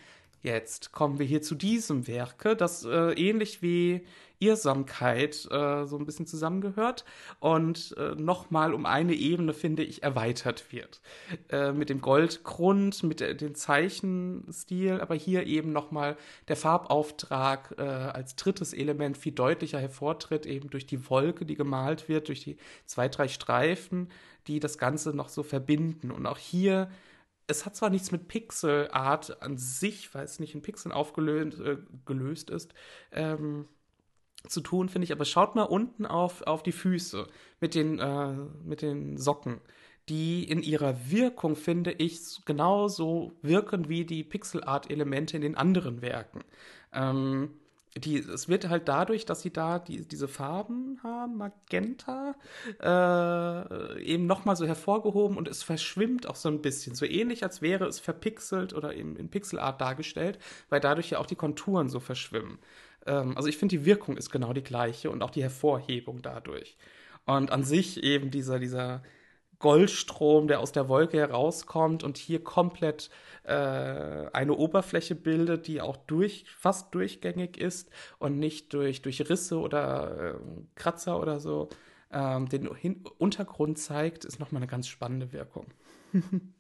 Jetzt 0.46 0.92
kommen 0.92 1.18
wir 1.18 1.26
hier 1.26 1.42
zu 1.42 1.56
diesem 1.56 2.06
Werke, 2.08 2.56
das 2.56 2.86
äh, 2.86 3.14
ähnlich 3.14 3.64
wie 3.64 4.06
Irrsamkeit 4.38 5.48
äh, 5.50 5.86
so 5.88 5.98
ein 5.98 6.06
bisschen 6.06 6.28
zusammengehört 6.28 7.04
und 7.40 7.96
äh, 7.98 8.14
nochmal 8.14 8.76
um 8.76 8.86
eine 8.86 9.16
Ebene, 9.16 9.54
finde 9.54 9.82
ich, 9.82 10.04
erweitert 10.04 10.72
wird. 10.72 11.02
Äh, 11.50 11.72
mit 11.72 11.90
dem 11.90 12.00
Goldgrund, 12.00 13.02
mit 13.02 13.22
der, 13.22 13.34
dem 13.34 13.56
Zeichenstil, 13.56 15.02
aber 15.02 15.16
hier 15.16 15.48
eben 15.48 15.72
nochmal 15.72 16.16
der 16.48 16.58
Farbauftrag 16.58 17.74
äh, 17.80 17.82
als 17.82 18.36
drittes 18.36 18.72
Element 18.72 19.18
viel 19.18 19.34
deutlicher 19.34 19.80
hervortritt, 19.80 20.46
eben 20.46 20.70
durch 20.70 20.86
die 20.86 21.10
Wolke, 21.10 21.48
die 21.48 21.56
gemalt 21.56 22.08
wird, 22.08 22.28
durch 22.28 22.44
die 22.44 22.58
zwei, 22.86 23.10
drei 23.10 23.30
Streifen, 23.30 24.10
die 24.46 24.60
das 24.60 24.78
Ganze 24.78 25.16
noch 25.16 25.30
so 25.30 25.42
verbinden. 25.42 26.12
Und 26.12 26.28
auch 26.28 26.38
hier 26.38 26.92
es 27.48 27.66
hat 27.66 27.76
zwar 27.76 27.90
nichts 27.90 28.12
mit 28.12 28.28
Pixelart 28.28 29.42
an 29.42 29.58
sich, 29.58 30.14
weil 30.14 30.26
es 30.26 30.40
nicht 30.40 30.56
in 30.56 30.62
Pixeln 30.62 30.92
aufgelöst 30.92 31.60
äh, 31.60 31.78
gelöst 32.06 32.50
ist, 32.50 32.74
ähm, 33.12 33.68
zu 34.48 34.62
tun, 34.62 34.90
finde 34.90 35.06
ich. 35.06 35.12
Aber 35.12 35.26
schaut 35.26 35.56
mal 35.56 35.64
unten 35.64 36.06
auf, 36.06 36.42
auf 36.44 36.64
die 36.64 36.72
Füße 36.72 37.28
mit 37.60 37.76
den, 37.76 38.00
äh, 38.00 38.34
mit 38.64 38.82
den 38.82 39.18
Socken, 39.18 39.62
die 40.10 40.44
in 40.44 40.62
ihrer 40.62 41.10
Wirkung, 41.10 41.56
finde 41.56 41.92
ich, 41.92 42.44
genauso 42.46 43.34
wirken 43.42 43.90
wie 43.90 44.06
die 44.06 44.24
Pixelart-Elemente 44.24 45.36
in 45.36 45.42
den 45.42 45.56
anderen 45.56 46.02
Werken. 46.02 46.44
Ähm, 46.94 47.52
die, 47.98 48.18
es 48.18 48.50
wird 48.50 48.68
halt 48.70 48.88
dadurch, 48.88 49.26
dass 49.26 49.42
sie 49.42 49.52
da 49.54 49.80
die, 49.80 50.06
diese 50.06 50.28
Farben 50.28 51.00
haben, 51.02 51.38
Magenta, 51.38 52.36
äh, 52.82 54.04
eben 54.04 54.26
nochmal 54.26 54.58
so 54.58 54.66
hervorgehoben 54.66 55.38
und 55.38 55.48
es 55.48 55.64
verschwimmt 55.64 56.28
auch 56.28 56.36
so 56.36 56.50
ein 56.50 56.62
bisschen. 56.62 56.96
So 56.96 57.06
ähnlich, 57.06 57.44
als 57.44 57.62
wäre 57.62 57.86
es 57.86 58.00
verpixelt 58.00 58.74
oder 58.74 58.94
eben 58.94 59.16
in 59.16 59.30
Pixelart 59.30 59.80
dargestellt, 59.80 60.40
weil 60.70 60.82
dadurch 60.82 61.12
ja 61.12 61.20
auch 61.20 61.26
die 61.26 61.36
Konturen 61.36 61.88
so 61.88 62.02
verschwimmen. 62.02 62.60
Ähm, 63.06 63.38
also 63.38 63.48
ich 63.48 63.58
finde, 63.58 63.78
die 63.78 63.86
Wirkung 63.86 64.18
ist 64.18 64.30
genau 64.30 64.52
die 64.52 64.64
gleiche 64.64 65.10
und 65.10 65.24
auch 65.24 65.32
die 65.32 65.44
Hervorhebung 65.44 66.22
dadurch. 66.22 66.78
Und 67.26 67.52
an 67.52 67.64
sich 67.64 68.04
eben 68.04 68.30
dieser, 68.30 68.60
dieser 68.60 69.04
Goldstrom, 69.60 70.48
der 70.48 70.60
aus 70.60 70.74
der 70.74 70.90
Wolke 70.90 71.18
herauskommt 71.18 72.04
und 72.04 72.18
hier 72.18 72.44
komplett 72.44 73.10
äh, 73.46 74.30
eine 74.34 74.54
Oberfläche 74.54 75.16
bildet, 75.16 75.68
die 75.68 75.82
auch 75.82 75.98
durch, 75.98 76.46
fast 76.50 76.94
durchgängig 76.96 77.58
ist 77.58 77.90
und 78.20 78.40
nicht 78.40 78.74
durch, 78.74 79.02
durch 79.02 79.30
Risse 79.30 79.60
oder 79.60 80.36
äh, 80.36 80.40
Kratzer 80.76 81.20
oder 81.20 81.40
so 81.40 81.70
ähm, 82.12 82.50
den 82.50 82.74
Hin 82.76 83.04
Untergrund 83.18 83.78
zeigt, 83.78 84.26
ist 84.26 84.40
nochmal 84.40 84.60
eine 84.60 84.68
ganz 84.68 84.88
spannende 84.88 85.32
Wirkung. 85.32 85.68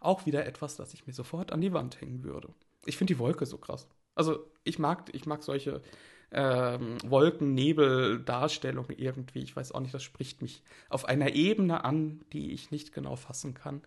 auch 0.00 0.26
wieder 0.26 0.46
etwas, 0.46 0.76
das 0.76 0.94
ich 0.94 1.06
mir 1.06 1.12
sofort 1.12 1.52
an 1.52 1.60
die 1.60 1.72
Wand 1.72 2.00
hängen 2.00 2.22
würde. 2.22 2.48
Ich 2.86 2.96
finde 2.96 3.14
die 3.14 3.18
Wolke 3.18 3.46
so 3.46 3.58
krass. 3.58 3.88
Also 4.14 4.50
ich 4.64 4.78
mag, 4.78 5.10
ich 5.12 5.26
mag 5.26 5.42
solche 5.42 5.82
ähm, 6.32 6.96
Wolken-Nebel-Darstellung 7.04 8.86
irgendwie. 8.96 9.40
Ich 9.42 9.54
weiß 9.54 9.72
auch 9.72 9.80
nicht, 9.80 9.94
das 9.94 10.02
spricht 10.02 10.42
mich 10.42 10.62
auf 10.88 11.04
einer 11.04 11.34
Ebene 11.34 11.84
an, 11.84 12.20
die 12.32 12.52
ich 12.52 12.70
nicht 12.70 12.92
genau 12.92 13.16
fassen 13.16 13.54
kann. 13.54 13.82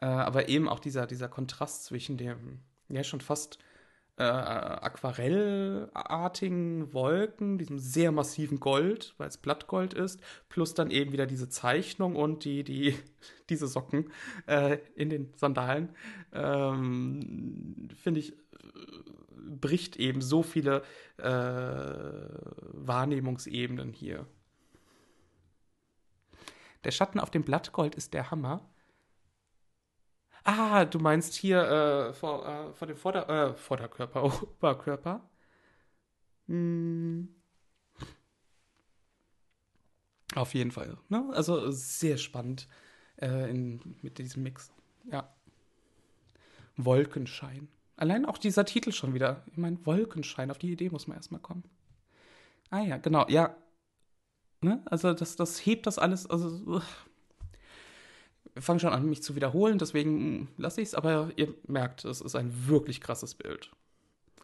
Äh, 0.00 0.06
aber 0.06 0.48
eben 0.48 0.68
auch 0.68 0.80
dieser, 0.80 1.06
dieser 1.06 1.28
Kontrast 1.28 1.84
zwischen 1.84 2.16
dem, 2.16 2.60
ja, 2.88 3.04
schon 3.04 3.20
fast 3.20 3.58
äh, 4.16 4.22
aquarellartigen 4.22 6.92
Wolken, 6.92 7.58
diesem 7.58 7.78
sehr 7.78 8.10
massiven 8.12 8.60
Gold, 8.60 9.14
weil 9.18 9.28
es 9.28 9.38
Blattgold 9.38 9.94
ist, 9.94 10.20
plus 10.48 10.74
dann 10.74 10.90
eben 10.90 11.12
wieder 11.12 11.26
diese 11.26 11.48
Zeichnung 11.48 12.16
und 12.16 12.44
die, 12.44 12.64
die, 12.64 12.94
diese 13.48 13.66
Socken 13.66 14.10
äh, 14.46 14.78
in 14.94 15.10
den 15.10 15.32
Sandalen, 15.36 15.90
ähm, 16.32 17.88
finde 17.96 18.20
ich 18.20 18.36
bricht 19.60 19.96
eben 19.96 20.20
so 20.20 20.42
viele 20.42 20.82
äh, 21.18 21.22
Wahrnehmungsebenen 22.72 23.92
hier. 23.92 24.26
Der 26.84 26.90
Schatten 26.90 27.20
auf 27.20 27.30
dem 27.30 27.42
Blattgold 27.42 27.94
ist 27.94 28.14
der 28.14 28.30
Hammer. 28.30 28.68
Ah, 30.52 30.84
du 30.84 30.98
meinst 30.98 31.34
hier 31.34 31.62
äh, 31.62 32.12
vor, 32.12 32.44
äh, 32.44 32.72
vor 32.72 32.88
dem 32.88 32.96
Vorder 32.96 33.28
äh, 33.28 33.54
Vorderkörper, 33.54 34.24
Oberkörper. 34.42 35.20
Hm. 36.48 37.28
Auf 40.34 40.54
jeden 40.54 40.72
Fall. 40.72 40.98
Ne? 41.08 41.30
Also 41.34 41.70
sehr 41.70 42.16
spannend 42.16 42.66
äh, 43.20 43.48
in, 43.48 43.96
mit 44.02 44.18
diesem 44.18 44.42
Mix. 44.42 44.72
Ja. 45.12 45.32
Wolkenschein. 46.76 47.68
Allein 47.96 48.26
auch 48.26 48.38
dieser 48.38 48.64
Titel 48.64 48.90
schon 48.90 49.14
wieder. 49.14 49.44
Ich 49.52 49.56
meine, 49.56 49.78
Wolkenschein, 49.86 50.50
auf 50.50 50.58
die 50.58 50.72
Idee 50.72 50.90
muss 50.90 51.06
man 51.06 51.16
erstmal 51.16 51.40
kommen. 51.40 51.62
Ah 52.70 52.80
ja, 52.80 52.96
genau, 52.96 53.24
ja. 53.28 53.56
Ne? 54.62 54.82
Also 54.86 55.12
das, 55.12 55.36
das 55.36 55.64
hebt 55.64 55.86
das 55.86 55.98
alles, 55.98 56.28
also 56.28 56.82
fange 58.58 58.80
schon 58.80 58.92
an, 58.92 59.08
mich 59.08 59.22
zu 59.22 59.36
wiederholen, 59.36 59.78
deswegen 59.78 60.48
lasse 60.56 60.80
ich 60.80 60.88
es, 60.88 60.94
aber 60.94 61.30
ihr 61.36 61.54
merkt, 61.66 62.04
es 62.04 62.20
ist 62.20 62.34
ein 62.34 62.68
wirklich 62.68 63.00
krasses 63.00 63.34
Bild. 63.34 63.70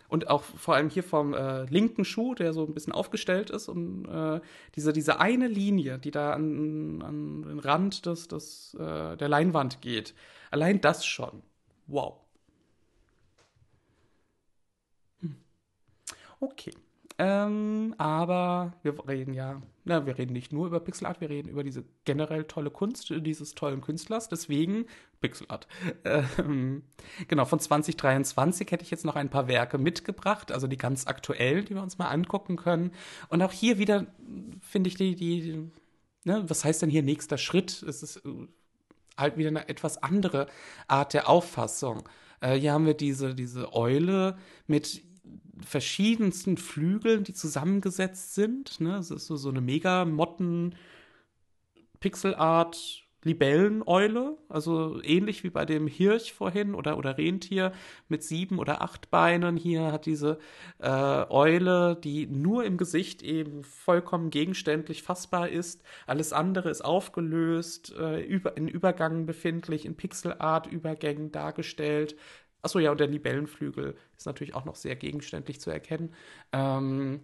Und 0.09 0.29
auch 0.29 0.43
vor 0.43 0.77
allem 0.77 0.89
hier 0.89 1.03
vom 1.03 1.35
äh, 1.35 1.65
linken 1.65 2.05
Schuh, 2.05 2.35
der 2.35 2.53
so 2.53 2.65
ein 2.65 2.75
bisschen 2.75 2.93
aufgestellt 2.93 3.51
ist 3.51 3.69
und 3.69 4.07
äh, 4.07 4.41
diese, 4.77 4.93
diese 4.93 5.19
eine 5.19 5.49
Linie, 5.49 5.99
die 5.99 6.13
da 6.13 6.33
an, 6.33 7.03
an 7.03 7.43
den 7.43 7.59
Rand 7.59 8.07
des, 8.07 8.29
des, 8.29 8.75
äh, 8.75 9.17
der 9.17 9.29
Leinwand 9.29 9.81
geht. 9.81 10.15
Allein 10.51 10.81
das 10.81 11.05
schon. 11.05 11.43
Wow. 11.89 12.21
Hm. 15.21 15.37
Okay. 16.39 16.73
Ähm, 17.19 17.95
aber 17.97 18.75
wir 18.83 19.09
reden 19.09 19.33
ja, 19.33 19.63
na, 19.85 20.05
wir 20.05 20.19
reden 20.19 20.35
nicht 20.35 20.53
nur 20.53 20.67
über 20.67 20.81
Pixelart, 20.81 21.21
wir 21.21 21.31
reden 21.31 21.49
über 21.49 21.65
diese 21.65 21.85
generell 22.05 22.45
tolle 22.45 22.71
Kunst 22.71 23.11
dieses 23.11 23.55
tollen 23.55 23.81
Künstlers. 23.81 24.29
Deswegen 24.29 24.87
Pixelart. 25.21 25.67
Ähm, 26.05 26.83
genau, 27.29 27.47
von 27.47 27.59
2023 27.59 28.71
hätte 28.71 28.85
ich 28.85 28.91
jetzt 28.91 29.05
noch 29.05 29.17
ein 29.17 29.31
paar 29.31 29.49
Werke 29.49 29.79
mitgebracht, 29.79 30.53
also 30.53 30.67
die 30.67 30.77
ganz 30.77 31.07
aktuell, 31.07 31.65
die 31.65 31.75
wir 31.75 31.83
uns 31.83 31.97
mal 31.99 32.09
angucken 32.09 32.57
können. 32.57 32.93
Und 33.29 33.43
auch 33.43 33.53
hier 33.53 33.79
wieder 33.79 34.07
finde 34.61 34.89
ich 34.89 34.97
die, 34.97 35.15
die, 35.15 35.71
ne, 36.25 36.45
was 36.47 36.65
heißt 36.65 36.83
denn 36.83 36.91
hier 36.91 37.03
nächster 37.03 37.39
Schritt? 37.39 37.83
Es 37.83 38.03
ist 38.03 38.17
äh, 38.27 38.49
halt 39.17 39.39
wieder 39.39 39.49
eine 39.49 39.69
etwas 39.69 40.03
andere 40.03 40.49
Art 40.87 41.15
der 41.15 41.29
Auffassung. 41.31 42.07
Äh, 42.41 42.55
hier 42.55 42.73
haben 42.73 42.87
wir 42.87 42.95
diese, 42.95 43.35
diese 43.35 43.73
Eule 43.73 44.37
mit 44.67 45.03
verschiedensten 45.65 46.57
Flügeln, 46.57 47.25
die 47.25 47.35
zusammengesetzt 47.35 48.35
sind. 48.35 48.81
Ne? 48.81 48.97
Es 48.97 49.11
ist 49.11 49.27
so, 49.27 49.37
so 49.37 49.49
eine 49.49 49.61
mega 49.61 50.05
Motten 50.05 50.75
Pixelart 52.01 53.07
Libelleneule, 53.27 54.39
also 54.49 55.03
ähnlich 55.03 55.43
wie 55.43 55.51
bei 55.51 55.65
dem 55.65 55.89
Hirsch 55.89 56.33
vorhin 56.33 56.75
oder, 56.77 56.97
oder 56.97 57.19
Rentier 57.19 57.73
mit 58.09 58.23
sieben 58.23 58.61
oder 58.61 58.83
acht 58.83 59.11
Beinen. 59.11 59.57
Hier 59.57 59.91
hat 59.91 60.07
diese 60.07 60.39
äh, 60.79 60.89
Eule, 60.89 61.97
die 61.97 62.29
nur 62.29 62.65
im 62.65 62.77
Gesicht 62.77 63.23
eben 63.23 63.65
vollkommen 63.65 64.31
gegenständlich 64.31 65.03
fassbar 65.03 65.49
ist. 65.49 65.83
Alles 66.07 66.33
andere 66.33 66.71
ist 66.71 66.83
aufgelöst, 66.83 67.93
äh, 67.99 68.23
über, 68.23 68.57
in 68.57 68.69
Übergangen 68.69 69.27
befindlich, 69.27 69.87
in 69.87 69.97
Pixelart-Übergängen 69.97 71.33
dargestellt. 71.33 72.15
Achso, 72.63 72.79
ja, 72.79 72.91
und 72.91 73.01
der 73.01 73.07
Libellenflügel 73.07 73.97
ist 74.17 74.27
natürlich 74.27 74.55
auch 74.55 74.65
noch 74.65 74.77
sehr 74.77 74.97
gegenständlich 74.97 75.61
zu 75.61 75.71
erkennen. 75.71 76.15
Ähm, 76.53 77.21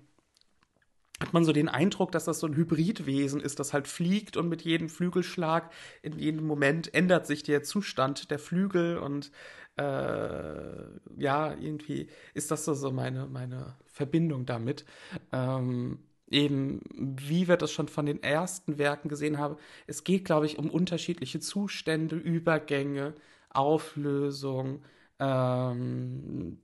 hat 1.22 1.32
man 1.32 1.44
so 1.44 1.52
den 1.52 1.68
Eindruck, 1.68 2.10
dass 2.12 2.24
das 2.24 2.40
so 2.40 2.46
ein 2.48 2.56
Hybridwesen 2.56 3.40
ist, 3.40 3.60
das 3.60 3.72
halt 3.72 3.86
fliegt 3.86 4.36
und 4.36 4.48
mit 4.48 4.62
jedem 4.62 4.88
Flügelschlag 4.88 5.72
in 6.02 6.18
jedem 6.18 6.46
Moment 6.46 6.92
ändert 6.94 7.26
sich 7.26 7.42
der 7.44 7.62
Zustand 7.62 8.30
der 8.30 8.38
Flügel 8.40 8.98
und 8.98 9.30
äh, 9.76 10.82
ja, 11.16 11.54
irgendwie 11.54 12.08
ist 12.34 12.50
das 12.50 12.64
so, 12.64 12.90
meine, 12.90 13.26
meine 13.26 13.76
Verbindung 13.86 14.46
damit. 14.46 14.84
Ähm, 15.32 16.00
eben, 16.28 16.80
wie 16.94 17.48
wir 17.48 17.56
das 17.56 17.72
schon 17.72 17.88
von 17.88 18.06
den 18.06 18.22
ersten 18.22 18.78
Werken 18.78 19.08
gesehen 19.08 19.38
haben, 19.38 19.56
es 19.86 20.04
geht, 20.04 20.24
glaube 20.24 20.46
ich, 20.46 20.58
um 20.58 20.70
unterschiedliche 20.70 21.40
Zustände, 21.40 22.16
Übergänge, 22.16 23.14
Auflösung, 23.50 24.82
ähm, 25.22 26.58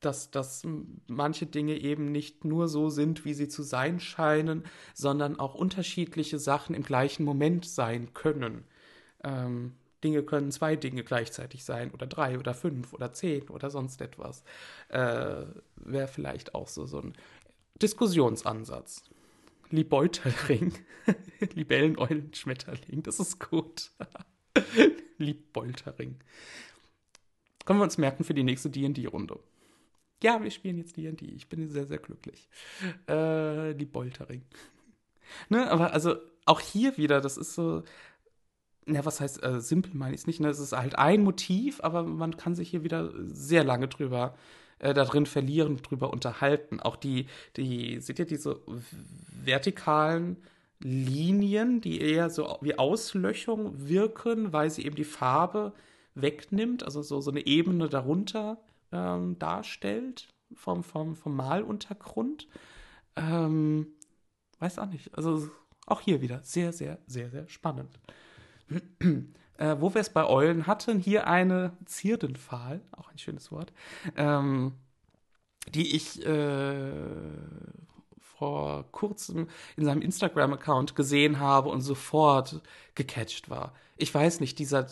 dass, 0.00 0.30
dass 0.30 0.66
manche 1.06 1.46
Dinge 1.46 1.76
eben 1.78 2.10
nicht 2.10 2.44
nur 2.44 2.68
so 2.68 2.88
sind, 2.90 3.24
wie 3.24 3.34
sie 3.34 3.48
zu 3.48 3.62
sein 3.62 4.00
scheinen, 4.00 4.64
sondern 4.94 5.38
auch 5.38 5.54
unterschiedliche 5.54 6.38
Sachen 6.38 6.74
im 6.74 6.82
gleichen 6.82 7.24
Moment 7.24 7.66
sein 7.66 8.12
können. 8.14 8.64
Ähm, 9.22 9.74
Dinge 10.02 10.22
können 10.22 10.50
zwei 10.50 10.76
Dinge 10.76 11.04
gleichzeitig 11.04 11.64
sein 11.64 11.90
oder 11.90 12.06
drei 12.06 12.38
oder 12.38 12.54
fünf 12.54 12.94
oder 12.94 13.12
zehn 13.12 13.48
oder 13.50 13.70
sonst 13.70 14.00
etwas. 14.00 14.42
Äh, 14.88 15.44
Wäre 15.76 16.08
vielleicht 16.08 16.54
auch 16.54 16.68
so, 16.68 16.86
so 16.86 17.00
ein 17.00 17.12
Diskussionsansatz. 17.80 19.04
Liebeuterring. 19.68 20.72
Libelleneulenschmetterling, 21.54 23.02
das 23.02 23.20
ist 23.20 23.38
gut. 23.38 23.90
Liebbeutering. 25.18 26.16
Können 27.70 27.78
wir 27.78 27.84
uns 27.84 27.98
merken 27.98 28.24
für 28.24 28.34
die 28.34 28.42
nächste 28.42 28.68
D&D-Runde. 28.68 29.38
Ja, 30.24 30.42
wir 30.42 30.50
spielen 30.50 30.78
jetzt 30.78 30.96
D&D. 30.96 31.24
Ich 31.26 31.48
bin 31.48 31.68
sehr, 31.68 31.86
sehr 31.86 31.98
glücklich. 31.98 32.48
Äh, 33.06 33.76
die 33.76 33.84
Boltering. 33.84 34.42
ne, 35.50 35.70
aber 35.70 35.92
also 35.92 36.16
auch 36.46 36.58
hier 36.58 36.96
wieder, 36.96 37.20
das 37.20 37.36
ist 37.36 37.54
so, 37.54 37.84
ja, 38.88 39.04
was 39.04 39.20
heißt 39.20 39.44
äh, 39.44 39.60
simpel 39.60 39.92
meine 39.94 40.16
ich 40.16 40.22
es 40.22 40.26
nicht, 40.26 40.40
ne? 40.40 40.48
Es 40.48 40.58
ist 40.58 40.72
halt 40.72 40.98
ein 40.98 41.22
Motiv, 41.22 41.78
aber 41.84 42.02
man 42.02 42.36
kann 42.36 42.56
sich 42.56 42.70
hier 42.70 42.82
wieder 42.82 43.12
sehr 43.28 43.62
lange 43.62 43.86
drüber 43.86 44.36
äh, 44.80 44.92
da 44.92 45.04
drin 45.04 45.26
verlieren, 45.26 45.76
drüber 45.76 46.12
unterhalten. 46.12 46.80
Auch 46.80 46.96
die, 46.96 47.26
die, 47.56 48.00
seht 48.00 48.18
ihr 48.18 48.26
diese 48.26 48.62
vertikalen 49.44 50.38
Linien, 50.80 51.80
die 51.80 52.00
eher 52.00 52.30
so 52.30 52.58
wie 52.62 52.76
Auslöchung 52.80 53.88
wirken, 53.88 54.52
weil 54.52 54.70
sie 54.70 54.84
eben 54.84 54.96
die 54.96 55.04
Farbe 55.04 55.72
wegnimmt, 56.14 56.82
also 56.82 57.02
so, 57.02 57.20
so 57.20 57.30
eine 57.30 57.46
Ebene 57.46 57.88
darunter 57.88 58.58
ähm, 58.92 59.38
darstellt 59.38 60.28
vom, 60.54 60.82
vom, 60.82 61.14
vom 61.14 61.36
Maluntergrund. 61.36 62.48
Ähm, 63.16 63.88
weiß 64.58 64.78
auch 64.78 64.86
nicht. 64.86 65.16
Also 65.16 65.48
auch 65.86 66.00
hier 66.00 66.20
wieder 66.20 66.40
sehr, 66.42 66.72
sehr, 66.72 66.98
sehr, 67.06 67.30
sehr 67.30 67.48
spannend. 67.48 67.98
äh, 69.58 69.76
wo 69.78 69.92
wir 69.94 70.00
es 70.00 70.10
bei 70.10 70.26
Eulen 70.26 70.66
hatten, 70.66 70.98
hier 70.98 71.26
eine 71.26 71.72
Zierdenpfahl, 71.84 72.80
auch 72.92 73.10
ein 73.10 73.18
schönes 73.18 73.50
Wort, 73.50 73.72
ähm, 74.16 74.74
die 75.74 75.94
ich 75.94 76.24
äh, 76.24 76.90
vor 78.18 78.90
kurzem 78.90 79.48
in 79.76 79.84
seinem 79.84 80.00
Instagram-Account 80.00 80.96
gesehen 80.96 81.38
habe 81.38 81.68
und 81.68 81.82
sofort 81.82 82.62
gecatcht 82.94 83.50
war. 83.50 83.74
Ich 83.98 84.14
weiß 84.14 84.40
nicht, 84.40 84.58
dieser 84.58 84.86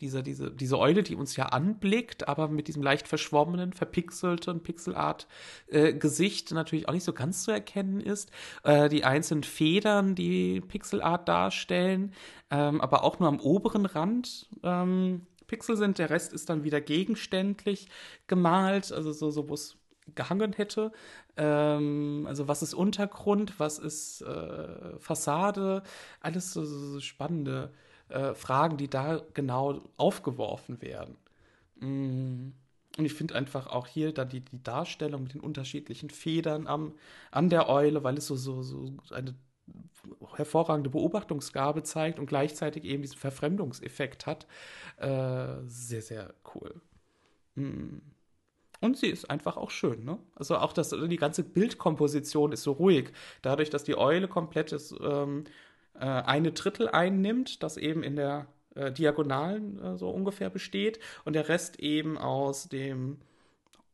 diese, 0.00 0.22
diese, 0.22 0.50
diese 0.50 0.78
Eule, 0.78 1.02
die 1.02 1.14
uns 1.14 1.36
ja 1.36 1.46
anblickt, 1.46 2.26
aber 2.28 2.48
mit 2.48 2.68
diesem 2.68 2.82
leicht 2.82 3.06
verschwommenen, 3.06 3.72
verpixelten 3.72 4.62
Pixelart-Gesicht 4.62 6.50
äh, 6.50 6.54
natürlich 6.54 6.88
auch 6.88 6.94
nicht 6.94 7.04
so 7.04 7.12
ganz 7.12 7.44
zu 7.44 7.50
erkennen 7.50 8.00
ist. 8.00 8.30
Äh, 8.64 8.88
die 8.88 9.04
einzelnen 9.04 9.42
Federn, 9.44 10.14
die 10.14 10.60
Pixelart 10.62 11.28
darstellen, 11.28 12.12
ähm, 12.50 12.80
aber 12.80 13.04
auch 13.04 13.18
nur 13.18 13.28
am 13.28 13.40
oberen 13.40 13.86
Rand 13.86 14.48
ähm, 14.62 15.26
Pixel 15.46 15.76
sind. 15.76 15.98
Der 15.98 16.10
Rest 16.10 16.32
ist 16.32 16.48
dann 16.48 16.64
wieder 16.64 16.80
gegenständlich 16.80 17.88
gemalt, 18.26 18.92
also 18.92 19.12
so, 19.12 19.30
so 19.30 19.48
wo 19.48 19.54
es 19.54 19.76
gehangen 20.14 20.54
hätte. 20.54 20.92
Ähm, 21.36 22.24
also 22.26 22.48
was 22.48 22.62
ist 22.62 22.72
Untergrund, 22.72 23.60
was 23.60 23.78
ist 23.78 24.22
äh, 24.22 24.98
Fassade, 24.98 25.82
alles 26.20 26.52
so, 26.52 26.64
so 26.64 27.00
spannende 27.00 27.70
äh, 27.72 27.89
Fragen, 28.34 28.76
die 28.76 28.88
da 28.88 29.22
genau 29.34 29.80
aufgeworfen 29.96 30.80
werden. 30.82 31.16
Mm. 31.76 32.52
Und 32.98 33.04
ich 33.04 33.14
finde 33.14 33.36
einfach 33.36 33.68
auch 33.68 33.86
hier 33.86 34.12
dann 34.12 34.28
die, 34.28 34.40
die 34.40 34.62
Darstellung 34.62 35.22
mit 35.22 35.34
den 35.34 35.40
unterschiedlichen 35.40 36.10
Federn 36.10 36.66
am, 36.66 36.94
an 37.30 37.48
der 37.48 37.68
Eule, 37.68 38.02
weil 38.02 38.18
es 38.18 38.26
so, 38.26 38.34
so, 38.34 38.62
so 38.62 38.92
eine 39.10 39.36
hervorragende 40.34 40.90
Beobachtungsgabe 40.90 41.84
zeigt 41.84 42.18
und 42.18 42.26
gleichzeitig 42.26 42.84
eben 42.84 43.02
diesen 43.02 43.18
Verfremdungseffekt 43.18 44.26
hat. 44.26 44.46
Äh, 44.96 45.62
sehr, 45.66 46.02
sehr 46.02 46.34
cool. 46.54 46.80
Mm. 47.54 47.98
Und 48.80 48.96
sie 48.96 49.08
ist 49.08 49.28
einfach 49.28 49.58
auch 49.58 49.70
schön, 49.70 50.04
ne? 50.04 50.18
Also 50.34 50.56
auch 50.56 50.72
das, 50.72 50.90
die 50.90 51.16
ganze 51.16 51.44
Bildkomposition 51.44 52.52
ist 52.52 52.62
so 52.62 52.72
ruhig. 52.72 53.12
Dadurch, 53.42 53.68
dass 53.68 53.84
die 53.84 53.96
Eule 53.96 54.26
komplett 54.26 54.72
ist, 54.72 54.94
ähm, 55.02 55.44
äh, 56.00 56.04
eine 56.04 56.52
Drittel 56.52 56.88
einnimmt, 56.88 57.62
das 57.62 57.76
eben 57.76 58.02
in 58.02 58.16
der 58.16 58.46
äh, 58.74 58.90
Diagonalen 58.90 59.78
äh, 59.82 59.96
so 59.96 60.10
ungefähr 60.10 60.50
besteht 60.50 60.98
und 61.24 61.34
der 61.34 61.48
Rest 61.48 61.78
eben 61.80 62.18
aus 62.18 62.68
dem 62.68 63.18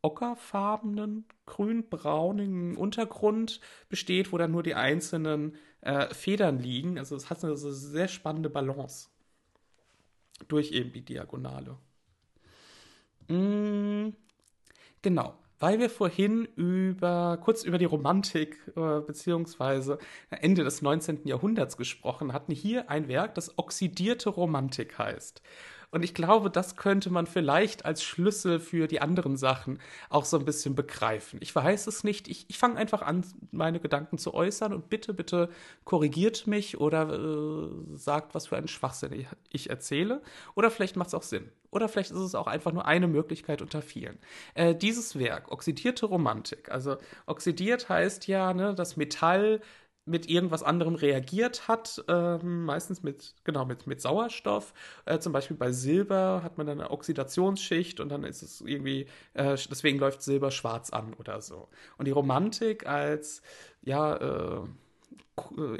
ockerfarbenen, 0.03 1.25
grün-braunen 1.47 2.77
Untergrund 2.77 3.61
besteht, 3.89 4.33
wo 4.33 4.39
dann 4.39 4.53
nur 4.53 4.63
die 4.63 4.75
einzelnen 4.75 5.57
äh, 5.81 6.15
Federn 6.15 6.61
liegen. 6.61 6.99
Also 6.99 7.17
es 7.17 7.29
hat 7.29 7.43
eine, 7.43 7.57
sehr 7.57 8.09
spannende 8.09 8.49
Balance 8.49 9.09
durch 10.49 10.73
eben 10.73 10.93
die 10.93 11.05
Diagonale. 11.05 11.77
Mm, 13.29 14.11
genau 15.03 15.35
weil 15.59 15.79
wir 15.79 15.91
vorhin 15.91 16.47
über 16.57 17.39
kurz 17.43 17.65
über 17.65 17.79
die 17.79 17.85
Romantik 17.85 18.59
äh, 18.77 19.01
beziehungsweise 19.01 19.99
Ende 20.31 20.65
des 20.65 20.83
19. 20.83 21.27
Jahrhunderts 21.27 21.77
gesprochen 21.77 22.33
hatten, 22.33 22.53
hier 22.53 22.91
ein 22.91 23.09
Werk, 23.09 23.35
das 23.35 23.59
oxidierte 23.59 24.31
Romantik 24.31 24.99
heißt. 24.99 25.43
Und 25.91 26.05
ich 26.05 26.15
glaube, 26.15 26.51
das 26.51 26.77
könnte 26.77 27.11
man 27.11 27.27
vielleicht 27.27 27.85
als 27.85 28.03
Schlüssel 28.03 28.61
für 28.61 28.87
die 28.87 29.01
anderen 29.01 29.37
Sachen 29.37 29.79
auch 30.11 30.25
so 30.25 30.39
ein 30.39 30.45
bisschen 30.45 30.75
begreifen. 30.75 31.39
Ich 31.43 31.55
weiß 31.55 31.87
es 31.87 32.05
nicht. 32.05 32.29
Ich, 32.29 32.47
ich 32.49 32.59
fange 32.59 32.77
einfach 32.77 33.03
an, 33.03 33.25
meine 33.51 33.81
Gedanken 33.81 34.19
zu 34.19 34.35
äußern 34.35 34.73
und 34.73 34.89
bitte, 34.89 35.15
bitte 35.15 35.49
korrigiert 35.85 36.47
mich 36.47 36.79
oder 36.79 37.13
äh, 37.13 37.97
sagt, 37.97 38.35
was 38.35 38.49
für 38.49 38.57
einen 38.57 38.69
Schwachsinn 38.69 39.13
ich, 39.13 39.27
ich 39.51 39.71
erzähle. 39.71 40.23
Oder 40.55 40.71
vielleicht 40.71 40.97
macht 40.97 41.09
es 41.09 41.15
auch 41.15 41.23
Sinn. 41.23 41.51
Oder 41.71 41.89
vielleicht 41.89 42.11
ist 42.11 42.19
es 42.19 42.35
auch 42.35 42.47
einfach 42.47 42.73
nur 42.73 42.87
eine 42.87 43.07
Möglichkeit 43.07 43.61
unter 43.61 43.83
vielen. 43.83 44.19
Äh, 44.55 44.75
dieses 44.75 45.19
Werk, 45.19 45.53
Oxidierte 45.53 46.07
Romantik, 46.07 46.71
also 46.71 46.97
oxidiert 47.27 47.89
heißt 47.89 48.27
ja, 48.29 48.55
ne, 48.55 48.75
das 48.75 48.97
Metall 48.97 49.61
mit 50.07 50.31
irgendwas 50.31 50.63
anderem 50.63 50.95
reagiert 50.95 51.67
hat, 51.67 52.03
äh, 52.09 52.39
meistens 52.39 53.03
mit, 53.03 53.35
genau, 53.45 53.65
mit, 53.65 53.87
mit 53.87 54.01
Sauerstoff. 54.01 54.73
Äh, 55.05 55.19
zum 55.19 55.33
Beispiel 55.33 55.57
bei 55.57 55.73
Silber 55.73 56.43
hat 56.45 56.59
man 56.59 56.67
dann 56.67 56.81
eine 56.81 56.91
Oxidationsschicht 56.91 57.99
und 57.99 58.09
dann 58.09 58.23
ist 58.25 58.43
es 58.43 58.61
irgendwie, 58.61 59.07
äh, 59.35 59.57
deswegen 59.69 59.99
läuft 59.99 60.23
Silber 60.23 60.53
schwarz 60.53 60.91
an 60.91 61.13
oder 61.15 61.43
so. 61.43 61.69
Und 61.99 62.07
die 62.07 62.13
Romantik 62.13 62.87
als, 62.87 63.43
ja, 63.83 64.17
äh, 64.17 64.61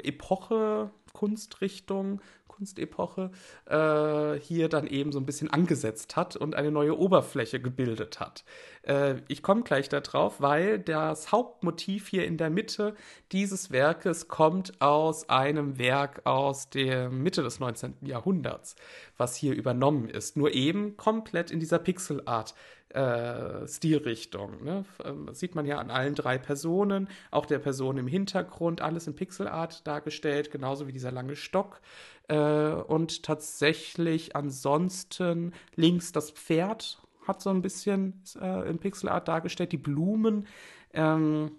Epoche, 0.03 0.91
Kunstrichtung 1.13 2.21
Kunstepoche 2.57 3.29
äh, 3.65 4.39
hier 4.39 4.67
dann 4.67 4.87
eben 4.87 5.11
so 5.11 5.19
ein 5.19 5.25
bisschen 5.25 5.49
angesetzt 5.51 6.15
hat 6.15 6.35
und 6.35 6.55
eine 6.55 6.71
neue 6.71 6.97
Oberfläche 6.97 7.59
gebildet 7.59 8.19
hat. 8.19 8.43
Äh, 8.81 9.17
ich 9.27 9.43
komme 9.43 9.61
gleich 9.61 9.89
darauf, 9.89 10.41
weil 10.41 10.79
das 10.79 11.31
Hauptmotiv 11.31 12.07
hier 12.07 12.25
in 12.25 12.37
der 12.37 12.49
Mitte 12.49 12.95
dieses 13.31 13.71
Werkes 13.71 14.27
kommt 14.27 14.81
aus 14.81 15.29
einem 15.29 15.77
Werk 15.77 16.25
aus 16.25 16.69
der 16.69 17.09
Mitte 17.09 17.43
des 17.43 17.59
19. 17.59 17.95
Jahrhunderts, 18.01 18.75
was 19.17 19.35
hier 19.35 19.53
übernommen 19.53 20.09
ist. 20.09 20.35
Nur 20.35 20.53
eben 20.53 20.97
komplett 20.97 21.51
in 21.51 21.59
dieser 21.59 21.79
Pixelart 21.79 22.55
äh, 22.89 23.67
Stilrichtung. 23.67 24.63
Ne? 24.63 24.85
Ähm, 25.03 25.29
sieht 25.33 25.55
man 25.55 25.65
ja 25.65 25.77
an 25.77 25.91
allen 25.91 26.15
drei 26.15 26.37
Personen, 26.37 27.09
auch 27.31 27.45
der 27.45 27.59
Person 27.59 27.97
im 27.97 28.07
Hintergrund, 28.07 28.81
alles 28.81 29.07
in 29.07 29.15
Pixelart 29.15 29.85
dargestellt, 29.85 30.51
genauso 30.51 30.87
wie 30.87 30.93
dieser 30.93 31.11
lange 31.11 31.35
Stock. 31.35 31.81
Äh, 32.27 32.37
und 32.37 33.23
tatsächlich 33.23 34.35
ansonsten 34.35 35.53
links 35.75 36.11
das 36.11 36.31
Pferd 36.31 37.01
hat 37.27 37.41
so 37.41 37.49
ein 37.49 37.61
bisschen 37.61 38.23
äh, 38.39 38.69
in 38.69 38.79
Pixelart 38.79 39.27
dargestellt, 39.27 39.73
die 39.73 39.77
Blumen. 39.77 40.47
Ähm, 40.93 41.51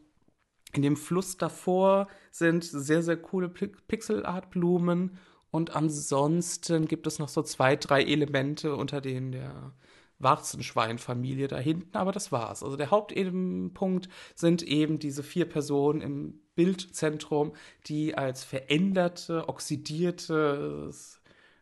in 0.73 0.83
dem 0.83 0.97
Fluss 0.97 1.37
davor 1.37 2.09
sind 2.31 2.65
sehr, 2.65 3.03
sehr 3.03 3.17
coole 3.17 3.49
Pixelart-Blumen. 3.49 5.19
Und 5.51 5.75
ansonsten 5.75 6.87
gibt 6.87 7.07
es 7.07 7.19
noch 7.19 7.29
so 7.29 7.43
zwei, 7.43 7.77
drei 7.77 8.03
Elemente, 8.03 8.77
unter 8.77 9.01
denen 9.01 9.33
der 9.33 9.73
Warzenschwein-Familie 10.19 11.49
da 11.49 11.59
hinten, 11.59 11.97
aber 11.97 12.13
das 12.13 12.33
war's. 12.33 12.63
Also 12.63 12.77
der 12.77 12.91
Hauptpunkt 12.91 14.09
sind 14.35 14.63
eben 14.63 14.99
diese 14.99 15.23
vier 15.23 15.49
Personen 15.49 16.01
im 16.01 16.41
Bildzentrum, 16.55 17.53
die 17.87 18.17
als 18.17 18.43
veränderte, 18.43 19.49
oxidierte 19.49 20.91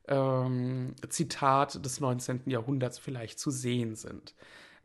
ähm, 0.08 0.94
Zitat 1.08 1.84
des 1.84 2.00
19. 2.00 2.42
Jahrhunderts 2.46 2.98
vielleicht 2.98 3.38
zu 3.38 3.50
sehen 3.50 3.94
sind. 3.94 4.34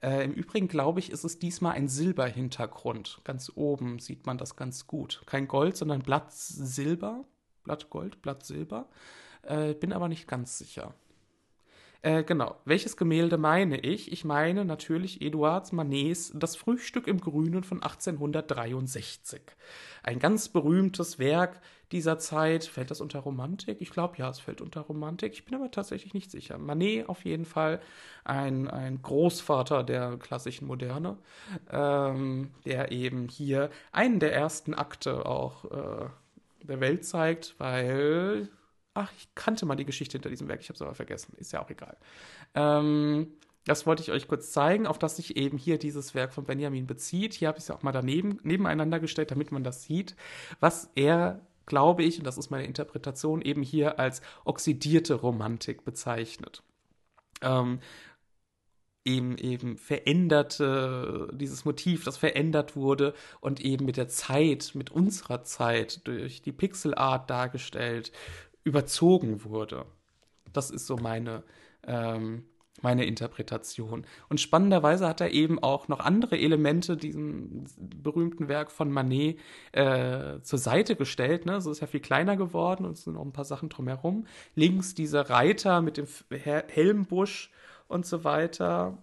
Äh, 0.01 0.25
Im 0.25 0.33
Übrigen 0.33 0.67
glaube 0.67 0.99
ich, 0.99 1.11
ist 1.11 1.23
es 1.23 1.39
diesmal 1.39 1.73
ein 1.73 1.87
Silberhintergrund. 1.87 3.21
Ganz 3.23 3.51
oben 3.55 3.99
sieht 3.99 4.25
man 4.25 4.37
das 4.37 4.55
ganz 4.55 4.87
gut. 4.87 5.21
Kein 5.25 5.47
Gold, 5.47 5.77
sondern 5.77 6.01
Blatt 6.01 6.31
Silber. 6.33 7.23
Blatt 7.63 7.89
Gold, 7.89 8.21
Blatt 8.21 8.45
Silber. 8.45 8.89
Äh, 9.43 9.75
bin 9.75 9.93
aber 9.93 10.07
nicht 10.07 10.27
ganz 10.27 10.57
sicher. 10.57 10.95
Äh, 12.03 12.23
genau. 12.23 12.55
Welches 12.65 12.97
Gemälde 12.97 13.37
meine 13.37 13.79
ich? 13.79 14.11
Ich 14.11 14.25
meine 14.25 14.65
natürlich 14.65 15.21
Eduard 15.21 15.71
Manets 15.71 16.31
Das 16.35 16.55
Frühstück 16.55 17.07
im 17.07 17.19
Grünen 17.21 17.63
von 17.63 17.83
1863. 17.83 19.41
Ein 20.01 20.17
ganz 20.17 20.49
berühmtes 20.49 21.19
Werk 21.19 21.61
dieser 21.91 22.17
Zeit. 22.17 22.65
Fällt 22.65 22.89
das 22.89 23.01
unter 23.01 23.19
Romantik? 23.19 23.81
Ich 23.81 23.91
glaube, 23.91 24.17
ja, 24.17 24.29
es 24.29 24.39
fällt 24.39 24.61
unter 24.61 24.81
Romantik. 24.81 25.33
Ich 25.33 25.45
bin 25.45 25.53
aber 25.53 25.69
tatsächlich 25.69 26.15
nicht 26.15 26.31
sicher. 26.31 26.57
Manet 26.57 27.07
auf 27.07 27.23
jeden 27.23 27.45
Fall 27.45 27.79
ein, 28.23 28.67
ein 28.67 29.03
Großvater 29.03 29.83
der 29.83 30.17
klassischen 30.17 30.65
Moderne, 30.65 31.19
ähm, 31.69 32.49
der 32.65 32.91
eben 32.91 33.27
hier 33.27 33.69
einen 33.91 34.19
der 34.19 34.33
ersten 34.33 34.73
Akte 34.73 35.27
auch 35.27 35.65
äh, 35.65 36.09
der 36.63 36.79
Welt 36.79 37.05
zeigt, 37.05 37.53
weil 37.59 38.49
Ach, 38.93 39.11
ich 39.17 39.33
kannte 39.35 39.65
mal 39.65 39.75
die 39.75 39.85
Geschichte 39.85 40.13
hinter 40.13 40.29
diesem 40.29 40.47
Werk, 40.47 40.61
ich 40.61 40.69
habe 40.69 40.75
es 40.75 40.81
aber 40.81 40.95
vergessen. 40.95 41.33
Ist 41.37 41.53
ja 41.53 41.63
auch 41.63 41.69
egal. 41.69 41.97
Ähm, 42.55 43.33
das 43.65 43.85
wollte 43.85 44.01
ich 44.01 44.11
euch 44.11 44.27
kurz 44.27 44.51
zeigen, 44.51 44.87
auf 44.87 44.99
das 44.99 45.17
sich 45.17 45.37
eben 45.37 45.57
hier 45.57 45.77
dieses 45.77 46.15
Werk 46.15 46.33
von 46.33 46.45
Benjamin 46.45 46.87
bezieht. 46.87 47.33
Hier 47.33 47.47
habe 47.47 47.57
ich 47.57 47.63
es 47.63 47.67
ja 47.69 47.75
auch 47.75 47.83
mal 47.83 47.91
daneben, 47.91 48.39
nebeneinander 48.43 48.99
gestellt, 48.99 49.31
damit 49.31 49.51
man 49.51 49.63
das 49.63 49.83
sieht, 49.83 50.15
was 50.59 50.89
er, 50.95 51.41
glaube 51.67 52.03
ich, 52.03 52.17
und 52.17 52.25
das 52.25 52.37
ist 52.37 52.49
meine 52.49 52.65
Interpretation, 52.65 53.41
eben 53.41 53.61
hier 53.61 53.99
als 53.99 54.21
oxidierte 54.45 55.13
Romantik 55.13 55.85
bezeichnet. 55.85 56.63
Ähm, 57.41 57.79
eben 59.05 59.37
eben 59.37 59.77
veränderte 59.77 61.29
dieses 61.33 61.65
Motiv, 61.65 62.03
das 62.03 62.17
verändert 62.17 62.75
wurde 62.75 63.13
und 63.39 63.59
eben 63.61 63.85
mit 63.85 63.97
der 63.97 64.07
Zeit, 64.07 64.71
mit 64.75 64.91
unserer 64.91 65.43
Zeit 65.43 66.05
durch 66.07 66.41
die 66.41 66.51
Pixelart 66.51 67.29
dargestellt 67.29 68.11
überzogen 68.63 69.43
wurde. 69.43 69.85
Das 70.53 70.69
ist 70.69 70.87
so 70.87 70.97
meine, 70.97 71.43
ähm, 71.85 72.45
meine 72.81 73.05
Interpretation. 73.05 74.05
Und 74.29 74.39
spannenderweise 74.39 75.07
hat 75.07 75.21
er 75.21 75.31
eben 75.31 75.59
auch 75.59 75.87
noch 75.87 75.99
andere 75.99 76.37
Elemente 76.37 76.97
diesem 76.97 77.65
berühmten 77.77 78.47
Werk 78.47 78.71
von 78.71 78.91
Manet 78.91 79.39
äh, 79.71 80.41
zur 80.41 80.59
Seite 80.59 80.95
gestellt. 80.95 81.45
Ne? 81.45 81.61
So 81.61 81.71
ist 81.71 81.81
ja 81.81 81.87
viel 81.87 81.99
kleiner 81.99 82.37
geworden 82.37 82.85
und 82.85 82.93
es 82.93 83.03
sind 83.03 83.13
noch 83.13 83.25
ein 83.25 83.33
paar 83.33 83.45
Sachen 83.45 83.69
drumherum. 83.69 84.25
Links 84.55 84.95
dieser 84.95 85.29
Reiter 85.29 85.81
mit 85.81 85.97
dem 85.97 86.07
Helmbusch 86.29 87.51
und 87.87 88.05
so 88.05 88.23
weiter. 88.23 88.97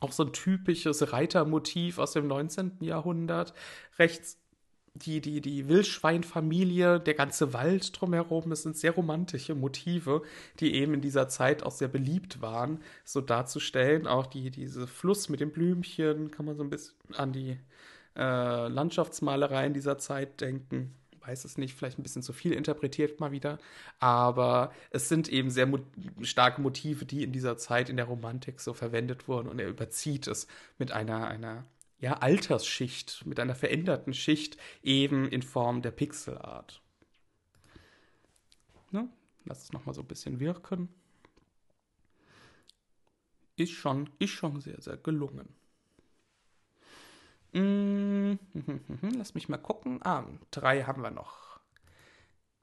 Auch 0.00 0.12
so 0.12 0.24
ein 0.24 0.32
typisches 0.32 1.12
Reitermotiv 1.12 1.98
aus 1.98 2.12
dem 2.12 2.26
19. 2.28 2.78
Jahrhundert. 2.80 3.54
Rechts 3.98 4.38
die, 4.98 5.20
die, 5.20 5.40
die 5.40 5.68
Wildschweinfamilie, 5.68 7.00
der 7.00 7.14
ganze 7.14 7.52
Wald 7.52 7.98
drumherum, 7.98 8.50
das 8.50 8.62
sind 8.62 8.76
sehr 8.76 8.92
romantische 8.92 9.54
Motive, 9.54 10.22
die 10.60 10.74
eben 10.74 10.94
in 10.94 11.00
dieser 11.00 11.28
Zeit 11.28 11.62
auch 11.62 11.72
sehr 11.72 11.88
beliebt 11.88 12.40
waren, 12.40 12.80
so 13.04 13.20
darzustellen. 13.20 14.06
Auch 14.06 14.26
die, 14.26 14.50
diese 14.50 14.86
Fluss 14.86 15.28
mit 15.28 15.40
den 15.40 15.52
Blümchen, 15.52 16.30
kann 16.30 16.46
man 16.46 16.56
so 16.56 16.62
ein 16.62 16.70
bisschen 16.70 16.96
an 17.14 17.32
die 17.32 17.58
äh, 18.16 18.68
Landschaftsmalerei 18.68 19.66
in 19.66 19.74
dieser 19.74 19.98
Zeit 19.98 20.40
denken. 20.40 20.94
Weiß 21.20 21.44
es 21.44 21.58
nicht, 21.58 21.74
vielleicht 21.74 21.98
ein 21.98 22.02
bisschen 22.02 22.22
zu 22.22 22.32
viel 22.32 22.52
interpretiert 22.52 23.20
mal 23.20 23.32
wieder. 23.32 23.58
Aber 24.00 24.72
es 24.90 25.08
sind 25.08 25.28
eben 25.28 25.50
sehr 25.50 25.66
mo 25.66 25.78
starke 26.22 26.60
Motive, 26.60 27.04
die 27.04 27.22
in 27.22 27.32
dieser 27.32 27.58
Zeit 27.58 27.90
in 27.90 27.96
der 27.96 28.06
Romantik 28.06 28.60
so 28.60 28.72
verwendet 28.72 29.28
wurden 29.28 29.48
und 29.48 29.58
er 29.58 29.68
überzieht 29.68 30.26
es 30.26 30.46
mit 30.78 30.90
einer, 30.90 31.26
einer 31.26 31.64
ja, 32.00 32.14
Altersschicht, 32.14 33.26
mit 33.26 33.40
einer 33.40 33.54
veränderten 33.54 34.14
Schicht, 34.14 34.56
eben 34.82 35.28
in 35.28 35.42
Form 35.42 35.82
der 35.82 35.90
Pixelart. 35.90 36.80
Ne? 38.90 39.08
Lass 39.44 39.64
es 39.64 39.72
nochmal 39.72 39.94
so 39.94 40.02
ein 40.02 40.06
bisschen 40.06 40.40
wirken. 40.40 40.88
Ist 43.56 43.72
schon, 43.72 44.08
ist 44.18 44.30
schon 44.30 44.60
sehr, 44.60 44.80
sehr 44.80 44.96
gelungen. 44.96 45.48
Hm, 47.52 48.38
lass 49.16 49.34
mich 49.34 49.48
mal 49.48 49.56
gucken. 49.56 50.00
Ah, 50.04 50.24
drei 50.50 50.84
haben 50.84 51.02
wir 51.02 51.10
noch. 51.10 51.58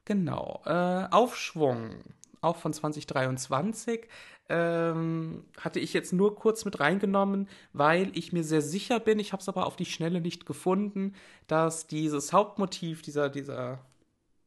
Genau. 0.06 0.62
Äh, 0.66 1.08
Aufschwung, 1.12 2.04
auch 2.46 2.58
von 2.58 2.74
2023 2.74 4.08
ähm, 4.48 5.44
hatte 5.60 5.80
ich 5.80 5.94
jetzt 5.94 6.14
nur 6.14 6.36
kurz 6.36 6.66
mit 6.66 6.80
reingenommen, 6.80 7.50
weil 7.74 8.12
ich 8.18 8.32
mir 8.32 8.44
sehr 8.44 8.62
sicher 8.62 9.00
bin, 9.00 9.20
ich 9.20 9.34
habe 9.34 9.42
es 9.42 9.50
aber 9.50 9.66
auf 9.66 9.76
die 9.76 9.86
Schnelle 9.86 10.22
nicht 10.22 10.46
gefunden, 10.46 11.14
dass 11.48 11.88
dieses 11.88 12.32
Hauptmotiv, 12.32 13.02
dieser, 13.02 13.30
dieser 13.30 13.80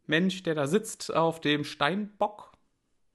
Mensch, 0.06 0.42
der 0.42 0.54
da 0.54 0.66
sitzt 0.66 1.14
auf 1.14 1.40
dem 1.40 1.64
Steinbock, 1.64 2.52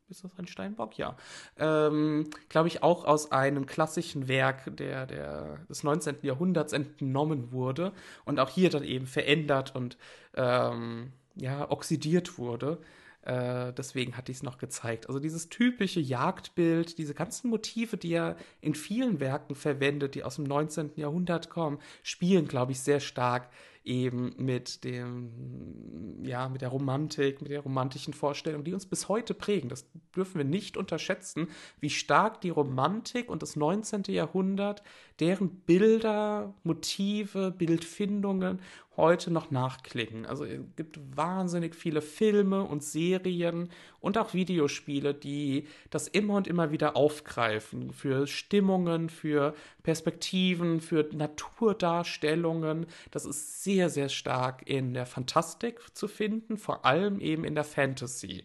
ist 0.09 0.23
das 0.23 0.37
ein 0.37 0.47
Steinbock? 0.47 0.97
Ja. 0.97 1.15
Ähm, 1.57 2.29
Glaube 2.49 2.67
ich 2.67 2.83
auch 2.83 3.05
aus 3.05 3.31
einem 3.31 3.65
klassischen 3.65 4.27
Werk 4.27 4.75
der, 4.77 5.07
der, 5.07 5.59
des 5.69 5.83
19. 5.83 6.17
Jahrhunderts 6.21 6.73
entnommen 6.73 7.51
wurde 7.51 7.93
und 8.25 8.39
auch 8.39 8.49
hier 8.49 8.69
dann 8.69 8.83
eben 8.83 9.07
verändert 9.07 9.75
und 9.75 9.97
ähm, 10.35 11.13
ja, 11.35 11.71
oxidiert 11.71 12.37
wurde. 12.37 12.79
Äh, 13.25 13.71
deswegen 13.73 14.17
hatte 14.17 14.31
ich 14.31 14.39
es 14.39 14.43
noch 14.43 14.57
gezeigt. 14.57 15.07
Also 15.07 15.19
dieses 15.19 15.49
typische 15.49 15.99
Jagdbild, 15.99 16.97
diese 16.97 17.13
ganzen 17.13 17.49
Motive, 17.49 17.97
die 17.97 18.13
er 18.13 18.35
in 18.59 18.75
vielen 18.75 19.19
Werken 19.19 19.55
verwendet, 19.55 20.15
die 20.15 20.23
aus 20.23 20.35
dem 20.35 20.43
19. 20.43 20.91
Jahrhundert 20.97 21.49
kommen, 21.49 21.79
spielen, 22.03 22.47
glaube 22.47 22.73
ich, 22.73 22.81
sehr 22.81 22.99
stark 22.99 23.49
eben 23.83 24.33
mit 24.37 24.83
dem, 24.83 26.23
ja, 26.23 26.47
mit 26.47 26.61
der 26.61 26.69
Romantik, 26.69 27.41
mit 27.41 27.51
der 27.51 27.59
romantischen 27.59 28.13
Vorstellung, 28.13 28.63
die 28.63 28.73
uns 28.73 28.85
bis 28.85 29.09
heute 29.09 29.33
prägen. 29.33 29.69
Das 29.69 29.85
dürfen 30.15 30.37
wir 30.37 30.45
nicht 30.45 30.77
unterschätzen, 30.77 31.47
wie 31.81 31.89
stark 31.89 32.39
die 32.41 32.49
Romantik 32.49 33.29
und 33.29 33.41
das 33.41 33.55
19. 33.55 34.03
Jahrhundert, 34.07 34.83
deren 35.19 35.49
Bilder, 35.49 36.53
Motive, 36.63 37.51
Bildfindungen 37.51 38.61
heute 38.95 39.31
noch 39.31 39.51
nachklingen. 39.51 40.25
Also 40.25 40.45
es 40.45 40.61
gibt 40.75 40.99
wahnsinnig 41.15 41.75
viele 41.75 42.01
Filme 42.01 42.63
und 42.63 42.83
Serien 42.83 43.69
und 43.99 44.17
auch 44.17 44.33
Videospiele, 44.33 45.13
die 45.13 45.67
das 45.89 46.07
immer 46.07 46.35
und 46.35 46.47
immer 46.47 46.71
wieder 46.71 46.95
aufgreifen 46.95 47.91
für 47.91 48.27
Stimmungen, 48.27 49.09
für 49.09 49.55
Perspektiven, 49.81 50.81
für 50.81 51.09
Naturdarstellungen. 51.11 52.85
Das 53.11 53.25
ist 53.25 53.63
sehr, 53.63 53.89
sehr 53.89 54.09
stark 54.09 54.67
in 54.69 54.93
der 54.93 55.05
Fantastik 55.05 55.79
zu 55.93 56.07
finden, 56.07 56.57
vor 56.57 56.85
allem 56.85 57.19
eben 57.19 57.43
in 57.43 57.55
der 57.55 57.63
Fantasy. 57.63 58.43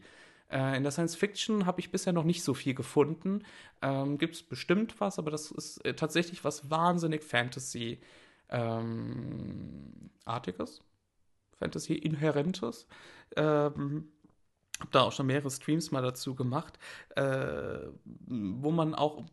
Äh, 0.50 0.76
in 0.76 0.82
der 0.82 0.92
Science 0.92 1.14
Fiction 1.14 1.66
habe 1.66 1.80
ich 1.80 1.90
bisher 1.90 2.12
noch 2.12 2.24
nicht 2.24 2.42
so 2.42 2.54
viel 2.54 2.74
gefunden. 2.74 3.44
Ähm, 3.82 4.18
Gibt 4.18 4.34
es 4.34 4.42
bestimmt 4.42 5.00
was, 5.00 5.18
aber 5.18 5.30
das 5.30 5.50
ist 5.50 5.84
äh, 5.84 5.94
tatsächlich 5.94 6.44
was 6.44 6.70
wahnsinnig 6.70 7.22
Fantasy 7.22 7.98
ähm, 8.50 10.10
Artiges, 10.24 10.82
Fantasy-Inhärentes. 11.58 12.86
Ähm, 13.36 14.12
habe 14.80 14.90
da 14.92 15.02
auch 15.02 15.12
schon 15.12 15.26
mehrere 15.26 15.50
Streams 15.50 15.90
mal 15.90 16.02
dazu 16.02 16.34
gemacht, 16.34 16.78
äh, 17.16 17.78
wo 18.04 18.70
man 18.70 18.94
auch 18.94 19.24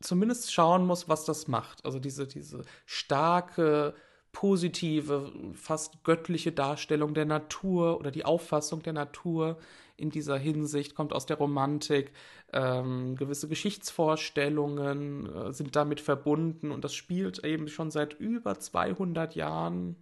zumindest 0.00 0.52
schauen 0.52 0.86
muss, 0.86 1.08
was 1.08 1.24
das 1.24 1.48
macht. 1.48 1.84
Also 1.84 1.98
diese, 1.98 2.26
diese 2.26 2.64
starke, 2.86 3.94
positive, 4.32 5.32
fast 5.54 6.04
göttliche 6.04 6.52
Darstellung 6.52 7.14
der 7.14 7.24
Natur 7.24 7.98
oder 7.98 8.10
die 8.10 8.24
Auffassung 8.24 8.82
der 8.82 8.92
Natur 8.92 9.58
in 9.96 10.10
dieser 10.10 10.38
Hinsicht 10.38 10.94
kommt 10.94 11.12
aus 11.12 11.26
der 11.26 11.38
Romantik. 11.38 12.12
Ähm, 12.52 13.16
gewisse 13.16 13.48
Geschichtsvorstellungen 13.48 15.26
äh, 15.34 15.52
sind 15.52 15.74
damit 15.76 16.00
verbunden 16.00 16.70
und 16.70 16.84
das 16.84 16.94
spielt 16.94 17.44
eben 17.44 17.68
schon 17.68 17.90
seit 17.90 18.14
über 18.14 18.58
200 18.58 19.34
Jahren, 19.34 19.96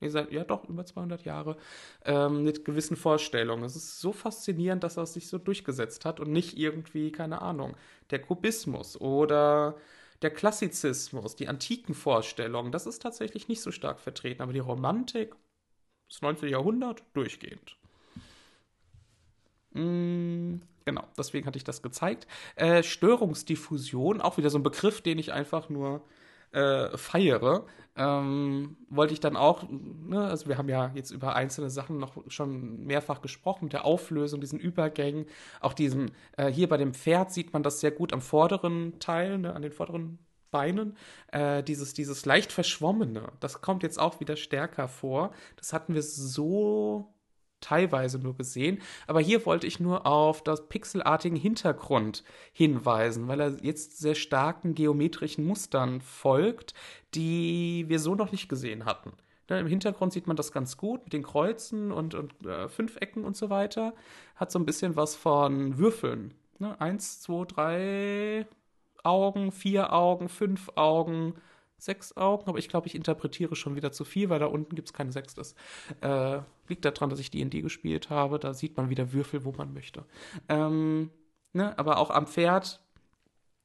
nee, 0.00 0.08
seit, 0.08 0.32
ja 0.32 0.44
doch, 0.44 0.68
über 0.68 0.84
200 0.84 1.24
Jahre, 1.24 1.56
ähm, 2.04 2.44
mit 2.44 2.64
gewissen 2.64 2.96
Vorstellungen. 2.96 3.64
Es 3.64 3.76
ist 3.76 4.00
so 4.00 4.12
faszinierend, 4.12 4.84
dass 4.84 4.94
das 4.96 5.14
sich 5.14 5.28
so 5.28 5.38
durchgesetzt 5.38 6.04
hat 6.04 6.20
und 6.20 6.30
nicht 6.32 6.58
irgendwie, 6.58 7.12
keine 7.12 7.42
Ahnung, 7.42 7.76
der 8.10 8.20
Kubismus 8.20 9.00
oder 9.00 9.76
der 10.22 10.30
Klassizismus, 10.30 11.36
die 11.36 11.48
antiken 11.48 11.94
Vorstellungen, 11.94 12.72
das 12.72 12.86
ist 12.86 13.00
tatsächlich 13.02 13.48
nicht 13.48 13.62
so 13.62 13.70
stark 13.70 14.00
vertreten, 14.00 14.42
aber 14.42 14.52
die 14.52 14.58
Romantik, 14.58 15.34
das 16.08 16.20
19. 16.22 16.48
Jahrhundert, 16.50 17.02
durchgehend. 17.14 17.79
Mm, 19.72 20.56
genau, 20.84 21.04
deswegen 21.16 21.46
hatte 21.46 21.58
ich 21.58 21.64
das 21.64 21.82
gezeigt. 21.82 22.26
Äh, 22.56 22.82
Störungsdiffusion, 22.82 24.20
auch 24.20 24.36
wieder 24.38 24.50
so 24.50 24.58
ein 24.58 24.62
Begriff, 24.62 25.00
den 25.00 25.18
ich 25.18 25.32
einfach 25.32 25.68
nur 25.68 26.02
äh, 26.52 26.96
feiere. 26.96 27.66
Ähm, 27.96 28.76
wollte 28.88 29.12
ich 29.12 29.20
dann 29.20 29.36
auch, 29.36 29.64
ne, 29.68 30.24
also 30.24 30.48
wir 30.48 30.58
haben 30.58 30.68
ja 30.68 30.90
jetzt 30.94 31.10
über 31.10 31.34
einzelne 31.34 31.70
Sachen 31.70 31.98
noch 31.98 32.16
schon 32.28 32.84
mehrfach 32.84 33.20
gesprochen, 33.20 33.64
mit 33.64 33.72
der 33.72 33.84
Auflösung, 33.84 34.40
diesen 34.40 34.60
Übergängen, 34.60 35.26
auch 35.60 35.72
diesen, 35.74 36.12
äh, 36.36 36.46
hier 36.50 36.68
bei 36.68 36.76
dem 36.76 36.94
Pferd 36.94 37.32
sieht 37.32 37.52
man 37.52 37.62
das 37.62 37.80
sehr 37.80 37.90
gut 37.90 38.12
am 38.12 38.20
vorderen 38.20 38.98
Teil, 39.00 39.38
ne, 39.38 39.54
an 39.54 39.62
den 39.62 39.72
vorderen 39.72 40.18
Beinen, 40.50 40.96
äh, 41.32 41.62
dieses, 41.62 41.94
dieses 41.94 42.24
leicht 42.26 42.52
verschwommene, 42.52 43.32
das 43.40 43.60
kommt 43.60 43.82
jetzt 43.82 43.98
auch 43.98 44.20
wieder 44.20 44.36
stärker 44.36 44.88
vor. 44.88 45.32
Das 45.56 45.72
hatten 45.72 45.94
wir 45.94 46.02
so 46.02 47.12
teilweise 47.60 48.18
nur 48.18 48.36
gesehen. 48.36 48.80
Aber 49.06 49.20
hier 49.20 49.44
wollte 49.46 49.66
ich 49.66 49.80
nur 49.80 50.06
auf 50.06 50.42
das 50.42 50.68
pixelartigen 50.68 51.36
Hintergrund 51.36 52.24
hinweisen, 52.52 53.28
weil 53.28 53.40
er 53.40 53.56
jetzt 53.62 53.98
sehr 53.98 54.14
starken 54.14 54.74
geometrischen 54.74 55.46
Mustern 55.46 56.00
folgt, 56.00 56.74
die 57.14 57.84
wir 57.88 57.98
so 57.98 58.14
noch 58.14 58.32
nicht 58.32 58.48
gesehen 58.48 58.84
hatten. 58.84 59.12
Ne, 59.48 59.60
Im 59.60 59.66
Hintergrund 59.66 60.12
sieht 60.12 60.26
man 60.26 60.36
das 60.36 60.52
ganz 60.52 60.76
gut 60.76 61.04
mit 61.04 61.12
den 61.12 61.24
Kreuzen 61.24 61.90
und, 61.90 62.14
und 62.14 62.46
äh, 62.46 62.68
Fünfecken 62.68 63.24
und 63.24 63.36
so 63.36 63.50
weiter. 63.50 63.94
Hat 64.36 64.50
so 64.52 64.58
ein 64.58 64.66
bisschen 64.66 64.96
was 64.96 65.16
von 65.16 65.76
Würfeln. 65.76 66.34
Ne? 66.60 66.80
Eins, 66.80 67.20
zwei, 67.20 67.44
drei 67.44 68.46
Augen, 69.02 69.50
vier 69.50 69.92
Augen, 69.92 70.28
fünf 70.28 70.70
Augen, 70.76 71.34
sechs 71.80 72.16
Augen, 72.16 72.48
aber 72.48 72.58
ich 72.58 72.68
glaube, 72.68 72.86
ich 72.86 72.94
interpretiere 72.94 73.56
schon 73.56 73.76
wieder 73.76 73.92
zu 73.92 74.04
viel, 74.04 74.30
weil 74.30 74.38
da 74.38 74.46
unten 74.46 74.74
gibt 74.74 74.88
es 74.88 74.92
kein 74.92 75.10
sechstes. 75.10 75.54
Äh, 76.00 76.40
liegt 76.68 76.84
daran, 76.84 77.10
dass 77.10 77.18
ich 77.18 77.30
D&D 77.30 77.60
gespielt 77.62 78.10
habe. 78.10 78.38
Da 78.38 78.54
sieht 78.54 78.76
man 78.76 78.90
wieder 78.90 79.12
Würfel, 79.12 79.44
wo 79.44 79.52
man 79.52 79.72
möchte. 79.72 80.04
Ähm, 80.48 81.10
ne? 81.52 81.78
Aber 81.78 81.98
auch 81.98 82.10
am 82.10 82.26
Pferd, 82.26 82.80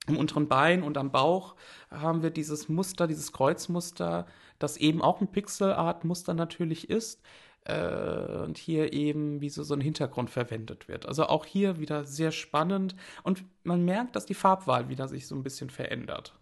im 0.08 0.18
unteren 0.18 0.48
Bein 0.48 0.84
und 0.84 0.98
am 0.98 1.12
Bauch 1.12 1.56
haben 1.90 2.22
wir 2.22 2.30
dieses 2.30 2.70
Muster, 2.70 3.08
dieses 3.08 3.32
Kreuzmuster, 3.32 4.28
das 4.60 4.78
eben 4.78 5.02
auch 5.02 5.22
ein 5.22 5.32
Pixelart-Muster 5.32 6.34
natürlich 6.34 6.90
ist. 6.90 7.22
Äh, 7.66 8.44
und 8.44 8.58
hier 8.58 8.94
eben 8.94 9.42
wie 9.42 9.50
so, 9.50 9.64
so 9.64 9.74
ein 9.74 9.82
Hintergrund 9.82 10.30
verwendet 10.30 10.88
wird. 10.88 11.08
Also 11.08 11.26
auch 11.26 11.46
hier 11.46 11.80
wieder 11.80 12.06
sehr 12.06 12.32
spannend 12.32 12.96
und 13.24 13.44
man 13.64 13.84
merkt, 13.84 14.16
dass 14.16 14.28
die 14.28 14.36
Farbwahl 14.36 14.88
wieder 14.90 15.08
sich 15.08 15.26
so 15.26 15.36
ein 15.36 15.42
bisschen 15.42 15.72
verändert. 15.72 16.36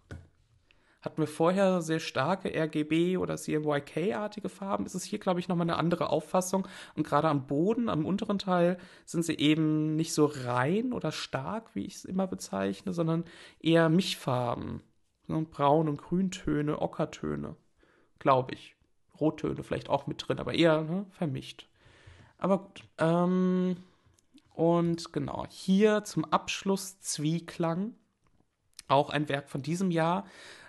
Hatten 1.04 1.20
wir 1.20 1.26
vorher 1.26 1.82
sehr 1.82 2.00
starke 2.00 2.48
RGB 2.48 3.18
oder 3.18 3.36
CMYK-artige 3.36 4.48
Farben, 4.48 4.86
ist 4.86 4.94
es 4.94 5.04
hier, 5.04 5.18
glaube 5.18 5.38
ich, 5.38 5.48
nochmal 5.48 5.68
eine 5.68 5.76
andere 5.76 6.08
Auffassung. 6.08 6.66
Und 6.96 7.06
gerade 7.06 7.28
am 7.28 7.46
Boden, 7.46 7.90
am 7.90 8.06
unteren 8.06 8.38
Teil, 8.38 8.78
sind 9.04 9.22
sie 9.22 9.34
eben 9.34 9.96
nicht 9.96 10.14
so 10.14 10.24
rein 10.24 10.94
oder 10.94 11.12
stark, 11.12 11.74
wie 11.74 11.84
ich 11.84 11.96
es 11.96 12.04
immer 12.06 12.26
bezeichne, 12.26 12.94
sondern 12.94 13.24
eher 13.60 13.90
Mischfarben. 13.90 14.80
Braun- 15.26 15.88
und 15.88 16.00
Grüntöne, 16.00 16.80
Ockertöne, 16.80 17.56
glaube 18.18 18.54
ich. 18.54 18.74
Rottöne 19.20 19.62
vielleicht 19.62 19.90
auch 19.90 20.06
mit 20.06 20.26
drin, 20.26 20.38
aber 20.38 20.54
eher 20.54 20.82
ne, 20.82 21.06
vermischt. 21.10 21.68
Aber 22.38 22.58
gut. 22.58 22.82
Ähm, 22.96 23.76
und 24.54 25.12
genau, 25.12 25.44
hier 25.50 26.04
zum 26.04 26.24
Abschluss 26.24 26.98
Zwieklang. 27.00 27.94
Auch 28.88 29.10
ein 29.10 29.28
Werk 29.28 29.48
von 29.48 29.62
diesem 29.62 29.90
Jahr 29.90 30.24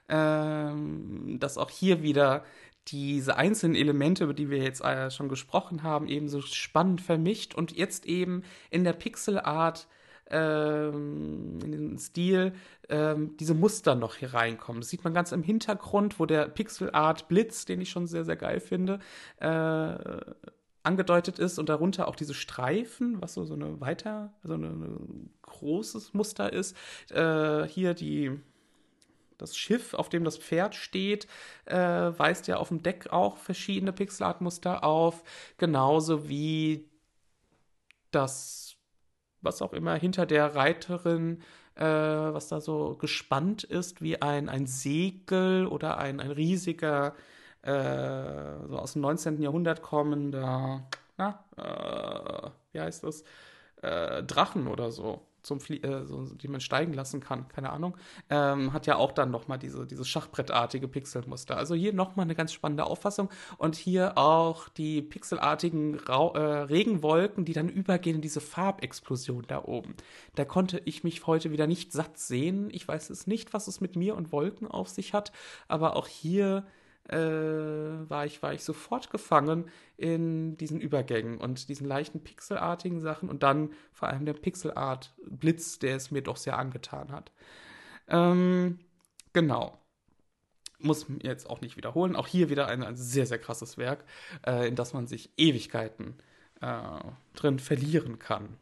ähm, 0.09 1.37
dass 1.39 1.57
auch 1.57 1.69
hier 1.69 2.01
wieder 2.03 2.43
diese 2.87 3.37
einzelnen 3.37 3.75
Elemente, 3.75 4.25
über 4.25 4.33
die 4.33 4.49
wir 4.49 4.59
jetzt 4.59 4.83
äh, 4.83 5.09
schon 5.09 5.29
gesprochen 5.29 5.83
haben, 5.83 6.07
eben 6.07 6.29
so 6.29 6.41
spannend 6.41 7.01
vermischt 7.01 7.55
und 7.55 7.75
jetzt 7.75 8.05
eben 8.05 8.43
in 8.69 8.83
der 8.83 8.93
Pixelart 8.93 9.87
ähm, 10.29 11.59
in 11.63 11.71
den 11.71 11.97
Stil 11.97 12.53
ähm, 12.89 13.37
diese 13.37 13.53
Muster 13.53 13.95
noch 13.95 14.15
hier 14.15 14.33
reinkommen. 14.33 14.81
Das 14.81 14.89
sieht 14.89 15.03
man 15.03 15.13
ganz 15.13 15.31
im 15.31 15.43
Hintergrund, 15.43 16.19
wo 16.19 16.25
der 16.25 16.47
Pixelart 16.47 17.27
Blitz, 17.27 17.65
den 17.65 17.81
ich 17.81 17.89
schon 17.89 18.07
sehr, 18.07 18.25
sehr 18.25 18.35
geil 18.35 18.59
finde, 18.59 18.99
äh, 19.39 20.19
angedeutet 20.83 21.39
ist 21.39 21.57
und 21.57 21.69
darunter 21.69 22.07
auch 22.07 22.15
diese 22.15 22.35
Streifen, 22.35 23.21
was 23.21 23.33
so, 23.33 23.45
so 23.45 23.55
eine 23.55 23.81
weiter, 23.81 24.33
so 24.43 24.53
ein 24.53 25.31
großes 25.41 26.13
Muster 26.13 26.53
ist. 26.53 26.75
Äh, 27.11 27.67
hier 27.67 27.95
die 27.95 28.39
das 29.37 29.57
Schiff, 29.57 29.93
auf 29.93 30.09
dem 30.09 30.23
das 30.23 30.37
Pferd 30.37 30.75
steht, 30.75 31.27
äh, 31.65 31.75
weist 31.75 32.47
ja 32.47 32.57
auf 32.57 32.69
dem 32.69 32.83
Deck 32.83 33.11
auch 33.11 33.37
verschiedene 33.37 33.93
Pixelartmuster 33.93 34.83
auf, 34.83 35.23
genauso 35.57 36.29
wie 36.29 36.89
das, 38.11 38.75
was 39.41 39.61
auch 39.61 39.73
immer 39.73 39.95
hinter 39.95 40.25
der 40.25 40.55
Reiterin, 40.55 41.41
äh, 41.75 41.83
was 41.83 42.47
da 42.47 42.61
so 42.61 42.95
gespannt 42.95 43.63
ist, 43.63 44.01
wie 44.01 44.21
ein, 44.21 44.49
ein 44.49 44.65
Segel 44.65 45.67
oder 45.67 45.97
ein, 45.97 46.19
ein 46.19 46.31
riesiger, 46.31 47.15
äh, 47.61 48.67
so 48.67 48.77
aus 48.77 48.93
dem 48.93 49.01
19. 49.01 49.41
Jahrhundert 49.41 49.81
kommender, 49.81 50.87
na, 51.17 51.43
äh, 51.57 52.49
wie 52.71 52.79
heißt 52.79 53.03
das, 53.03 53.23
äh, 53.81 54.23
Drachen 54.23 54.67
oder 54.67 54.91
so 54.91 55.21
zum 55.45 55.59
Flie 55.59 55.81
äh, 55.81 56.05
so, 56.05 56.23
die 56.23 56.47
man 56.47 56.61
steigen 56.61 56.93
lassen 56.93 57.19
kann, 57.19 57.47
keine 57.47 57.71
Ahnung, 57.71 57.95
ähm, 58.29 58.73
hat 58.73 58.87
ja 58.87 58.97
auch 58.97 59.11
dann 59.11 59.31
nochmal 59.31 59.59
diese, 59.59 59.85
dieses 59.85 60.07
Schachbrettartige 60.07 60.87
Pixelmuster. 60.87 61.57
Also 61.57 61.75
hier 61.75 61.93
nochmal 61.93 62.25
eine 62.25 62.35
ganz 62.35 62.51
spannende 62.53 62.85
Auffassung 62.85 63.29
und 63.57 63.75
hier 63.75 64.17
auch 64.17 64.69
die 64.69 65.01
pixelartigen 65.01 65.95
Ra 65.99 66.31
äh, 66.33 66.61
Regenwolken, 66.63 67.45
die 67.45 67.53
dann 67.53 67.69
übergehen 67.69 68.15
in 68.15 68.21
diese 68.21 68.41
Farbexplosion 68.41 69.45
da 69.47 69.63
oben. 69.63 69.95
Da 70.35 70.45
konnte 70.45 70.81
ich 70.85 71.03
mich 71.03 71.27
heute 71.27 71.51
wieder 71.51 71.67
nicht 71.67 71.91
satt 71.91 72.17
sehen. 72.17 72.69
Ich 72.71 72.87
weiß 72.87 73.09
es 73.09 73.27
nicht, 73.27 73.53
was 73.53 73.67
es 73.67 73.81
mit 73.81 73.95
mir 73.95 74.15
und 74.15 74.31
Wolken 74.31 74.67
auf 74.67 74.89
sich 74.89 75.13
hat, 75.13 75.31
aber 75.67 75.95
auch 75.95 76.07
hier 76.07 76.65
äh, 77.09 77.17
war, 77.17 78.25
ich, 78.25 78.41
war 78.41 78.53
ich 78.53 78.63
sofort 78.63 79.09
gefangen 79.09 79.69
in 79.97 80.57
diesen 80.57 80.79
Übergängen 80.79 81.37
und 81.39 81.69
diesen 81.69 81.87
leichten 81.87 82.23
pixelartigen 82.23 82.99
Sachen 82.99 83.29
und 83.29 83.43
dann 83.43 83.71
vor 83.93 84.09
allem 84.09 84.25
der 84.25 84.33
Pixelart-Blitz, 84.33 85.79
der 85.79 85.95
es 85.95 86.11
mir 86.11 86.21
doch 86.21 86.37
sehr 86.37 86.57
angetan 86.57 87.11
hat. 87.11 87.31
Ähm, 88.07 88.79
genau. 89.33 89.79
muss 90.79 91.05
jetzt 91.21 91.49
auch 91.49 91.61
nicht 91.61 91.77
wiederholen. 91.77 92.15
Auch 92.15 92.27
hier 92.27 92.49
wieder 92.49 92.67
ein, 92.67 92.83
ein 92.83 92.95
sehr, 92.95 93.25
sehr 93.25 93.39
krasses 93.39 93.77
Werk, 93.77 94.03
äh, 94.45 94.67
in 94.67 94.75
das 94.75 94.93
man 94.93 95.07
sich 95.07 95.31
Ewigkeiten 95.37 96.17
äh, 96.61 96.99
drin 97.35 97.59
verlieren 97.59 98.19
kann. 98.19 98.57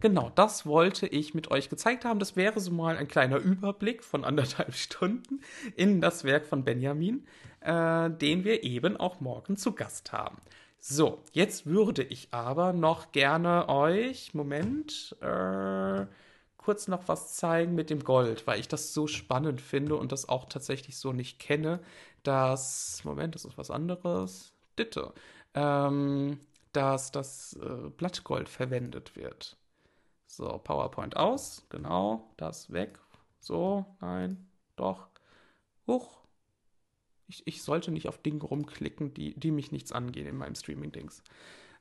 Genau, 0.00 0.30
das 0.36 0.64
wollte 0.64 1.08
ich 1.08 1.34
mit 1.34 1.50
euch 1.50 1.68
gezeigt 1.68 2.04
haben. 2.04 2.20
Das 2.20 2.36
wäre 2.36 2.60
so 2.60 2.70
mal 2.70 2.96
ein 2.96 3.08
kleiner 3.08 3.38
Überblick 3.38 4.04
von 4.04 4.24
anderthalb 4.24 4.74
Stunden 4.76 5.40
in 5.74 6.00
das 6.00 6.22
Werk 6.22 6.46
von 6.46 6.64
Benjamin, 6.64 7.26
äh, 7.60 8.10
den 8.10 8.44
wir 8.44 8.64
eben 8.64 8.96
auch 8.96 9.20
morgen 9.20 9.56
zu 9.56 9.72
Gast 9.72 10.12
haben. 10.12 10.38
So, 10.80 11.18
jetzt 11.32 11.66
würde 11.66 12.04
ich 12.04 12.28
aber 12.32 12.72
noch 12.72 13.12
gerne 13.12 13.68
euch, 13.68 14.32
Moment, 14.34 15.16
äh, 15.20 16.06
kurz 16.56 16.86
noch 16.86 17.08
was 17.08 17.34
zeigen 17.34 17.74
mit 17.74 17.90
dem 17.90 18.04
Gold, 18.04 18.46
weil 18.46 18.60
ich 18.60 18.68
das 18.68 18.94
so 18.94 19.06
spannend 19.06 19.60
finde 19.60 19.96
und 19.96 20.12
das 20.12 20.28
auch 20.28 20.44
tatsächlich 20.46 20.98
so 20.98 21.12
nicht 21.12 21.38
kenne, 21.40 21.80
dass, 22.22 23.02
Moment, 23.04 23.34
das 23.34 23.44
ist 23.44 23.58
was 23.58 23.70
anderes, 23.70 24.52
Ditte, 24.78 25.12
ähm, 25.54 26.38
dass 26.72 27.10
das 27.10 27.54
äh, 27.54 27.90
Blattgold 27.90 28.48
verwendet 28.48 29.16
wird. 29.16 29.56
So, 30.26 30.58
PowerPoint 30.62 31.16
aus, 31.16 31.66
genau, 31.70 32.30
das 32.36 32.70
weg. 32.72 33.00
So, 33.40 33.84
nein, 34.00 34.46
doch. 34.76 35.08
Huch. 35.86 36.18
Ich, 37.28 37.42
ich 37.46 37.62
sollte 37.62 37.90
nicht 37.90 38.08
auf 38.08 38.18
Dinge 38.18 38.42
rumklicken, 38.42 39.14
die, 39.14 39.38
die 39.38 39.50
mich 39.50 39.70
nichts 39.70 39.92
angehen 39.92 40.26
in 40.26 40.36
meinem 40.36 40.54
Streaming-Dings. 40.54 41.22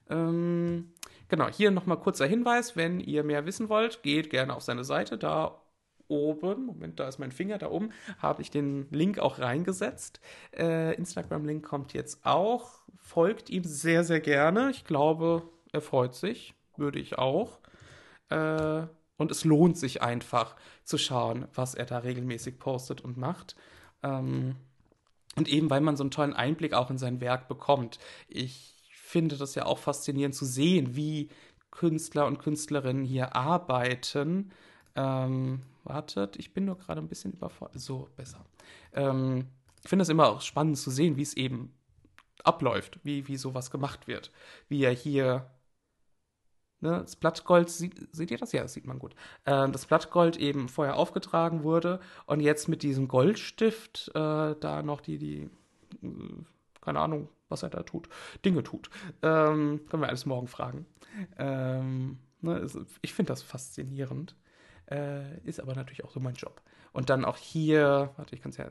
Ähm, 0.09 0.91
genau, 1.27 1.47
hier 1.47 1.71
nochmal 1.71 1.99
kurzer 1.99 2.25
Hinweis, 2.25 2.75
wenn 2.75 2.99
ihr 2.99 3.23
mehr 3.23 3.45
wissen 3.45 3.69
wollt, 3.69 4.03
geht 4.03 4.29
gerne 4.29 4.55
auf 4.55 4.63
seine 4.63 4.83
Seite. 4.83 5.17
Da 5.17 5.61
oben, 6.07 6.65
Moment, 6.65 6.99
da 6.99 7.07
ist 7.07 7.19
mein 7.19 7.31
Finger, 7.31 7.57
da 7.57 7.69
oben 7.69 7.91
habe 8.19 8.41
ich 8.41 8.51
den 8.51 8.87
Link 8.91 9.19
auch 9.19 9.39
reingesetzt. 9.39 10.19
Äh, 10.55 10.95
Instagram-Link 10.95 11.65
kommt 11.65 11.93
jetzt 11.93 12.25
auch. 12.25 12.83
Folgt 12.97 13.49
ihm 13.49 13.63
sehr, 13.63 14.03
sehr 14.03 14.19
gerne. 14.19 14.69
Ich 14.71 14.85
glaube, 14.85 15.43
er 15.71 15.81
freut 15.81 16.15
sich. 16.15 16.53
Würde 16.77 16.99
ich 16.99 17.17
auch. 17.17 17.59
Äh, 18.29 18.83
und 19.17 19.31
es 19.31 19.43
lohnt 19.43 19.77
sich 19.77 20.01
einfach 20.01 20.55
zu 20.83 20.97
schauen, 20.97 21.47
was 21.53 21.73
er 21.73 21.85
da 21.85 21.99
regelmäßig 21.99 22.59
postet 22.59 23.01
und 23.01 23.17
macht. 23.17 23.55
Ähm, 24.03 24.55
und 25.37 25.47
eben, 25.47 25.69
weil 25.69 25.81
man 25.81 25.95
so 25.95 26.03
einen 26.03 26.11
tollen 26.11 26.33
Einblick 26.33 26.73
auch 26.73 26.89
in 26.89 26.97
sein 26.97 27.21
Werk 27.21 27.47
bekommt. 27.47 27.99
Ich 28.27 28.73
finde 28.91 29.37
das 29.37 29.55
ja 29.55 29.65
auch 29.65 29.77
faszinierend 29.77 30.35
zu 30.35 30.45
sehen, 30.45 30.95
wie 30.95 31.29
Künstler 31.71 32.25
und 32.25 32.39
Künstlerinnen 32.39 33.05
hier 33.05 33.35
arbeiten. 33.35 34.51
Ähm, 34.95 35.61
wartet, 35.83 36.37
ich 36.37 36.53
bin 36.53 36.65
nur 36.65 36.77
gerade 36.77 36.99
ein 36.99 37.07
bisschen 37.07 37.33
überfordert. 37.33 37.79
So, 37.79 38.09
besser. 38.17 38.43
Ähm, 38.93 39.47
ich 39.83 39.89
finde 39.89 40.03
es 40.03 40.09
immer 40.09 40.27
auch 40.27 40.41
spannend 40.41 40.77
zu 40.77 40.89
sehen, 40.89 41.17
wie 41.17 41.21
es 41.21 41.37
eben 41.37 41.71
abläuft, 42.43 42.99
wie, 43.03 43.27
wie 43.27 43.37
sowas 43.37 43.69
gemacht 43.69 44.07
wird. 44.07 44.31
Wie 44.69 44.83
er 44.83 44.91
hier 44.91 45.49
Ne, 46.79 46.91
das 46.91 47.15
Blattgold, 47.15 47.69
sieht, 47.71 48.07
seht 48.11 48.29
ihr 48.29 48.37
das? 48.37 48.51
Ja, 48.51 48.61
das 48.61 48.73
sieht 48.73 48.85
man 48.85 48.99
gut. 48.99 49.15
Ähm, 49.47 49.71
das 49.71 49.87
Blattgold 49.87 50.37
eben 50.37 50.69
vorher 50.69 50.95
aufgetragen 50.95 51.63
wurde 51.63 51.99
und 52.27 52.39
jetzt 52.39 52.67
mit 52.67 52.83
diesem 52.83 53.07
Goldstift 53.07 54.11
äh, 54.13 54.55
da 54.59 54.83
noch 54.83 55.01
die, 55.01 55.17
die, 55.17 55.49
äh, 56.03 56.09
keine 56.81 56.99
Ahnung, 56.99 57.29
was 57.49 57.63
er 57.63 57.69
da 57.69 57.81
tut, 57.81 58.09
Dinge 58.45 58.61
tut. 58.61 58.91
Ähm, 59.23 59.81
können 59.89 60.03
wir 60.03 60.09
alles 60.09 60.27
morgen 60.27 60.47
fragen. 60.47 60.85
Ähm, 61.37 62.19
ne, 62.41 62.67
ich 63.01 63.13
finde 63.13 63.29
das 63.29 63.41
faszinierend. 63.41 64.35
Äh, 64.89 65.39
ist 65.45 65.59
aber 65.59 65.73
natürlich 65.75 66.03
auch 66.03 66.11
so 66.11 66.19
mein 66.19 66.35
Job. 66.35 66.61
Und 66.93 67.09
dann 67.09 67.25
auch 67.25 67.37
hier, 67.37 68.11
warte, 68.17 68.35
ich 68.35 68.41
kann 68.41 68.51
es 68.51 68.57
ja 68.57 68.69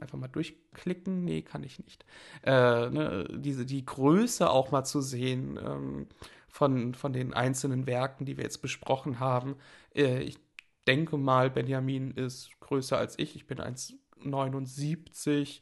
einfach 0.00 0.18
mal 0.18 0.28
durchklicken. 0.28 1.24
Nee, 1.24 1.42
kann 1.42 1.62
ich 1.62 1.82
nicht. 1.84 2.04
Äh, 2.44 2.90
ne, 2.90 3.28
diese, 3.30 3.66
die 3.66 3.84
Größe 3.84 4.48
auch 4.48 4.70
mal 4.70 4.84
zu 4.84 5.00
sehen 5.00 5.58
ähm, 5.62 6.06
von, 6.50 6.94
von 6.94 7.12
den 7.12 7.32
einzelnen 7.32 7.86
Werken, 7.86 8.24
die 8.24 8.36
wir 8.36 8.44
jetzt 8.44 8.62
besprochen 8.62 9.20
haben. 9.20 9.56
Äh, 9.94 10.20
ich 10.20 10.38
denke 10.86 11.16
mal, 11.16 11.50
Benjamin 11.50 12.10
ist 12.10 12.50
größer 12.60 12.98
als 12.98 13.18
ich. 13.18 13.36
Ich 13.36 13.46
bin 13.46 13.58
1,79, 13.58 15.60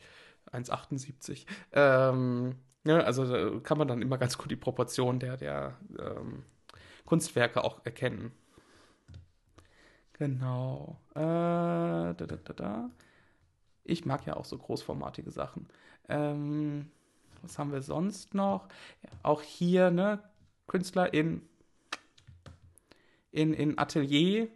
1,78. 0.52 1.46
Ähm, 1.72 2.56
ja, 2.84 3.00
also 3.00 3.26
da 3.26 3.60
kann 3.60 3.78
man 3.78 3.88
dann 3.88 4.02
immer 4.02 4.18
ganz 4.18 4.38
gut 4.38 4.50
die 4.50 4.56
Proportion 4.56 5.20
der, 5.20 5.36
der 5.36 5.76
ähm, 5.98 6.44
Kunstwerke 7.04 7.64
auch 7.64 7.84
erkennen. 7.84 8.32
Genau. 10.14 10.98
Äh, 11.14 11.20
da, 11.20 12.14
da, 12.14 12.26
da, 12.26 12.52
da. 12.52 12.90
Ich 13.84 14.04
mag 14.04 14.26
ja 14.26 14.36
auch 14.36 14.44
so 14.44 14.58
großformatige 14.58 15.30
Sachen. 15.30 15.68
Ähm, 16.08 16.90
was 17.42 17.58
haben 17.58 17.72
wir 17.72 17.82
sonst 17.82 18.34
noch? 18.34 18.68
Auch 19.22 19.42
hier, 19.42 19.90
ne, 19.90 20.22
Künstler 20.68 21.12
in, 21.12 21.42
in, 23.32 23.52
in 23.54 23.78
Atelier. 23.78 24.48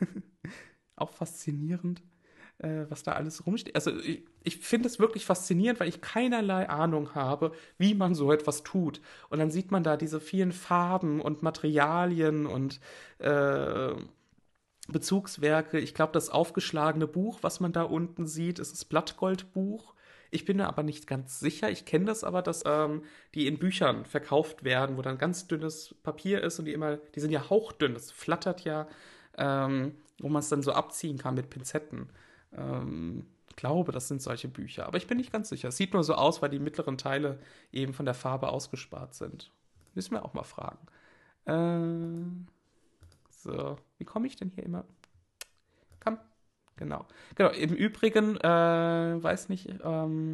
auch 0.96 1.10
faszinierend, 1.10 2.02
äh, 2.58 2.84
was 2.88 3.02
da 3.02 3.12
alles 3.12 3.46
rumsteht. 3.46 3.74
Also 3.74 3.96
ich, 4.00 4.24
ich 4.44 4.58
finde 4.58 4.88
es 4.88 4.98
wirklich 4.98 5.24
faszinierend, 5.26 5.80
weil 5.80 5.88
ich 5.88 6.00
keinerlei 6.00 6.68
Ahnung 6.68 7.14
habe, 7.14 7.52
wie 7.78 7.94
man 7.94 8.14
so 8.14 8.32
etwas 8.32 8.62
tut. 8.62 9.00
Und 9.30 9.38
dann 9.38 9.50
sieht 9.50 9.70
man 9.70 9.82
da 9.82 9.96
diese 9.96 10.20
vielen 10.20 10.52
Farben 10.52 11.20
und 11.20 11.42
Materialien 11.42 12.46
und 12.46 12.80
äh, 13.18 13.94
Bezugswerke. 14.88 15.78
Ich 15.78 15.94
glaube, 15.94 16.12
das 16.12 16.30
aufgeschlagene 16.30 17.06
Buch, 17.06 17.38
was 17.42 17.60
man 17.60 17.72
da 17.72 17.82
unten 17.82 18.26
sieht, 18.26 18.58
ist 18.58 18.72
das 18.72 18.84
Blattgoldbuch. 18.84 19.94
Ich 20.30 20.44
bin 20.44 20.58
mir 20.58 20.68
aber 20.68 20.82
nicht 20.82 21.06
ganz 21.06 21.40
sicher. 21.40 21.70
Ich 21.70 21.84
kenne 21.84 22.04
das 22.04 22.24
aber, 22.24 22.42
dass 22.42 22.62
ähm, 22.64 23.02
die 23.34 23.46
in 23.46 23.58
Büchern 23.58 24.04
verkauft 24.04 24.64
werden, 24.64 24.96
wo 24.96 25.02
dann 25.02 25.18
ganz 25.18 25.46
dünnes 25.46 25.94
Papier 26.02 26.42
ist 26.42 26.58
und 26.58 26.66
die 26.66 26.72
immer, 26.72 26.96
die 27.14 27.20
sind 27.20 27.30
ja 27.32 27.50
hauchdünn, 27.50 27.94
das 27.94 28.12
flattert 28.12 28.62
ja, 28.62 28.86
ähm, 29.36 29.96
wo 30.20 30.28
man 30.28 30.40
es 30.40 30.48
dann 30.48 30.62
so 30.62 30.72
abziehen 30.72 31.18
kann 31.18 31.34
mit 31.34 31.50
Pinzetten. 31.50 32.10
Ähm, 32.56 33.26
ich 33.48 33.56
glaube, 33.56 33.92
das 33.92 34.08
sind 34.08 34.22
solche 34.22 34.48
Bücher, 34.48 34.86
aber 34.86 34.98
ich 34.98 35.06
bin 35.06 35.18
nicht 35.18 35.32
ganz 35.32 35.48
sicher. 35.48 35.68
Es 35.68 35.76
sieht 35.76 35.92
nur 35.92 36.04
so 36.04 36.14
aus, 36.14 36.40
weil 36.40 36.50
die 36.50 36.60
mittleren 36.60 36.96
Teile 36.96 37.40
eben 37.72 37.92
von 37.92 38.06
der 38.06 38.14
Farbe 38.14 38.48
ausgespart 38.48 39.14
sind. 39.14 39.50
Müssen 39.94 40.12
wir 40.12 40.24
auch 40.24 40.34
mal 40.34 40.44
fragen. 40.44 40.86
Äh, 41.46 42.50
so, 43.30 43.76
wie 43.98 44.04
komme 44.04 44.28
ich 44.28 44.36
denn 44.36 44.50
hier 44.50 44.64
immer? 44.64 44.84
Genau. 46.80 47.04
Genau, 47.36 47.50
im 47.50 47.74
Übrigen, 47.74 48.36
äh, 48.38 49.22
weiß 49.22 49.50
nicht, 49.50 49.68
ähm, 49.84 50.32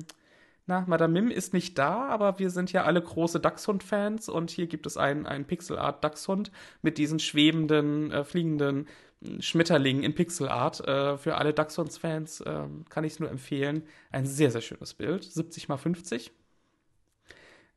na, 0.66 0.85
Madame 0.86 1.20
Mim 1.20 1.31
ist 1.31 1.52
nicht 1.52 1.77
da, 1.77 2.06
aber 2.06 2.39
wir 2.39 2.51
sind 2.51 2.73
ja 2.73 2.85
alle 2.85 3.02
große 3.02 3.40
Dachshund-Fans 3.40 4.28
und 4.28 4.51
hier 4.51 4.68
gibt 4.68 4.86
es 4.86 4.97
einen, 4.97 5.27
einen 5.27 5.44
Pixelart 5.44 6.02
Dachshund 6.05 6.52
mit 6.82 6.98
diesen 6.98 7.18
schwebenden, 7.18 8.12
äh, 8.12 8.24
fliegenden 8.24 8.86
hm, 9.24 9.43
Schmetterlingen 9.43 10.05
in 10.05 10.14
Pixelart. 10.14 10.86
Äh, 10.86 11.18
für 11.18 11.36
alle 11.36 11.52
Dachshunds-Fans 11.52 12.43
äh, 12.43 12.64
kann 12.90 13.05
ich 13.05 13.14
es 13.14 13.20
nur 13.20 13.31
empfehlen. 13.31 13.82
Ein 14.12 14.24
sehr, 14.24 14.52
sehr 14.52 14.60
schönes 14.60 14.94
Bild. 14.94 15.24
70 15.24 15.68
mal 15.68 15.78
50. 15.78 16.31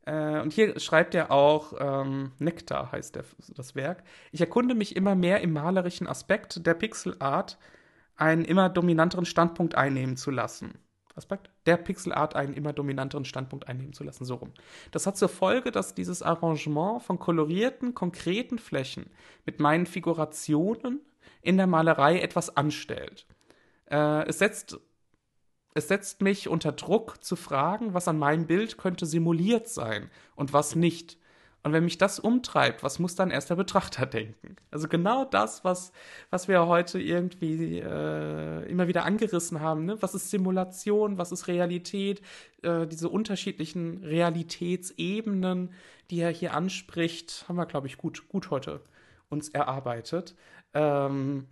Äh, 0.05 0.41
und 0.41 0.53
hier 0.53 0.79
schreibt 0.79 1.15
er 1.15 1.31
auch, 1.31 1.73
ähm, 1.79 2.33
Nektar 2.37 2.91
heißt 2.91 3.15
der, 3.15 3.23
das 3.55 3.75
Werk. 3.75 4.03
Ich 4.31 4.41
erkunde 4.41 4.75
mich 4.75 4.95
immer 4.95 5.15
mehr 5.15 5.41
im 5.41 5.53
malerischen 5.53 6.07
Aspekt 6.07 6.65
der 6.67 6.75
Pixelart 6.75 7.57
einen 8.19 8.45
immer 8.45 8.69
dominanteren 8.69 9.25
Standpunkt 9.25 9.75
einnehmen 9.75 10.17
zu 10.17 10.31
lassen. 10.31 10.79
Aspekt 11.15 11.49
der 11.65 11.77
Pixelart 11.77 12.35
einen 12.35 12.53
immer 12.53 12.73
dominanteren 12.73 13.25
Standpunkt 13.25 13.67
einnehmen 13.67 13.93
zu 13.93 14.03
lassen, 14.03 14.25
so 14.25 14.35
rum. 14.35 14.53
Das 14.91 15.05
hat 15.05 15.17
zur 15.17 15.29
Folge, 15.29 15.71
dass 15.71 15.93
dieses 15.93 16.21
Arrangement 16.21 17.03
von 17.03 17.19
kolorierten, 17.19 17.93
konkreten 17.93 18.57
Flächen 18.57 19.09
mit 19.45 19.59
meinen 19.59 19.85
Figurationen 19.85 21.01
in 21.41 21.57
der 21.57 21.67
Malerei 21.67 22.19
etwas 22.19 22.55
anstellt. 22.55 23.27
Äh, 23.85 24.27
es 24.27 24.39
setzt 24.39 24.79
es 25.75 25.87
setzt 25.87 26.21
mich 26.21 26.47
unter 26.49 26.71
Druck 26.71 27.23
zu 27.23 27.35
fragen, 27.35 27.93
was 27.93 28.07
an 28.07 28.17
meinem 28.17 28.47
Bild 28.47 28.77
könnte 28.77 29.05
simuliert 29.05 29.69
sein 29.69 30.09
und 30.35 30.51
was 30.51 30.75
nicht. 30.75 31.17
Und 31.69 31.73
wenn 31.73 31.83
mich 31.83 31.99
das 31.99 32.17
umtreibt, 32.17 32.81
was 32.81 32.97
muss 32.97 33.13
dann 33.13 33.29
erst 33.29 33.51
der 33.51 33.55
Betrachter 33.55 34.07
denken? 34.07 34.55
Also 34.71 34.87
genau 34.87 35.23
das, 35.23 35.63
was, 35.63 35.91
was 36.31 36.47
wir 36.47 36.65
heute 36.65 36.99
irgendwie 36.99 37.77
äh, 37.77 38.67
immer 38.67 38.87
wieder 38.87 39.05
angerissen 39.05 39.59
haben. 39.59 39.85
Ne? 39.85 40.01
Was 40.01 40.15
ist 40.15 40.31
Simulation, 40.31 41.19
was 41.19 41.31
ist 41.31 41.47
Realität? 41.47 42.23
Äh, 42.63 42.87
diese 42.87 43.07
unterschiedlichen 43.07 44.03
Realitätsebenen, 44.03 45.73
die 46.09 46.21
er 46.21 46.31
hier 46.31 46.55
anspricht, 46.55 47.45
haben 47.47 47.57
wir, 47.57 47.67
glaube 47.67 47.85
ich, 47.85 47.99
gut, 47.99 48.27
gut 48.29 48.49
heute 48.49 48.81
uns 49.29 49.49
erarbeitet. 49.49 50.35
Ähm, 50.73 51.45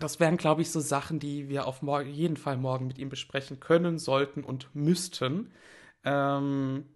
das 0.00 0.18
wären, 0.18 0.38
glaube 0.38 0.62
ich, 0.62 0.72
so 0.72 0.80
Sachen, 0.80 1.20
die 1.20 1.48
wir 1.48 1.68
auf 1.68 1.82
jeden 2.04 2.36
Fall 2.36 2.56
morgen 2.56 2.88
mit 2.88 2.98
ihm 2.98 3.10
besprechen 3.10 3.60
können, 3.60 4.00
sollten 4.00 4.42
und 4.42 4.74
müssten. 4.74 5.52
Ähm, 6.02 6.86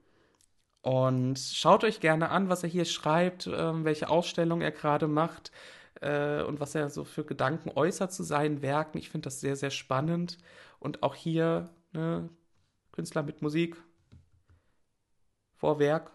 und 0.83 1.39
schaut 1.39 1.85
euch 1.85 2.01
gerne 2.01 2.31
an, 2.31 2.49
was 2.49 2.63
er 2.63 2.69
hier 2.69 2.85
schreibt, 2.85 3.47
äh, 3.47 3.85
welche 3.85 4.09
Ausstellung 4.09 4.63
er 4.63 4.73
gerade 4.73 5.09
macht 5.09 5.53
äh, 6.01 6.43
und 6.43 6.61
was 6.61 6.75
er 6.75 6.89
so 6.89 7.05
für 7.05 7.25
Gedanken 7.25 7.71
äußert 7.75 8.13
zu 8.13 8.23
seinen 8.23 8.63
Werken. 8.63 8.99
Ich 8.99 9.11
finde 9.11 9.27
das 9.27 9.41
sehr, 9.41 9.57
sehr 9.57 9.71
spannend. 9.71 10.39
Und 10.79 11.03
auch 11.03 11.15
hier 11.15 11.71
ne, 11.93 12.31
Künstler 12.93 13.23
mit 13.23 13.43
Musik 13.43 13.77
vor 15.57 15.79
Werk. 15.79 16.11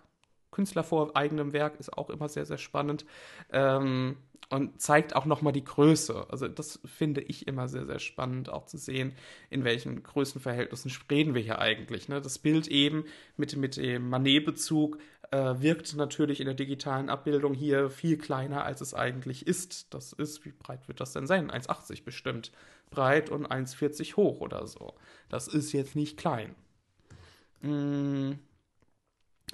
Künstler 0.55 0.85
vor 0.85 1.17
eigenem 1.17 1.51
Werk 1.51 1.79
ist 1.81 1.97
auch 1.97 2.09
immer 2.09 2.29
sehr, 2.29 2.45
sehr 2.45 2.57
spannend. 2.57 3.05
Ähm, 3.51 4.15
und 4.49 4.79
zeigt 4.79 5.15
auch 5.15 5.25
nochmal 5.25 5.53
die 5.53 5.63
Größe. 5.63 6.27
Also 6.29 6.47
das 6.47 6.79
finde 6.85 7.21
ich 7.21 7.47
immer 7.47 7.67
sehr, 7.67 7.85
sehr 7.87 7.97
spannend, 7.99 8.49
auch 8.49 8.67
zu 8.67 8.77
sehen, 8.77 9.13
in 9.49 9.63
welchen 9.63 10.03
Größenverhältnissen 10.03 10.91
reden 11.09 11.33
wir 11.33 11.41
hier 11.41 11.59
eigentlich. 11.59 12.09
Ne? 12.09 12.21
Das 12.21 12.37
Bild 12.37 12.67
eben 12.67 13.05
mit, 13.37 13.57
mit 13.57 13.75
dem 13.77 14.07
Manet-Bezug 14.07 14.99
äh, 15.31 15.55
wirkt 15.57 15.95
natürlich 15.95 16.39
in 16.39 16.45
der 16.45 16.53
digitalen 16.53 17.09
Abbildung 17.09 17.53
hier 17.53 17.89
viel 17.89 18.17
kleiner, 18.17 18.63
als 18.63 18.81
es 18.81 18.93
eigentlich 18.93 19.47
ist. 19.47 19.93
Das 19.93 20.13
ist, 20.13 20.45
wie 20.45 20.51
breit 20.51 20.87
wird 20.87 20.99
das 21.01 21.13
denn 21.13 21.27
sein? 21.27 21.49
1,80 21.49 22.03
bestimmt 22.03 22.51
breit 22.91 23.29
und 23.31 23.47
1,40 23.47 24.15
hoch 24.15 24.41
oder 24.41 24.67
so. 24.67 24.93
Das 25.27 25.47
ist 25.47 25.71
jetzt 25.73 25.95
nicht 25.95 26.17
klein. 26.17 26.55
Mm, 27.61 28.33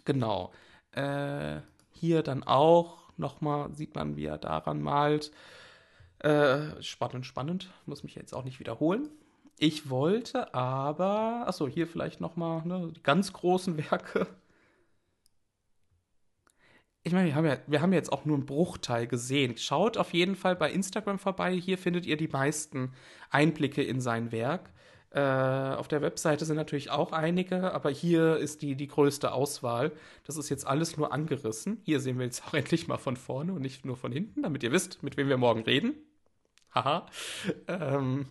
genau. 0.03 0.51
Äh, 0.91 1.61
hier 1.91 2.23
dann 2.23 2.43
auch 2.43 2.97
nochmal 3.17 3.73
sieht 3.73 3.95
man, 3.95 4.15
wie 4.15 4.25
er 4.25 4.37
daran 4.37 4.81
malt. 4.81 5.31
Äh, 6.19 6.81
spannend, 6.81 7.25
spannend. 7.25 7.71
Muss 7.85 8.03
mich 8.03 8.15
jetzt 8.15 8.33
auch 8.33 8.43
nicht 8.43 8.59
wiederholen. 8.59 9.09
Ich 9.57 9.89
wollte 9.89 10.53
aber, 10.53 11.47
achso, 11.47 11.67
hier 11.67 11.87
vielleicht 11.87 12.19
nochmal 12.19 12.65
ne, 12.65 12.91
die 12.95 13.03
ganz 13.03 13.31
großen 13.33 13.77
Werke. 13.77 14.27
Ich 17.03 17.13
meine, 17.13 17.27
wir 17.27 17.35
haben, 17.35 17.45
ja, 17.45 17.57
wir 17.65 17.81
haben 17.81 17.93
jetzt 17.93 18.11
auch 18.11 18.25
nur 18.25 18.37
einen 18.37 18.45
Bruchteil 18.45 19.07
gesehen. 19.07 19.57
Schaut 19.57 19.97
auf 19.97 20.13
jeden 20.13 20.35
Fall 20.35 20.55
bei 20.55 20.71
Instagram 20.71 21.17
vorbei. 21.17 21.55
Hier 21.55 21.77
findet 21.79 22.05
ihr 22.05 22.17
die 22.17 22.27
meisten 22.27 22.93
Einblicke 23.31 23.81
in 23.81 24.01
sein 24.01 24.31
Werk. 24.31 24.71
Äh, 25.13 25.19
auf 25.19 25.89
der 25.89 26.01
Webseite 26.01 26.45
sind 26.45 26.55
natürlich 26.55 26.89
auch 26.89 27.11
einige, 27.11 27.73
aber 27.73 27.89
hier 27.89 28.37
ist 28.37 28.61
die, 28.61 28.75
die 28.75 28.87
größte 28.87 29.33
Auswahl. 29.33 29.91
Das 30.25 30.37
ist 30.37 30.49
jetzt 30.49 30.65
alles 30.65 30.95
nur 30.95 31.11
angerissen. 31.11 31.81
Hier 31.83 31.99
sehen 31.99 32.17
wir 32.17 32.25
jetzt 32.25 32.47
auch 32.47 32.53
endlich 32.55 32.87
mal 32.87 32.97
von 32.97 33.17
vorne 33.17 33.51
und 33.53 33.61
nicht 33.61 33.85
nur 33.85 33.97
von 33.97 34.11
hinten, 34.11 34.43
damit 34.43 34.63
ihr 34.63 34.71
wisst, 34.71 35.03
mit 35.03 35.17
wem 35.17 35.27
wir 35.27 35.37
morgen 35.37 35.63
reden. 35.63 35.95
Haha. 36.73 37.07
ähm, 37.67 38.27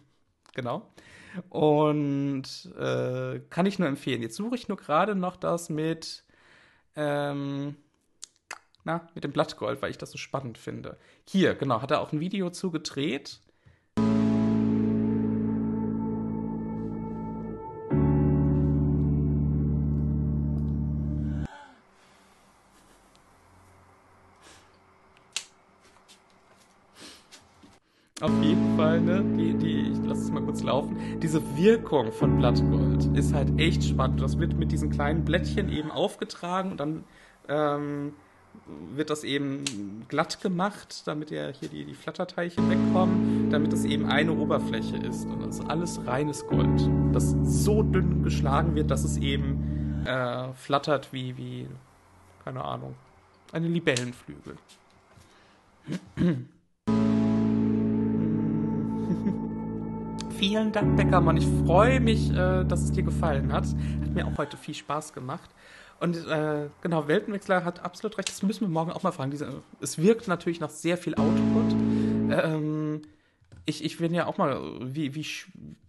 genau. 0.54 0.90
Und 1.50 2.72
äh, 2.78 3.40
kann 3.50 3.66
ich 3.66 3.78
nur 3.78 3.88
empfehlen. 3.88 4.22
Jetzt 4.22 4.36
suche 4.36 4.54
ich 4.54 4.68
nur 4.68 4.78
gerade 4.78 5.14
noch 5.14 5.36
das 5.36 5.68
mit, 5.68 6.24
ähm, 6.96 7.76
na, 8.84 9.06
mit 9.14 9.24
dem 9.24 9.32
Blattgold, 9.32 9.82
weil 9.82 9.90
ich 9.90 9.98
das 9.98 10.10
so 10.10 10.18
spannend 10.18 10.56
finde. 10.56 10.98
Hier, 11.28 11.54
genau, 11.54 11.82
hat 11.82 11.90
er 11.90 12.00
auch 12.00 12.12
ein 12.12 12.20
Video 12.20 12.48
zugedreht. 12.48 13.40
Kurz 30.60 30.62
laufen. 30.62 31.20
Diese 31.20 31.40
Wirkung 31.56 32.12
von 32.12 32.38
Blattgold 32.38 33.16
ist 33.16 33.34
halt 33.34 33.58
echt 33.58 33.84
spannend. 33.84 34.20
Das 34.20 34.38
wird 34.38 34.54
mit 34.54 34.72
diesen 34.72 34.90
kleinen 34.90 35.24
Blättchen 35.24 35.70
eben 35.70 35.90
aufgetragen 35.90 36.72
und 36.72 36.80
dann 36.80 37.04
ähm, 37.48 38.12
wird 38.94 39.10
das 39.10 39.24
eben 39.24 40.04
glatt 40.08 40.40
gemacht, 40.40 41.02
damit 41.06 41.30
ja 41.30 41.48
hier 41.48 41.68
die, 41.68 41.84
die 41.84 41.94
Flatterteilchen 41.94 42.68
wegkommen, 42.68 43.50
damit 43.50 43.72
es 43.72 43.84
eben 43.84 44.06
eine 44.06 44.32
Oberfläche 44.32 44.96
ist. 44.96 45.26
Und 45.26 45.46
das 45.46 45.58
ist 45.58 45.68
alles 45.68 46.06
reines 46.06 46.46
Gold, 46.46 46.88
das 47.12 47.34
so 47.42 47.82
dünn 47.82 48.22
geschlagen 48.22 48.74
wird, 48.74 48.90
dass 48.90 49.04
es 49.04 49.16
eben 49.16 50.04
äh, 50.06 50.52
flattert 50.54 51.12
wie, 51.12 51.36
wie, 51.36 51.66
keine 52.44 52.64
Ahnung, 52.64 52.94
eine 53.52 53.68
Libellenflügel. 53.68 54.56
Vielen 60.40 60.72
Dank, 60.72 60.96
Beckermann. 60.96 61.36
Ich 61.36 61.46
freue 61.66 62.00
mich, 62.00 62.30
äh, 62.30 62.64
dass 62.64 62.80
es 62.80 62.92
dir 62.92 63.02
gefallen 63.02 63.52
hat. 63.52 63.66
Hat 63.66 64.14
mir 64.14 64.26
auch 64.26 64.38
heute 64.38 64.56
viel 64.56 64.72
Spaß 64.72 65.12
gemacht. 65.12 65.50
Und 66.00 66.16
äh, 66.16 66.70
genau, 66.80 67.06
Weltenwechsler 67.06 67.62
hat 67.62 67.84
absolut 67.84 68.16
recht. 68.16 68.30
Das 68.30 68.42
müssen 68.42 68.62
wir 68.62 68.68
morgen 68.68 68.90
auch 68.90 69.02
mal 69.02 69.12
fragen. 69.12 69.30
Diese, 69.30 69.62
es 69.82 69.98
wirkt 69.98 70.28
natürlich 70.28 70.58
nach 70.58 70.70
sehr 70.70 70.96
viel 70.96 71.14
Output. 71.16 71.72
Ähm, 72.30 73.02
ich, 73.66 73.84
ich 73.84 74.00
will 74.00 74.14
ja 74.14 74.26
auch 74.26 74.38
mal, 74.38 74.58
wie, 74.80 75.14
wie, 75.14 75.26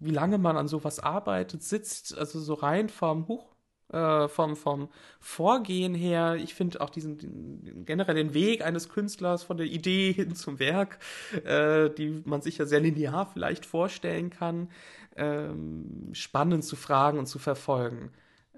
wie 0.02 0.11
lange 0.11 0.38
man 0.38 0.57
an 0.57 0.68
sowas 0.68 0.99
arbeitet, 0.99 1.64
sitzt, 1.64 2.18
also 2.18 2.41
so 2.41 2.56
rein 2.56 2.90
vom 2.90 3.30
Huch, 3.30 3.56
äh, 3.91 4.27
vom, 4.27 4.55
vom 4.55 4.89
Vorgehen 5.19 5.93
her. 5.93 6.35
Ich 6.35 6.53
finde 6.53 6.81
auch 6.81 6.89
diesen 6.89 7.85
generell 7.85 8.15
den 8.15 8.34
Weg 8.34 8.63
eines 8.63 8.89
Künstlers 8.89 9.43
von 9.43 9.57
der 9.57 9.68
Idee 9.68 10.11
hin 10.15 10.35
zum 10.35 10.59
Werk, 10.59 10.99
äh, 11.45 11.89
die 11.89 12.22
man 12.26 12.41
sich 12.41 12.57
ja 12.57 12.65
sehr 12.65 12.80
linear 12.80 13.26
vielleicht 13.26 13.65
vorstellen 13.65 14.30
kann, 14.30 14.69
ähm, 15.15 16.09
spannend 16.13 16.63
zu 16.63 16.76
fragen 16.76 17.19
und 17.19 17.27
zu 17.27 17.39
verfolgen. 17.39 18.11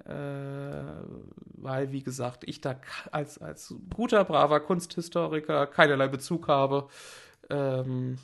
Äh, 0.05 0.11
weil, 1.55 1.91
wie 1.91 2.03
gesagt, 2.03 2.43
ich 2.45 2.61
da 2.61 2.75
als, 3.11 3.37
als 3.37 3.73
guter, 3.93 4.25
braver 4.25 4.59
Kunsthistoriker 4.59 5.67
keinerlei 5.67 6.07
Bezug 6.07 6.47
habe. 6.47 6.87
Ähm, 7.49 8.17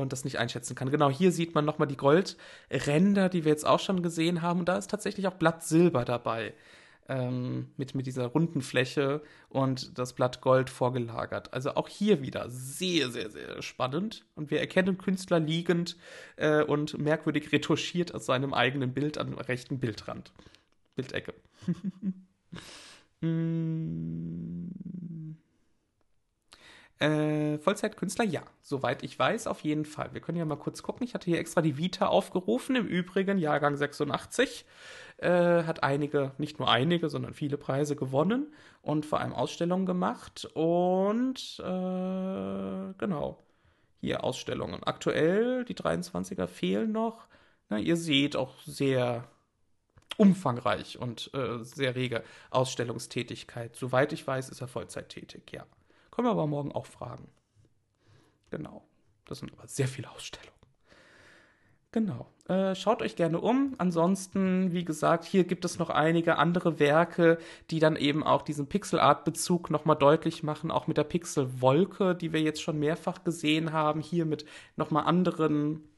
und 0.00 0.12
das 0.12 0.24
nicht 0.24 0.38
einschätzen 0.38 0.74
kann. 0.74 0.90
Genau 0.90 1.10
hier 1.10 1.32
sieht 1.32 1.54
man 1.54 1.64
nochmal 1.64 1.88
die 1.88 1.96
Goldränder, 1.96 3.28
die 3.28 3.44
wir 3.44 3.52
jetzt 3.52 3.66
auch 3.66 3.80
schon 3.80 4.02
gesehen 4.02 4.42
haben. 4.42 4.60
Und 4.60 4.68
da 4.68 4.76
ist 4.76 4.90
tatsächlich 4.90 5.26
auch 5.26 5.34
Blatt 5.34 5.62
Silber 5.62 6.04
dabei. 6.04 6.54
Ähm, 7.08 7.70
mit, 7.76 7.96
mit 7.96 8.06
dieser 8.06 8.26
runden 8.26 8.60
Fläche 8.60 9.20
und 9.48 9.98
das 9.98 10.12
Blatt 10.12 10.40
Gold 10.42 10.70
vorgelagert. 10.70 11.52
Also 11.52 11.74
auch 11.74 11.88
hier 11.88 12.22
wieder 12.22 12.48
sehr, 12.50 13.10
sehr, 13.10 13.30
sehr 13.30 13.62
spannend. 13.62 14.24
Und 14.36 14.52
wir 14.52 14.60
erkennen 14.60 14.96
Künstler 14.96 15.40
liegend 15.40 15.96
äh, 16.36 16.62
und 16.62 16.98
merkwürdig 16.98 17.50
retuschiert 17.50 18.14
aus 18.14 18.26
seinem 18.26 18.54
eigenen 18.54 18.94
Bild 18.94 19.18
am 19.18 19.34
rechten 19.34 19.80
Bildrand. 19.80 20.30
Bildecke. 20.94 21.34
mm. 23.22 24.70
Äh, 27.00 27.56
Vollzeitkünstler, 27.58 28.26
ja. 28.26 28.42
Soweit 28.60 29.02
ich 29.02 29.18
weiß, 29.18 29.46
auf 29.46 29.60
jeden 29.60 29.86
Fall. 29.86 30.12
Wir 30.12 30.20
können 30.20 30.36
ja 30.36 30.44
mal 30.44 30.56
kurz 30.56 30.82
gucken. 30.82 31.04
Ich 31.04 31.14
hatte 31.14 31.24
hier 31.30 31.38
extra 31.38 31.62
die 31.62 31.78
Vita 31.78 32.06
aufgerufen. 32.06 32.76
Im 32.76 32.86
Übrigen, 32.86 33.38
Jahrgang 33.38 33.74
86. 33.76 34.66
Äh, 35.16 35.64
hat 35.64 35.82
einige, 35.82 36.32
nicht 36.36 36.58
nur 36.58 36.70
einige, 36.70 37.08
sondern 37.08 37.32
viele 37.32 37.56
Preise 37.56 37.96
gewonnen 37.96 38.52
und 38.82 39.06
vor 39.06 39.20
allem 39.20 39.32
Ausstellungen 39.32 39.86
gemacht. 39.86 40.44
Und 40.52 41.58
äh, 41.60 42.94
genau. 42.98 43.42
Hier 44.02 44.22
Ausstellungen. 44.22 44.82
Aktuell, 44.84 45.64
die 45.64 45.74
23er 45.74 46.46
fehlen 46.46 46.92
noch. 46.92 47.26
Na, 47.70 47.78
ihr 47.78 47.96
seht 47.96 48.36
auch 48.36 48.60
sehr 48.66 49.26
umfangreich 50.18 50.98
und 50.98 51.30
äh, 51.34 51.64
sehr 51.64 51.94
rege 51.94 52.24
Ausstellungstätigkeit. 52.50 53.74
Soweit 53.74 54.12
ich 54.12 54.26
weiß, 54.26 54.50
ist 54.50 54.60
er 54.60 54.68
Vollzeit 54.68 55.08
tätig, 55.08 55.50
ja. 55.52 55.64
Können 56.10 56.26
wir 56.26 56.32
aber 56.32 56.46
morgen 56.46 56.72
auch 56.72 56.86
fragen. 56.86 57.28
Genau. 58.50 58.84
Das 59.24 59.38
sind 59.38 59.52
aber 59.52 59.66
sehr 59.68 59.86
viele 59.86 60.10
Ausstellungen. 60.10 60.60
Genau. 61.92 62.28
Äh, 62.46 62.76
schaut 62.76 63.02
euch 63.02 63.16
gerne 63.16 63.40
um. 63.40 63.74
Ansonsten, 63.78 64.72
wie 64.72 64.84
gesagt, 64.84 65.24
hier 65.24 65.44
gibt 65.44 65.64
es 65.64 65.78
noch 65.78 65.90
einige 65.90 66.36
andere 66.36 66.78
Werke, 66.78 67.38
die 67.70 67.80
dann 67.80 67.96
eben 67.96 68.22
auch 68.22 68.42
diesen 68.42 68.68
Pixel-Art-Bezug 68.68 69.70
nochmal 69.70 69.96
deutlich 69.96 70.44
machen, 70.44 70.70
auch 70.70 70.86
mit 70.86 70.96
der 70.96 71.04
Pixel-Wolke, 71.04 72.14
die 72.14 72.32
wir 72.32 72.40
jetzt 72.40 72.62
schon 72.62 72.78
mehrfach 72.78 73.24
gesehen 73.24 73.72
haben. 73.72 74.00
Hier 74.00 74.24
mit 74.24 74.44
nochmal 74.76 75.04
anderen, 75.04 75.88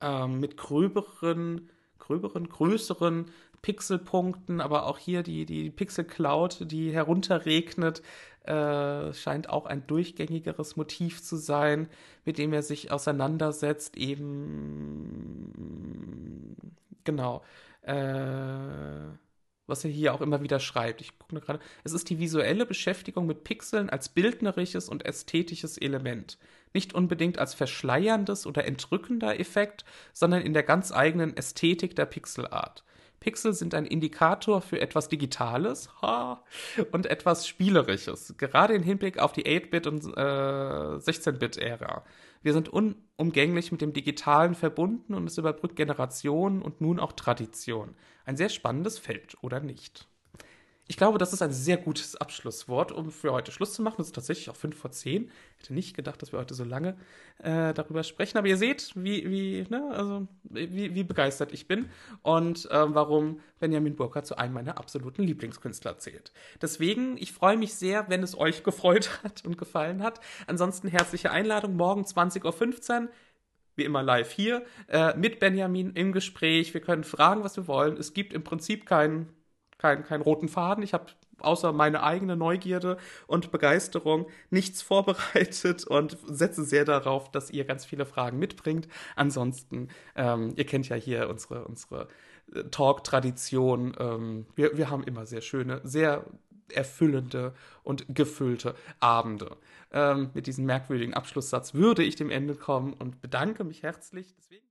ähm, 0.00 0.38
mit 0.38 0.56
gröberen, 0.56 1.68
gröberen, 1.98 2.48
größeren 2.48 3.26
Pixelpunkten, 3.62 4.60
aber 4.60 4.86
auch 4.86 4.98
hier 4.98 5.24
die, 5.24 5.46
die 5.46 5.70
Pixel 5.70 6.04
Cloud, 6.04 6.70
die 6.70 6.92
herunterregnet, 6.92 8.02
äh, 8.46 9.12
scheint 9.14 9.50
auch 9.50 9.66
ein 9.66 9.86
durchgängigeres 9.86 10.76
Motiv 10.76 11.22
zu 11.22 11.36
sein, 11.36 11.88
mit 12.24 12.38
dem 12.38 12.52
er 12.52 12.62
sich 12.62 12.90
auseinandersetzt, 12.92 13.96
eben 13.96 15.52
genau. 17.04 17.42
Äh, 17.82 19.16
was 19.66 19.84
er 19.84 19.90
hier 19.90 20.14
auch 20.14 20.20
immer 20.20 20.42
wieder 20.42 20.60
schreibt. 20.60 21.00
Ich 21.00 21.18
gucke 21.18 21.40
gerade. 21.40 21.60
Es 21.84 21.92
ist 21.92 22.08
die 22.10 22.18
visuelle 22.18 22.66
Beschäftigung 22.66 23.26
mit 23.26 23.44
Pixeln 23.44 23.90
als 23.90 24.08
bildnerisches 24.08 24.88
und 24.88 25.04
ästhetisches 25.04 25.78
Element. 25.78 26.38
Nicht 26.72 26.94
unbedingt 26.94 27.38
als 27.38 27.54
verschleierndes 27.54 28.46
oder 28.46 28.64
entrückender 28.64 29.38
Effekt, 29.40 29.84
sondern 30.12 30.42
in 30.42 30.52
der 30.52 30.62
ganz 30.62 30.92
eigenen 30.92 31.36
Ästhetik 31.36 31.96
der 31.96 32.06
Pixelart. 32.06 32.84
Pixel 33.26 33.54
sind 33.54 33.74
ein 33.74 33.86
Indikator 33.86 34.60
für 34.60 34.80
etwas 34.80 35.08
Digitales 35.08 35.90
ha, 36.00 36.44
und 36.92 37.06
etwas 37.06 37.48
Spielerisches, 37.48 38.36
gerade 38.38 38.74
im 38.74 38.84
Hinblick 38.84 39.18
auf 39.18 39.32
die 39.32 39.46
8-Bit- 39.46 39.88
und 39.88 40.04
äh, 40.04 41.00
16-Bit-Ära. 41.00 42.04
Wir 42.44 42.52
sind 42.52 42.68
unumgänglich 42.68 43.72
mit 43.72 43.80
dem 43.80 43.92
Digitalen 43.92 44.54
verbunden 44.54 45.12
und 45.12 45.26
es 45.26 45.38
überbrückt 45.38 45.74
Generationen 45.74 46.62
und 46.62 46.80
nun 46.80 47.00
auch 47.00 47.10
Tradition. 47.14 47.96
Ein 48.26 48.36
sehr 48.36 48.48
spannendes 48.48 49.00
Feld, 49.00 49.36
oder 49.40 49.58
nicht? 49.58 50.06
Ich 50.88 50.96
glaube, 50.96 51.18
das 51.18 51.32
ist 51.32 51.42
ein 51.42 51.52
sehr 51.52 51.78
gutes 51.78 52.14
Abschlusswort, 52.14 52.92
um 52.92 53.10
für 53.10 53.32
heute 53.32 53.50
Schluss 53.50 53.74
zu 53.74 53.82
machen. 53.82 54.00
Es 54.00 54.08
ist 54.08 54.14
tatsächlich 54.14 54.50
auch 54.50 54.56
5 54.56 54.76
vor 54.76 54.92
10. 54.92 55.24
Ich 55.24 55.64
hätte 55.64 55.74
nicht 55.74 55.96
gedacht, 55.96 56.22
dass 56.22 56.30
wir 56.30 56.38
heute 56.38 56.54
so 56.54 56.62
lange 56.62 56.96
äh, 57.42 57.74
darüber 57.74 58.04
sprechen. 58.04 58.38
Aber 58.38 58.46
ihr 58.46 58.56
seht, 58.56 58.92
wie, 58.94 59.28
wie, 59.28 59.66
ne, 59.68 59.90
also, 59.92 60.28
wie, 60.44 60.94
wie 60.94 61.02
begeistert 61.02 61.52
ich 61.52 61.66
bin 61.66 61.88
und 62.22 62.70
äh, 62.70 62.94
warum 62.94 63.40
Benjamin 63.58 63.96
Burkhardt 63.96 64.26
zu 64.26 64.38
einem 64.38 64.54
meiner 64.54 64.78
absoluten 64.78 65.24
Lieblingskünstler 65.24 65.98
zählt. 65.98 66.32
Deswegen, 66.62 67.16
ich 67.18 67.32
freue 67.32 67.56
mich 67.56 67.74
sehr, 67.74 68.08
wenn 68.08 68.22
es 68.22 68.38
euch 68.38 68.62
gefreut 68.62 69.10
hat 69.24 69.44
und 69.44 69.58
gefallen 69.58 70.04
hat. 70.04 70.20
Ansonsten 70.46 70.86
herzliche 70.86 71.32
Einladung. 71.32 71.74
Morgen 71.74 72.02
20.15 72.02 73.02
Uhr 73.02 73.08
wie 73.74 73.84
immer 73.84 74.02
live 74.02 74.30
hier, 74.30 74.64
äh, 74.88 75.14
mit 75.18 75.38
Benjamin 75.38 75.90
im 75.90 76.12
Gespräch. 76.12 76.72
Wir 76.72 76.80
können 76.80 77.04
fragen, 77.04 77.44
was 77.44 77.56
wir 77.56 77.68
wollen. 77.68 77.98
Es 77.98 78.14
gibt 78.14 78.32
im 78.32 78.42
Prinzip 78.42 78.86
keinen 78.86 79.28
keinen 79.78 80.04
kein 80.04 80.22
roten 80.22 80.48
Faden. 80.48 80.82
Ich 80.82 80.94
habe 80.94 81.06
außer 81.38 81.72
meine 81.72 82.02
eigene 82.02 82.36
Neugierde 82.36 82.96
und 83.26 83.50
Begeisterung 83.50 84.26
nichts 84.50 84.82
vorbereitet 84.82 85.86
und 85.86 86.16
setze 86.26 86.64
sehr 86.64 86.84
darauf, 86.84 87.30
dass 87.30 87.50
ihr 87.50 87.64
ganz 87.64 87.84
viele 87.84 88.06
Fragen 88.06 88.38
mitbringt. 88.38 88.88
Ansonsten, 89.16 89.88
ähm, 90.14 90.54
ihr 90.56 90.64
kennt 90.64 90.88
ja 90.88 90.96
hier 90.96 91.28
unsere, 91.28 91.64
unsere 91.64 92.08
äh, 92.54 92.64
Talk-Tradition. 92.64 93.94
Ähm, 93.98 94.46
wir, 94.54 94.76
wir 94.76 94.90
haben 94.90 95.04
immer 95.04 95.26
sehr 95.26 95.42
schöne, 95.42 95.80
sehr 95.84 96.24
erfüllende 96.72 97.54
und 97.82 98.06
gefüllte 98.08 98.74
Abende. 98.98 99.56
Ähm, 99.92 100.30
mit 100.34 100.46
diesem 100.46 100.64
merkwürdigen 100.64 101.14
Abschlusssatz 101.14 101.74
würde 101.74 102.02
ich 102.02 102.16
dem 102.16 102.30
Ende 102.30 102.56
kommen 102.56 102.92
und 102.92 103.20
bedanke 103.20 103.62
mich 103.62 103.82
herzlich. 103.82 104.34
Deswegen 104.36 104.65